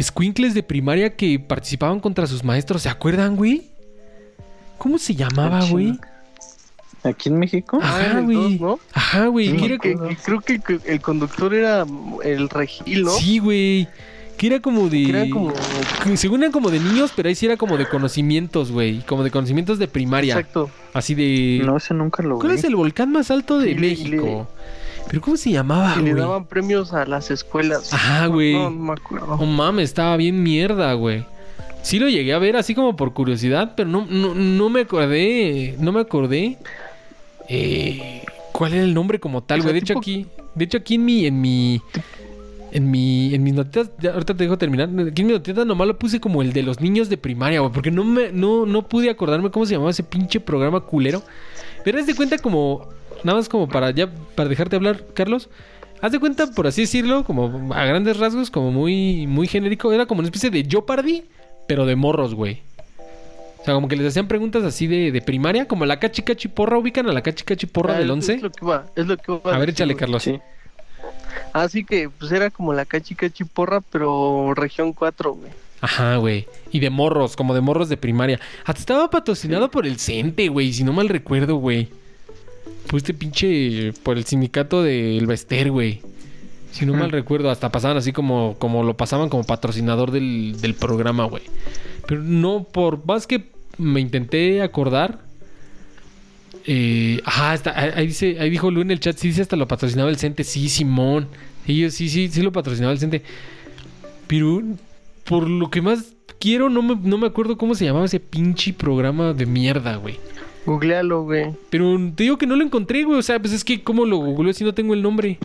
Squinkles 0.00 0.54
de 0.54 0.62
primaria 0.62 1.16
que 1.16 1.40
participaban 1.40 1.98
contra 1.98 2.28
sus 2.28 2.44
maestros. 2.44 2.82
¿Se 2.82 2.88
acuerdan, 2.88 3.34
güey? 3.34 3.66
¿Cómo 4.78 4.98
se 4.98 5.16
llamaba, 5.16 5.64
güey? 5.68 5.98
¿Aquí 7.02 7.28
en 7.28 7.40
México? 7.40 7.80
Ah, 7.82 7.96
Ajá, 7.98 8.18
el 8.20 8.24
güey. 8.26 8.36
dos, 8.36 8.60
¿no? 8.60 8.78
Ajá, 8.92 9.26
güey. 9.26 9.56
Creo 9.56 9.78
que 9.80 9.92
el, 9.92 10.62
que 10.62 10.80
el 10.92 11.00
conductor 11.00 11.52
era 11.54 11.84
el 12.22 12.48
Regil, 12.48 13.02
¿no? 13.02 13.10
Sí, 13.10 13.38
güey. 13.40 13.88
Que 14.36 14.48
era 14.48 14.60
como 14.60 14.88
de. 14.88 15.04
Que 15.04 15.10
era 15.10 15.30
como... 15.30 15.52
que 16.04 16.16
según 16.16 16.42
eran 16.42 16.52
como 16.52 16.70
de 16.70 16.78
niños, 16.78 17.12
pero 17.16 17.28
ahí 17.28 17.34
sí 17.34 17.46
era 17.46 17.56
como 17.56 17.76
de 17.78 17.86
conocimientos, 17.88 18.70
güey. 18.70 19.00
Como 19.00 19.24
de 19.24 19.30
conocimientos 19.30 19.78
de 19.78 19.88
primaria. 19.88 20.34
Exacto. 20.34 20.70
Así 20.92 21.14
de. 21.14 21.62
No, 21.64 21.76
ese 21.76 21.94
nunca 21.94 22.22
lo 22.22 22.38
¿Cuál 22.38 22.52
vi. 22.52 22.58
es 22.58 22.64
el 22.64 22.76
volcán 22.76 23.12
más 23.12 23.30
alto 23.30 23.58
de 23.58 23.74
le- 23.74 23.80
México? 23.80 24.48
¿Pero 25.08 25.20
cómo 25.22 25.36
se 25.36 25.50
llamaba, 25.52 25.94
y 25.98 26.02
le 26.02 26.10
Ah, 26.10 26.12
güey? 26.14 26.22
daban 26.24 26.44
premios 26.46 26.92
a 26.92 27.06
las 27.06 27.30
escuelas. 27.30 27.92
Ajá, 27.94 28.26
güey. 28.26 28.54
No, 28.54 28.70
no 28.70 28.76
me 28.86 28.92
acuerdo. 28.92 29.36
No 29.36 29.46
mames, 29.46 29.84
estaba 29.84 30.16
bien 30.16 30.42
mierda, 30.42 30.92
güey. 30.94 31.24
Sí 31.82 32.00
lo 32.00 32.08
llegué 32.08 32.34
a 32.34 32.38
ver 32.38 32.56
así 32.56 32.74
como 32.74 32.96
por 32.96 33.12
curiosidad, 33.14 33.74
pero 33.76 33.88
no, 33.88 34.04
no, 34.10 34.34
no 34.34 34.68
me 34.68 34.80
acordé. 34.80 35.76
No 35.78 35.92
me 35.92 36.00
acordé. 36.00 36.58
eh, 37.48 38.22
¿Cuál 38.52 38.72
era 38.74 38.82
el 38.84 38.94
nombre 38.94 39.20
como 39.20 39.42
tal, 39.42 39.60
O 39.60 39.62
sea, 39.62 39.70
güey? 39.70 39.80
De 39.80 39.84
hecho 39.84 39.98
aquí. 39.98 40.26
De 40.54 40.64
hecho 40.64 40.78
aquí 40.78 40.94
en 40.96 41.04
mi. 41.04 41.26
En 41.26 41.40
mi. 41.40 41.80
En 42.72 42.90
mi. 42.90 43.34
En 43.34 43.42
mis 43.42 43.54
notitas. 43.54 43.90
ya, 44.00 44.12
ahorita 44.12 44.34
te 44.36 44.44
dejo 44.44 44.58
terminar. 44.58 44.88
Aquí 45.08 45.22
en 45.22 45.28
mi 45.28 45.32
notita 45.32 45.64
nomás 45.64 45.86
lo 45.88 45.98
puse 45.98 46.20
como 46.20 46.42
el 46.42 46.52
de 46.52 46.62
los 46.62 46.80
niños 46.80 47.08
de 47.08 47.16
primaria, 47.16 47.60
güey. 47.60 47.72
Porque 47.72 47.90
no 47.90 48.04
me. 48.04 48.32
No, 48.32 48.66
no 48.66 48.86
pude 48.88 49.08
acordarme 49.10 49.50
cómo 49.50 49.64
se 49.66 49.72
llamaba 49.72 49.90
ese 49.90 50.02
pinche 50.02 50.40
programa 50.40 50.80
culero. 50.80 51.22
Pero 51.84 51.98
haz 51.98 52.06
de 52.06 52.14
cuenta 52.14 52.38
como. 52.38 52.88
Nada 53.24 53.38
más 53.38 53.48
como 53.48 53.68
para 53.68 53.90
ya. 53.92 54.10
Para 54.34 54.48
dejarte 54.48 54.76
hablar, 54.76 55.04
Carlos. 55.14 55.48
Haz 56.02 56.12
de 56.12 56.20
cuenta, 56.20 56.48
por 56.50 56.66
así 56.66 56.82
decirlo, 56.82 57.24
como 57.24 57.72
a 57.74 57.84
grandes 57.86 58.18
rasgos, 58.18 58.50
como 58.50 58.70
muy, 58.70 59.26
muy 59.26 59.46
genérico. 59.46 59.92
Era 59.92 60.04
como 60.06 60.18
una 60.18 60.28
especie 60.28 60.50
de 60.50 60.62
Jeopardy, 60.68 61.24
pero 61.66 61.86
de 61.86 61.96
morros, 61.96 62.34
güey. 62.34 62.60
O 63.60 63.64
sea, 63.64 63.74
como 63.74 63.88
que 63.88 63.96
les 63.96 64.06
hacían 64.08 64.28
preguntas 64.28 64.62
así 64.64 64.86
de, 64.86 65.10
de 65.10 65.22
primaria, 65.22 65.66
como 65.66 65.86
la 65.86 65.98
cachi 65.98 66.22
cachi 66.22 66.48
porra. 66.48 66.76
¿Ubican 66.78 67.08
a 67.08 67.12
la 67.12 67.22
cachi 67.22 67.44
cachi 67.44 67.66
porra 67.66 67.94
Ah, 67.94 67.98
del 67.98 68.08
es- 68.08 68.12
11? 68.12 68.34
Es 68.34 68.42
lo 68.42 68.50
que 68.50 68.64
iba, 68.64 68.86
es 68.94 69.06
lo 69.06 69.16
que 69.16 69.32
iba 69.32 69.40
A 69.54 69.58
ver, 69.58 69.68
decir, 69.68 69.70
échale. 69.70 69.96
Carlos. 69.96 70.22
Sí. 70.22 70.38
Así 71.56 71.84
que, 71.84 72.10
pues 72.10 72.30
era 72.32 72.50
como 72.50 72.74
la 72.74 72.84
cachi 72.84 73.14
cachi 73.14 73.44
porra, 73.44 73.80
pero 73.80 74.52
región 74.54 74.92
4, 74.92 75.32
güey. 75.32 75.50
Ajá, 75.80 76.16
güey. 76.16 76.46
Y 76.70 76.80
de 76.80 76.90
morros, 76.90 77.34
como 77.34 77.54
de 77.54 77.62
morros 77.62 77.88
de 77.88 77.96
primaria. 77.96 78.38
Hasta 78.66 78.80
estaba 78.80 79.08
patrocinado 79.08 79.70
por 79.70 79.86
el 79.86 79.98
CENTE, 79.98 80.48
güey, 80.48 80.74
si 80.74 80.84
no 80.84 80.92
mal 80.92 81.08
recuerdo, 81.08 81.56
güey. 81.56 81.88
Pues 82.88 83.04
este 83.04 83.14
pinche. 83.14 83.94
Por 84.02 84.18
el 84.18 84.26
sindicato 84.26 84.82
del 84.82 85.26
Bester, 85.26 85.70
güey. 85.70 86.02
Si 86.72 86.84
no 86.84 86.92
mal 86.92 87.10
recuerdo, 87.10 87.48
hasta 87.48 87.72
pasaban 87.72 87.96
así 87.96 88.12
como, 88.12 88.56
como 88.58 88.82
lo 88.82 88.94
pasaban 88.98 89.30
como 89.30 89.44
patrocinador 89.44 90.10
del, 90.10 90.60
del 90.60 90.74
programa, 90.74 91.24
güey. 91.24 91.44
Pero 92.06 92.22
no, 92.22 92.64
por 92.64 93.02
más 93.06 93.26
que 93.26 93.48
me 93.78 94.00
intenté 94.00 94.60
acordar. 94.60 95.20
Eh, 96.66 97.20
ajá, 97.24 97.52
ahí, 97.76 98.08
dice, 98.08 98.38
ahí 98.40 98.50
dijo 98.50 98.70
Lu 98.70 98.80
en 98.80 98.90
el 98.90 98.98
chat, 99.00 99.16
sí 99.16 99.28
dice 99.28 99.42
hasta 99.42 99.56
lo 99.56 99.68
patrocinaba 99.68 100.10
el 100.10 100.16
CENTE. 100.18 100.42
Sí, 100.44 100.68
Simón. 100.68 101.28
Sí, 101.64 101.78
yo- 101.78 101.90
sí, 101.90 102.08
sí, 102.08 102.28
sí 102.28 102.42
lo 102.42 102.52
patrocinaba 102.52 102.92
el 102.92 102.98
CENTE. 102.98 103.22
Pero 104.26 104.62
por 105.24 105.48
lo 105.48 105.70
que 105.70 105.80
más 105.82 106.14
quiero, 106.40 106.68
no 106.68 106.82
me, 106.82 106.96
no 107.02 107.18
me 107.18 107.26
acuerdo 107.28 107.56
cómo 107.56 107.74
se 107.74 107.84
llamaba 107.84 108.06
ese 108.06 108.20
pinche 108.20 108.72
programa 108.72 109.32
de 109.32 109.46
mierda, 109.46 109.96
güey. 109.96 110.16
Googlealo, 110.66 111.22
güey. 111.22 111.46
Pero 111.70 111.96
te 112.16 112.24
digo 112.24 112.38
que 112.38 112.46
no 112.46 112.56
lo 112.56 112.64
encontré, 112.64 113.04
güey. 113.04 113.18
O 113.18 113.22
sea, 113.22 113.38
pues 113.38 113.52
es 113.52 113.62
que 113.62 113.82
cómo 113.82 114.04
lo 114.04 114.16
googleo 114.18 114.52
si 114.52 114.64
no 114.64 114.74
tengo 114.74 114.94
el 114.94 115.02
nombre. 115.02 115.38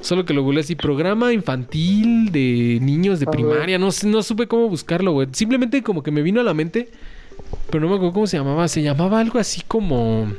Solo 0.00 0.24
que 0.24 0.32
lo 0.34 0.42
googleé 0.44 0.60
así, 0.60 0.76
programa 0.76 1.32
infantil 1.32 2.30
de 2.30 2.78
niños 2.80 3.18
de 3.18 3.26
A 3.26 3.30
primaria. 3.32 3.78
No, 3.78 3.88
no 4.04 4.22
supe 4.22 4.46
cómo 4.46 4.68
buscarlo, 4.68 5.10
güey. 5.12 5.26
Simplemente 5.32 5.82
como 5.82 6.04
que 6.04 6.12
me 6.12 6.22
vino 6.22 6.40
a 6.40 6.44
la 6.44 6.54
mente. 6.54 6.90
Pero 7.70 7.80
no 7.80 7.88
me 7.88 7.96
acuerdo 7.96 8.12
cómo 8.14 8.26
se 8.26 8.36
llamaba. 8.36 8.68
Se 8.68 8.82
llamaba 8.82 9.20
algo 9.20 9.38
así 9.38 9.62
como... 9.62 10.32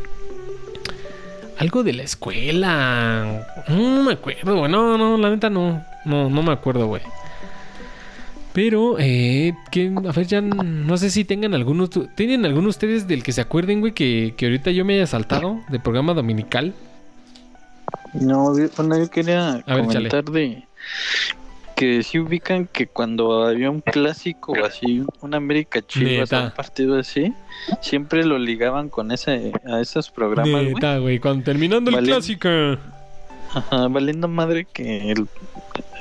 Algo 1.57 1.83
de 1.83 1.93
la 1.93 2.03
escuela. 2.03 3.63
No, 3.67 4.03
me 4.03 4.13
acuerdo, 4.13 4.57
güey. 4.57 4.71
No, 4.71 4.97
no, 4.97 5.17
la 5.17 5.29
neta 5.31 5.49
no. 5.49 5.83
No, 6.05 6.29
no 6.29 6.43
me 6.43 6.51
acuerdo, 6.51 6.85
güey. 6.87 7.01
Pero, 8.53 8.97
eh, 8.99 9.55
que, 9.71 9.93
a 9.95 10.11
ver, 10.11 10.25
ya 10.25 10.41
no 10.41 10.97
sé 10.97 11.09
si 11.09 11.25
tengan 11.25 11.53
algunos. 11.53 11.89
¿Tienen 12.15 12.45
algunos 12.45 12.69
ustedes 12.69 13.07
del 13.07 13.21
que 13.21 13.31
se 13.31 13.41
acuerden, 13.41 13.81
güey, 13.81 13.93
que, 13.93 14.33
que 14.35 14.45
ahorita 14.47 14.71
yo 14.71 14.83
me 14.83 14.95
haya 14.95 15.05
saltado 15.05 15.59
de 15.69 15.79
programa 15.79 16.15
dominical? 16.15 16.73
No, 18.13 18.53
bueno, 18.75 18.97
yo 18.97 19.09
quería 19.09 19.63
A 19.65 19.75
ver, 19.75 19.85
comentar 19.85 20.23
de 20.25 20.67
que 21.77 22.01
si 22.01 22.17
ubican 22.17 22.65
que 22.65 22.87
cuando 22.87 23.43
había 23.45 23.69
un 23.69 23.81
clásico 23.81 24.53
o 24.53 24.65
así, 24.65 25.03
un 25.21 25.35
América 25.35 25.79
Chivas, 25.85 26.31
un 26.31 26.49
partido 26.49 26.97
así, 26.97 27.31
siempre 27.81 28.25
lo 28.25 28.39
ligaban 28.39 28.89
con 28.89 29.11
ese 29.11 29.51
a 29.63 29.79
esos 29.79 30.09
programas. 30.09 30.63
Neta, 30.63 30.97
güey, 30.97 31.19
cuando 31.19 31.43
terminando 31.45 31.91
el 31.91 32.03
clásico. 32.03 32.49
Ajá, 33.53 33.87
valiendo 33.89 34.27
madre 34.27 34.65
que 34.73 35.11
el- 35.11 35.27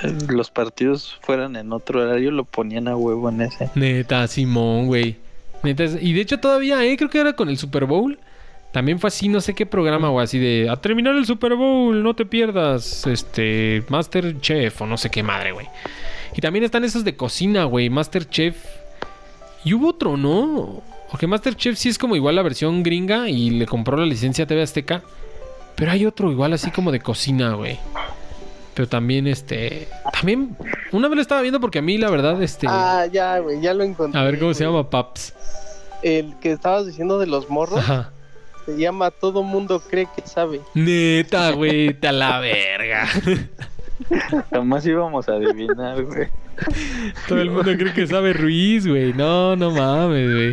el- 0.03 0.27
los 0.29 0.51
partidos 0.51 1.18
fueran 1.20 1.55
en 1.57 1.70
otro 1.72 2.01
horario, 2.03 2.31
lo 2.31 2.45
ponían 2.45 2.89
a 2.89 2.97
huevo 2.97 3.29
en 3.29 3.43
ese. 3.43 3.70
Neta, 3.74 4.27
Simón, 4.29 4.87
güey. 4.87 5.16
Neta, 5.62 5.85
y 6.01 6.14
de 6.14 6.20
hecho 6.22 6.41
todavía, 6.41 6.83
eh, 6.85 6.97
creo 6.97 7.11
que 7.11 7.20
era 7.20 7.35
con 7.35 7.51
el 7.51 7.59
Super 7.59 7.85
Bowl. 7.85 8.18
También 8.73 8.99
fue 8.99 9.09
así, 9.09 9.29
no 9.29 9.41
sé 9.41 9.55
qué 9.55 9.64
programa, 9.64 10.11
güey, 10.11 10.25
así 10.25 10.39
de 10.39 10.69
a 10.69 10.77
terminar 10.77 11.17
el 11.17 11.25
Super 11.25 11.55
Bowl, 11.55 12.03
no 12.03 12.14
te 12.14 12.27
pierdas, 12.27 13.07
este, 13.07 13.83
Master 13.89 14.39
Chef 14.41 14.83
o 14.83 14.87
no 14.87 14.99
sé 14.99 15.11
qué 15.11 15.23
madre, 15.23 15.53
güey. 15.53 15.67
Y 16.35 16.41
también 16.43 16.64
están 16.64 16.85
esos 16.85 17.03
de 17.03 17.17
cocina, 17.17 17.64
güey, 17.64 17.89
Master 17.89 18.29
Chef. 18.29 18.57
Y 19.64 19.73
hubo 19.73 19.89
otro, 19.89 20.19
¿no? 20.19 20.83
Porque 21.11 21.27
Master 21.27 21.57
Chef 21.57 21.79
sí 21.79 21.89
es 21.89 21.99
como 21.99 22.17
igual 22.17 22.37
la 22.37 22.43
versión 22.43 22.83
gringa 22.83 23.31
y 23.31 23.51
le 23.51 23.67
compró 23.67 23.97
la 23.97 24.05
licencia 24.05 24.45
a 24.45 24.47
TV 24.47 24.62
Azteca. 24.62 25.03
Pero 25.75 25.93
hay 25.93 26.05
otro 26.05 26.31
igual 26.31 26.53
así 26.53 26.71
como 26.71 26.93
de 26.93 27.01
cocina, 27.01 27.55
güey. 27.55 27.79
Pero 28.75 28.89
también, 28.89 29.27
este, 29.27 29.89
también, 30.12 30.55
una 30.93 31.09
vez 31.09 31.17
lo 31.17 31.23
estaba 31.23 31.41
viendo 31.41 31.61
porque 31.61 31.79
a 31.79 31.83
mí 31.83 31.97
la 31.97 32.11
verdad, 32.11 32.43
este... 32.43 32.67
Ah, 32.69 33.07
ya, 33.11 33.39
güey, 33.39 33.61
ya 33.62 33.73
lo 33.73 33.85
encontré. 33.85 34.21
A 34.21 34.25
ver 34.25 34.39
cómo 34.39 34.53
se 34.53 34.64
llama, 34.64 34.91
Paps. 34.91 35.33
El 36.03 36.35
que 36.41 36.53
estabas 36.53 36.87
diciendo 36.87 37.19
de 37.19 37.27
los 37.27 37.49
morros 37.49 37.79
Ajá. 37.79 38.12
Se 38.67 38.77
llama 38.77 39.11
Todo 39.11 39.43
Mundo 39.43 39.81
Cree 39.81 40.07
que 40.14 40.27
Sabe. 40.27 40.61
Neta, 40.75 41.53
güey, 41.53 41.95
te 41.95 42.09
a 42.09 42.12
la 42.12 42.41
verga. 42.41 43.09
Jamás 44.51 44.85
íbamos 44.87 45.29
a 45.29 45.33
adivinar, 45.35 46.03
güey. 46.03 46.29
Todo 47.29 47.41
el 47.41 47.51
mundo 47.51 47.77
cree 47.77 47.93
que 47.93 48.07
sabe 48.07 48.33
Ruiz, 48.33 48.87
güey. 48.87 49.12
No, 49.12 49.57
no 49.57 49.71
mames, 49.71 50.53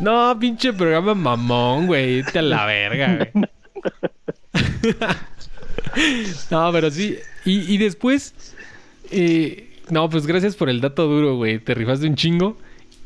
No, 0.00 0.36
pinche 0.38 0.72
programa 0.72 1.14
mamón, 1.14 1.86
güey. 1.86 2.22
Te 2.24 2.38
a 2.40 2.42
la 2.42 2.66
verga, 2.66 3.16
güey. 3.32 3.46
No, 6.50 6.72
pero 6.72 6.90
sí. 6.90 7.18
Y, 7.44 7.72
y 7.74 7.78
después. 7.78 8.34
eh, 9.10 9.70
no, 9.90 10.08
pues 10.08 10.26
gracias 10.26 10.56
por 10.56 10.68
el 10.68 10.80
dato 10.80 11.06
duro, 11.06 11.36
güey. 11.36 11.58
Te 11.58 11.74
rifaste 11.74 12.06
un 12.06 12.16
chingo. 12.16 12.56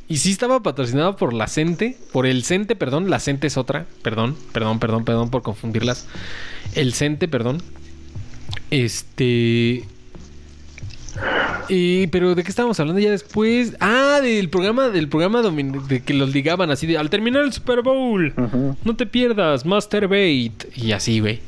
Y 0.09 0.17
sí 0.17 0.31
estaba 0.31 0.63
patrocinado 0.63 1.17
por 1.17 1.35
la 1.35 1.49
Cente. 1.49 1.97
Por 2.13 2.27
el 2.27 2.43
Cente, 2.45 2.77
perdón. 2.77 3.11
La 3.11 3.21
Cente 3.21 3.47
es 3.47 3.57
otra. 3.57 3.87
Perdón, 4.03 4.37
perdón, 4.53 4.79
perdón, 4.79 5.05
perdón 5.05 5.31
por 5.31 5.43
confundirlas. 5.43 6.07
El 6.75 6.95
Cente, 6.95 7.29
perdón. 7.29 7.63
Este. 8.71 9.85
Y, 11.69 12.07
pero 12.07 12.35
¿de 12.35 12.43
qué 12.43 12.49
estábamos 12.49 12.81
hablando 12.81 13.01
ya 13.01 13.11
después? 13.11 13.77
Ah, 13.81 14.21
del 14.23 14.49
programa, 14.49 14.89
del 14.89 15.09
programa 15.09 15.43
de 15.43 16.03
que 16.03 16.15
los 16.15 16.33
ligaban 16.33 16.71
así 16.71 16.87
de 16.87 16.97
al 16.97 17.11
terminar 17.11 17.45
el 17.45 17.53
Super 17.53 17.83
Bowl. 17.83 18.33
No 18.85 18.97
te 18.97 19.05
pierdas, 19.05 19.67
Masturbate. 19.67 20.71
Y 20.75 20.93
así, 20.93 21.21
güey. 21.21 21.41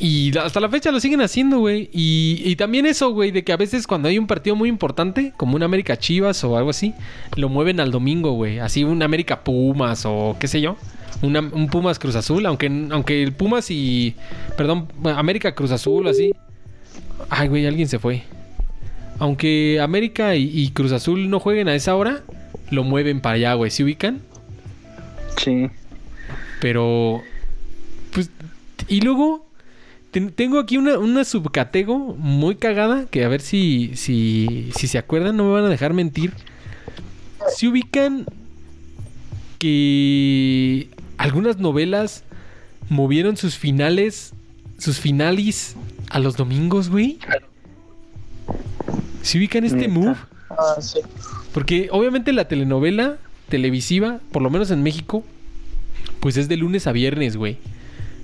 Y 0.00 0.36
hasta 0.38 0.60
la 0.60 0.68
fecha 0.68 0.92
lo 0.92 1.00
siguen 1.00 1.20
haciendo, 1.22 1.58
güey. 1.58 1.90
Y, 1.92 2.40
y 2.44 2.54
también 2.56 2.86
eso, 2.86 3.10
güey, 3.10 3.32
de 3.32 3.42
que 3.42 3.52
a 3.52 3.56
veces 3.56 3.86
cuando 3.86 4.08
hay 4.08 4.16
un 4.18 4.28
partido 4.28 4.54
muy 4.54 4.68
importante, 4.68 5.32
como 5.36 5.56
un 5.56 5.62
América 5.64 5.96
Chivas 5.98 6.44
o 6.44 6.56
algo 6.56 6.70
así, 6.70 6.94
lo 7.36 7.48
mueven 7.48 7.80
al 7.80 7.90
domingo, 7.90 8.32
güey. 8.32 8.60
Así 8.60 8.84
un 8.84 9.02
América 9.02 9.42
Pumas 9.42 10.04
o 10.06 10.36
qué 10.38 10.46
sé 10.46 10.60
yo. 10.60 10.76
Una- 11.20 11.40
un 11.40 11.66
Pumas 11.68 11.98
Cruz 11.98 12.14
Azul, 12.14 12.46
aunque, 12.46 12.66
aunque 12.90 13.22
el 13.24 13.32
Pumas 13.32 13.72
y... 13.72 14.14
Perdón, 14.56 14.86
América 15.04 15.52
Cruz 15.56 15.72
Azul 15.72 16.06
así. 16.06 16.32
Ay, 17.28 17.48
güey, 17.48 17.66
alguien 17.66 17.88
se 17.88 17.98
fue. 17.98 18.22
Aunque 19.18 19.80
América 19.80 20.36
y, 20.36 20.44
y 20.56 20.70
Cruz 20.70 20.92
Azul 20.92 21.28
no 21.28 21.40
jueguen 21.40 21.66
a 21.66 21.74
esa 21.74 21.96
hora, 21.96 22.22
lo 22.70 22.84
mueven 22.84 23.20
para 23.20 23.34
allá, 23.34 23.54
güey. 23.54 23.72
¿Se 23.72 23.82
ubican? 23.82 24.20
Sí. 25.38 25.68
Pero. 26.60 27.20
Pues. 28.12 28.30
Y 28.86 29.00
luego. 29.00 29.47
Ten- 30.18 30.32
tengo 30.32 30.58
aquí 30.58 30.76
una, 30.76 30.98
una 30.98 31.24
subcatego 31.24 31.98
muy 32.16 32.56
cagada. 32.56 33.06
Que 33.06 33.24
a 33.24 33.28
ver 33.28 33.40
si, 33.40 33.92
si. 33.94 34.70
Si 34.76 34.86
se 34.88 34.98
acuerdan, 34.98 35.36
no 35.36 35.44
me 35.44 35.50
van 35.52 35.64
a 35.64 35.68
dejar 35.68 35.94
mentir. 35.94 36.32
Si 37.54 37.68
ubican. 37.68 38.26
Que. 39.58 40.88
Algunas 41.16 41.58
novelas. 41.58 42.24
Movieron 42.88 43.36
sus 43.36 43.56
finales. 43.56 44.32
Sus 44.78 44.98
finales. 44.98 45.76
A 46.10 46.18
los 46.20 46.36
domingos, 46.36 46.88
güey. 46.88 47.18
Si 49.22 49.38
ubican 49.38 49.64
este 49.64 49.88
move. 49.88 50.16
Ah, 50.50 50.76
sí. 50.80 51.00
Porque 51.52 51.88
obviamente 51.92 52.32
la 52.32 52.48
telenovela 52.48 53.18
televisiva, 53.48 54.20
por 54.32 54.42
lo 54.42 54.50
menos 54.50 54.70
en 54.70 54.82
México, 54.82 55.24
pues 56.20 56.36
es 56.36 56.48
de 56.48 56.56
lunes 56.56 56.86
a 56.86 56.92
viernes, 56.92 57.36
güey. 57.36 57.58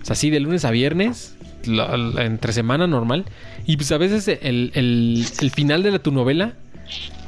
O 0.02 0.04
sea, 0.04 0.16
sí, 0.16 0.30
de 0.30 0.40
lunes 0.40 0.64
a 0.64 0.70
viernes, 0.70 1.34
la- 1.66 1.96
la- 1.96 2.24
entre 2.24 2.52
semana 2.52 2.86
normal. 2.86 3.24
Y 3.66 3.76
pues 3.76 3.90
a 3.92 3.98
veces 3.98 4.28
el, 4.28 4.70
el- 4.74 5.26
el 5.40 5.50
final 5.50 5.82
de 5.82 5.90
la, 5.92 5.98
tu 5.98 6.10
novela 6.12 6.54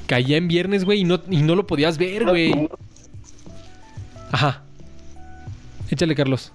caía 0.07 0.37
en 0.37 0.49
viernes, 0.49 0.85
güey, 0.85 1.01
y 1.01 1.05
no, 1.05 1.21
y 1.31 1.39
no 1.43 1.55
lo 1.55 1.67
podías 1.67 1.99
ver, 1.99 2.25
güey. 2.25 2.69
Ajá. 4.33 4.63
Échale, 5.91 6.15
Carlos. 6.15 6.53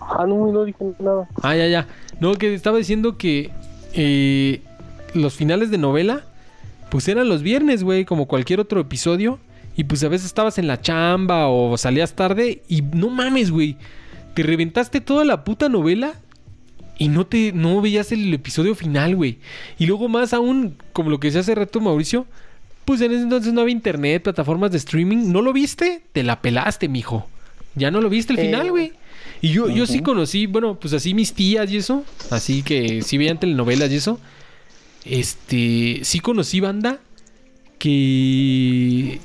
Ah, 0.00 0.24
no, 0.26 0.52
no 0.52 0.64
dije 0.64 0.84
nada. 0.98 1.28
Ah, 1.42 1.56
ya, 1.56 1.66
ya. 1.66 1.86
No, 2.20 2.34
que 2.34 2.54
estaba 2.54 2.78
diciendo 2.78 3.16
que 3.18 3.50
eh, 3.92 4.60
los 5.14 5.34
finales 5.34 5.70
de 5.70 5.78
novela, 5.78 6.24
pues 6.90 7.08
eran 7.08 7.28
los 7.28 7.42
viernes, 7.42 7.82
güey, 7.82 8.04
como 8.04 8.26
cualquier 8.26 8.60
otro 8.60 8.80
episodio. 8.80 9.38
Y 9.76 9.84
pues 9.84 10.02
a 10.04 10.08
veces 10.08 10.26
estabas 10.26 10.58
en 10.58 10.66
la 10.68 10.80
chamba 10.80 11.48
o 11.48 11.76
salías 11.76 12.14
tarde 12.14 12.62
y 12.68 12.80
no 12.82 13.10
mames, 13.10 13.50
güey. 13.50 13.76
Te 14.34 14.42
reventaste 14.42 15.00
toda 15.00 15.24
la 15.24 15.44
puta 15.44 15.68
novela 15.68 16.14
y 16.98 17.08
no 17.08 17.26
te 17.26 17.52
no 17.52 17.80
veías 17.80 18.12
el 18.12 18.32
episodio 18.32 18.74
final, 18.74 19.16
güey. 19.16 19.38
Y 19.78 19.86
luego 19.86 20.08
más 20.08 20.32
aún, 20.32 20.76
como 20.92 21.10
lo 21.10 21.20
que 21.20 21.28
decía 21.28 21.40
hace 21.40 21.54
rato 21.54 21.80
Mauricio, 21.80 22.26
pues 22.84 23.00
en 23.00 23.12
ese 23.12 23.22
entonces 23.22 23.52
no 23.52 23.60
había 23.62 23.72
internet, 23.72 24.22
plataformas 24.22 24.70
de 24.70 24.78
streaming. 24.78 25.30
¿No 25.32 25.42
lo 25.42 25.52
viste? 25.52 26.02
Te 26.12 26.22
la 26.22 26.40
pelaste, 26.40 26.88
mijo. 26.88 27.28
Ya 27.74 27.90
no 27.90 28.00
lo 28.00 28.08
viste 28.08 28.32
el 28.32 28.38
Eh, 28.38 28.46
final, 28.46 28.70
güey. 28.70 28.92
Y 29.42 29.50
yo, 29.50 29.68
yo 29.68 29.86
sí 29.86 30.00
conocí, 30.00 30.46
bueno, 30.46 30.78
pues 30.80 30.94
así 30.94 31.12
mis 31.12 31.34
tías 31.34 31.70
y 31.70 31.76
eso. 31.76 32.04
Así 32.30 32.62
que 32.62 33.02
sí 33.02 33.18
veían 33.18 33.38
telenovelas 33.38 33.90
y 33.90 33.96
eso. 33.96 34.18
Este, 35.04 36.00
sí 36.02 36.20
conocí 36.20 36.60
banda 36.60 37.00
que 37.78 39.20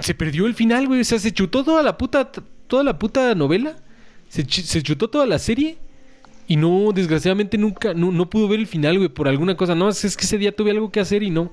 se 0.00 0.14
perdió 0.14 0.46
el 0.46 0.54
final, 0.54 0.86
güey. 0.86 1.00
O 1.00 1.04
sea, 1.04 1.18
se 1.18 1.32
chutó 1.32 1.64
toda 1.64 1.82
la 1.82 1.96
puta, 1.96 2.30
toda 2.66 2.82
la 2.82 2.98
puta 2.98 3.34
novela. 3.34 3.76
Se, 4.28 4.44
se 4.44 4.82
chutó 4.82 5.08
toda 5.08 5.26
la 5.26 5.38
serie. 5.38 5.78
Y 6.46 6.56
no, 6.56 6.90
desgraciadamente 6.94 7.56
nunca, 7.56 7.94
no, 7.94 8.12
no 8.12 8.28
pudo 8.28 8.48
ver 8.48 8.60
el 8.60 8.66
final, 8.66 8.98
güey, 8.98 9.08
por 9.08 9.28
alguna 9.28 9.56
cosa. 9.56 9.74
No, 9.74 9.88
es 9.88 10.16
que 10.16 10.24
ese 10.24 10.36
día 10.38 10.52
tuve 10.54 10.70
algo 10.72 10.90
que 10.90 11.00
hacer 11.00 11.22
y 11.22 11.30
no. 11.30 11.50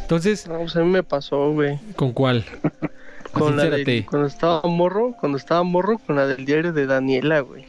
Entonces, 0.00 0.46
No, 0.46 0.58
pues 0.58 0.76
a 0.76 0.80
mí 0.80 0.90
me 0.90 1.02
pasó, 1.02 1.52
güey. 1.52 1.78
¿con 1.96 2.12
cuál? 2.12 2.44
Con 3.32 3.56
la 3.56 3.64
del, 3.64 4.04
cuando 4.04 4.28
estaba 4.28 4.60
morro, 4.64 5.14
cuando 5.18 5.38
estaba 5.38 5.62
morro 5.62 5.96
con 5.98 6.16
la 6.16 6.26
del 6.26 6.44
diario 6.44 6.74
de 6.74 6.84
Daniela, 6.84 7.40
güey. 7.40 7.64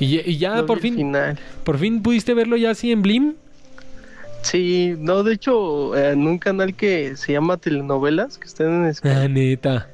Y, 0.00 0.16
ya- 0.16 0.22
y 0.24 0.38
ya 0.38 0.56
No 0.56 0.66
por 0.66 0.80
fin, 0.80 0.96
Final. 0.96 1.38
por 1.62 1.78
fin 1.78 2.02
pudiste 2.02 2.34
verlo 2.34 2.56
ya 2.56 2.70
así 2.70 2.90
en 2.90 3.02
Blim. 3.02 3.34
Sí, 4.42 4.96
no, 4.98 5.22
de 5.22 5.34
hecho, 5.34 5.96
en 5.96 6.26
un 6.26 6.38
canal 6.38 6.74
que 6.74 7.16
se 7.16 7.32
llama 7.32 7.58
Telenovelas, 7.58 8.38
que 8.38 8.48
está 8.48 8.64
en 8.64 8.86
Ah, 8.86 8.88
español, 8.90 9.34
neta. 9.34 9.86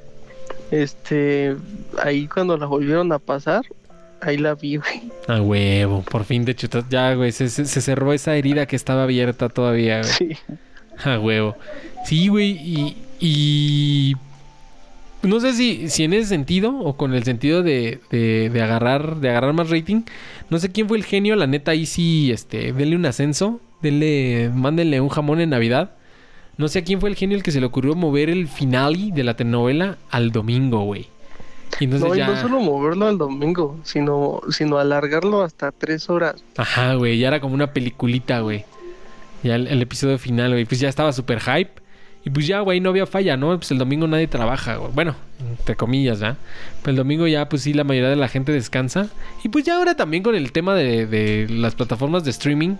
este, 0.71 1.55
ahí 2.01 2.25
cuando 2.27 2.57
la 2.57 2.65
volvieron 2.65 3.11
a 3.11 3.19
pasar, 3.19 3.63
ahí 4.21 4.37
la 4.37 4.55
vi, 4.55 4.77
güey. 4.77 5.11
A 5.27 5.41
huevo, 5.41 6.01
por 6.03 6.23
fin 6.25 6.45
de 6.45 6.55
chutas. 6.55 6.85
Ya, 6.89 7.13
güey, 7.15 7.31
se, 7.31 7.49
se- 7.49 7.65
se 7.65 7.81
cerró 7.81 8.13
esa 8.13 8.35
herida 8.35 8.65
que 8.65 8.75
estaba 8.75 9.03
abierta 9.03 9.49
todavía, 9.49 10.01
güey. 10.01 10.13
Sí. 10.13 10.37
A 11.03 11.19
huevo. 11.19 11.55
Sí, 12.05 12.27
güey, 12.27 12.51
y, 12.51 12.97
y... 13.19 14.15
No 15.21 15.39
sé 15.41 15.51
si, 15.53 15.89
si 15.89 16.05
en 16.05 16.13
ese 16.13 16.27
sentido 16.27 16.77
o 16.79 16.95
con 16.95 17.13
el 17.13 17.23
sentido 17.25 17.61
de, 17.61 17.99
de, 18.09 18.49
de 18.49 18.61
agarrar 18.61 19.17
de 19.17 19.29
agarrar 19.29 19.51
más 19.53 19.69
rating. 19.69 20.03
No 20.49 20.59
sé 20.59 20.71
quién 20.71 20.87
fue 20.87 20.97
el 20.97 21.03
genio, 21.03 21.35
la 21.35 21.45
neta, 21.45 21.71
ahí 21.71 21.85
sí, 21.85 22.31
este, 22.31 22.71
denle 22.71 22.95
un 22.95 23.05
ascenso. 23.05 23.59
Denle, 23.81 24.49
mándenle 24.53 25.01
un 25.01 25.09
jamón 25.09 25.41
en 25.41 25.49
Navidad. 25.49 25.91
No 26.57 26.67
sé 26.69 26.79
a 26.79 26.83
quién 26.83 26.99
fue 27.01 27.09
el 27.09 27.15
genio 27.17 27.35
el 27.37 27.43
que 27.43 27.51
se 27.51 27.59
le 27.59 27.65
ocurrió 27.65 27.95
mover 27.95 28.29
el 28.29 28.47
finale 28.47 29.11
de 29.13 29.23
la 29.23 29.35
telenovela 29.35 29.97
al 30.09 30.31
domingo, 30.31 30.83
güey. 30.83 31.07
Y 31.79 31.87
no, 31.87 32.15
y 32.15 32.19
no 32.19 32.35
solo 32.35 32.59
moverlo 32.59 33.07
al 33.07 33.17
domingo, 33.17 33.79
sino, 33.83 34.41
sino 34.49 34.77
alargarlo 34.77 35.41
hasta 35.41 35.71
tres 35.71 36.09
horas. 36.09 36.43
Ajá, 36.57 36.95
güey, 36.95 37.17
ya 37.19 37.29
era 37.29 37.39
como 37.39 37.53
una 37.53 37.73
peliculita, 37.73 38.41
güey. 38.41 38.65
Ya 39.43 39.55
el, 39.55 39.67
el 39.67 39.81
episodio 39.81 40.17
final, 40.17 40.51
güey, 40.51 40.65
pues 40.65 40.79
ya 40.79 40.89
estaba 40.89 41.13
súper 41.13 41.39
hype. 41.39 41.81
Y 42.25 42.29
pues 42.31 42.47
ya, 42.47 42.59
güey, 42.59 42.81
no 42.81 42.89
había 42.89 43.05
falla, 43.05 43.37
¿no? 43.37 43.55
Pues 43.57 43.71
el 43.71 43.77
domingo 43.77 44.05
nadie 44.05 44.27
trabaja, 44.27 44.75
güey. 44.75 44.91
Bueno, 44.93 45.15
entre 45.39 45.77
comillas, 45.77 46.19
¿ya? 46.19 46.35
Pero 46.81 46.91
el 46.91 46.97
domingo 46.97 47.27
ya, 47.27 47.47
pues 47.47 47.61
sí, 47.61 47.73
la 47.73 47.85
mayoría 47.85 48.09
de 48.09 48.17
la 48.17 48.27
gente 48.27 48.51
descansa. 48.51 49.07
Y 49.43 49.47
pues 49.49 49.63
ya 49.63 49.77
ahora 49.77 49.95
también 49.95 50.21
con 50.21 50.35
el 50.35 50.51
tema 50.51 50.75
de, 50.75 51.05
de 51.07 51.47
las 51.49 51.75
plataformas 51.75 52.25
de 52.25 52.31
streaming 52.31 52.75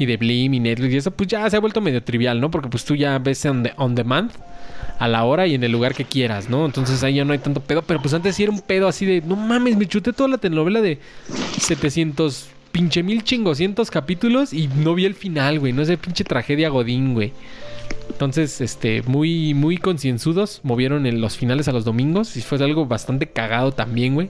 y 0.00 0.06
de 0.06 0.16
Blim 0.16 0.54
y 0.54 0.60
Netflix 0.60 0.94
y 0.94 0.96
eso, 0.96 1.10
pues 1.12 1.28
ya 1.28 1.48
se 1.48 1.56
ha 1.56 1.60
vuelto 1.60 1.80
medio 1.80 2.02
trivial, 2.02 2.40
¿no? 2.40 2.50
Porque 2.50 2.68
pues 2.68 2.84
tú 2.84 2.96
ya 2.96 3.18
ves 3.18 3.44
on, 3.46 3.62
de- 3.62 3.72
on 3.76 3.94
demand 3.94 4.32
a 4.98 5.06
la 5.08 5.24
hora 5.24 5.46
y 5.46 5.54
en 5.54 5.62
el 5.62 5.70
lugar 5.72 5.94
que 5.94 6.04
quieras, 6.04 6.50
¿no? 6.50 6.66
Entonces 6.66 7.02
ahí 7.04 7.14
ya 7.14 7.24
no 7.24 7.32
hay 7.32 7.38
tanto 7.38 7.60
pedo. 7.60 7.82
Pero 7.82 8.02
pues 8.02 8.12
antes 8.14 8.34
sí 8.34 8.42
era 8.42 8.50
un 8.52 8.60
pedo 8.60 8.88
así 8.88 9.06
de, 9.06 9.20
no 9.22 9.36
mames, 9.36 9.76
me 9.76 9.86
chuté 9.86 10.12
toda 10.12 10.28
la 10.28 10.38
telenovela 10.38 10.80
de 10.80 10.98
700 11.58 12.48
pinche 12.72 13.02
mil 13.02 13.24
chingoscientos 13.24 13.90
capítulos 13.90 14.52
y 14.52 14.68
no 14.68 14.94
vi 14.94 15.04
el 15.04 15.14
final, 15.14 15.58
güey. 15.58 15.72
No 15.72 15.84
sé, 15.84 15.96
pinche 15.98 16.24
tragedia 16.24 16.68
Godín, 16.68 17.14
güey. 17.14 17.32
Entonces, 18.10 18.60
este, 18.60 19.02
muy, 19.02 19.54
muy 19.54 19.76
concienzudos. 19.76 20.60
Movieron 20.64 21.06
en 21.06 21.20
los 21.20 21.36
finales 21.36 21.68
a 21.68 21.72
los 21.72 21.84
domingos. 21.84 22.36
Y 22.36 22.42
fue 22.42 22.58
algo 22.62 22.86
bastante 22.86 23.26
cagado 23.26 23.72
también, 23.72 24.14
güey. 24.14 24.28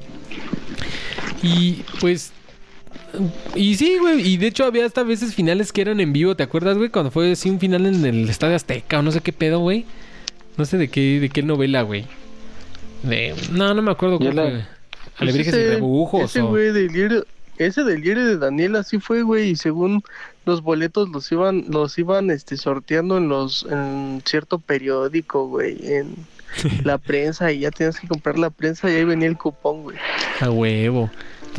Y 1.42 1.82
pues. 2.00 2.32
Y 3.54 3.74
sí, 3.76 3.96
güey. 3.98 4.20
Y 4.26 4.36
de 4.36 4.46
hecho 4.48 4.64
había 4.64 4.86
hasta 4.86 5.02
veces 5.02 5.34
finales 5.34 5.72
que 5.72 5.80
eran 5.82 6.00
en 6.00 6.12
vivo. 6.12 6.34
¿Te 6.36 6.42
acuerdas, 6.42 6.76
güey? 6.78 6.90
Cuando 6.90 7.10
fue 7.10 7.32
así 7.32 7.50
un 7.50 7.58
final 7.60 7.86
en 7.86 8.04
el 8.04 8.28
Estadio 8.28 8.56
Azteca 8.56 8.98
o 8.98 9.02
no 9.02 9.10
sé 9.12 9.20
qué 9.20 9.32
pedo, 9.32 9.58
güey. 9.60 9.84
No 10.56 10.64
sé 10.64 10.78
de 10.78 10.88
qué, 10.88 11.20
de 11.20 11.28
qué 11.28 11.42
novela, 11.42 11.82
güey. 11.82 12.04
De. 13.02 13.34
No, 13.52 13.72
no 13.74 13.82
me 13.82 13.90
acuerdo 13.90 14.18
cuál 14.18 14.36
la- 14.36 14.42
fue. 14.42 14.58
Y 15.28 15.32
Pues 15.32 15.36
ese- 15.48 15.74
rebujos. 15.74 16.24
Ese 16.24 16.40
o- 16.42 16.48
güey 16.48 16.72
del 16.72 16.88
diario, 16.88 17.26
ese 17.58 17.82
del 17.84 18.02
diario 18.02 18.24
de 18.26 18.38
Daniela 18.38 18.82
sí 18.82 18.98
fue, 19.00 19.22
güey, 19.22 19.50
y 19.50 19.56
según 19.56 20.02
los 20.46 20.62
boletos 20.62 21.08
los 21.10 21.30
iban, 21.30 21.64
los 21.68 21.98
iban 21.98 22.30
este 22.30 22.56
sorteando 22.56 23.18
en 23.18 23.28
los, 23.28 23.66
en 23.70 24.22
cierto 24.24 24.58
periódico, 24.58 25.46
güey, 25.48 25.76
en 25.82 26.14
la 26.84 26.96
prensa, 26.98 27.52
y 27.52 27.60
ya 27.60 27.70
tienes 27.70 28.00
que 28.00 28.08
comprar 28.08 28.38
la 28.38 28.48
prensa 28.50 28.90
y 28.90 28.94
ahí 28.96 29.04
venía 29.04 29.28
el 29.28 29.36
cupón, 29.36 29.82
güey. 29.82 29.96
A 30.40 30.50
huevo. 30.50 31.10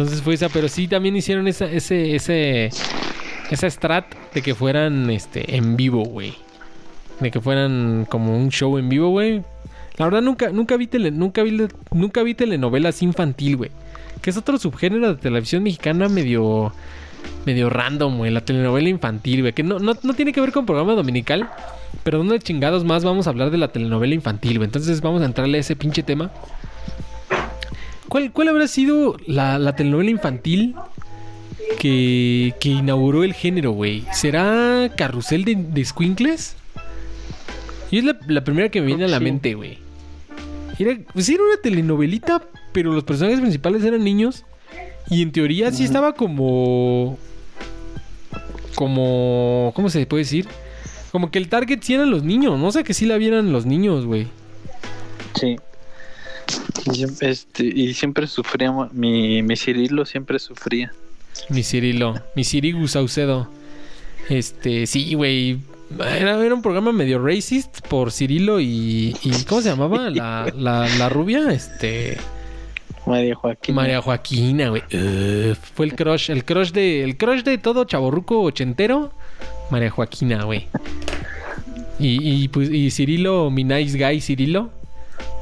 Entonces 0.01 0.23
fue 0.23 0.33
esa, 0.33 0.49
pero 0.49 0.67
sí 0.67 0.87
también 0.87 1.15
hicieron 1.15 1.47
esa, 1.47 1.65
ese, 1.65 2.15
ese, 2.15 3.69
strat 3.69 4.05
de 4.33 4.41
que 4.41 4.55
fueran 4.55 5.11
este 5.11 5.57
en 5.57 5.77
vivo, 5.77 6.03
güey. 6.03 6.33
De 7.19 7.29
que 7.29 7.39
fueran 7.39 8.07
como 8.09 8.35
un 8.35 8.49
show 8.49 8.79
en 8.79 8.89
vivo, 8.89 9.09
güey. 9.09 9.43
La 9.97 10.05
verdad 10.05 10.23
nunca, 10.23 10.49
nunca 10.49 10.75
vi 10.75 10.87
tele, 10.87 11.11
nunca 11.11 11.43
vi, 11.43 11.67
nunca 11.91 12.23
vi 12.23 12.33
telenovelas 12.33 13.03
infantil, 13.03 13.57
güey. 13.57 13.71
Que 14.23 14.31
es 14.31 14.37
otro 14.37 14.57
subgénero 14.57 15.13
de 15.13 15.21
televisión 15.21 15.61
mexicana 15.61 16.09
medio, 16.09 16.73
medio 17.45 17.69
random, 17.69 18.17
güey. 18.17 18.31
La 18.31 18.41
telenovela 18.41 18.89
infantil, 18.89 19.41
güey. 19.41 19.53
Que 19.53 19.61
no, 19.61 19.77
no, 19.77 19.93
no 20.01 20.13
tiene 20.15 20.33
que 20.33 20.41
ver 20.41 20.51
con 20.51 20.65
programa 20.65 20.93
dominical. 20.93 21.47
Pero 22.03 22.17
¿dónde 22.17 22.39
chingados 22.39 22.83
más 22.85 23.03
vamos 23.03 23.27
a 23.27 23.29
hablar 23.29 23.51
de 23.51 23.59
la 23.59 23.67
telenovela 23.67 24.15
infantil, 24.15 24.57
güey? 24.57 24.65
Entonces 24.65 24.99
vamos 25.01 25.21
a 25.21 25.25
entrarle 25.25 25.59
a 25.59 25.61
ese 25.61 25.75
pinche 25.75 26.01
tema. 26.01 26.31
¿Cuál, 28.11 28.33
cuál 28.33 28.49
habrá 28.49 28.67
sido 28.67 29.15
la, 29.25 29.57
la 29.57 29.73
telenovela 29.73 30.09
infantil 30.09 30.75
que, 31.79 32.53
que 32.59 32.67
inauguró 32.67 33.23
el 33.23 33.33
género, 33.33 33.71
güey? 33.71 34.03
¿Será 34.11 34.91
Carrusel 34.97 35.45
de, 35.45 35.55
de 35.55 35.85
Squinkles? 35.85 36.57
Y 37.89 37.99
es 37.99 38.03
la, 38.03 38.19
la 38.27 38.43
primera 38.43 38.67
que 38.67 38.81
me 38.81 38.87
viene 38.87 39.05
a 39.05 39.07
la 39.07 39.21
mente, 39.21 39.53
güey. 39.53 39.77
Era, 40.77 40.97
pues 41.13 41.29
era 41.29 41.41
una 41.41 41.55
telenovelita, 41.63 42.43
pero 42.73 42.91
los 42.91 43.05
personajes 43.05 43.39
principales 43.39 43.81
eran 43.85 44.03
niños. 44.03 44.43
Y 45.09 45.21
en 45.21 45.31
teoría 45.31 45.71
sí 45.71 45.85
estaba 45.85 46.11
como. 46.11 47.17
Como. 48.75 49.71
¿Cómo 49.73 49.89
se 49.89 50.05
puede 50.05 50.23
decir? 50.23 50.49
Como 51.13 51.31
que 51.31 51.39
el 51.39 51.47
target 51.47 51.79
sí 51.81 51.93
eran 51.93 52.11
los 52.11 52.23
niños. 52.23 52.59
No 52.59 52.73
sé 52.73 52.83
que 52.83 52.93
sí 52.93 53.05
la 53.05 53.15
vieran 53.15 53.53
los 53.53 53.65
niños, 53.65 54.05
güey. 54.05 54.27
Sí. 55.39 55.55
Y, 56.93 57.05
este, 57.21 57.63
y 57.65 57.93
siempre 57.93 58.27
sufríamos, 58.27 58.93
mi, 58.93 59.41
mi 59.43 59.55
Cirilo 59.55 60.05
siempre 60.05 60.39
sufría. 60.39 60.91
Mi 61.49 61.63
Cirilo, 61.63 62.15
mi 62.35 62.43
Cirigu 62.43 62.87
Saucedo. 62.87 63.49
Este, 64.29 64.85
sí, 64.85 65.13
güey. 65.13 65.59
Era, 65.99 66.43
era 66.43 66.53
un 66.55 66.61
programa 66.61 66.93
medio 66.93 67.23
racist 67.25 67.81
por 67.87 68.11
Cirilo 68.11 68.61
y, 68.61 69.15
y 69.23 69.43
¿cómo 69.47 69.61
se 69.61 69.69
llamaba? 69.69 70.09
La, 70.09 70.51
la, 70.55 70.87
la 70.97 71.09
rubia, 71.09 71.51
este, 71.51 72.17
María 73.05 73.35
Joaquín. 73.35 73.75
María 73.75 74.01
Joaquina, 74.01 74.69
güey. 74.69 74.83
Fue 75.75 75.85
el 75.85 75.95
crush, 75.95 76.31
el 76.31 76.45
crush 76.45 76.71
de, 76.71 77.03
el 77.03 77.17
crush 77.17 77.43
de 77.43 77.57
todo 77.57 77.83
chaborruco 77.83 78.41
ochentero. 78.41 79.11
María 79.69 79.89
Joaquina, 79.89 80.43
güey. 80.43 80.67
Y, 81.99 82.43
y 82.43 82.47
pues, 82.47 82.69
y 82.69 82.89
Cirilo, 82.91 83.49
mi 83.49 83.63
nice 83.63 83.97
guy 83.97 84.21
Cirilo. 84.21 84.69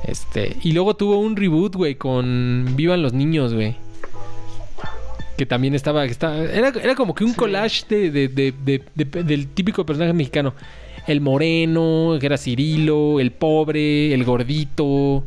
Este, 0.06 0.58
y 0.64 0.72
luego 0.72 0.96
tuvo 0.96 1.20
un 1.20 1.36
reboot, 1.36 1.76
güey, 1.76 1.96
con 1.96 2.74
Vivan 2.76 3.02
los 3.02 3.14
niños, 3.14 3.54
güey. 3.54 3.76
Que 5.38 5.46
también 5.46 5.74
estaba, 5.76 6.06
estaba 6.06 6.38
era, 6.44 6.70
era 6.70 6.96
como 6.96 7.16
que 7.16 7.24
un 7.24 7.34
collage 7.34 7.86
de, 7.88 8.12
de- 8.12 8.28
de- 8.28 8.54
de- 8.66 8.84
de- 8.96 9.24
del 9.24 9.48
típico 9.48 9.86
personaje 9.86 10.14
mexicano. 10.14 10.54
el 11.08 11.22
moreno, 11.22 12.18
que 12.20 12.26
era 12.28 12.38
Cirilo, 12.38 13.20
el 13.20 13.32
pobre, 13.32 14.14
el 14.14 14.24
gordito, 14.26 15.24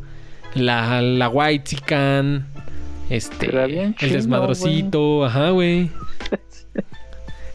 la, 0.53 1.01
la 1.01 1.27
white 1.29 1.63
chican, 1.65 2.45
este, 3.09 3.47
el 3.99 4.09
desmadrocito, 4.13 5.25
ajá, 5.25 5.49
güey. 5.49 5.89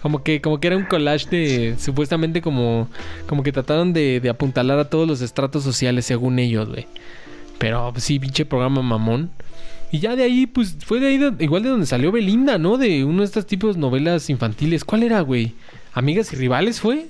Como 0.03 0.23
que, 0.23 0.41
como 0.41 0.61
que 0.61 0.69
era 0.69 0.77
un 0.77 0.85
collage 0.85 1.29
de, 1.29 1.75
supuestamente 1.79 2.41
como, 2.41 2.89
como 3.27 3.43
que 3.43 3.51
trataron 3.53 3.93
de, 3.93 4.21
de 4.21 4.29
apuntalar 4.29 4.79
a 4.79 4.89
todos 4.89 5.09
los 5.09 5.21
estratos 5.21 5.65
sociales 5.65 6.07
según 6.07 6.39
ellos, 6.39 6.69
güey. 6.69 6.87
Pero 7.59 7.91
pues, 7.93 8.05
sí, 8.05 8.19
pinche 8.21 8.45
programa 8.45 8.81
mamón. 8.83 9.31
Y 9.91 9.99
ya 10.01 10.15
de 10.15 10.23
ahí, 10.23 10.47
pues, 10.47 10.77
fue 10.85 11.01
de 11.01 11.09
ahí, 11.09 11.19
de- 11.19 11.43
igual 11.45 11.63
de 11.65 11.71
donde 11.71 11.87
salió 11.87 12.13
Belinda, 12.13 12.59
¿no? 12.59 12.77
De 12.79 13.05
uno 13.05 13.21
de 13.21 13.25
estos 13.25 13.47
tipos 13.47 13.75
de 13.75 13.81
novelas 13.81 14.31
infantiles. 14.31 14.85
¿Cuál 14.85 15.03
era, 15.03 15.21
güey? 15.23 15.55
¿Amigas 15.95 16.33
y 16.33 16.37
rivales 16.37 16.79
fue? 16.81 17.07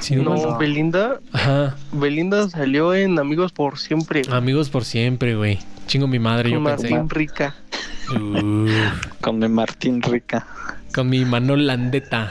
Si 0.00 0.16
no, 0.16 0.34
No. 0.36 0.58
Belinda, 0.58 1.20
Ajá. 1.32 1.76
Belinda 1.92 2.48
salió 2.50 2.92
en 2.92 3.18
Amigos 3.18 3.52
por 3.52 3.78
Siempre. 3.78 4.22
Amigos 4.30 4.68
por 4.68 4.84
siempre, 4.84 5.34
güey. 5.36 5.58
Chingo 5.86 6.06
mi 6.08 6.18
madre, 6.18 6.50
yo 6.50 6.56
con 6.62 6.64
pensé. 6.64 6.90
Martín 6.90 7.10
Rica. 7.10 7.54
Con 9.20 9.40
de 9.40 9.48
Martín 9.48 10.02
Rica. 10.02 10.46
con 10.94 11.08
mi 11.08 11.24
mano 11.24 11.56
landeta. 11.56 12.30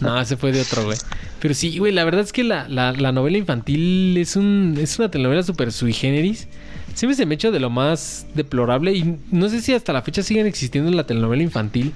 No, 0.00 0.20
ese 0.20 0.36
fue 0.36 0.52
de 0.52 0.60
otro, 0.60 0.84
güey. 0.84 0.98
Pero 1.40 1.54
sí, 1.54 1.78
güey, 1.78 1.92
la 1.92 2.04
verdad 2.04 2.22
es 2.22 2.32
que 2.32 2.44
la, 2.44 2.68
la- 2.68 2.92
la 2.92 3.12
novela 3.12 3.36
infantil 3.38 4.16
es 4.16 4.36
un 4.36 4.76
es 4.80 4.98
una 4.98 5.10
telenovela 5.10 5.42
súper 5.42 5.72
sui 5.72 5.92
generis. 5.92 6.48
Siempre 6.94 7.16
se 7.16 7.26
me 7.26 7.34
echa 7.34 7.50
de 7.50 7.58
lo 7.58 7.70
más 7.70 8.26
deplorable 8.34 8.92
y 8.94 9.18
no 9.32 9.48
sé 9.48 9.60
si 9.60 9.74
hasta 9.74 9.92
la 9.92 10.02
fecha 10.02 10.22
siguen 10.22 10.46
existiendo 10.46 10.88
en 10.90 10.96
la 10.96 11.06
telenovela 11.06 11.42
infantil. 11.42 11.92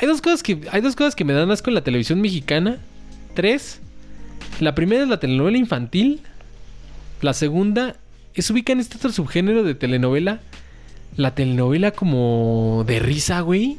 Hay 0.00 0.06
dos 0.06 0.20
cosas 0.20 0.42
que 0.42 0.60
hay 0.70 0.82
dos 0.82 0.94
cosas 0.94 1.14
que 1.16 1.24
me 1.24 1.32
dan 1.32 1.50
asco 1.50 1.70
en 1.70 1.74
la 1.74 1.80
televisión 1.84 2.20
mexicana. 2.20 2.78
Tres. 3.34 3.80
La 4.60 4.74
primera 4.74 5.02
es 5.04 5.08
la 5.08 5.18
telenovela 5.20 5.56
infantil. 5.56 6.20
La 7.22 7.32
segunda 7.32 7.96
es 8.40 8.50
ubica 8.50 8.72
en 8.72 8.80
este 8.80 8.96
otro 8.96 9.10
subgénero 9.10 9.62
de 9.62 9.74
telenovela. 9.74 10.40
La 11.16 11.34
telenovela 11.34 11.90
como 11.92 12.84
de 12.86 12.98
risa, 12.98 13.40
güey. 13.40 13.78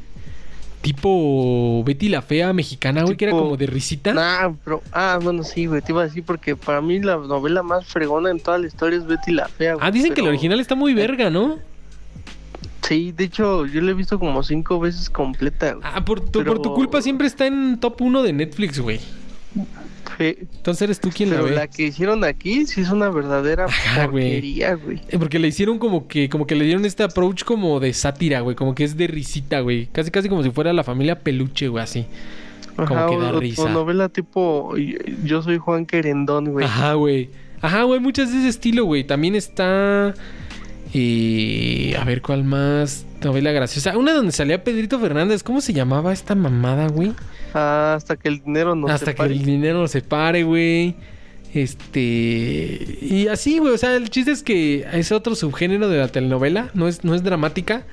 Tipo 0.81 1.83
Betty 1.83 2.07
la 2.09 2.21
Fea 2.21 2.53
mexicana, 2.53 3.03
güey, 3.03 3.17
que 3.17 3.25
era 3.25 3.31
como 3.33 3.57
de 3.57 3.67
risita. 3.67 4.13
Nah, 4.13 4.53
pero, 4.63 4.81
ah, 4.91 5.19
bueno, 5.21 5.43
sí, 5.43 5.65
güey, 5.65 5.81
te 5.81 5.91
iba 5.91 6.01
a 6.01 6.05
decir 6.05 6.23
porque 6.23 6.55
para 6.55 6.81
mí 6.81 6.99
la 7.01 7.17
novela 7.17 7.63
más 7.63 7.85
fregona 7.87 8.29
en 8.31 8.39
toda 8.39 8.57
la 8.59 8.67
historia 8.67 8.97
es 8.99 9.05
Betty 9.05 9.31
la 9.33 9.47
Fea. 9.47 9.73
güey, 9.73 9.85
ah, 9.85 9.91
dicen 9.91 10.09
que 10.11 10.21
pero- 10.21 10.29
original 10.29 10.59
está 10.59 10.75
muy 10.75 10.93
verga, 10.93 11.29
¿no? 11.29 11.57
Sí, 12.87 13.11
de 13.11 13.25
hecho, 13.25 13.65
yo 13.65 13.81
la 13.81 13.91
he 13.91 13.93
visto 13.95 14.17
como 14.17 14.41
cinco 14.43 14.79
veces 14.79 15.09
completa, 15.09 15.73
güey. 15.73 15.83
Ah, 15.91 16.05
por 16.05 16.21
tu, 16.21 16.39
Pero- 16.39 16.53
por 16.53 16.61
tu 16.61 16.73
culpa 16.73 17.01
siempre 17.01 17.27
está 17.27 17.45
en 17.47 17.79
top 17.79 18.01
1 18.01 18.23
de 18.23 18.31
Netflix, 18.31 18.79
güey. 18.79 18.99
Entonces 20.19 20.81
eres 20.83 20.99
tú 20.99 21.09
quien 21.09 21.29
la 21.29 21.35
Pero 21.37 21.47
ve. 21.49 21.55
la 21.55 21.67
que 21.67 21.83
hicieron 21.87 22.23
aquí 22.23 22.65
sí 22.65 22.81
es 22.81 22.89
una 22.89 23.09
verdadera 23.09 23.65
Ajá, 23.65 24.05
porquería, 24.05 24.75
güey. 24.75 25.01
Eh, 25.09 25.17
Porque 25.19 25.39
le 25.39 25.47
hicieron 25.47 25.79
como 25.79 26.07
que, 26.07 26.29
como 26.29 26.47
que 26.47 26.55
le 26.55 26.65
dieron 26.65 26.85
este 26.85 27.03
approach 27.03 27.43
como 27.43 27.79
de 27.79 27.93
sátira, 27.93 28.41
güey. 28.41 28.55
Como 28.55 28.73
que 28.75 28.83
es 28.83 28.97
de 28.97 29.07
risita, 29.07 29.59
güey. 29.61 29.87
Casi, 29.91 30.09
casi 30.11 30.29
como 30.29 30.43
si 30.43 30.49
fuera 30.51 30.73
la 30.73 30.83
familia 30.83 31.19
peluche, 31.19 31.67
güey, 31.67 31.83
así. 31.83 32.05
Como 32.75 32.95
Ajá, 32.95 33.07
que 33.09 33.17
da 33.17 33.31
o- 33.33 33.37
o 33.37 33.39
risa. 33.39 33.69
novela 33.69 34.09
tipo 34.09 34.73
Yo 35.23 35.41
soy 35.41 35.57
Juan 35.57 35.85
Querendón, 35.85 36.51
güey. 36.51 36.65
Ajá, 36.65 36.93
güey. 36.93 37.29
Ajá, 37.61 37.83
güey, 37.83 37.99
muchas 37.99 38.31
de 38.31 38.39
ese 38.39 38.49
estilo, 38.49 38.85
güey. 38.85 39.03
También 39.03 39.35
está. 39.35 40.13
Eh, 40.99 41.95
a 41.95 42.03
ver, 42.05 42.23
¿cuál 42.23 42.43
más? 42.43 43.05
Novela 43.23 43.51
graciosa. 43.51 43.95
Una 43.95 44.13
donde 44.13 44.31
salía 44.31 44.63
Pedrito 44.63 44.99
Fernández. 44.99 45.43
¿Cómo 45.43 45.61
se 45.61 45.71
llamaba 45.71 46.11
esta 46.11 46.33
mamada, 46.33 46.87
güey? 46.87 47.13
Ah, 47.53 47.93
hasta 47.95 48.15
que 48.15 48.29
el 48.29 48.41
dinero 48.41 48.73
no 48.73 48.87
Hasta 48.87 49.11
se 49.11 49.15
que 49.15 49.23
el 49.23 49.45
dinero 49.45 49.79
no 49.79 49.87
se 49.87 50.01
pare, 50.01 50.43
güey. 50.43 50.95
Este. 51.53 52.97
Y 52.99 53.27
así, 53.27 53.59
güey. 53.59 53.75
O 53.75 53.77
sea, 53.77 53.95
el 53.95 54.09
chiste 54.09 54.31
es 54.31 54.41
que 54.41 54.87
es 54.91 55.11
otro 55.11 55.35
subgénero 55.35 55.87
de 55.87 55.99
la 55.99 56.07
telenovela. 56.07 56.71
No 56.73 56.87
es, 56.87 57.03
no 57.03 57.13
es 57.13 57.21
dramática. 57.21 57.83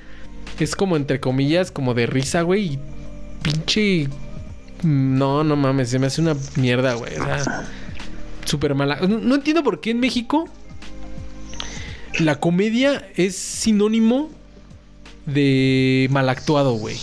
Es 0.59 0.75
como 0.75 0.95
entre 0.95 1.19
comillas, 1.19 1.69
como 1.69 1.93
de 1.93 2.07
risa, 2.07 2.41
güey. 2.41 2.73
Y 2.73 2.79
pinche. 3.43 4.09
No, 4.81 5.43
no 5.43 5.55
mames. 5.55 5.89
Se 5.89 5.99
me 5.99 6.07
hace 6.07 6.21
una 6.21 6.35
mierda, 6.55 6.95
güey. 6.95 7.13
O 7.17 7.23
sea, 7.23 7.67
súper 8.45 8.73
mala. 8.73 8.97
No, 9.01 9.19
no 9.19 9.35
entiendo 9.35 9.63
por 9.63 9.79
qué 9.79 9.91
en 9.91 9.99
México. 9.99 10.49
La 12.19 12.39
comedia 12.39 13.07
es 13.15 13.35
sinónimo 13.35 14.29
de 15.25 16.07
mal 16.11 16.29
actuado, 16.29 16.73
güey. 16.73 16.97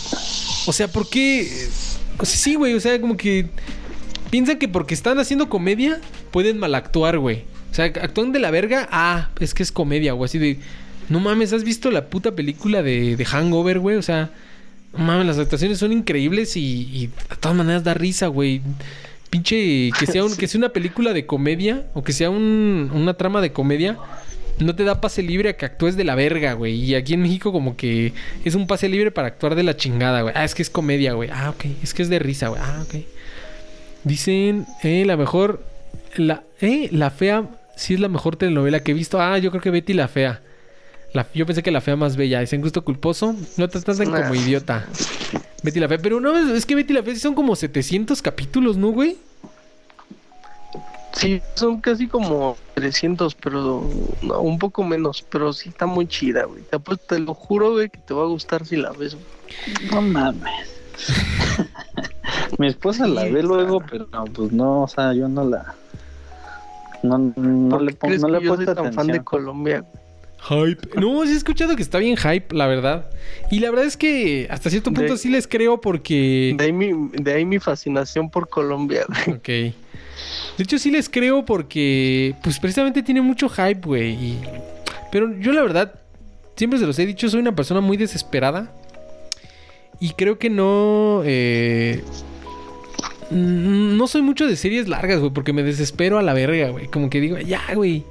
O 0.66 0.72
sea, 0.72 0.88
¿por 0.88 1.08
qué? 1.08 1.48
O 2.18 2.24
sea, 2.24 2.36
sí, 2.38 2.54
güey. 2.54 2.74
O 2.74 2.80
sea, 2.80 3.00
como 3.00 3.16
que 3.16 3.46
piensan 4.30 4.58
que 4.58 4.68
porque 4.68 4.94
están 4.94 5.18
haciendo 5.18 5.48
comedia 5.48 6.00
pueden 6.30 6.58
mal 6.58 6.74
actuar, 6.74 7.18
güey. 7.18 7.44
O 7.70 7.74
sea, 7.74 7.86
actúan 7.86 8.32
de 8.32 8.38
la 8.38 8.50
verga. 8.50 8.88
Ah, 8.92 9.30
es 9.40 9.54
que 9.54 9.62
es 9.62 9.72
comedia, 9.72 10.12
güey. 10.12 10.26
Así 10.26 10.38
de. 10.38 10.58
No 11.08 11.20
mames, 11.20 11.52
¿has 11.52 11.64
visto 11.64 11.90
la 11.90 12.06
puta 12.06 12.32
película 12.32 12.82
de, 12.82 13.16
de 13.16 13.24
Hangover, 13.24 13.80
güey? 13.80 13.96
O 13.96 14.02
sea, 14.02 14.30
no 14.96 15.04
mames, 15.04 15.26
las 15.26 15.38
actuaciones 15.38 15.78
son 15.78 15.92
increíbles 15.92 16.56
y, 16.56 16.88
y 16.92 17.06
de 17.08 17.36
todas 17.40 17.56
maneras 17.56 17.82
da 17.84 17.92
risa, 17.92 18.28
güey. 18.28 18.62
Pinche, 19.28 19.90
que 19.98 20.06
sea, 20.06 20.24
un- 20.24 20.36
que 20.36 20.46
sea 20.46 20.58
una 20.58 20.68
película 20.68 21.12
de 21.12 21.26
comedia 21.26 21.86
o 21.94 22.02
que 22.04 22.12
sea 22.12 22.30
un- 22.30 22.90
una 22.94 23.14
trama 23.14 23.40
de 23.40 23.52
comedia, 23.52 23.98
no 24.58 24.74
te 24.76 24.84
da 24.84 25.00
pase 25.00 25.22
libre 25.22 25.48
a 25.50 25.56
que 25.56 25.64
actúes 25.66 25.96
de 25.96 26.04
la 26.04 26.14
verga, 26.14 26.52
güey. 26.54 26.74
Y 26.74 26.94
aquí 26.94 27.14
en 27.14 27.22
México 27.22 27.52
como 27.52 27.76
que 27.76 28.12
es 28.44 28.54
un 28.54 28.66
pase 28.66 28.88
libre 28.88 29.10
para 29.10 29.28
actuar 29.28 29.54
de 29.54 29.62
la 29.62 29.76
chingada, 29.76 30.22
güey. 30.22 30.34
Ah, 30.36 30.44
es 30.44 30.54
que 30.54 30.62
es 30.62 30.70
comedia, 30.70 31.12
güey. 31.14 31.30
Ah, 31.32 31.50
ok. 31.50 31.64
Es 31.82 31.94
que 31.94 32.02
es 32.02 32.08
de 32.08 32.18
risa, 32.18 32.48
güey. 32.48 32.60
Ah, 32.62 32.82
ok. 32.86 32.94
Dicen, 34.04 34.66
eh, 34.82 35.04
la 35.06 35.16
mejor, 35.16 35.62
la, 36.16 36.42
eh, 36.60 36.88
la 36.92 37.10
fea, 37.10 37.48
sí 37.76 37.94
es 37.94 38.00
la 38.00 38.08
mejor 38.08 38.36
telenovela 38.36 38.80
que 38.80 38.90
he 38.90 38.94
visto. 38.94 39.20
Ah, 39.20 39.38
yo 39.38 39.50
creo 39.50 39.62
que 39.62 39.70
Betty 39.70 39.92
la 39.92 40.08
fea. 40.08 40.40
La- 41.12 41.26
yo 41.34 41.46
pensé 41.46 41.62
que 41.62 41.70
la 41.70 41.80
fea 41.80 41.94
más 41.94 42.16
bella. 42.16 42.40
Dicen 42.40 42.60
gusto 42.62 42.82
culposo. 42.84 43.36
No 43.56 43.68
te 43.68 43.80
tratan 43.80 44.10
como 44.10 44.34
idiota. 44.34 44.86
Betty 45.62 45.78
la 45.78 45.88
fea. 45.88 45.98
Pero 45.98 46.20
no, 46.20 46.36
es 46.36 46.48
es 46.56 46.66
que 46.66 46.74
Betty 46.74 46.92
la 46.94 47.02
fea 47.02 47.14
sí 47.14 47.20
son 47.20 47.34
como 47.34 47.54
700 47.54 48.20
capítulos, 48.22 48.76
¿no, 48.76 48.88
güey? 48.90 49.16
Sí, 51.14 51.42
son 51.54 51.80
casi 51.80 52.08
como 52.08 52.56
300, 52.74 53.34
pero 53.34 53.88
no, 54.22 54.40
un 54.40 54.58
poco 54.58 54.82
menos, 54.82 55.24
pero 55.28 55.52
sí 55.52 55.68
está 55.68 55.86
muy 55.86 56.06
chida, 56.06 56.44
güey. 56.44 56.62
Te, 56.62 56.76
apuesto- 56.76 57.06
te 57.14 57.18
lo 57.20 57.34
juro, 57.34 57.72
güey, 57.72 57.90
que 57.90 57.98
te 57.98 58.14
va 58.14 58.22
a 58.22 58.26
gustar 58.26 58.64
si 58.66 58.76
la 58.76 58.90
ves. 58.92 59.14
güey. 59.14 59.90
No 59.90 60.02
mames. 60.02 60.42
Mi 62.58 62.66
esposa 62.68 63.06
la 63.06 63.24
ve 63.24 63.42
luego, 63.42 63.82
pero 63.88 64.06
no, 64.12 64.24
pues 64.24 64.52
no, 64.52 64.82
o 64.82 64.88
sea, 64.88 65.12
yo 65.12 65.28
no 65.28 65.44
la. 65.44 65.74
No, 67.02 67.18
no 67.18 67.68
¿Por 67.68 67.82
le 67.82 67.92
pongo, 67.92 68.14
no 68.16 68.28
le 68.28 68.42
yo 68.44 68.56
soy 68.56 68.66
tan 68.66 68.92
fan 68.92 69.06
de. 69.08 69.22
Colombia? 69.24 69.80
güey? 69.80 70.02
Hype. 70.74 71.00
No, 71.00 71.24
sí 71.24 71.32
he 71.32 71.36
escuchado 71.36 71.76
que 71.76 71.82
está 71.82 71.98
bien 71.98 72.16
hype, 72.16 72.54
la 72.54 72.66
verdad. 72.66 73.06
Y 73.50 73.60
la 73.60 73.70
verdad 73.70 73.86
es 73.86 73.96
que 73.96 74.48
hasta 74.50 74.70
cierto 74.70 74.90
punto 74.92 75.12
De- 75.12 75.18
sí 75.18 75.28
les 75.28 75.46
creo 75.46 75.80
porque... 75.80 76.54
De 76.58 76.64
ahí 76.64 76.72
mi, 76.72 76.90
de 77.12 77.32
ahí 77.34 77.44
mi 77.44 77.58
fascinación 77.60 78.28
por 78.28 78.48
Colombia, 78.48 79.04
güey. 79.26 79.36
Ok. 79.70 79.74
De 80.58 80.64
hecho, 80.64 80.78
sí 80.78 80.90
les 80.90 81.08
creo 81.08 81.44
porque, 81.44 82.34
pues 82.42 82.58
precisamente 82.58 83.02
tiene 83.02 83.20
mucho 83.20 83.48
hype, 83.48 83.80
güey. 83.86 84.10
y- 84.12 84.40
Pero 85.10 85.34
yo 85.38 85.52
la 85.52 85.62
verdad, 85.62 85.94
siempre 86.56 86.78
se 86.78 86.86
los 86.86 86.98
he 86.98 87.06
dicho, 87.06 87.28
soy 87.28 87.40
una 87.40 87.54
persona 87.56 87.80
muy 87.80 87.96
desesperada. 87.96 88.70
Y 90.00 90.10
creo 90.10 90.38
que 90.38 90.50
no... 90.50 91.22
eh, 91.24 92.02
No 93.30 94.06
soy 94.08 94.22
mucho 94.22 94.46
de 94.46 94.56
series 94.56 94.88
largas, 94.88 95.20
güey, 95.20 95.32
porque 95.32 95.52
me 95.52 95.62
desespero 95.62 96.18
a 96.18 96.22
la 96.22 96.34
verga, 96.34 96.68
güey. 96.70 96.86
Como 96.88 97.08
que 97.08 97.20
digo, 97.20 97.38
ya, 97.38 97.62
güey. 97.74 98.04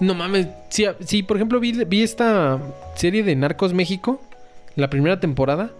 No 0.00 0.14
mames. 0.14 0.46
Sí, 0.68 0.86
sí, 1.04 1.22
por 1.22 1.36
ejemplo, 1.36 1.58
vi, 1.60 1.72
vi 1.84 2.02
esta 2.02 2.58
serie 2.94 3.22
de 3.22 3.34
Narcos 3.36 3.74
México, 3.74 4.20
la 4.76 4.88
primera 4.90 5.18
temporada. 5.20 5.70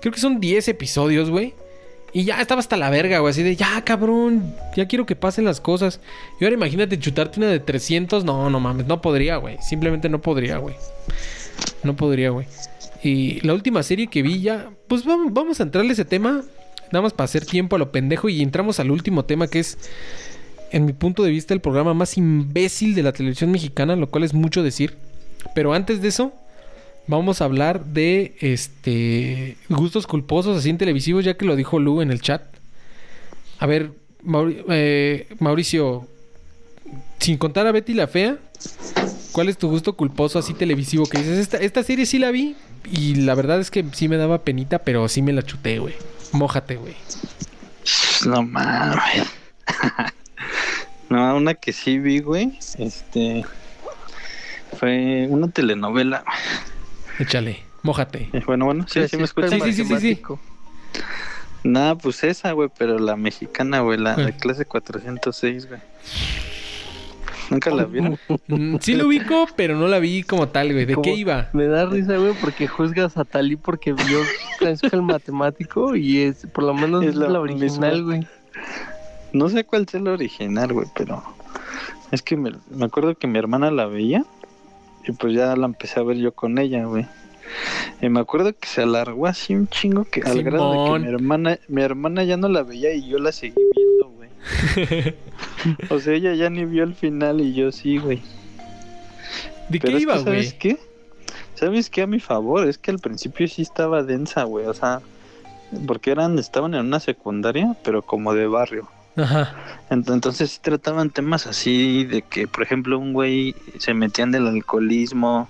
Creo 0.00 0.12
que 0.12 0.20
son 0.20 0.38
10 0.40 0.68
episodios, 0.68 1.28
güey. 1.30 1.54
Y 2.12 2.24
ya 2.24 2.40
estaba 2.40 2.60
hasta 2.60 2.76
la 2.76 2.88
verga, 2.88 3.18
güey. 3.18 3.30
Así 3.30 3.42
de, 3.42 3.56
ya, 3.56 3.82
cabrón. 3.84 4.54
Ya 4.74 4.86
quiero 4.86 5.06
que 5.06 5.16
pasen 5.16 5.44
las 5.44 5.60
cosas. 5.60 6.00
Y 6.40 6.44
ahora 6.44 6.54
imagínate 6.54 6.98
chutarte 6.98 7.40
una 7.40 7.48
de 7.48 7.60
300. 7.60 8.24
No, 8.24 8.48
no 8.48 8.60
mames. 8.60 8.86
No 8.86 9.02
podría, 9.02 9.36
güey. 9.36 9.58
Simplemente 9.60 10.08
no 10.08 10.20
podría, 10.20 10.58
güey. 10.58 10.74
No 11.82 11.94
podría, 11.96 12.30
güey. 12.30 12.46
Y 13.02 13.40
la 13.40 13.52
última 13.52 13.82
serie 13.82 14.06
que 14.06 14.22
vi 14.22 14.40
ya... 14.40 14.70
Pues 14.88 15.04
vamos, 15.04 15.32
vamos 15.32 15.60
a 15.60 15.64
entrarle 15.64 15.90
a 15.90 15.92
ese 15.92 16.04
tema. 16.04 16.42
Nada 16.92 17.02
más 17.02 17.12
para 17.12 17.26
hacer 17.26 17.44
tiempo 17.44 17.76
a 17.76 17.78
lo 17.78 17.92
pendejo. 17.92 18.28
Y 18.28 18.40
entramos 18.40 18.80
al 18.80 18.90
último 18.90 19.24
tema 19.24 19.48
que 19.48 19.60
es... 19.60 19.78
En 20.72 20.84
mi 20.84 20.92
punto 20.92 21.22
de 21.22 21.30
vista, 21.30 21.54
el 21.54 21.60
programa 21.60 21.94
más 21.94 22.16
imbécil 22.16 22.94
de 22.94 23.02
la 23.02 23.12
televisión 23.12 23.52
mexicana, 23.52 23.94
lo 23.94 24.08
cual 24.08 24.24
es 24.24 24.34
mucho 24.34 24.62
decir. 24.62 24.96
Pero 25.54 25.72
antes 25.74 26.02
de 26.02 26.08
eso, 26.08 26.32
vamos 27.06 27.40
a 27.40 27.44
hablar 27.44 27.84
de 27.84 28.36
este 28.40 29.56
gustos 29.68 30.06
culposos 30.06 30.58
así 30.58 30.70
en 30.70 30.78
televisivos, 30.78 31.24
ya 31.24 31.36
que 31.36 31.44
lo 31.44 31.56
dijo 31.56 31.78
Lu 31.78 32.00
en 32.02 32.10
el 32.10 32.20
chat. 32.20 32.42
A 33.58 33.66
ver, 33.66 33.92
eh, 34.68 35.28
Mauricio, 35.38 36.06
sin 37.18 37.38
contar 37.38 37.66
a 37.66 37.72
Betty 37.72 37.94
la 37.94 38.06
Fea, 38.06 38.38
¿cuál 39.32 39.48
es 39.48 39.56
tu 39.56 39.68
gusto 39.68 39.96
culposo 39.96 40.38
así 40.38 40.54
televisivo 40.54 41.06
que 41.06 41.18
dices? 41.18 41.38
Esta, 41.38 41.58
esta 41.58 41.82
serie 41.82 42.06
sí 42.06 42.18
la 42.18 42.30
vi 42.30 42.56
y 42.90 43.14
la 43.16 43.34
verdad 43.34 43.60
es 43.60 43.70
que 43.70 43.84
sí 43.92 44.08
me 44.08 44.16
daba 44.16 44.42
penita, 44.42 44.80
pero 44.80 45.08
sí 45.08 45.22
me 45.22 45.32
la 45.32 45.42
chuté, 45.42 45.78
güey. 45.78 45.94
Mójate, 46.32 46.76
güey. 46.76 46.94
No 48.26 48.42
mames. 48.42 49.26
No, 51.08 51.36
una 51.36 51.54
que 51.54 51.72
sí 51.72 51.98
vi, 51.98 52.18
güey. 52.18 52.58
Este. 52.78 53.44
Fue 54.76 55.28
una 55.30 55.48
telenovela. 55.48 56.24
Échale, 57.18 57.62
mójate. 57.82 58.28
Eh, 58.32 58.42
Bueno, 58.46 58.64
bueno, 58.66 58.86
sí, 58.88 59.06
sí 59.08 59.16
me 59.16 59.24
escuchas. 59.24 59.50
Sí, 59.52 59.60
sí, 59.60 59.72
sí, 59.72 59.84
sí, 59.84 59.98
sí. 60.14 60.22
Nada, 61.64 61.96
pues 61.96 62.22
esa, 62.24 62.52
güey, 62.52 62.68
pero 62.76 62.98
la 62.98 63.16
mexicana, 63.16 63.80
güey, 63.80 63.98
la 63.98 64.10
de 64.14 64.22
¿Cuál? 64.24 64.36
clase 64.36 64.64
406, 64.66 65.66
güey. 65.68 65.80
¿Nunca 67.50 67.70
la 67.70 67.84
vieron? 67.84 68.18
Mm, 68.48 68.76
Sí 68.80 68.94
lo 68.94 69.06
ubico, 69.06 69.46
pero 69.56 69.76
no 69.76 69.86
la 69.86 69.98
vi 70.00 70.22
como 70.24 70.48
tal, 70.48 70.72
güey. 70.72 70.84
¿De 70.84 70.94
Como- 70.94 71.04
qué 71.04 71.14
iba? 71.14 71.48
Me 71.52 71.66
da 71.66 71.86
risa, 71.86 72.16
güey, 72.16 72.34
porque 72.40 72.66
juzgas 72.66 73.16
a 73.16 73.24
Talí 73.24 73.56
porque 73.56 73.92
vio 73.92 74.20
el 74.92 75.02
matemático 75.02 75.94
y 75.96 76.22
es, 76.22 76.46
por 76.52 76.64
lo 76.64 76.74
menos 76.74 77.04
Es 77.04 77.14
la 77.14 77.38
original, 77.40 78.02
güey. 78.04 78.26
No 79.32 79.48
sé 79.48 79.64
cuál 79.64 79.84
es 79.88 79.94
el 79.94 80.08
original, 80.08 80.72
güey, 80.72 80.86
pero 80.96 81.22
es 82.10 82.22
que 82.22 82.36
me, 82.36 82.52
me 82.70 82.84
acuerdo 82.86 83.14
que 83.16 83.26
mi 83.26 83.38
hermana 83.38 83.70
la 83.70 83.86
veía 83.86 84.24
y 85.06 85.12
pues 85.12 85.34
ya 85.34 85.54
la 85.56 85.66
empecé 85.66 86.00
a 86.00 86.02
ver 86.02 86.16
yo 86.16 86.32
con 86.32 86.58
ella, 86.58 86.84
güey. 86.84 87.06
Y 88.00 88.08
me 88.08 88.20
acuerdo 88.20 88.52
que 88.52 88.66
se 88.66 88.82
alargó 88.82 89.26
así 89.26 89.54
un 89.54 89.68
chingo 89.68 90.04
que 90.04 90.20
al 90.22 90.42
grado 90.42 90.72
de 90.72 90.92
que 90.92 91.06
mi 91.06 91.14
hermana, 91.14 91.58
mi 91.68 91.82
hermana 91.82 92.24
ya 92.24 92.36
no 92.36 92.48
la 92.48 92.62
veía 92.62 92.92
y 92.92 93.08
yo 93.08 93.18
la 93.18 93.32
seguí 93.32 93.54
viendo, 93.74 94.10
güey. 94.10 94.30
O 95.90 95.98
sea, 95.98 96.14
ella 96.14 96.34
ya 96.34 96.50
ni 96.50 96.64
vio 96.64 96.84
el 96.84 96.94
final 96.94 97.40
y 97.40 97.54
yo 97.54 97.72
sí, 97.72 97.98
güey. 97.98 98.22
¿De 99.68 99.80
Pero 99.80 99.96
qué 99.96 100.02
iba, 100.02 100.14
que, 100.14 100.22
güey? 100.22 100.44
¿sabes 100.44 100.54
qué? 100.54 100.78
¿Sabes 101.54 101.90
qué? 101.90 102.02
A 102.02 102.06
mi 102.06 102.20
favor, 102.20 102.68
es 102.68 102.78
que 102.78 102.90
al 102.90 102.98
principio 102.98 103.48
sí 103.48 103.62
estaba 103.62 104.02
densa, 104.02 104.44
güey. 104.44 104.66
O 104.66 104.74
sea, 104.74 105.00
porque 105.86 106.10
eran, 106.10 106.38
estaban 106.38 106.74
en 106.74 106.86
una 106.86 107.00
secundaria, 107.00 107.76
pero 107.82 108.02
como 108.02 108.34
de 108.34 108.46
barrio. 108.46 108.88
Ajá. 109.16 109.54
Ent- 109.90 110.12
Entonces 110.12 110.60
trataban 110.60 111.10
temas 111.10 111.46
así 111.46 112.04
de 112.04 112.22
que, 112.22 112.46
por 112.46 112.62
ejemplo, 112.62 112.98
un 112.98 113.12
güey 113.12 113.54
se 113.78 113.94
metía 113.94 114.24
en 114.24 114.34
el 114.34 114.46
alcoholismo, 114.46 115.48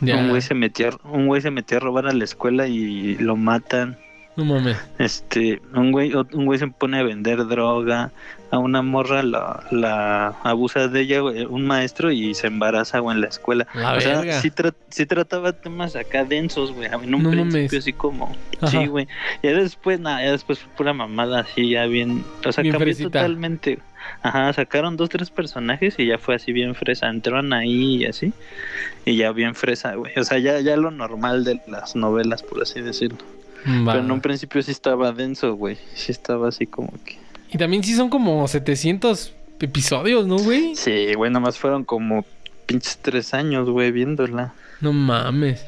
Ya. 0.00 0.16
un 0.16 0.28
güey 0.30 0.40
se 0.42 0.54
metía, 0.54 0.90
un 1.04 1.26
güey 1.26 1.42
se 1.42 1.50
metía 1.50 1.76
a 1.78 1.80
robar 1.80 2.06
a 2.06 2.12
la 2.12 2.24
escuela 2.24 2.66
y 2.66 3.16
lo 3.16 3.36
matan. 3.36 3.98
No 4.36 4.44
mames. 4.44 4.78
Este, 4.98 5.60
un 5.74 5.92
güey, 5.92 6.14
un 6.14 6.46
güey 6.46 6.58
se 6.58 6.68
pone 6.68 6.98
a 6.98 7.02
vender 7.02 7.46
droga, 7.46 8.12
a 8.50 8.58
una 8.58 8.82
morra 8.82 9.22
la, 9.22 9.62
la 9.70 10.28
abusa 10.42 10.88
de 10.88 11.02
ella, 11.02 11.20
güey, 11.20 11.44
un 11.44 11.66
maestro 11.66 12.10
y 12.10 12.34
se 12.34 12.48
embaraza, 12.48 12.98
güey, 12.98 13.14
en 13.16 13.20
la 13.20 13.28
escuela. 13.28 13.66
La 13.74 13.94
o 13.94 14.00
sea, 14.00 14.40
sí, 14.40 14.50
tra- 14.50 14.74
sí 14.88 15.06
trataba 15.06 15.52
temas 15.52 15.94
acá 15.96 16.24
densos, 16.24 16.72
güey, 16.72 16.88
en 16.92 17.14
un 17.14 17.22
No 17.22 17.30
principio 17.30 17.58
mames. 17.60 17.74
así 17.74 17.92
como, 17.92 18.34
Ajá. 18.60 18.66
sí, 18.70 18.86
güey. 18.86 19.06
Ya 19.42 19.52
después, 19.52 20.00
nada, 20.00 20.22
ya 20.24 20.32
después 20.32 20.58
fue 20.58 20.72
pura 20.76 20.92
mamada 20.92 21.40
así, 21.40 21.70
ya 21.70 21.86
bien, 21.86 22.24
o 22.44 22.50
sea, 22.52 22.62
Bien 22.62 22.72
cambió 22.72 22.86
fresita. 22.86 23.10
totalmente. 23.20 23.78
Ajá, 24.22 24.52
sacaron 24.54 24.96
dos, 24.96 25.10
tres 25.10 25.30
personajes 25.30 25.94
y 25.98 26.06
ya 26.06 26.18
fue 26.18 26.34
así 26.34 26.52
bien 26.52 26.74
fresa, 26.74 27.08
entraron 27.08 27.52
ahí 27.52 27.96
y 28.02 28.06
así, 28.06 28.32
y 29.04 29.16
ya 29.16 29.30
bien 29.32 29.54
fresa, 29.54 29.94
güey. 29.94 30.12
O 30.18 30.24
sea, 30.24 30.38
ya, 30.38 30.58
ya 30.60 30.76
lo 30.76 30.90
normal 30.90 31.44
de 31.44 31.60
las 31.68 31.94
novelas, 31.94 32.42
por 32.42 32.62
así 32.62 32.80
decirlo. 32.80 33.18
Pero 33.62 33.98
en 34.00 34.10
un 34.10 34.22
principio 34.22 34.62
sí 34.62 34.70
estaba 34.70 35.12
denso, 35.12 35.54
güey. 35.54 35.76
Sí 35.94 36.12
estaba 36.12 36.48
así 36.48 36.66
como 36.66 36.92
que... 37.04 37.18
Y 37.52 37.58
también 37.58 37.82
sí 37.82 37.94
son 37.94 38.10
como 38.10 38.46
700 38.46 39.32
episodios, 39.60 40.26
¿no, 40.26 40.38
güey? 40.38 40.76
Sí, 40.76 41.14
güey, 41.14 41.30
nomás 41.30 41.58
fueron 41.58 41.84
como 41.84 42.24
pinches 42.66 42.98
tres 43.02 43.34
años, 43.34 43.68
güey, 43.68 43.90
viéndola. 43.90 44.54
No 44.80 44.92
mames. 44.92 45.64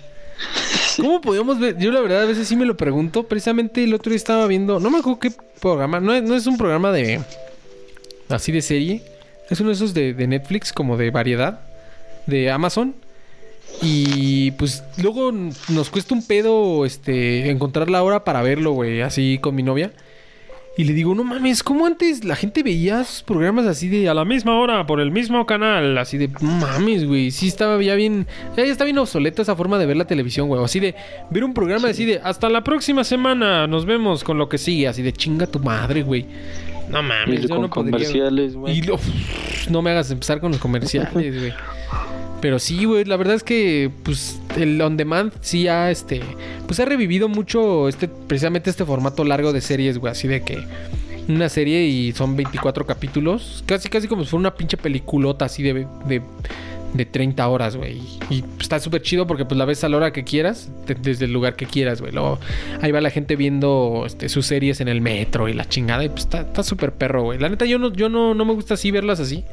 ¿Cómo 0.96 1.20
podíamos 1.20 1.58
ver? 1.58 1.78
Yo 1.78 1.90
la 1.90 2.00
verdad 2.00 2.22
a 2.22 2.26
veces 2.26 2.48
sí 2.48 2.56
me 2.56 2.64
lo 2.64 2.76
pregunto. 2.76 3.24
Precisamente 3.24 3.84
el 3.84 3.94
otro 3.94 4.10
día 4.10 4.16
estaba 4.16 4.46
viendo, 4.46 4.78
no 4.80 4.90
me 4.90 4.98
acuerdo 4.98 5.18
qué 5.18 5.32
programa, 5.60 6.00
no 6.00 6.14
es, 6.14 6.22
no 6.22 6.34
es 6.34 6.46
un 6.46 6.56
programa 6.56 6.92
de 6.92 7.20
así 8.28 8.52
de 8.52 8.62
serie, 8.62 9.02
es 9.50 9.60
uno 9.60 9.70
de 9.70 9.74
esos 9.74 9.94
de, 9.94 10.14
de 10.14 10.26
Netflix 10.26 10.72
como 10.72 10.96
de 10.96 11.10
variedad 11.10 11.60
de 12.26 12.50
Amazon. 12.50 12.94
Y 13.80 14.52
pues 14.52 14.84
luego 14.98 15.32
nos 15.32 15.90
cuesta 15.90 16.14
un 16.14 16.26
pedo 16.26 16.84
este 16.84 17.50
encontrar 17.50 17.90
la 17.90 18.02
hora 18.02 18.22
para 18.22 18.42
verlo, 18.42 18.72
güey, 18.72 19.00
así 19.00 19.38
con 19.40 19.54
mi 19.54 19.62
novia. 19.62 19.92
Y 20.74 20.84
le 20.84 20.94
digo, 20.94 21.14
no 21.14 21.22
mames, 21.22 21.62
¿cómo 21.62 21.84
antes 21.84 22.24
la 22.24 22.34
gente 22.34 22.62
veía 22.62 23.02
esos 23.02 23.22
programas 23.22 23.66
así 23.66 23.88
de 23.88 24.08
a 24.08 24.14
la 24.14 24.24
misma 24.24 24.58
hora, 24.58 24.86
por 24.86 25.00
el 25.00 25.10
mismo 25.10 25.44
canal? 25.44 25.98
Así 25.98 26.16
de, 26.16 26.28
no 26.40 26.50
mames, 26.50 27.04
güey, 27.06 27.30
sí 27.30 27.48
estaba 27.48 27.80
ya 27.82 27.94
bien, 27.94 28.26
ya 28.56 28.62
está 28.64 28.84
bien 28.84 28.96
obsoleta 28.96 29.42
esa 29.42 29.54
forma 29.54 29.76
de 29.78 29.84
ver 29.84 29.98
la 29.98 30.06
televisión, 30.06 30.48
güey. 30.48 30.64
Así 30.64 30.80
de 30.80 30.94
ver 31.30 31.44
un 31.44 31.52
programa 31.52 31.88
así 31.88 32.06
de, 32.06 32.20
hasta 32.24 32.48
la 32.48 32.64
próxima 32.64 33.04
semana, 33.04 33.66
nos 33.66 33.84
vemos 33.84 34.24
con 34.24 34.38
lo 34.38 34.48
que 34.48 34.56
sigue, 34.56 34.88
así 34.88 35.02
de 35.02 35.12
chinga 35.12 35.46
tu 35.46 35.58
madre, 35.58 36.02
güey. 36.02 36.24
No 36.88 37.02
mames, 37.02 37.40
Y 37.40 37.42
yo 37.42 37.48
con 37.54 37.62
no 37.62 37.68
podría. 37.70 37.92
comerciales, 37.92 38.54
güey. 38.56 38.78
Y 38.78 38.82
lo- 38.82 38.98
no 39.70 39.82
me 39.82 39.90
hagas 39.90 40.10
empezar 40.10 40.40
con 40.40 40.52
los 40.52 40.60
comerciales, 40.60 41.12
güey. 41.38 41.52
Pero 42.40 42.58
sí, 42.58 42.84
güey, 42.86 43.04
la 43.04 43.16
verdad 43.16 43.36
es 43.36 43.44
que 43.44 43.90
pues 44.02 44.40
el 44.58 44.80
on 44.80 44.96
demand 44.96 45.32
sí 45.40 45.68
ha 45.68 45.90
este 45.90 46.20
pues 46.66 46.78
ha 46.80 46.84
revivido 46.84 47.28
mucho 47.28 47.88
este 47.88 48.08
precisamente 48.08 48.70
este 48.70 48.84
formato 48.84 49.24
largo 49.24 49.52
de 49.52 49.60
series, 49.60 49.98
güey, 49.98 50.12
así 50.12 50.28
de 50.28 50.42
que 50.42 50.58
una 51.28 51.48
serie 51.48 51.86
y 51.86 52.12
son 52.12 52.34
24 52.36 52.84
capítulos, 52.84 53.62
casi 53.66 53.88
casi 53.88 54.08
como 54.08 54.24
si 54.24 54.30
fuera 54.30 54.40
una 54.40 54.54
pinche 54.54 54.76
peliculota 54.76 55.44
así 55.44 55.62
de 55.62 55.86
de, 56.06 56.20
de 56.94 57.06
30 57.06 57.46
horas, 57.48 57.76
güey. 57.76 58.00
Y 58.28 58.44
está 58.60 58.80
súper 58.80 59.02
chido 59.02 59.26
porque 59.26 59.44
pues 59.44 59.56
la 59.56 59.64
ves 59.64 59.82
a 59.84 59.88
la 59.88 59.96
hora 59.98 60.12
que 60.12 60.24
quieras, 60.24 60.68
de- 60.86 60.96
desde 60.96 61.24
el 61.26 61.32
lugar 61.32 61.54
que 61.56 61.64
quieras, 61.66 62.00
güey. 62.02 62.12
Ahí 62.82 62.90
va 62.90 63.00
la 63.00 63.10
gente 63.10 63.36
viendo 63.36 64.02
este, 64.04 64.28
sus 64.28 64.46
series 64.46 64.80
en 64.80 64.88
el 64.88 65.00
metro 65.00 65.48
y 65.48 65.54
la 65.54 65.66
chingada 65.68 66.04
y 66.04 66.08
pues 66.08 66.22
está 66.24 66.40
está 66.40 66.62
súper 66.64 66.92
perro, 66.92 67.22
güey. 67.22 67.38
La 67.38 67.48
neta 67.48 67.64
yo 67.66 67.78
no 67.78 67.92
yo 67.92 68.08
no 68.08 68.34
no 68.34 68.44
me 68.44 68.52
gusta 68.52 68.74
así 68.74 68.90
verlas 68.90 69.20
así. 69.20 69.44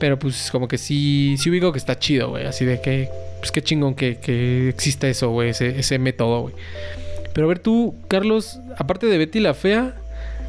Pero 0.00 0.18
pues 0.18 0.50
como 0.50 0.66
que 0.66 0.78
sí, 0.78 1.36
sí 1.38 1.48
ubico 1.50 1.70
que 1.72 1.78
está 1.78 1.96
chido, 1.98 2.30
güey. 2.30 2.46
Así 2.46 2.64
de 2.64 2.80
que, 2.80 3.08
pues 3.38 3.52
qué 3.52 3.62
chingón 3.62 3.94
que, 3.94 4.16
que 4.16 4.68
exista 4.70 5.06
eso, 5.08 5.30
güey, 5.30 5.50
ese, 5.50 5.78
ese 5.78 5.98
método, 6.00 6.40
güey. 6.42 6.54
Pero 7.34 7.46
a 7.46 7.48
ver 7.48 7.58
tú, 7.60 7.94
Carlos, 8.08 8.58
aparte 8.78 9.06
de 9.06 9.18
Betty 9.18 9.38
la 9.40 9.54
Fea, 9.54 9.94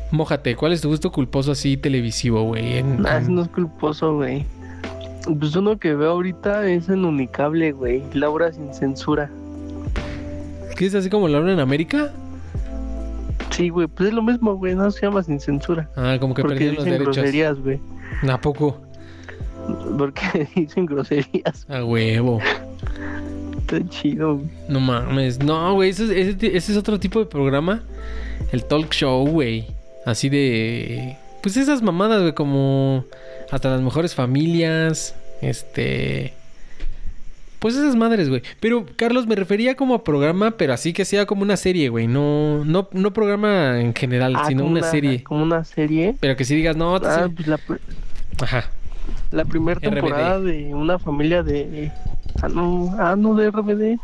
mójate, 0.09 0.55
¿cuál 0.55 0.71
es 0.73 0.81
tu 0.81 0.87
gusto 0.89 1.11
culposo 1.11 1.51
así 1.51 1.77
televisivo, 1.77 2.43
güey? 2.43 2.77
En- 2.77 3.05
en- 3.05 3.35
no 3.35 3.43
es 3.43 3.49
culposo, 3.49 4.15
güey. 4.15 4.45
Pues 5.39 5.55
uno 5.55 5.77
que 5.77 5.93
veo 5.93 6.11
ahorita 6.11 6.67
es 6.67 6.89
en 6.89 7.05
Unicable, 7.05 7.73
güey. 7.73 8.01
Laura 8.13 8.51
sin 8.53 8.73
censura. 8.73 9.29
¿Qué 10.75 10.87
es 10.87 10.95
así 10.95 11.09
como 11.09 11.27
la 11.27 11.39
hora 11.39 11.51
en 11.53 11.59
América? 11.59 12.11
Sí, 13.51 13.69
güey, 13.69 13.87
pues 13.87 14.09
es 14.09 14.15
lo 14.15 14.23
mismo, 14.23 14.55
güey. 14.55 14.73
No 14.75 14.89
se 14.89 15.01
llama 15.01 15.21
sin 15.21 15.39
censura. 15.39 15.89
Ah, 15.95 16.17
como 16.19 16.33
que 16.33 16.41
perdieron 16.41 16.75
los 16.77 16.85
derechos. 16.85 17.15
groserías, 17.17 17.59
güey. 17.59 17.79
¿A 18.27 18.39
poco? 18.39 18.81
Porque 19.97 20.47
dicen 20.55 20.85
groserías. 20.85 21.65
A 21.69 21.83
huevo. 21.83 22.39
Está 23.59 23.87
chido, 23.89 24.35
güey. 24.37 24.49
No 24.67 24.79
mames. 24.79 25.39
No, 25.39 25.73
güey, 25.75 25.89
ese, 25.91 26.03
es- 26.05 26.35
ese, 26.35 26.57
ese 26.57 26.71
es 26.71 26.77
otro 26.77 26.99
tipo 26.99 27.19
de 27.19 27.25
programa. 27.25 27.83
El 28.51 28.65
talk 28.65 28.91
show, 28.91 29.27
güey. 29.27 29.67
Así 30.05 30.29
de... 30.29 31.17
Pues 31.41 31.57
esas 31.57 31.81
mamadas, 31.81 32.21
güey, 32.21 32.33
como... 32.33 33.05
Hasta 33.51 33.69
las 33.69 33.81
mejores 33.81 34.15
familias. 34.15 35.15
Este... 35.41 36.33
Pues 37.59 37.75
esas 37.75 37.95
madres, 37.95 38.27
güey. 38.27 38.41
Pero, 38.59 38.87
Carlos, 38.95 39.27
me 39.27 39.35
refería 39.35 39.75
como 39.75 39.93
a 39.93 40.03
programa, 40.03 40.51
pero 40.51 40.73
así 40.73 40.93
que 40.93 41.05
sea 41.05 41.27
como 41.27 41.43
una 41.43 41.57
serie, 41.57 41.89
güey. 41.89 42.07
No, 42.07 42.65
no, 42.65 42.89
no 42.91 43.13
programa 43.13 43.79
en 43.79 43.93
general, 43.93 44.33
Ah, 44.35 44.45
sino 44.47 44.65
una, 44.65 44.81
serie. 44.89 45.23
Como 45.23 45.43
una 45.43 45.63
serie. 45.63 46.15
Pero 46.19 46.35
que 46.35 46.43
sí 46.43 46.55
digas, 46.55 46.75
no, 46.75 46.95
Ah, 46.95 47.29
pues 47.35 47.47
la, 47.47 47.59
Ajá. 48.41 48.71
La 49.31 49.45
primera 49.45 49.79
RBD. 49.79 49.93
temporada 49.93 50.39
de 50.39 50.73
una 50.73 50.99
familia 50.99 51.43
de. 51.43 51.91
Ah, 52.41 52.49
no, 52.49 52.95
ah, 52.99 53.15
no, 53.15 53.35
de 53.35 53.49
RBD. 53.49 53.99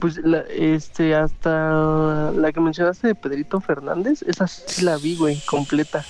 Pues 0.00 0.18
la, 0.18 0.40
este, 0.50 1.14
hasta 1.14 2.30
la 2.32 2.52
que 2.52 2.60
mencionaste 2.60 3.06
de 3.06 3.14
Pedrito 3.14 3.60
Fernández, 3.60 4.22
esa 4.22 4.46
sí 4.46 4.84
la 4.84 4.96
vi, 4.96 5.16
güey, 5.16 5.40
completa. 5.46 6.04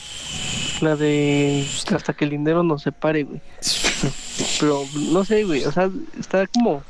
La 0.81 0.97
de 0.97 1.65
hasta 1.95 2.13
que 2.15 2.25
el 2.25 2.31
dinero 2.31 2.63
nos 2.63 2.83
separe, 2.83 3.25
güey. 3.25 3.41
Pero 4.59 4.85
no 5.13 5.25
sé, 5.25 5.45
güey, 5.45 5.65
o 5.65 5.73
sea, 5.73 5.91
está 6.19 6.47
como. 6.49 6.83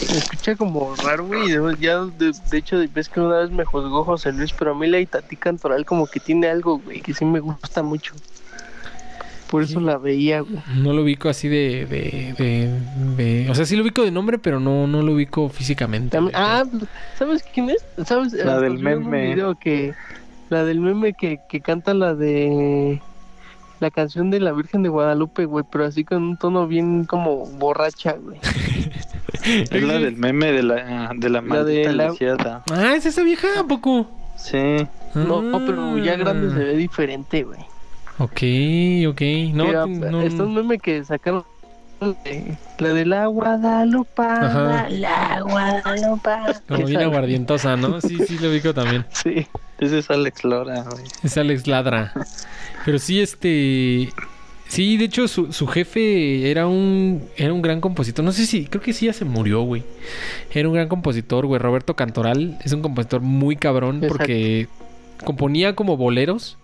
Escucha 0.00 0.54
como 0.54 0.94
raro, 0.96 1.26
güey. 1.26 1.48
Ya, 1.80 2.04
de, 2.04 2.32
de 2.50 2.58
hecho, 2.58 2.78
ves 2.94 3.08
que 3.08 3.20
una 3.20 3.38
vez 3.38 3.50
me 3.50 3.64
juzgó 3.64 4.04
José 4.04 4.32
Luis, 4.32 4.52
pero 4.52 4.72
a 4.72 4.74
mí 4.74 4.86
la 4.86 5.00
Itatí 5.00 5.36
Cantoral 5.36 5.84
como 5.84 6.06
que 6.06 6.20
tiene 6.20 6.48
algo, 6.48 6.78
güey, 6.78 7.00
que 7.00 7.14
sí 7.14 7.24
me 7.24 7.40
gusta 7.40 7.82
mucho. 7.82 8.14
Por 9.50 9.62
eso 9.62 9.80
la 9.80 9.96
veía, 9.98 10.40
güey. 10.40 10.58
No 10.76 10.92
lo 10.92 11.02
ubico 11.02 11.28
así 11.28 11.48
de, 11.48 11.86
de, 11.86 12.34
de, 12.36 13.14
de- 13.44 13.50
O 13.50 13.54
sea, 13.54 13.64
sí 13.64 13.76
lo 13.76 13.82
ubico 13.82 14.02
de 14.02 14.10
nombre, 14.10 14.38
pero 14.38 14.60
no, 14.60 14.86
no 14.86 15.02
lo 15.02 15.12
ubico 15.14 15.48
físicamente. 15.48 16.18
Ah, 16.34 16.64
¿sabes 17.18 17.42
quién 17.54 17.70
es? 17.70 17.84
¿Sabes? 18.06 18.32
La 18.34 18.40
Hasta 18.54 18.60
del 18.60 18.78
meme. 18.78 19.28
video 19.34 19.54
que, 19.58 19.94
la 20.50 20.64
del 20.64 20.80
meme 20.80 21.14
que, 21.14 21.40
que 21.48 21.60
canta 21.60 21.94
la 21.94 22.14
de 22.14 23.00
la 23.80 23.90
canción 23.90 24.30
de 24.30 24.40
la 24.40 24.52
Virgen 24.52 24.82
de 24.82 24.88
Guadalupe, 24.88 25.44
güey, 25.44 25.64
pero 25.70 25.84
así 25.86 26.04
con 26.04 26.22
un 26.22 26.36
tono 26.36 26.66
bien 26.66 27.04
como 27.04 27.46
borracha, 27.46 28.12
güey. 28.12 28.38
Es 29.44 29.82
la 29.82 29.98
del 29.98 30.16
meme 30.16 30.52
de 30.52 30.62
la, 30.62 31.10
de 31.14 31.28
la 31.30 31.40
La 31.40 31.64
de 31.64 31.84
maldita 31.88 31.92
la-. 32.36 32.62
Ah, 32.70 32.94
es 32.96 33.06
esa 33.06 33.22
vieja, 33.22 33.48
¿a 33.60 33.64
poco? 33.64 34.06
Sí. 34.36 34.58
No, 35.14 35.40
no, 35.42 35.64
pero 35.64 35.96
ya 35.98 36.16
grande 36.16 36.50
se 36.50 36.56
Ah, 36.56 36.64
ve 36.66 36.76
diferente, 36.76 37.44
güey. 37.44 37.60
Ok, 38.18 38.42
ok. 39.08 39.20
No, 39.54 39.64
Mira, 39.66 39.86
no- 39.86 40.22
Está 40.22 40.42
un 40.44 40.54
meme 40.54 40.78
que 40.78 41.04
sacaron 41.04 41.44
la 42.78 42.88
de 42.92 43.04
la 43.06 43.26
Guadalupana, 43.26 44.46
Ajá. 44.82 44.88
la 44.90 45.40
Guadalupana. 45.42 46.62
como 46.68 46.84
bien 46.86 47.00
aguardientosa, 47.02 47.76
¿no? 47.76 48.00
Sí, 48.00 48.18
sí, 48.26 48.38
lo 48.38 48.50
ubico 48.50 48.72
también. 48.74 49.04
Sí. 49.12 49.46
Ese 49.78 49.98
es 50.00 50.10
Alex 50.10 50.42
Lora, 50.44 50.82
güey. 50.82 51.04
Es 51.22 51.36
Alex 51.38 51.66
Ladra. 51.68 52.12
Pero 52.84 52.98
sí, 52.98 53.20
este. 53.20 54.12
Sí, 54.66 54.96
de 54.96 55.04
hecho, 55.04 55.28
su, 55.28 55.52
su 55.52 55.66
jefe 55.68 56.50
era 56.50 56.66
un, 56.66 57.22
era 57.36 57.52
un 57.52 57.62
gran 57.62 57.80
compositor. 57.80 58.24
No 58.24 58.32
sé 58.32 58.44
si, 58.44 58.66
creo 58.66 58.82
que 58.82 58.92
sí 58.92 59.06
ya 59.06 59.12
se 59.12 59.24
murió, 59.24 59.62
güey. 59.62 59.82
Era 60.52 60.68
un 60.68 60.74
gran 60.74 60.88
compositor, 60.88 61.46
güey. 61.46 61.58
Roberto 61.60 61.94
Cantoral 61.94 62.58
es 62.64 62.72
un 62.72 62.82
compositor 62.82 63.20
muy 63.20 63.56
cabrón 63.56 63.96
Exacto. 63.98 64.16
porque 64.18 64.68
componía 65.24 65.74
como 65.76 65.96
boleros 65.96 66.58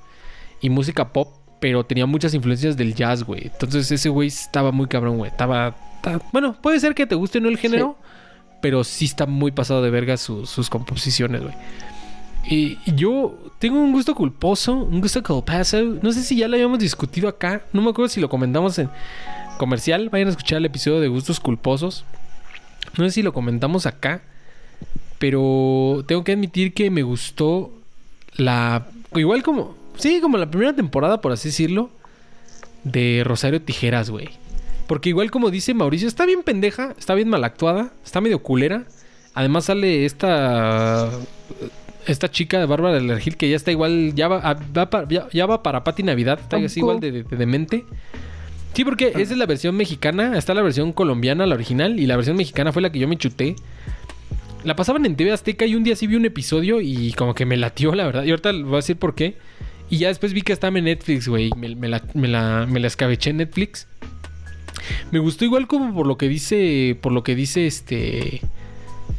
y 0.61 0.69
música 0.71 1.13
pop, 1.13 1.29
pero 1.65 1.83
tenía 1.83 2.05
muchas 2.05 2.35
influencias 2.35 2.77
del 2.77 2.95
jazz, 2.95 3.23
güey. 3.23 3.45
Entonces 3.47 3.91
ese 3.91 4.11
güey 4.11 4.29
estaba 4.29 4.71
muy 4.71 4.87
cabrón, 4.87 5.17
güey. 5.17 5.31
Estaba, 5.31 5.75
ta- 6.03 6.21
Bueno, 6.31 6.53
puede 6.61 6.79
ser 6.79 6.95
que 6.95 7.07
te 7.07 7.15
guste 7.15 7.41
no 7.41 7.49
el 7.49 7.57
género, 7.57 7.97
pero 8.61 8.85
sí 8.85 9.07
está 9.07 9.25
muy 9.25 9.51
pasado 9.51 9.81
de 9.81 9.89
verga 9.89 10.19
su- 10.19 10.45
sus 10.45 10.69
composiciones, 10.69 11.41
güey. 11.41 11.55
Y 12.47 12.77
y 12.85 12.95
yo 12.97 13.39
tengo 13.59 13.81
un 13.81 13.93
gusto 13.93 14.15
culposo, 14.15 14.75
un 14.75 15.01
gusto 15.01 15.23
culposo. 15.23 15.81
No 16.03 16.13
sé 16.13 16.23
si 16.23 16.37
ya 16.37 16.49
lo 16.49 16.57
habíamos 16.57 16.81
discutido 16.81 17.29
acá. 17.31 17.63
No 17.73 17.81
me 17.81 17.89
acuerdo 17.89 18.11
si 18.11 18.21
lo 18.21 18.29
comentamos 18.29 18.79
en 18.79 18.91
comercial. 19.57 20.11
Vayan 20.11 20.29
a 20.29 20.33
escuchar 20.33 20.59
el 20.59 20.67
episodio 20.67 21.01
de 21.01 21.09
gustos 21.09 21.41
culposos. 21.41 22.05
No 22.99 23.05
sé 23.07 23.11
si 23.11 23.23
lo 23.23 23.33
comentamos 23.33 23.87
acá. 23.87 24.21
Pero 25.19 26.05
tengo 26.07 26.25
que 26.25 26.33
admitir 26.33 26.75
que 26.75 26.91
me 26.91 27.03
gustó 27.03 27.73
la... 28.37 28.87
Igual 29.15 29.43
como... 29.43 29.83
Sí, 29.97 30.21
como 30.21 30.39
la 30.39 30.51
primera 30.51 30.75
temporada, 30.75 31.21
por 31.21 31.33
así 31.33 31.49
decirlo. 31.49 31.91
De 32.85 33.23
Rosario 33.25 33.63
Tijeras, 33.63 34.11
güey. 34.11 34.29
Porque 34.87 35.09
igual 35.09 35.31
como 35.31 35.51
dice 35.51 35.73
Mauricio, 35.73 36.07
está 36.09 36.27
bien 36.27 36.43
pendeja, 36.43 36.95
está 36.99 37.15
bien 37.15 37.29
mal 37.31 37.43
actuada, 37.45 37.93
está 38.05 38.21
medio 38.21 38.41
culera. 38.41 38.85
Además 39.33 39.65
sale 39.65 40.05
esta 40.05 41.11
esta 42.07 42.31
chica 42.31 42.59
de 42.61 42.67
Bárbara 42.67 42.95
del 42.95 43.09
Regil 43.09 43.39
que 43.39 43.49
ya 43.49 43.57
está 43.57 43.71
igual, 43.71 44.13
ya 44.15 44.29
va, 44.29 44.37
a- 44.39 44.59
va 44.77 44.91
pa- 44.91 45.09
ya, 45.09 45.27
ya 45.33 45.47
va 45.47 45.63
para 45.63 45.83
Pati 45.85 46.03
Navidad, 46.03 46.39
está 46.39 46.59
así 46.59 46.81
igual 46.81 47.01
de, 47.01 47.11
de- 47.13 47.23
de 47.23 47.37
demente. 47.37 47.85
Sí, 48.75 48.85
porque 48.85 49.09
esa 49.09 49.21
es 49.33 49.39
la 49.39 49.47
versión 49.47 49.75
mexicana, 49.77 50.37
está 50.37 50.53
la 50.53 50.61
versión 50.61 50.93
colombiana, 50.93 51.47
la 51.47 51.55
original, 51.55 51.99
y 51.99 52.07
la 52.07 52.17
versión 52.17 52.37
mexicana 52.37 52.73
fue 52.73 52.83
la 52.83 52.93
que 52.93 52.99
yo 52.99 53.09
me 53.09 53.17
chuté. 53.17 53.57
La 54.65 54.77
pasaban 54.77 55.07
en 55.07 55.17
TV 55.17 55.33
Azteca 55.33 55.65
y 55.65 55.75
un 55.77 55.85
día 55.85 55.97
sí 55.97 56.07
vi 56.07 56.17
un 56.17 56.27
episodio 56.27 56.81
y 56.83 57.13
como 57.13 57.35
que 57.35 57.47
me 57.47 57.57
latió, 57.57 57.95
la 57.95 58.05
verdad. 58.05 58.25
Y 58.25 58.31
ahorita 58.31 58.53
voy 58.53 58.75
a 58.75 58.77
decir 58.77 58.97
por 58.99 59.15
qué. 59.15 59.37
Y 59.91 59.99
ya 59.99 60.09
después 60.09 60.33
vi 60.33 60.43
que 60.43 60.53
estaba 60.53 60.77
en 60.79 60.85
Netflix, 60.85 61.29
güey. 61.29 61.51
Me, 61.57 61.75
me 61.75 61.89
la, 61.89 62.03
me, 62.15 62.29
la, 62.29 62.67
me 62.69 62.81
la 62.81 62.87
escabeché 62.87 63.31
en 63.31 63.39
Netflix. 63.39 63.87
Me 65.11 65.19
gustó 65.19 65.45
igual 65.45 65.67
como 65.67 65.95
por 65.95 66.07
lo 66.07 66.19
que 66.19 66.29
dice, 66.29 66.99
por 67.01 67.13
lo 67.13 67.23
que 67.23 67.35
dice 67.35 67.67
este 67.67 68.41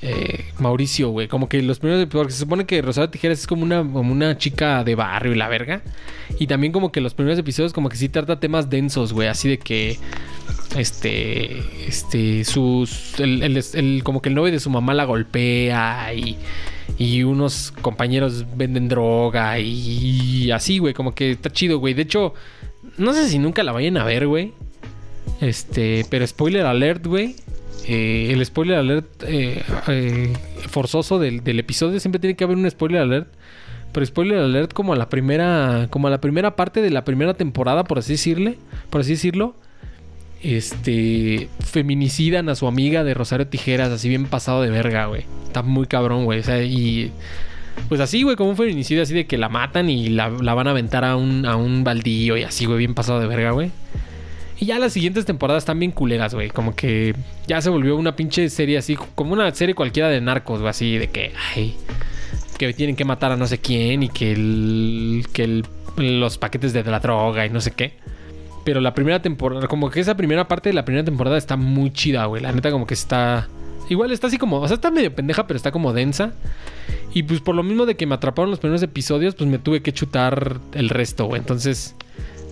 eh, 0.02 0.46
Mauricio, 0.60 1.10
güey. 1.10 1.28
Como 1.28 1.50
que 1.50 1.62
los 1.62 1.80
primeros, 1.80 2.08
porque 2.08 2.32
se 2.32 2.40
supone 2.40 2.66
que 2.66 2.82
Rosario 2.82 3.10
Tijeras 3.10 3.40
es 3.40 3.48
como 3.48 3.64
una, 3.64 3.78
como 3.78 4.12
una 4.12 4.38
chica 4.38 4.84
de 4.84 4.96
barrio 4.96 5.34
y 5.34 5.36
la 5.36 5.48
verga. 5.48 5.82
Y 6.40 6.48
también 6.48 6.72
como 6.72 6.92
que 6.92 7.02
los 7.02 7.14
primeros 7.14 7.40
episodios 7.40 7.74
como 7.74 7.90
que 7.90 7.98
sí 7.98 8.10
trata 8.10 8.40
temas 8.40 8.70
densos, 8.70 9.14
güey. 9.14 9.28
Así 9.28 9.50
de 9.50 9.58
que, 9.58 9.98
este, 10.78 11.88
este, 11.88 12.44
sus, 12.44 13.16
como 14.04 14.22
que 14.22 14.30
el 14.30 14.36
novio 14.36 14.52
de 14.52 14.60
su 14.60 14.70
mamá 14.70 14.94
la 14.94 15.06
golpea 15.06 16.14
y, 16.14 16.38
y 16.98 17.24
unos 17.24 17.74
compañeros 17.82 18.46
venden 18.56 18.88
droga 18.88 19.60
y, 19.60 20.52
así, 20.52 20.78
güey. 20.78 20.94
Como 20.94 21.14
que 21.14 21.32
está 21.32 21.50
chido, 21.52 21.80
güey. 21.80 21.94
De 21.94 22.04
hecho, 22.04 22.34
no 22.98 23.14
sé 23.14 23.28
si 23.30 23.40
nunca 23.40 23.64
la 23.64 23.72
vayan 23.72 23.98
a 23.98 24.04
ver, 24.04 24.28
güey. 24.28 24.54
Este, 25.42 26.06
pero 26.10 26.26
spoiler 26.26 26.66
alert, 26.66 27.06
güey. 27.06 27.36
Eh, 27.88 28.30
el 28.32 28.44
spoiler 28.46 28.78
alert 28.78 29.24
eh, 29.28 29.62
eh, 29.88 30.34
forzoso 30.70 31.20
del, 31.20 31.44
del 31.44 31.60
episodio 31.60 32.00
siempre 32.00 32.20
tiene 32.20 32.36
que 32.36 32.44
haber 32.44 32.58
un 32.58 32.70
spoiler 32.70 33.02
alert. 33.02 33.28
Pero 33.92 34.06
spoiler 34.06 34.40
alert 34.40 34.74
como 34.74 34.94
a 34.94 34.96
la 34.96 35.10
primera. 35.10 35.88
Como 35.90 36.08
a 36.08 36.12
la 36.12 36.22
primera 36.22 36.56
parte 36.56 36.82
de 36.82 36.92
la 36.92 37.04
primera 37.04 37.34
temporada, 37.34 37.84
por 37.84 38.00
así 38.00 38.14
decirle. 38.14 38.58
Por 38.90 39.02
así 39.02 39.12
decirlo. 39.12 39.56
Este. 40.42 41.50
Feminicidan 41.60 42.50
a 42.50 42.56
su 42.56 42.68
amiga 42.68 43.04
de 43.04 43.14
Rosario 43.14 43.48
Tijeras, 43.48 43.92
así 43.92 44.10
bien 44.10 44.26
pasado 44.26 44.62
de 44.62 44.70
verga, 44.70 45.06
güey. 45.06 45.26
Está 45.46 45.62
muy 45.62 45.88
cabrón, 45.88 46.26
güey. 46.26 46.40
O 46.40 46.44
sea, 46.44 46.62
y. 46.64 47.12
Pues 47.90 48.00
así, 48.00 48.24
güey, 48.24 48.36
como 48.36 48.52
un 48.52 48.58
feminicidio, 48.58 49.04
así 49.04 49.14
de 49.14 49.28
que 49.28 49.38
la 49.38 49.50
matan 49.50 49.90
y 49.90 50.10
la, 50.10 50.30
van 50.30 50.68
a 50.68 50.72
aventar 50.72 51.04
a 51.04 51.18
un, 51.18 51.46
a 51.46 51.58
un 51.58 51.84
baldío 51.84 52.38
y 52.38 52.44
así, 52.44 52.66
güey, 52.66 52.80
bien 52.80 52.96
pasado 52.96 53.20
de 53.20 53.28
verga, 53.28 53.52
güey. 53.52 53.70
Y 54.58 54.66
ya 54.66 54.80
las 54.80 54.94
siguientes 54.94 55.26
temporadas 55.26 55.64
están 55.64 55.80
bien 55.80 55.92
culeras, 55.92 56.34
güey. 56.34 56.50
Como 56.50 56.76
que 56.76 57.14
ya 57.48 57.62
se 57.62 57.70
volvió 57.70 57.98
una 57.98 58.16
pinche 58.16 58.50
serie 58.50 58.78
así, 58.78 58.96
como 59.16 59.34
una 59.34 59.54
serie 59.54 59.76
cualquiera 59.76 60.08
de 60.08 60.22
narcos, 60.22 60.60
güey, 60.62 60.70
así 60.70 60.98
de 60.98 61.10
que, 61.10 61.34
ay, 61.54 61.76
que 62.58 62.74
tienen 62.74 62.96
que 62.96 63.04
matar 63.04 63.32
a 63.34 63.36
no 63.36 63.48
sé 63.48 63.58
quién 63.60 64.04
y 64.04 64.10
que 64.10 64.32
el, 64.32 65.26
que 65.34 65.64
los 65.98 66.38
paquetes 66.38 66.74
de 66.74 66.84
la 66.84 67.00
droga 67.00 67.46
y 67.46 67.50
no 67.50 67.60
sé 67.60 67.72
qué. 67.72 67.94
Pero 68.66 68.82
la 68.82 68.94
primera 68.94 69.22
temporada, 69.22 69.68
como 69.68 69.90
que 69.90 70.02
esa 70.02 70.18
primera 70.18 70.48
parte 70.48 70.70
de 70.70 70.74
la 70.74 70.84
primera 70.84 71.06
temporada 71.06 71.38
está 71.38 71.56
muy 71.56 71.94
chida, 71.94 72.26
güey. 72.26 72.42
La 72.42 72.52
neta, 72.52 72.72
como 72.72 72.86
que 72.86 72.96
está. 72.96 73.48
Igual 73.90 74.12
está 74.12 74.28
así 74.28 74.38
como. 74.38 74.60
O 74.60 74.68
sea, 74.68 74.76
está 74.76 74.92
medio 74.92 75.16
pendeja, 75.16 75.48
pero 75.48 75.56
está 75.56 75.72
como 75.72 75.94
densa. 75.94 76.34
Y 77.14 77.24
pues 77.24 77.40
por 77.40 77.56
lo 77.56 77.64
mismo 77.64 77.86
de 77.86 77.96
que 77.96 78.06
me 78.08 78.16
atraparon 78.16 78.50
los 78.50 78.60
primeros 78.60 78.82
episodios, 78.82 79.36
pues 79.36 79.50
me 79.50 79.60
tuve 79.60 79.82
que 79.82 79.94
chutar 79.94 80.58
el 80.74 80.90
resto, 80.90 81.26
güey. 81.26 81.40
Entonces. 81.40 81.96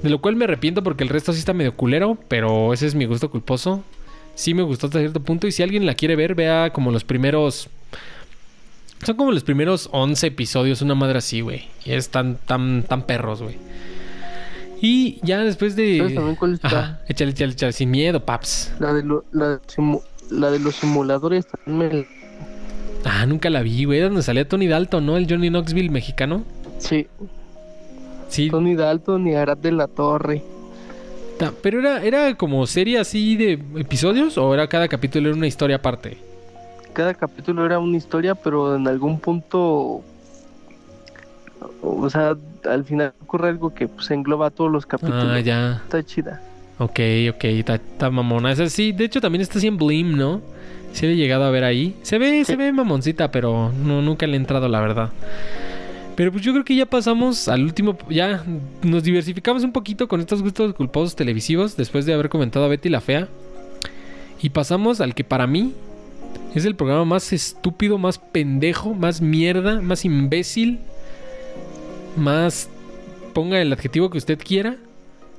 De 0.03 0.09
lo 0.09 0.19
cual 0.19 0.35
me 0.35 0.43
arrepiento 0.43 0.83
porque 0.83 1.03
el 1.03 1.09
resto 1.09 1.31
sí 1.31 1.39
está 1.39 1.53
medio 1.53 1.75
culero, 1.75 2.17
pero 2.27 2.73
ese 2.73 2.85
es 2.85 2.93
mi 2.93 3.05
gusto 3.05 3.31
culposo. 3.31 3.83
Sí 4.35 4.53
me 4.53 4.61
gustó 4.61 4.87
hasta 4.87 4.99
cierto 4.99 5.21
punto. 5.21 5.47
Y 5.47 5.51
si 5.51 5.63
alguien 5.63 5.85
la 5.85 5.95
quiere 5.95 6.15
ver, 6.15 6.35
vea 6.35 6.71
como 6.73 6.91
los 6.91 7.03
primeros. 7.03 7.69
Son 9.03 9.15
como 9.15 9.31
los 9.31 9.43
primeros 9.43 9.89
11 9.91 10.27
episodios, 10.27 10.81
una 10.81 10.93
madre 10.93 11.17
así, 11.17 11.41
güey. 11.41 11.67
Y 11.85 11.91
es 11.93 12.09
tan, 12.09 12.37
tan, 12.37 12.83
tan 12.83 13.03
perros, 13.03 13.41
güey. 13.41 13.55
Y 14.85 15.19
ya 15.23 15.39
después 15.39 15.77
de. 15.77 15.97
¿Sabes 15.99 16.15
también 16.15 16.35
cuál 16.35 16.53
está? 16.55 16.67
Ajá, 16.67 16.99
échale, 17.07 17.31
échale, 17.31 17.53
échale, 17.53 17.71
sin 17.71 17.89
miedo, 17.89 18.19
paps. 18.25 18.73
La 18.79 18.91
de, 18.93 19.01
lo- 19.01 19.23
la, 19.31 19.61
simu- 19.61 20.01
la 20.29 20.51
de 20.51 20.59
los 20.59 20.75
simuladores 20.75 21.45
también 21.47 21.89
me... 21.89 22.07
Ah, 23.05 23.25
nunca 23.25 23.49
la 23.49 23.61
vi, 23.61 23.85
güey. 23.85 23.99
Era 23.99 24.07
donde 24.09 24.21
salía 24.23 24.45
Tony 24.45 24.67
Dalton, 24.67 25.05
¿no? 25.05 25.15
El 25.15 25.25
Johnny 25.29 25.47
Knoxville 25.49 25.89
mexicano. 25.89 26.43
Sí, 26.79 27.07
Sí, 28.27 28.49
Tony 28.49 28.75
Dalton 28.75 29.25
y 29.27 29.35
Arad 29.35 29.57
de 29.57 29.71
la 29.71 29.87
Torre. 29.87 30.43
pero 31.61 31.79
era, 31.79 32.03
era 32.03 32.35
como 32.35 32.65
serie 32.67 32.99
así 32.99 33.35
de 33.37 33.53
episodios 33.77 34.37
o 34.37 34.53
era 34.53 34.67
cada 34.67 34.87
capítulo 34.89 35.29
era 35.29 35.37
una 35.37 35.47
historia 35.47 35.77
aparte. 35.77 36.17
Cada 36.93 37.13
capítulo 37.13 37.65
era 37.65 37.79
una 37.79 37.95
historia, 37.95 38.35
pero 38.35 38.75
en 38.75 38.87
algún 38.87 39.19
punto... 39.19 40.03
O 41.81 42.09
sea, 42.09 42.35
al 42.69 42.83
final 42.85 43.13
ocurre 43.21 43.49
algo 43.49 43.73
que 43.73 43.87
pues 43.87 44.09
engloba 44.11 44.49
todos 44.49 44.71
los 44.71 44.85
capítulos. 44.85 45.25
Ah, 45.27 45.39
ya. 45.39 45.81
Está 45.83 46.03
chida. 46.03 46.41
Ok, 46.79 46.99
ok, 47.29 47.43
está, 47.43 47.75
está 47.75 48.09
mamona. 48.09 48.51
Esa 48.51 48.69
sí, 48.69 48.91
de 48.91 49.05
hecho 49.05 49.21
también 49.21 49.41
está 49.41 49.57
así 49.57 49.67
en 49.67 49.77
Blim, 49.77 50.17
¿no? 50.17 50.41
Sí 50.91 51.05
le 51.05 51.13
he 51.13 51.15
llegado 51.15 51.43
a 51.43 51.49
ver 51.49 51.63
ahí. 51.63 51.95
Se 52.03 52.17
ve, 52.17 52.45
se 52.45 52.55
ve 52.55 52.71
mamoncita, 52.71 53.31
pero 53.31 53.71
no, 53.71 54.01
nunca 54.01 54.27
le 54.27 54.33
he 54.33 54.37
entrado, 54.37 54.67
la 54.67 54.79
verdad. 54.79 55.09
Pero 56.15 56.31
pues 56.31 56.43
yo 56.43 56.51
creo 56.51 56.63
que 56.63 56.75
ya 56.75 56.85
pasamos 56.85 57.47
al 57.47 57.63
último. 57.63 57.97
Ya 58.09 58.43
nos 58.83 59.03
diversificamos 59.03 59.63
un 59.63 59.71
poquito 59.71 60.07
con 60.07 60.19
estos 60.19 60.41
gustos 60.41 60.73
culposos 60.75 61.15
televisivos 61.15 61.75
después 61.75 62.05
de 62.05 62.13
haber 62.13 62.29
comentado 62.29 62.65
a 62.65 62.67
Betty 62.67 62.89
la 62.89 63.01
Fea. 63.01 63.27
Y 64.41 64.49
pasamos 64.49 65.01
al 65.01 65.15
que 65.15 65.23
para 65.23 65.47
mí 65.47 65.73
es 66.53 66.65
el 66.65 66.75
programa 66.75 67.05
más 67.05 67.33
estúpido, 67.33 67.97
más 67.97 68.19
pendejo, 68.19 68.93
más 68.93 69.21
mierda, 69.21 69.81
más 69.81 70.05
imbécil, 70.05 70.79
más. 72.17 72.69
Ponga 73.33 73.61
el 73.61 73.73
adjetivo 73.73 74.09
que 74.09 74.17
usted 74.17 74.37
quiera 74.37 74.77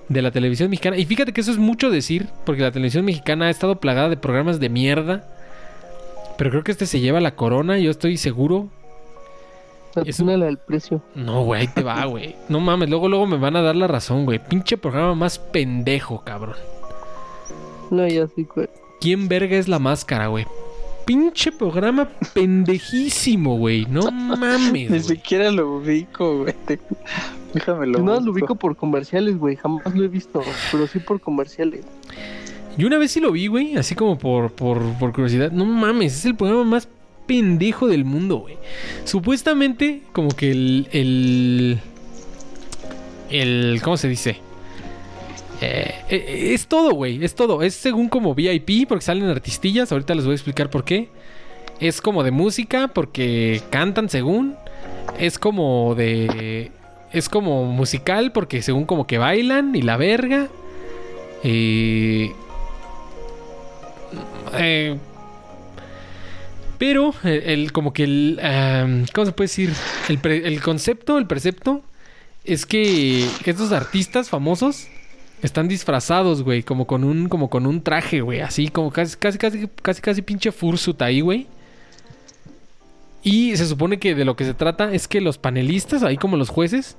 de 0.09 0.22
la 0.22 0.30
televisión 0.30 0.68
mexicana. 0.70 0.96
Y 0.96 1.05
fíjate 1.06 1.32
que 1.32 1.40
eso 1.40 1.51
es 1.52 1.59
mucho 1.59 1.90
decir, 1.90 2.28
porque 2.44 2.62
la 2.62 2.72
televisión 2.72 3.05
mexicana 3.05 3.46
ha 3.46 3.51
estado 3.51 3.76
plagada 3.80 4.09
de 4.09 4.16
programas 4.16 4.59
de 4.60 4.68
mierda. 4.68 5.28
Pero 6.36 6.51
creo 6.51 6.64
que 6.64 6.72
este 6.72 6.86
se 6.86 7.01
lleva 7.01 7.20
la 7.20 7.36
corona, 7.36 7.78
yo 7.78 7.90
estoy 7.90 8.16
seguro. 8.16 8.68
Es 10.05 10.18
un- 10.18 10.28
Atínale 10.30 10.48
al 10.48 10.59
precio. 10.59 11.02
No, 11.14 11.44
güey, 11.44 11.60
ahí 11.62 11.68
te 11.68 11.84
va, 11.84 12.05
güey. 12.06 12.34
No 12.48 12.59
mames, 12.59 12.90
luego, 12.90 13.09
luego 13.09 13.26
me 13.28 13.36
van 13.36 13.55
a 13.55 13.62
dar 13.62 13.76
la 13.76 13.86
razón, 13.86 14.24
güey. 14.24 14.40
Pinche 14.40 14.76
programa 14.76 15.14
más 15.14 15.38
pendejo, 15.38 16.22
cabrón. 16.24 16.56
No, 17.92 18.06
ya 18.09 18.26
sí, 18.34 18.46
güey. 18.52 18.68
¿Quién 19.01 19.28
verga 19.28 19.56
es 19.56 19.68
la 19.68 19.78
máscara, 19.78 20.26
güey? 20.26 20.46
Pinche 21.05 21.52
programa 21.52 22.09
pendejísimo, 22.32 23.59
güey. 23.59 23.86
No 23.86 24.10
mames. 24.10 24.90
Ni 24.90 25.01
siquiera 25.01 25.51
lo 25.51 25.76
ubico, 25.76 26.39
güey. 26.39 26.55
Déjame 27.52 27.86
lo 27.86 28.01
nada 28.01 28.20
lo 28.20 28.32
ubico 28.32 28.55
por 28.55 28.76
comerciales, 28.76 29.39
güey. 29.39 29.56
Jamás 29.56 29.94
lo 29.94 30.05
he 30.05 30.09
visto, 30.09 30.43
pero 30.72 30.86
sí 30.86 30.98
por 30.98 31.20
comerciales. 31.20 31.85
Yo 32.76 32.86
una 32.86 32.98
vez 32.98 33.12
sí 33.12 33.20
lo 33.20 33.31
vi, 33.31 33.47
güey, 33.47 33.76
así 33.76 33.94
como 33.94 34.18
por, 34.18 34.51
por, 34.51 34.82
por 34.98 35.12
curiosidad. 35.12 35.52
No 35.52 35.64
mames, 35.64 36.14
es 36.14 36.24
el 36.24 36.35
programa 36.35 36.64
más 36.64 36.89
pendejo 37.26 37.86
del 37.86 38.05
mundo, 38.05 38.39
güey. 38.39 38.56
Supuestamente, 39.05 40.02
como 40.12 40.28
que 40.31 40.51
el. 40.51 40.89
el. 40.93 41.78
el 43.31 43.81
¿Cómo 43.82 43.97
se 43.97 44.09
dice? 44.09 44.39
Eh, 45.60 45.94
eh, 46.09 46.51
es 46.55 46.66
todo, 46.66 46.93
güey. 46.93 47.24
Es 47.24 47.35
todo. 47.35 47.62
Es 47.62 47.74
según 47.74 48.09
como 48.09 48.35
VIP, 48.35 48.89
porque 48.89 49.05
salen 49.05 49.28
artistillas. 49.28 49.93
Ahorita 49.93 50.14
les 50.14 50.24
voy 50.24 50.32
a 50.32 50.36
explicar 50.36 50.70
por 50.70 50.85
qué. 50.85 51.09
Es 51.81 52.01
como 52.01 52.22
de 52.22 52.31
música, 52.31 52.89
porque 52.89 53.62
cantan 53.70 54.09
según. 54.09 54.56
Es 55.18 55.39
como 55.39 55.94
de. 55.94 56.70
Es 57.12 57.28
como 57.28 57.64
musical, 57.64 58.32
porque 58.32 58.62
según 58.62 58.86
como 58.86 59.06
que 59.06 59.18
bailan 59.18 59.74
y 59.74 59.82
la 59.82 59.97
verga. 59.97 60.48
Eh, 61.43 62.32
pero 66.78 67.14
el, 67.22 67.72
como 67.72 67.93
que 67.93 68.05
el 68.05 68.39
¿cómo 69.12 69.26
se 69.26 69.32
puede 69.32 69.47
decir? 69.47 69.72
El, 70.09 70.20
el 70.26 70.60
concepto, 70.60 71.18
el 71.18 71.26
precepto 71.26 71.82
es 72.44 72.66
que 72.66 73.26
estos 73.44 73.72
artistas 73.72 74.28
famosos 74.28 74.89
están 75.45 75.69
disfrazados, 75.69 76.43
güey, 76.43 76.62
como 76.62 76.87
con 76.87 77.05
un 77.05 77.29
como 77.29 77.49
con 77.51 77.66
un 77.66 77.83
traje, 77.83 78.21
güey, 78.23 78.41
así 78.41 78.69
como 78.69 78.91
casi 78.91 79.16
casi 79.16 79.39
casi 79.39 79.69
casi 79.83 80.01
casi 80.01 80.23
pinche 80.23 80.51
fursuit 80.53 81.01
ahí, 81.03 81.21
güey. 81.21 81.47
Y 83.23 83.57
se 83.57 83.66
supone 83.66 83.99
que 83.99 84.15
de 84.15 84.25
lo 84.25 84.37
que 84.37 84.45
se 84.45 84.55
trata 84.55 84.93
es 84.93 85.09
que 85.09 85.21
los 85.21 85.39
panelistas, 85.39 86.03
ahí 86.03 86.16
como 86.16 86.37
los 86.37 86.49
jueces, 86.51 86.97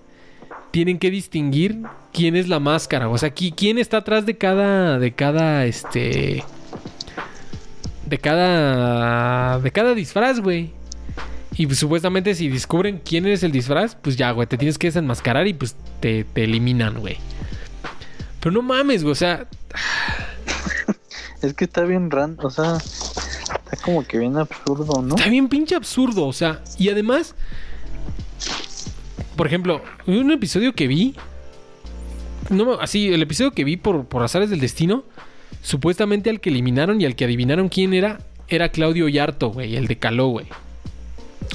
tienen 0.71 0.97
que 0.99 1.11
distinguir 1.11 1.81
quién 2.13 2.35
es 2.35 2.47
la 2.47 2.59
máscara, 2.59 3.09
o 3.09 3.17
sea, 3.17 3.33
qui- 3.33 3.53
quién 3.55 3.77
está 3.77 3.97
atrás 3.97 4.25
de 4.25 4.37
cada 4.37 4.97
de 4.99 5.11
cada 5.11 5.65
este 5.65 6.43
de 8.05 8.17
cada 8.17 9.59
de 9.59 9.71
cada 9.71 9.93
disfraz, 9.93 10.39
güey. 10.39 10.71
Y 11.57 11.67
pues, 11.67 11.79
supuestamente 11.79 12.35
si 12.35 12.49
descubren 12.49 12.99
quién 13.03 13.25
es 13.27 13.41
el 13.43 13.51
disfraz, 13.51 13.95
pues 13.95 14.17
ya, 14.17 14.31
güey, 14.31 14.45
te 14.47 14.57
tienes 14.57 14.77
que 14.77 14.87
desenmascarar 14.87 15.47
y 15.47 15.53
pues 15.53 15.75
te, 16.01 16.25
te 16.25 16.43
eliminan, 16.43 16.99
güey. 16.99 17.17
Pero 18.45 18.53
no 18.53 18.61
mames, 18.61 19.01
güey, 19.01 19.13
o 19.13 19.15
sea, 19.15 19.47
Es 21.41 21.55
que 21.55 21.65
está 21.65 21.81
bien 21.81 22.11
ran, 22.11 22.37
o 22.43 22.51
sea, 22.51 22.77
está 22.77 23.75
como 23.83 24.05
que 24.05 24.19
bien 24.19 24.37
absurdo, 24.37 25.01
¿no? 25.01 25.15
está 25.15 25.31
bien 25.31 25.49
pinche 25.49 25.73
absurdo, 25.73 26.27
o 26.27 26.31
sea, 26.31 26.61
y 26.77 26.89
además, 26.89 27.33
por 29.35 29.47
ejemplo, 29.47 29.81
un 30.05 30.31
episodio 30.31 30.75
que 30.75 30.85
vi, 30.85 31.15
no, 32.51 32.73
así, 32.73 33.11
el 33.11 33.23
episodio 33.23 33.49
que 33.49 33.63
vi 33.63 33.77
por, 33.77 34.05
por 34.05 34.21
azares 34.21 34.51
del 34.51 34.59
destino, 34.59 35.05
supuestamente 35.63 36.29
al 36.29 36.39
que 36.39 36.51
eliminaron 36.51 37.01
y 37.01 37.05
al 37.05 37.15
que 37.15 37.25
adivinaron 37.25 37.67
quién 37.67 37.95
era, 37.95 38.19
era 38.47 38.69
Claudio 38.69 39.09
Yarto, 39.09 39.49
güey, 39.49 39.75
el 39.75 39.87
de 39.87 39.97
Caló, 39.97 40.27
güey. 40.27 40.45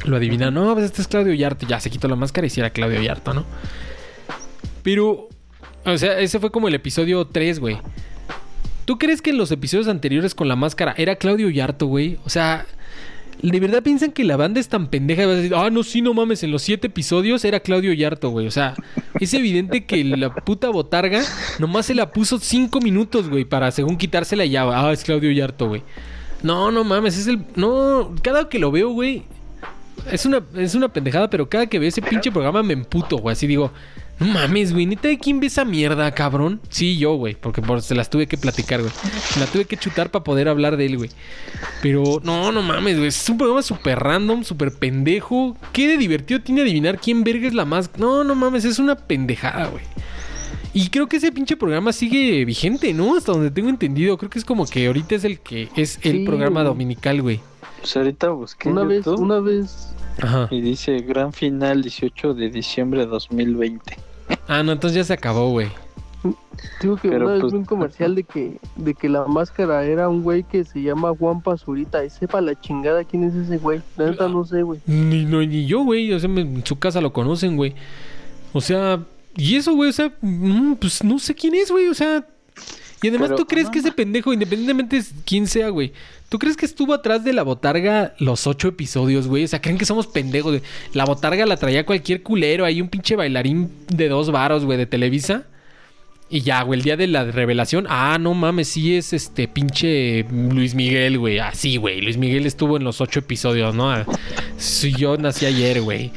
Lo 0.07 0.17
adivinaron, 0.17 0.55
no, 0.55 0.73
pues 0.75 0.87
este 0.87 1.03
es 1.03 1.07
Claudio 1.07 1.35
Yarto, 1.35 1.69
ya 1.69 1.79
se 1.79 1.89
quitó 1.89 2.09
la 2.09 2.17
máscara 2.17 2.49
y 2.49 2.51
si 2.51 2.59
era 2.59 2.71
Claudio 2.71 3.01
Yarto, 3.01 3.33
¿no? 3.33 3.45
Pero, 4.83 5.29
o 5.93 5.99
sea, 5.99 6.19
ese 6.19 6.39
fue 6.39 6.51
como 6.51 6.69
el 6.69 6.75
episodio 6.75 7.27
3, 7.27 7.61
güey. 7.61 7.79
¿Tú 8.85 8.99
crees 8.99 9.23
que 9.23 9.31
en 9.31 9.39
los 9.39 9.51
episodios 9.53 9.89
anteriores 9.89 10.35
con 10.35 10.49
la 10.49 10.57
máscara 10.57 10.95
era 10.97 11.17
Claudio 11.17 11.49
Yarto, 11.49 11.87
güey? 11.87 12.19
O 12.25 12.31
sea, 12.31 12.67
¿de 13.43 13.61
verdad 13.61 13.83
piensan 13.83 14.11
que 14.13 14.25
la 14.25 14.37
banda 14.37 14.59
es 14.59 14.69
tan 14.69 14.89
pendeja? 14.89 15.25
Ah, 15.55 15.71
no, 15.71 15.83
sí, 15.83 16.03
no 16.03 16.13
mames, 16.13 16.43
en 16.43 16.51
los 16.51 16.63
siete 16.63 16.89
episodios 16.89 17.45
era 17.45 17.61
Claudio 17.61 17.93
Yarto, 17.93 18.31
güey. 18.31 18.47
O 18.47 18.51
sea, 18.51 18.75
es 19.21 19.33
evidente 19.35 19.85
que 19.85 20.03
la 20.05 20.35
puta 20.35 20.71
botarga 20.71 21.23
nomás 21.59 21.87
se 21.87 21.95
la 21.95 22.11
puso 22.11 22.39
cinco 22.39 22.81
minutos, 22.81 23.29
güey, 23.29 23.45
para 23.45 23.71
según 23.71 23.97
quitársela 23.97 24.45
ya, 24.45 24.65
ah, 24.65 24.93
es 24.93 25.05
Claudio 25.05 25.31
Yarto, 25.31 25.69
güey. 25.69 25.83
No, 26.43 26.71
no 26.71 26.85
mames, 26.85 27.19
es 27.19 27.27
el. 27.27 27.45
No, 27.55 28.15
cada 28.23 28.49
que 28.49 28.59
lo 28.59 28.71
veo, 28.71 28.91
güey. 28.91 29.25
Es 30.11 30.25
una, 30.25 30.43
es 30.57 30.75
una 30.75 30.89
pendejada, 30.89 31.29
pero 31.29 31.49
cada 31.49 31.67
que 31.67 31.79
veo 31.79 31.89
ese 31.89 32.01
pinche 32.01 32.33
programa 32.33 32.63
me 32.63 32.73
emputo, 32.73 33.19
güey. 33.19 33.35
Así 33.35 33.47
digo, 33.47 33.71
no 34.21 34.27
mames, 34.27 34.73
güey, 34.73 34.87
neta, 34.87 35.09
¿de 35.09 35.19
quién 35.19 35.41
ve 35.41 35.47
esa 35.49 35.65
mierda, 35.65 36.13
cabrón? 36.13 36.61
Sí, 36.69 36.97
yo, 36.99 37.15
güey, 37.15 37.35
porque 37.35 37.63
por, 37.63 37.83
se 37.83 37.95
las 37.95 38.11
tuve 38.11 38.27
que 38.27 38.37
platicar, 38.37 38.81
güey. 38.81 38.93
La 39.39 39.47
tuve 39.47 39.65
que 39.65 39.77
chutar 39.77 40.11
para 40.11 40.23
poder 40.23 40.49
hablar 40.49 40.77
de 40.77 40.87
él, 40.87 40.97
güey. 40.99 41.11
Pero, 41.83 42.21
no, 42.23 42.53
no 42.53 42.63
mames, 42.63 42.97
güey. 42.97 43.09
Es 43.09 43.29
un 43.29 43.39
programa 43.39 43.63
súper 43.63 43.99
random, 43.99 44.45
súper 44.45 44.73
pendejo. 44.73 45.57
¿Qué 45.73 45.89
de 45.89 45.97
divertido 45.97 46.41
tiene 46.41 46.61
adivinar 46.61 46.99
quién 47.01 47.25
verga 47.25 47.49
es 47.49 47.55
la 47.55 47.65
más? 47.65 47.91
No, 47.99 48.23
no 48.23 48.35
mames, 48.35 48.65
es 48.65 48.79
una 48.79 48.95
pendejada, 48.95 49.67
güey. 49.69 49.83
Y 50.73 50.89
creo 50.91 51.09
que 51.09 51.17
ese 51.17 51.33
pinche 51.33 51.57
programa 51.57 51.93
sigue 51.93 52.45
vigente, 52.45 52.93
¿no? 52.95 53.17
Hasta 53.17 53.33
donde 53.33 53.51
tengo 53.51 53.69
entendido. 53.69 54.17
Creo 54.19 54.31
que 54.31 54.39
es 54.39 54.45
como 54.45 54.67
que 54.67 54.87
ahorita 54.87 55.17
es 55.17 55.25
el 55.25 55.41
que 55.41 55.69
es 55.75 55.99
el 56.03 56.19
Sí, 56.19 56.25
programa 56.25 56.61
güey. 56.61 56.73
dominical, 56.73 57.23
güey. 57.23 57.41
Pues 57.81 57.97
ahorita 57.97 58.29
busqué 58.29 58.69
Una 58.69 58.85
vez, 58.85 59.07
una 59.07 59.41
vez, 59.41 59.89
Ajá. 60.23 60.47
y 60.51 60.61
dice 60.61 60.99
gran 61.01 61.33
final 61.33 61.83
18 61.83 62.35
de 62.35 62.51
diciembre 62.51 63.01
de 63.01 63.07
2020. 63.07 63.97
Ah, 64.51 64.65
no, 64.65 64.73
entonces 64.73 64.97
ya 64.97 65.05
se 65.05 65.13
acabó, 65.13 65.49
güey. 65.51 65.69
digo 66.83 66.97
que 66.97 67.09
Pero, 67.09 67.27
una 67.27 67.35
vez 67.35 67.41
pues, 67.43 67.53
vi 67.53 67.59
un 67.61 67.65
comercial 67.65 68.17
de 68.17 68.25
que, 68.25 68.57
de 68.75 68.95
que 68.95 69.09
la 69.09 69.25
máscara 69.27 69.85
era 69.85 70.09
un 70.09 70.25
güey 70.25 70.43
que 70.43 70.65
se 70.65 70.83
llama 70.83 71.15
Juan 71.17 71.41
Pazurita. 71.41 72.05
Y 72.05 72.11
sepa 72.11 72.41
la 72.41 72.61
chingada 72.61 73.05
quién 73.05 73.23
es 73.23 73.35
ese 73.37 73.59
güey. 73.59 73.81
La 73.97 74.11
neta 74.11 74.27
no 74.29 74.45
sé, 74.45 74.63
güey. 74.63 74.81
Ni, 74.87 75.25
no, 75.25 75.41
ni 75.41 75.67
yo, 75.67 75.85
güey. 75.85 76.13
O 76.13 76.19
sea, 76.19 76.29
en 76.29 76.67
su 76.67 76.81
casa 76.81 77.01
lo 77.01 77.13
conocen, 77.13 77.57
güey. 77.57 77.77
O 78.53 78.61
sea, 78.61 79.05
y 79.37 79.55
eso, 79.55 79.73
güey. 79.73 79.91
O 79.91 79.93
sea, 79.93 80.13
mm, 80.21 80.75
pues 80.75 81.05
no 81.05 81.21
sé 81.21 81.33
quién 81.33 81.55
es, 81.55 81.71
güey. 81.71 81.87
O 81.87 81.95
sea, 81.95 82.27
y 83.03 83.09
además, 83.09 83.29
Pero, 83.29 83.37
¿tú 83.37 83.47
crees 83.47 83.67
no, 83.67 83.71
que 83.71 83.79
ese 83.79 83.93
pendejo, 83.93 84.33
independientemente 84.33 84.97
de 84.97 85.05
quién 85.25 85.47
sea, 85.47 85.69
güey? 85.69 85.93
¿Tú 86.31 86.39
crees 86.39 86.57
que 86.57 86.65
estuvo 86.65 86.95
atrás 86.95 87.25
de 87.25 87.33
la 87.33 87.43
botarga 87.43 88.15
los 88.21 88.47
ocho 88.47 88.69
episodios, 88.69 89.27
güey? 89.27 89.43
O 89.43 89.49
sea, 89.49 89.61
¿creen 89.61 89.79
que 89.79 89.85
somos 89.85 90.07
pendejos? 90.07 90.63
La 90.95 91.05
botarga 91.05 91.45
la 91.45 91.57
traía 91.57 91.85
cualquier 91.85 92.23
culero. 92.23 92.65
Hay 92.65 92.81
un 92.81 92.89
pinche 92.89 93.17
bailarín 93.17 93.69
de 93.89 94.09
dos 94.09 94.31
varos, 94.31 94.65
güey, 94.65 94.79
de 94.79 94.87
Televisa. 94.87 95.49
Y 96.29 96.43
ya, 96.43 96.63
güey, 96.63 96.79
el 96.79 96.85
día 96.85 96.97
de 96.97 97.09
la 97.09 97.25
revelación. 97.25 97.87
Ah, 97.89 98.17
no 98.21 98.35
mames, 98.35 98.69
sí 98.69 98.95
es 98.95 99.13
este 99.13 99.49
pinche 99.49 100.25
Luis 100.31 100.77
Miguel, 100.77 101.19
güey. 101.19 101.41
Ah, 101.41 101.51
sí, 101.53 101.79
güey. 101.79 102.01
Luis 102.01 102.17
Miguel 102.17 102.47
estuvo 102.47 102.77
en 102.77 102.85
los 102.85 103.01
ocho 103.01 103.19
episodios, 103.19 103.75
¿no? 103.75 103.91
Ah, 103.91 104.07
Sí, 104.57 104.95
yo 104.97 105.17
nací 105.17 105.47
ayer, 105.47 105.83
güey. 105.83 106.13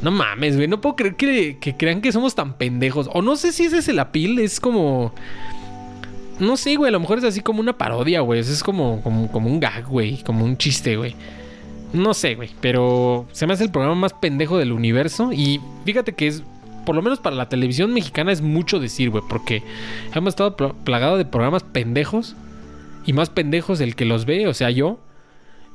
No 0.00 0.12
mames, 0.12 0.54
güey. 0.54 0.68
No 0.68 0.80
puedo 0.80 0.94
creer 0.94 1.16
que, 1.16 1.58
que 1.60 1.76
crean 1.76 2.00
que 2.02 2.12
somos 2.12 2.36
tan 2.36 2.56
pendejos. 2.56 3.10
O 3.12 3.20
no 3.20 3.34
sé 3.34 3.50
si 3.50 3.64
ese 3.64 3.78
es 3.78 3.88
el 3.88 3.98
apil. 3.98 4.38
Es 4.38 4.60
como. 4.60 5.12
No 6.38 6.56
sé, 6.56 6.76
güey. 6.76 6.88
A 6.88 6.92
lo 6.92 7.00
mejor 7.00 7.18
es 7.18 7.24
así 7.24 7.40
como 7.40 7.60
una 7.60 7.78
parodia, 7.78 8.20
güey. 8.20 8.40
Es 8.40 8.62
como, 8.62 9.00
como, 9.02 9.30
como 9.32 9.48
un 9.48 9.60
gag, 9.60 9.86
güey. 9.86 10.22
Como 10.22 10.44
un 10.44 10.56
chiste, 10.56 10.96
güey. 10.96 11.14
No 11.92 12.12
sé, 12.14 12.34
güey. 12.34 12.50
Pero 12.60 13.26
se 13.32 13.46
me 13.46 13.54
hace 13.54 13.64
el 13.64 13.70
programa 13.70 13.94
más 13.94 14.12
pendejo 14.12 14.58
del 14.58 14.72
universo. 14.72 15.32
Y 15.32 15.60
fíjate 15.84 16.12
que 16.14 16.26
es. 16.26 16.42
Por 16.84 16.94
lo 16.94 17.02
menos 17.02 17.18
para 17.18 17.34
la 17.34 17.48
televisión 17.48 17.92
mexicana 17.92 18.30
es 18.32 18.42
mucho 18.42 18.78
decir, 18.78 19.10
güey. 19.10 19.24
Porque 19.28 19.62
hemos 20.14 20.30
estado 20.32 20.56
pl- 20.56 20.74
plagado 20.84 21.16
de 21.16 21.24
programas 21.24 21.62
pendejos. 21.62 22.36
Y 23.06 23.12
más 23.12 23.30
pendejos 23.30 23.80
el 23.80 23.94
que 23.96 24.04
los 24.04 24.24
ve, 24.26 24.46
o 24.48 24.54
sea, 24.54 24.70
yo. 24.70 24.98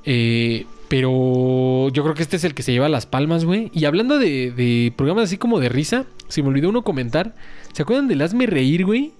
Eh, 0.05 0.65
pero 0.89 1.89
yo 1.89 2.03
creo 2.03 2.13
que 2.15 2.21
este 2.23 2.35
es 2.35 2.43
el 2.43 2.53
que 2.53 2.63
se 2.63 2.71
lleva 2.73 2.89
las 2.89 3.05
palmas, 3.05 3.45
güey. 3.45 3.71
Y 3.73 3.85
hablando 3.85 4.19
de, 4.19 4.51
de 4.51 4.93
programas 4.97 5.25
así 5.25 5.37
como 5.37 5.59
de 5.59 5.69
risa, 5.69 6.05
se 6.27 6.41
me 6.43 6.49
olvidó 6.49 6.69
uno 6.69 6.83
comentar. 6.83 7.33
¿Se 7.73 7.83
acuerdan 7.83 8.07
del 8.09 8.21
Hazme 8.21 8.45
Reír, 8.47 8.85
güey? 8.85 9.13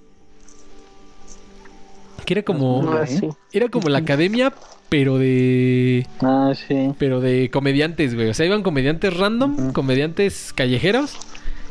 Que 2.24 2.34
era 2.34 2.42
como. 2.42 2.92
Ah, 2.92 3.06
sí. 3.06 3.28
Era 3.52 3.68
como 3.68 3.88
la 3.88 3.98
academia, 3.98 4.52
pero 4.88 5.18
de. 5.18 6.06
Ah, 6.20 6.52
sí. 6.54 6.92
Pero 6.98 7.20
de 7.20 7.50
comediantes, 7.50 8.14
güey. 8.14 8.28
O 8.28 8.34
sea, 8.34 8.46
iban 8.46 8.62
comediantes 8.62 9.16
random, 9.16 9.72
comediantes 9.72 10.52
callejeros. 10.52 11.16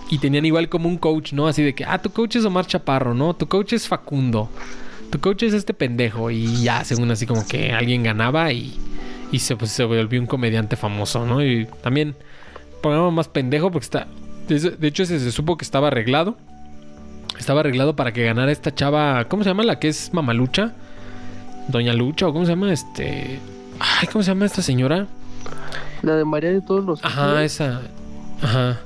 Y 0.09 0.17
tenían 0.17 0.45
igual 0.45 0.67
como 0.67 0.89
un 0.89 0.97
coach, 0.97 1.31
¿no? 1.31 1.47
Así 1.47 1.63
de 1.63 1.73
que, 1.73 1.85
ah, 1.85 2.01
tu 2.01 2.09
coach 2.09 2.35
es 2.35 2.43
Omar 2.43 2.67
Chaparro, 2.67 3.13
¿no? 3.13 3.33
Tu 3.33 3.47
coach 3.47 3.71
es 3.71 3.87
Facundo. 3.87 4.49
Tu 5.09 5.21
coach 5.21 5.43
es 5.43 5.53
este 5.53 5.73
pendejo. 5.73 6.29
Y 6.29 6.63
ya, 6.63 6.83
según 6.83 7.09
así 7.11 7.25
como 7.25 7.47
que 7.47 7.71
alguien 7.71 8.03
ganaba 8.03 8.51
y, 8.51 8.77
y 9.31 9.39
se, 9.39 9.55
pues, 9.55 9.71
se 9.71 9.85
volvió 9.85 10.19
un 10.19 10.27
comediante 10.27 10.75
famoso, 10.75 11.25
¿no? 11.25 11.41
Y 11.41 11.65
también, 11.81 12.15
programa 12.81 13.09
más 13.11 13.29
pendejo 13.29 13.71
porque 13.71 13.85
está... 13.85 14.07
De 14.49 14.59
de 14.59 14.87
hecho, 14.87 15.03
ese 15.03 15.17
se 15.21 15.31
supo 15.31 15.57
que 15.57 15.63
estaba 15.63 15.87
arreglado. 15.87 16.35
Estaba 17.41 17.61
arreglado 17.61 17.95
para 17.95 18.13
que 18.13 18.23
ganara 18.23 18.51
esta 18.51 18.71
chava... 18.71 19.25
¿Cómo 19.25 19.41
se 19.41 19.49
llama? 19.49 19.63
La 19.63 19.79
que 19.79 19.87
es 19.87 20.13
Mamalucha. 20.13 20.73
Doña 21.69 21.91
Lucha, 21.91 22.27
o 22.27 22.33
cómo 22.33 22.45
se 22.45 22.51
llama 22.51 22.71
este... 22.71 23.39
Ay, 23.79 24.07
¿cómo 24.11 24.21
se 24.21 24.29
llama 24.29 24.45
esta 24.45 24.61
señora? 24.61 25.07
La 26.03 26.17
de 26.17 26.23
María 26.23 26.51
de 26.51 26.61
todos 26.61 26.85
los. 26.85 27.03
Ajá, 27.03 27.43
esa. 27.43 27.81
Ajá. 28.43 28.79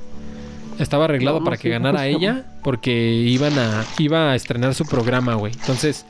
Estaba 0.78 1.04
arreglado 1.04 1.36
No, 1.36 1.40
no 1.40 1.44
para 1.44 1.58
que 1.58 1.68
ganara 1.68 2.06
ella 2.06 2.46
porque 2.62 2.92
iban 2.92 3.58
a 3.58 3.84
iba 3.98 4.30
a 4.30 4.34
estrenar 4.34 4.72
su 4.72 4.86
programa, 4.86 5.34
güey. 5.34 5.52
Entonces, 5.52 6.06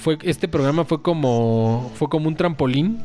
fue 0.00 0.18
este 0.22 0.48
programa 0.48 0.84
fue 0.84 1.02
como 1.02 1.92
fue 1.94 2.08
como 2.08 2.28
un 2.28 2.34
trampolín 2.34 2.98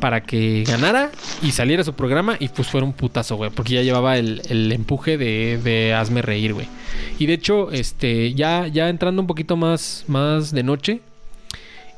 para 0.00 0.22
que 0.22 0.64
ganara 0.66 1.10
y 1.42 1.52
saliera 1.52 1.82
su 1.82 1.94
programa 1.94 2.36
y 2.38 2.48
pues 2.48 2.68
fuera 2.68 2.86
un 2.86 2.92
putazo, 2.92 3.36
güey, 3.36 3.50
porque 3.50 3.74
ya 3.74 3.82
llevaba 3.82 4.18
el, 4.18 4.42
el 4.48 4.70
empuje 4.72 5.16
de, 5.16 5.58
de 5.62 5.94
hazme 5.94 6.22
reír, 6.22 6.52
güey. 6.52 6.68
Y 7.18 7.26
de 7.26 7.32
hecho, 7.32 7.72
este 7.72 8.34
ya 8.34 8.66
ya 8.68 8.88
entrando 8.88 9.22
un 9.22 9.26
poquito 9.26 9.56
más 9.56 10.04
más 10.06 10.52
de 10.52 10.62
noche 10.62 11.00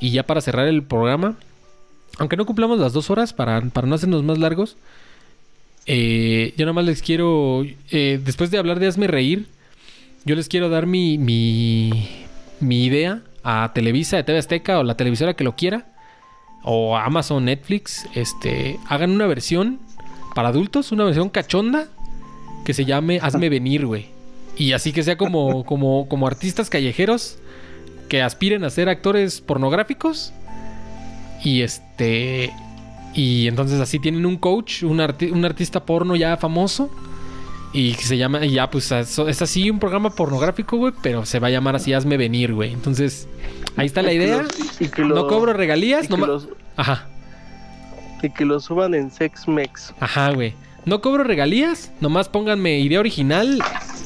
y 0.00 0.10
ya 0.10 0.22
para 0.22 0.40
cerrar 0.40 0.68
el 0.68 0.82
programa 0.84 1.36
aunque 2.18 2.36
no 2.36 2.46
cumplamos 2.46 2.78
las 2.78 2.92
dos 2.92 3.10
horas 3.10 3.32
para, 3.32 3.60
para 3.60 3.86
no 3.86 3.94
hacernos 3.94 4.24
más 4.24 4.38
largos, 4.38 4.76
eh, 5.86 6.52
yo 6.56 6.66
nada 6.66 6.74
más 6.74 6.84
les 6.84 7.00
quiero, 7.00 7.64
eh, 7.90 8.20
después 8.22 8.50
de 8.50 8.58
hablar 8.58 8.80
de 8.80 8.88
Hazme 8.88 9.06
Reír, 9.06 9.46
yo 10.24 10.34
les 10.34 10.48
quiero 10.48 10.68
dar 10.68 10.86
mi, 10.86 11.16
mi, 11.16 12.08
mi 12.60 12.84
idea 12.84 13.22
a 13.50 13.72
Televisa, 13.72 14.16
de 14.16 14.24
TV 14.24 14.38
Azteca 14.38 14.78
o 14.78 14.82
la 14.82 14.94
televisora 14.96 15.34
que 15.34 15.42
lo 15.44 15.56
quiera, 15.56 15.86
o 16.62 16.96
a 16.96 17.04
Amazon, 17.06 17.46
Netflix, 17.46 18.06
este, 18.14 18.78
hagan 18.88 19.10
una 19.10 19.26
versión 19.26 19.80
para 20.34 20.48
adultos, 20.48 20.92
una 20.92 21.04
versión 21.04 21.30
cachonda 21.30 21.86
que 22.66 22.74
se 22.74 22.84
llame 22.84 23.18
Hazme 23.22 23.48
Venir, 23.48 23.86
güey. 23.86 24.10
Y 24.56 24.72
así 24.72 24.92
que 24.92 25.02
sea 25.02 25.16
como, 25.16 25.64
como, 25.64 26.08
como 26.08 26.26
artistas 26.26 26.68
callejeros 26.68 27.38
que 28.08 28.20
aspiren 28.22 28.64
a 28.64 28.70
ser 28.70 28.88
actores 28.88 29.40
pornográficos. 29.40 30.32
Y 31.42 31.62
este. 31.62 32.52
Y 33.14 33.46
entonces 33.46 33.80
así 33.80 33.98
tienen 34.00 34.26
un 34.26 34.36
coach, 34.36 34.82
un, 34.82 34.98
arti- 34.98 35.30
un 35.32 35.44
artista 35.44 35.84
porno 35.86 36.16
ya 36.16 36.36
famoso. 36.36 36.90
Y 37.72 37.92
se 37.94 38.16
llama, 38.16 38.44
y 38.46 38.52
ya 38.52 38.70
pues 38.70 38.90
es 38.92 39.18
así 39.42 39.70
un 39.70 39.78
programa 39.78 40.10
pornográfico, 40.10 40.78
güey, 40.78 40.92
pero 41.02 41.26
se 41.26 41.38
va 41.38 41.48
a 41.48 41.50
llamar 41.50 41.76
así 41.76 41.92
Hazme 41.92 42.16
Venir, 42.16 42.54
güey. 42.54 42.72
Entonces, 42.72 43.28
ahí 43.76 43.86
está 43.86 44.00
la 44.02 44.12
Y 44.12 44.16
idea. 44.16 44.44
y 44.80 44.88
que 44.88 45.02
No 45.02 45.26
cobro 45.26 45.50
y 45.52 45.54
regalías, 45.54 46.08
que 46.08 46.16
los- 46.16 46.48
Ajá, 46.76 47.06
Y 48.22 48.30
que 48.30 48.44
lo 48.44 48.58
suban 48.60 48.94
en 48.94 49.10
SexMex. 49.10 49.94
ajá, 50.00 50.30
güey. 50.32 50.54
No 50.86 51.00
cobro 51.02 51.22
regalías, 51.24 51.92
nomás 52.00 52.28
pónganme 52.30 52.78
idea 52.80 53.00
original 53.00 53.62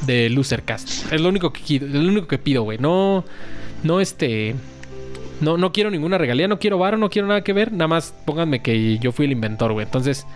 de 0.07 0.29
Losercast. 0.31 1.13
Es 1.13 1.21
lo 1.21 1.29
único 1.29 1.53
que 1.53 1.77
es 1.77 1.83
lo 1.83 2.01
único 2.09 2.27
que 2.27 2.39
pido, 2.39 2.65
güey. 2.65 2.79
No, 2.79 3.25
no 3.85 4.01
este, 4.01 4.57
no, 5.41 5.57
no 5.57 5.71
quiero 5.73 5.91
ninguna 5.91 6.19
regalía, 6.19 6.49
no 6.49 6.59
quiero 6.59 6.79
varo, 6.79 6.97
no 6.99 7.09
quiero 7.11 7.29
nada 7.29 7.45
que 7.45 7.53
ver. 7.53 7.71
Nada 7.71 7.87
más 7.87 8.13
pónganme 8.25 8.61
que 8.63 8.99
yo 8.99 9.13
fui 9.13 9.27
el 9.27 9.33
inventor, 9.33 9.73
güey. 9.73 9.87
Entonces, 9.87 10.27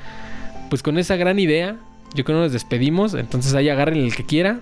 pues 0.71 0.83
con 0.85 0.99
esa 0.99 1.17
gran 1.17 1.39
idea, 1.41 1.77
yo 2.15 2.25
creo 2.25 2.39
que 2.39 2.45
nos 2.45 2.53
despedimos. 2.53 3.15
Entonces 3.15 3.55
ahí 3.55 3.69
agarren 3.69 3.99
el 3.99 4.15
que 4.15 4.25
quiera. 4.25 4.61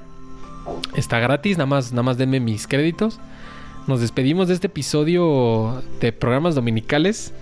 Está 0.94 1.18
gratis, 1.18 1.58
nada 1.58 1.66
más, 1.66 1.92
nada 1.92 2.02
más 2.02 2.18
denme 2.18 2.40
mis 2.40 2.66
créditos. 2.66 3.20
Nos 3.86 4.00
despedimos 4.00 4.48
de 4.48 4.54
este 4.54 4.68
episodio 4.68 5.82
de 6.00 6.12
programas 6.12 6.54
dominicales. 6.54 7.32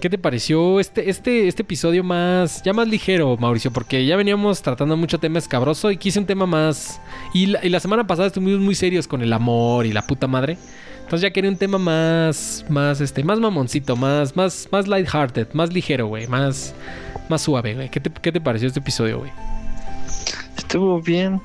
¿Qué 0.00 0.08
te 0.08 0.18
pareció 0.18 0.78
este, 0.78 1.10
este, 1.10 1.48
este 1.48 1.62
episodio 1.62 2.04
más, 2.04 2.62
ya 2.62 2.72
más 2.72 2.86
ligero, 2.86 3.36
Mauricio? 3.36 3.72
Porque 3.72 4.06
ya 4.06 4.16
veníamos 4.16 4.62
tratando 4.62 4.96
mucho 4.96 5.18
tema 5.18 5.38
escabroso 5.38 5.90
y 5.90 5.96
quise 5.96 6.20
un 6.20 6.26
tema 6.26 6.46
más... 6.46 7.00
Y 7.34 7.46
la, 7.46 7.64
y 7.64 7.68
la 7.68 7.80
semana 7.80 8.06
pasada 8.06 8.28
estuvimos 8.28 8.60
muy 8.60 8.74
serios 8.76 9.08
con 9.08 9.22
el 9.22 9.32
amor 9.32 9.86
y 9.86 9.92
la 9.92 10.06
puta 10.06 10.28
madre. 10.28 10.56
Entonces 11.08 11.22
ya 11.22 11.32
quería 11.32 11.50
un 11.50 11.56
tema 11.56 11.78
más, 11.78 12.66
más, 12.68 13.00
este, 13.00 13.24
más 13.24 13.40
mamoncito, 13.40 13.96
más, 13.96 14.36
más, 14.36 14.68
más 14.70 14.86
lighthearted, 14.86 15.48
más 15.54 15.72
ligero, 15.72 16.06
güey, 16.06 16.26
más, 16.26 16.74
más 17.30 17.42
suave, 17.42 17.74
güey. 17.74 17.90
¿Qué 17.90 18.00
te, 18.00 18.10
¿Qué 18.10 18.32
te 18.32 18.40
pareció 18.40 18.68
este 18.68 18.80
episodio, 18.80 19.18
güey? 19.20 19.30
Estuvo 20.56 21.00
bien, 21.00 21.40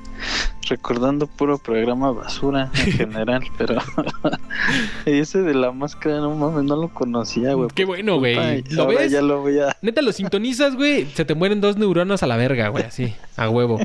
recordando 0.68 1.26
puro 1.26 1.56
programa 1.58 2.10
basura 2.12 2.70
en 2.86 2.92
general, 2.92 3.42
pero 3.56 3.78
ese 5.06 5.42
de 5.42 5.54
la 5.54 5.72
máscara, 5.72 6.16
no 6.18 6.34
mames, 6.34 6.64
no 6.64 6.76
lo 6.76 6.88
conocía, 6.92 7.54
güey. 7.54 7.68
Qué 7.74 7.84
bueno, 7.84 8.18
güey. 8.18 8.62
¿Lo 8.70 8.86
ves? 8.88 9.10
Ya 9.12 9.22
lo 9.22 9.40
voy 9.40 9.58
a... 9.60 9.76
Neta, 9.82 10.02
lo 10.02 10.12
sintonizas, 10.12 10.74
güey. 10.76 11.06
Se 11.14 11.24
te 11.24 11.34
mueren 11.34 11.60
dos 11.60 11.76
neuronas 11.76 12.22
a 12.22 12.26
la 12.26 12.36
verga, 12.36 12.68
güey. 12.68 12.84
Así, 12.84 13.14
a 13.36 13.48
huevo. 13.48 13.78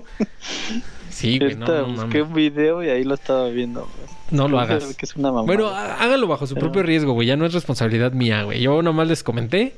Sí, 1.10 1.40
güey. 1.40 1.56
No, 1.56 1.66
no, 1.68 1.86
busqué 1.94 2.22
un 2.22 2.34
video 2.34 2.84
y 2.84 2.90
ahí 2.90 3.04
lo 3.04 3.14
estaba 3.14 3.48
viendo, 3.50 3.82
güey. 3.82 4.10
no 4.32 4.48
lo 4.48 4.60
hagas. 4.60 4.96
Que 4.96 5.06
es 5.06 5.16
una 5.16 5.30
mamada. 5.30 5.46
Bueno, 5.46 5.68
há- 5.70 5.96
hágalo 6.04 6.28
bajo 6.28 6.48
su 6.48 6.56
propio 6.56 6.84
riesgo, 6.84 7.14
güey. 7.14 7.28
Ya 7.28 7.36
no 7.38 7.46
es 7.46 7.54
responsabilidad 7.54 8.12
mía, 8.14 8.44
güey. 8.44 8.62
Yo 8.62 8.82
nomás 8.82 9.08
les 9.08 9.24
comenté. 9.24 9.74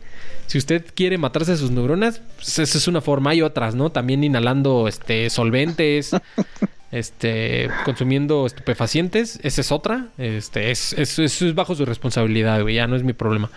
Si 0.51 0.57
usted 0.57 0.83
quiere 0.93 1.17
matarse 1.17 1.55
sus 1.55 1.71
neuronas, 1.71 2.21
pues 2.35 2.59
esa 2.59 2.77
es 2.77 2.85
una 2.89 2.99
forma. 2.99 3.29
Hay 3.29 3.41
otras, 3.41 3.73
¿no? 3.73 3.89
También 3.89 4.21
inhalando 4.21 4.89
este 4.89 5.29
solventes, 5.29 6.11
este 6.91 7.69
consumiendo 7.85 8.45
estupefacientes. 8.45 9.39
Esa 9.43 9.61
es 9.61 9.71
otra. 9.71 10.07
Este, 10.17 10.71
es, 10.71 10.91
es- 10.91 11.19
eso 11.19 11.45
es 11.47 11.55
bajo 11.55 11.73
su 11.73 11.85
responsabilidad, 11.85 12.61
güey. 12.63 12.75
Ya 12.75 12.85
no 12.87 12.97
es 12.97 13.03
mi 13.03 13.13
problema. 13.13 13.49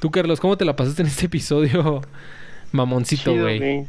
Tú, 0.00 0.10
Carlos, 0.10 0.40
¿cómo 0.40 0.56
te 0.56 0.64
la 0.64 0.76
pasaste 0.76 1.02
en 1.02 1.08
este 1.08 1.26
episodio 1.26 2.00
mamoncito, 2.72 3.32
Chido, 3.32 3.42
güey? 3.42 3.58
güey. 3.58 3.86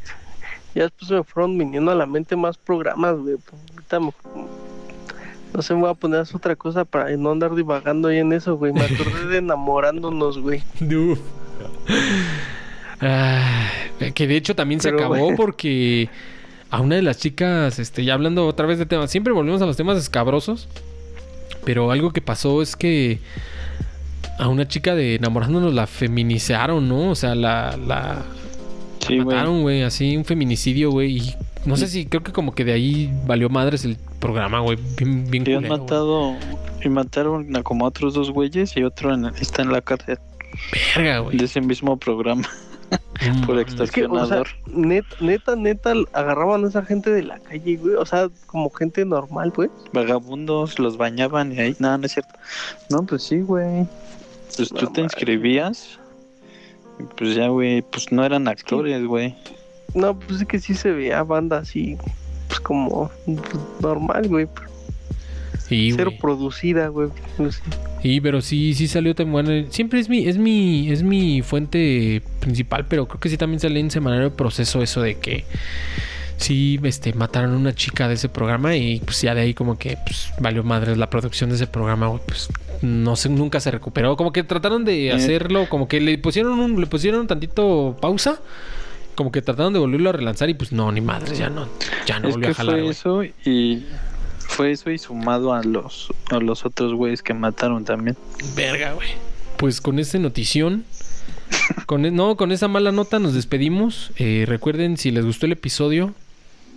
Ya 0.74 0.82
después 0.82 1.10
me 1.10 1.24
fueron 1.24 1.56
viniendo 1.56 1.90
a 1.90 1.94
la 1.94 2.04
mente 2.04 2.36
más 2.36 2.58
programas, 2.58 3.16
güey. 3.16 3.36
Ahorita 3.72 3.98
me- 3.98 4.12
No 5.54 5.62
sé, 5.62 5.72
me 5.74 5.80
voy 5.80 5.90
a 5.90 5.94
poner 5.94 6.18
a 6.18 6.22
hacer 6.24 6.36
otra 6.36 6.54
cosa 6.54 6.84
para 6.84 7.08
no 7.16 7.30
andar 7.30 7.54
divagando 7.54 8.08
ahí 8.08 8.18
en 8.18 8.34
eso, 8.34 8.58
güey. 8.58 8.74
Me 8.74 8.82
acordé 8.82 9.26
de 9.26 9.38
enamorándonos, 9.38 10.38
güey. 10.38 10.62
Uf. 10.82 11.18
Ah, 13.00 13.68
que 14.14 14.26
de 14.26 14.36
hecho 14.36 14.54
también 14.54 14.80
se 14.80 14.90
acabó 14.90 15.34
porque 15.34 16.08
a 16.70 16.80
una 16.80 16.96
de 16.96 17.02
las 17.02 17.18
chicas, 17.18 17.78
este, 17.78 18.04
ya 18.04 18.14
hablando 18.14 18.46
otra 18.46 18.66
vez 18.66 18.78
de 18.78 18.86
temas, 18.86 19.10
siempre 19.10 19.32
volvemos 19.32 19.62
a 19.62 19.66
los 19.66 19.76
temas 19.76 19.98
escabrosos, 19.98 20.68
pero 21.64 21.90
algo 21.90 22.10
que 22.12 22.20
pasó 22.20 22.60
es 22.62 22.76
que 22.76 23.18
a 24.38 24.48
una 24.48 24.68
chica 24.68 24.94
de 24.94 25.14
enamorándonos 25.16 25.72
la 25.74 25.86
feminizaron, 25.86 26.88
¿no? 26.88 27.10
O 27.10 27.14
sea, 27.14 27.34
la, 27.34 27.76
la 27.76 28.22
Sí, 29.06 29.16
mataron, 29.18 29.62
güey, 29.62 29.82
así, 29.82 30.16
un 30.16 30.24
feminicidio, 30.26 30.90
güey, 30.90 31.16
y 31.18 31.34
no 31.64 31.76
sé 31.76 31.86
si, 31.88 32.04
creo 32.06 32.22
que 32.22 32.32
como 32.32 32.54
que 32.54 32.64
de 32.66 32.72
ahí 32.72 33.10
valió 33.26 33.48
madres 33.48 33.84
el 33.86 33.96
programa, 34.18 34.60
güey, 34.60 34.78
bien, 34.98 35.30
bien 35.30 35.44
Y 35.46 35.52
han 35.54 35.62
culero, 35.62 35.68
güey. 35.68 35.80
matado... 35.80 36.36
Y 36.82 36.88
mataron 36.88 37.54
a 37.56 37.62
como 37.62 37.84
a 37.84 37.88
otros 37.88 38.14
dos 38.14 38.30
güeyes 38.30 38.74
y 38.76 38.82
otro 38.82 39.12
en- 39.12 39.26
está 39.38 39.60
en 39.62 39.70
la 39.72 39.82
cárcel 39.82 40.18
Verga, 40.96 41.18
güey. 41.20 41.36
de 41.36 41.44
ese 41.44 41.60
mismo 41.60 41.96
programa 41.96 42.48
por 43.46 43.56
mames. 43.56 43.80
Es 43.80 43.90
que, 43.90 44.04
o 44.06 44.26
sea, 44.26 44.40
extorsionador. 44.40 44.48
neta, 44.66 45.16
neta, 45.20 45.56
neta, 45.56 45.92
agarraban 46.12 46.64
a 46.64 46.68
esa 46.68 46.82
gente 46.84 47.10
de 47.10 47.22
la 47.22 47.38
calle, 47.38 47.76
güey. 47.76 47.94
O 47.94 48.04
sea, 48.06 48.28
como 48.46 48.70
gente 48.70 49.04
normal, 49.04 49.52
pues. 49.52 49.70
Vagabundos 49.92 50.78
los 50.78 50.96
bañaban 50.96 51.52
y 51.52 51.60
ahí. 51.60 51.76
No, 51.78 51.96
no 51.98 52.06
es 52.06 52.12
cierto. 52.12 52.34
No, 52.88 53.04
pues 53.04 53.22
sí, 53.24 53.40
güey. 53.40 53.86
Pues 54.56 54.68
tú 54.70 54.74
No 54.74 54.80
te 54.92 55.02
manches. 55.02 55.04
inscribías. 55.04 55.98
y 56.98 57.02
Pues 57.16 57.34
ya, 57.34 57.48
güey. 57.48 57.82
Pues 57.82 58.10
no 58.10 58.24
eran 58.24 58.48
actores, 58.48 59.04
güey. 59.06 59.36
No, 59.94 60.18
pues 60.18 60.40
es 60.42 60.46
que 60.46 60.58
sí 60.60 60.74
se 60.74 60.92
veía 60.92 61.22
banda 61.24 61.58
así, 61.58 61.96
pues 62.48 62.60
como 62.60 63.10
pues, 63.26 63.38
normal, 63.80 64.28
güey. 64.28 64.46
Sí, 65.58 65.92
Cero 65.96 66.10
güey. 66.10 66.20
producida, 66.20 66.88
güey. 66.88 67.08
No 67.38 67.50
sé. 67.50 67.60
Sí, 68.02 68.20
pero 68.20 68.40
sí, 68.40 68.74
sí 68.74 68.88
salió 68.88 69.14
tan 69.14 69.30
bueno. 69.30 69.66
Siempre 69.70 70.00
es 70.00 70.08
mi, 70.08 70.26
es 70.26 70.38
mi, 70.38 70.90
es 70.90 71.02
mi 71.02 71.42
fuente 71.42 72.22
principal, 72.40 72.86
pero 72.88 73.06
creo 73.06 73.20
que 73.20 73.28
sí 73.28 73.36
también 73.36 73.60
salió 73.60 73.78
en 73.78 73.90
semanario 73.90 74.34
proceso 74.34 74.82
eso 74.82 75.02
de 75.02 75.18
que 75.18 75.44
sí, 76.38 76.80
este, 76.84 77.12
mataron 77.12 77.52
a 77.52 77.56
una 77.56 77.74
chica 77.74 78.08
de 78.08 78.14
ese 78.14 78.30
programa 78.30 78.74
y 78.74 79.00
pues 79.00 79.20
ya 79.20 79.34
de 79.34 79.42
ahí 79.42 79.52
como 79.54 79.78
que 79.78 79.98
pues, 80.06 80.32
valió 80.40 80.64
madres 80.64 80.96
la 80.96 81.10
producción 81.10 81.50
de 81.50 81.56
ese 81.56 81.66
programa, 81.66 82.16
pues 82.18 82.48
no 82.80 83.16
sé, 83.16 83.28
nunca 83.28 83.60
se 83.60 83.70
recuperó. 83.70 84.16
Como 84.16 84.32
que 84.32 84.42
trataron 84.42 84.84
de 84.84 85.08
Eh. 85.08 85.12
hacerlo, 85.12 85.68
como 85.68 85.86
que 85.86 86.00
le 86.00 86.16
pusieron 86.16 86.58
un, 86.58 86.80
le 86.80 86.86
pusieron 86.86 87.26
tantito 87.26 87.96
pausa. 88.00 88.40
Como 89.14 89.30
que 89.30 89.42
trataron 89.42 89.74
de 89.74 89.78
volverlo 89.78 90.08
a 90.08 90.12
relanzar 90.12 90.48
y 90.48 90.54
pues 90.54 90.72
no, 90.72 90.90
ni 90.90 91.02
madres, 91.02 91.36
ya 91.36 91.50
no, 91.50 91.68
ya 92.06 92.18
no 92.20 92.28
es 92.28 92.34
volvió 92.34 92.48
que 92.48 92.52
a 92.52 92.54
jalar, 92.54 92.80
fue 92.80 92.88
eso 92.88 93.22
y. 93.44 93.84
Fue 94.60 94.72
eso 94.72 94.90
y 94.90 94.98
sumado 94.98 95.54
a 95.54 95.62
los 95.62 96.08
a 96.30 96.38
los 96.38 96.66
otros 96.66 96.92
güeyes 96.92 97.22
que 97.22 97.32
mataron 97.32 97.86
también. 97.86 98.14
Verga, 98.54 98.92
güey. 98.92 99.08
Pues 99.56 99.80
con 99.80 99.98
esta 99.98 100.18
notición, 100.18 100.84
con 101.86 102.04
e- 102.04 102.10
no, 102.10 102.36
con 102.36 102.52
esa 102.52 102.68
mala 102.68 102.92
nota 102.92 103.18
nos 103.18 103.32
despedimos. 103.32 104.12
Eh, 104.18 104.44
recuerden, 104.46 104.98
si 104.98 105.12
les 105.12 105.24
gustó 105.24 105.46
el 105.46 105.52
episodio, 105.52 106.12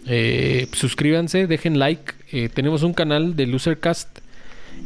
eh, 0.07 0.69
suscríbanse, 0.71 1.45
dejen 1.45 1.77
like. 1.77 2.13
Eh, 2.31 2.47
tenemos 2.47 2.83
un 2.83 2.93
canal 2.93 3.35
de 3.35 3.47
Losercast 3.47 4.19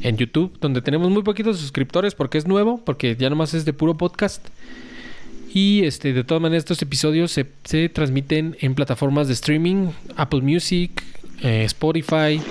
en 0.01 0.17
YouTube, 0.17 0.57
donde 0.59 0.81
tenemos 0.81 1.11
muy 1.11 1.21
poquitos 1.21 1.59
suscriptores 1.59 2.15
porque 2.15 2.39
es 2.39 2.47
nuevo, 2.47 2.83
porque 2.83 3.15
ya 3.15 3.29
nomás 3.29 3.53
es 3.53 3.63
de 3.63 3.73
puro 3.73 3.95
podcast. 3.95 4.43
Y 5.53 5.83
este, 5.83 6.13
de 6.13 6.23
todas 6.23 6.41
maneras, 6.41 6.61
estos 6.61 6.81
episodios 6.81 7.31
se, 7.31 7.45
se 7.63 7.89
transmiten 7.89 8.57
en 8.59 8.73
plataformas 8.73 9.27
de 9.27 9.35
streaming, 9.35 9.89
Apple 10.15 10.41
Music, 10.41 11.03
eh, 11.43 11.63
Spotify, 11.65 12.41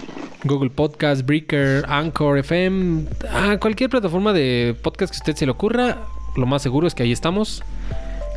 Google 0.47 0.70
Podcast, 0.70 1.23
Breaker, 1.27 1.85
Anchor, 1.89 2.39
FM, 2.39 3.06
ah, 3.31 3.56
cualquier 3.60 3.90
plataforma 3.90 4.32
de 4.32 4.74
podcast 4.82 5.12
que 5.12 5.16
a 5.18 5.20
usted 5.20 5.36
se 5.36 5.47
le 5.47 5.52
ocurra, 5.52 5.98
lo 6.36 6.47
más 6.47 6.62
seguro 6.62 6.86
es 6.86 6.94
que 6.94 7.02
ahí 7.02 7.12
estamos. 7.12 7.62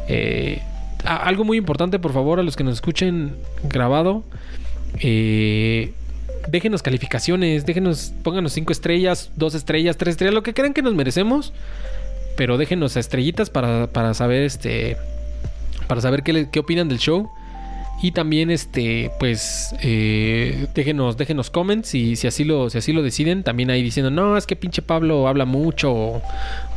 Eh, 0.07 0.61
a- 1.06 1.18
algo 1.18 1.44
muy 1.44 1.57
importante, 1.57 1.99
por 1.99 2.14
favor, 2.14 2.40
a 2.40 2.44
los 2.44 2.56
que 2.56 2.64
nos 2.64 2.76
escuchen 2.76 3.36
grabado, 3.64 4.23
eh, 5.02 5.94
déjenos 6.48 6.81
calificaciones, 6.81 7.65
déjenos, 7.65 8.11
pónganos 8.23 8.53
cinco 8.53 8.72
estrellas, 8.72 9.31
dos 9.36 9.53
estrellas, 9.56 9.98
tres 9.98 10.14
estrellas, 10.14 10.34
lo 10.34 10.44
que 10.44 10.53
crean 10.53 10.73
que 10.73 10.81
nos 10.81 10.95
merecemos, 10.95 11.53
pero 12.36 12.57
déjenos 12.57 12.95
estrellitas 12.98 13.49
para, 13.49 13.88
para 13.88 14.14
saber 14.14 14.44
este, 14.44 14.98
para 15.88 16.02
saber 16.02 16.23
qué, 16.23 16.48
qué 16.52 16.60
opinan 16.60 16.88
del 16.90 16.99
show. 16.99 17.30
Y 18.01 18.11
también, 18.11 18.49
este, 18.49 19.11
pues, 19.19 19.76
eh, 19.81 20.67
déjenos, 20.73 21.17
déjenos 21.17 21.49
comments 21.49 21.93
y 21.95 22.15
si 22.15 22.27
así 22.27 22.45
lo, 22.45 22.69
si 22.69 22.77
así 22.77 22.93
lo 22.93 23.03
deciden, 23.03 23.43
también 23.43 23.69
ahí 23.69 23.84
diciendo, 23.84 24.09
no, 24.09 24.38
es 24.38 24.47
que 24.47 24.55
pinche 24.55 24.81
Pablo 24.81 25.27
habla 25.27 25.43
mucho, 25.43 26.21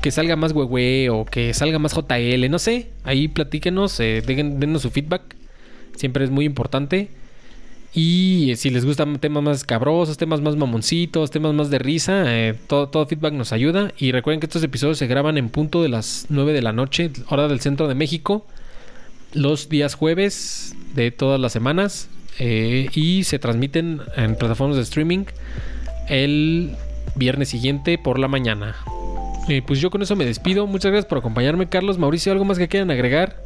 que 0.01 0.11
salga 0.11 0.35
más 0.35 0.51
huehue, 0.53 1.11
o 1.11 1.25
que 1.25 1.55
salga 1.55 1.79
más 1.79 1.95
JL, 1.95 2.51
no 2.51 2.59
sé. 2.59 2.89
Ahí 3.05 3.29
platíquenos, 3.29 4.01
eh, 4.01 4.23
dejen, 4.27 4.59
denos 4.59 4.83
su 4.83 4.91
feedback. 4.91 5.37
Siempre 5.97 6.25
es 6.25 6.31
muy 6.31 6.45
importante. 6.45 7.11
Y 7.95 8.55
si 8.57 8.71
les 8.71 8.85
gustan 8.85 9.19
temas 9.19 9.43
más 9.43 9.65
cabrosos, 9.65 10.17
temas 10.17 10.41
más 10.41 10.57
mamoncitos, 10.57 11.31
temas 11.31 11.53
más 11.55 11.69
de 11.71 11.79
risa, 11.79 12.25
eh, 12.27 12.55
todo, 12.67 12.89
todo 12.89 13.07
feedback 13.07 13.35
nos 13.35 13.53
ayuda. 13.53 13.93
Y 13.99 14.11
recuerden 14.11 14.41
que 14.41 14.47
estos 14.47 14.65
episodios 14.65 14.99
se 14.99 15.07
graban 15.07 15.39
en 15.39 15.51
punto 15.51 15.83
de 15.83 15.91
las 15.91 16.27
9 16.31 16.53
de 16.53 16.63
la 16.63 16.73
noche, 16.73 17.11
hora 17.29 17.49
del 17.49 17.61
centro 17.61 17.87
de 17.87 17.95
México, 17.95 18.47
los 19.35 19.69
días 19.69 19.95
jueves 19.95 20.75
de 20.95 21.11
todas 21.11 21.41
las 21.41 21.53
semanas. 21.53 22.09
eh, 22.39 22.89
y 22.95 23.25
se 23.25 23.39
transmiten 23.39 24.01
en 24.17 24.37
plataformas 24.37 24.77
de 24.77 24.83
streaming 24.83 25.25
el 26.09 26.75
viernes 27.15 27.51
siguiente 27.51 27.99
por 27.99 28.19
la 28.19 28.27
mañana. 28.27 28.75
Eh, 29.49 29.61
pues 29.67 29.81
yo 29.81 29.91
con 29.91 30.01
eso 30.03 30.17
me 30.17 30.25
despido. 30.25 30.67
Muchas 30.67 30.93
gracias 30.93 31.09
por 31.09 31.19
acompañarme, 31.19 31.69
Carlos. 31.69 31.99
Mauricio, 31.99 32.33
¿algo 32.33 32.45
más 32.47 32.57
que 32.59 32.69
quieran 32.69 32.91
agregar? 32.91 33.37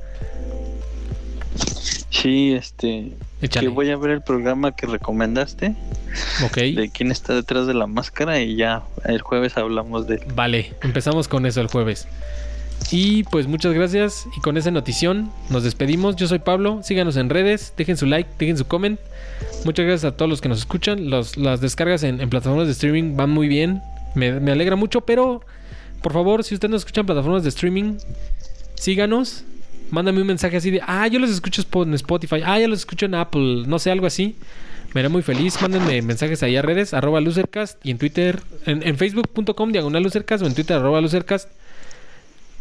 Sí, 2.11 2.53
este. 2.55 3.13
Échale. 3.43 3.67
Que 3.69 3.75
voy 3.75 3.91
a 3.91 3.97
ver 3.97 4.11
el 4.13 4.23
programa 4.23 4.73
que 4.75 4.87
recomendaste 4.87 5.75
Ok. 6.45 6.57
de 6.57 6.91
quién 6.93 7.11
está 7.11 7.35
detrás 7.35 7.67
de 7.67 7.75
la 7.75 7.87
máscara 7.87 8.41
y 8.41 8.57
ya 8.57 8.83
el 9.05 9.21
jueves 9.21 9.57
hablamos 9.57 10.07
de. 10.07 10.23
Vale, 10.35 10.75
empezamos 10.83 11.29
con 11.29 11.45
eso 11.45 11.61
el 11.61 11.67
jueves. 11.69 12.07
Y 12.91 13.25
pues 13.25 13.47
muchas 13.47 13.75
gracias. 13.75 14.27
Y 14.37 14.41
con 14.41 14.57
esa 14.57 14.71
notición 14.71 15.31
nos 15.51 15.65
despedimos. 15.65 16.17
Yo 16.17 16.29
soy 16.29 16.39
Pablo. 16.39 16.81
Síganos 16.83 17.17
en 17.17 17.31
redes. 17.31 17.73
Dejen 17.77 17.97
su 17.97 18.07
like, 18.07 18.31
dejen 18.39 18.57
su 18.57 18.67
comment. 18.67 19.01
Muchas 19.65 19.87
gracias 19.87 20.13
a 20.13 20.17
todos 20.17 20.29
los 20.29 20.41
que 20.41 20.49
nos 20.49 20.59
escuchan. 20.59 21.11
Las 21.11 21.61
descargas 21.61 22.03
en, 22.05 22.19
plataformas 22.31 22.67
de 22.67 22.73
streaming 22.73 23.17
van 23.17 23.31
muy 23.31 23.49
bien. 23.49 23.83
Me, 24.15 24.29
alegra 24.29 24.77
mucho. 24.77 25.01
Pero 25.01 25.43
por 26.03 26.13
favor, 26.13 26.45
si 26.45 26.55
ustedes 26.55 26.71
nos 26.71 26.83
escuchan 26.83 27.03
en 27.03 27.07
plataformas 27.07 27.43
de 27.43 27.49
streaming, 27.49 27.99
síganos. 28.75 29.45
Mándame 29.91 30.21
un 30.21 30.27
mensaje 30.27 30.57
así 30.57 30.73
de, 30.73 30.81
ah, 30.85 31.07
yo 31.07 31.21
los 31.21 31.31
escucho 31.31 31.63
en 31.83 31.95
Spotify. 31.95 32.43
Ah, 32.45 32.59
yo 32.59 32.69
los 32.69 32.81
escucho 32.81 33.07
en 33.07 33.15
Apple. 33.15 33.65
No 33.67 33.79
sé, 33.79 33.91
algo 33.91 34.07
así. 34.07 34.37
Me 34.95 35.01
haré 35.01 35.09
muy 35.09 35.23
feliz. 35.23 35.61
Mándenme 35.61 36.03
mensajes 36.03 36.43
ahí 36.43 36.57
a 36.57 36.63
redes, 36.63 36.95
arroba 36.95 37.21
Lucercast 37.21 37.85
y 37.85 37.91
en 37.91 37.99
Twitter, 37.99 38.41
en, 38.65 38.83
en 38.83 38.97
facebook.com 38.97 39.73
diagonal 39.73 40.03
Lucercast 40.03 40.43
o 40.43 40.47
en 40.47 40.55
Twitter 40.55 40.77
arroba 40.77 41.01
Lucercast. 41.01 41.51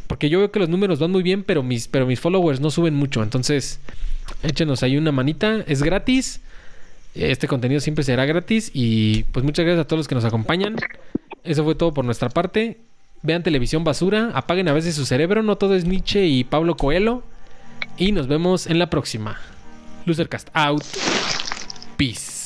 Porque 0.08 0.30
yo 0.30 0.40
veo 0.40 0.52
que 0.52 0.60
los 0.60 0.70
números 0.70 1.00
van 1.00 1.12
muy 1.12 1.24
bien, 1.24 1.44
pero 1.44 1.64
mis, 1.64 1.88
pero 1.88 2.06
mis 2.06 2.20
followers 2.20 2.60
no 2.60 2.70
suben 2.72 2.94
mucho. 2.94 3.24
Entonces, 3.24 3.80
échenos 4.44 4.84
ahí 4.84 4.98
una 4.98 5.12
manita. 5.12 5.64
Es 5.68 5.82
gratis. 5.84 6.42
Este 7.16 7.48
contenido 7.48 7.82
siempre 7.82 8.04
será 8.04 8.26
gratis. 8.26 8.72
Y 8.74 9.24
pues 9.32 9.44
muchas 9.44 9.66
gracias 9.66 9.86
a 9.86 9.88
todos 9.88 10.00
los 10.00 10.08
que 10.08 10.16
nos 10.16 10.26
acompañan. 10.26 10.76
Eso 11.44 11.64
fue 11.64 11.76
todo 11.76 11.94
por 11.94 12.06
nuestra 12.06 12.30
parte. 12.30 12.78
Vean 13.24 13.44
televisión 13.44 13.84
basura. 13.84 14.32
Apaguen 14.36 14.68
a 14.68 14.74
veces 14.74 14.96
su 14.96 15.06
cerebro. 15.06 15.42
No 15.44 15.58
todo 15.58 15.76
es 15.76 15.86
Nietzsche 15.86 16.26
y 16.26 16.44
Pablo 16.44 16.78
Coelho. 16.78 17.24
Y 17.98 18.12
nos 18.12 18.28
vemos 18.28 18.68
en 18.68 18.80
la 18.80 18.90
próxima. 18.90 19.40
Lucercast 20.06 20.50
out. 20.54 20.84
Peace. 21.98 22.46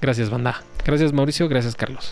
Gracias, 0.00 0.30
banda. 0.30 0.62
Gracias, 0.84 1.12
Mauricio. 1.12 1.48
Gracias, 1.48 1.74
Carlos. 1.74 2.10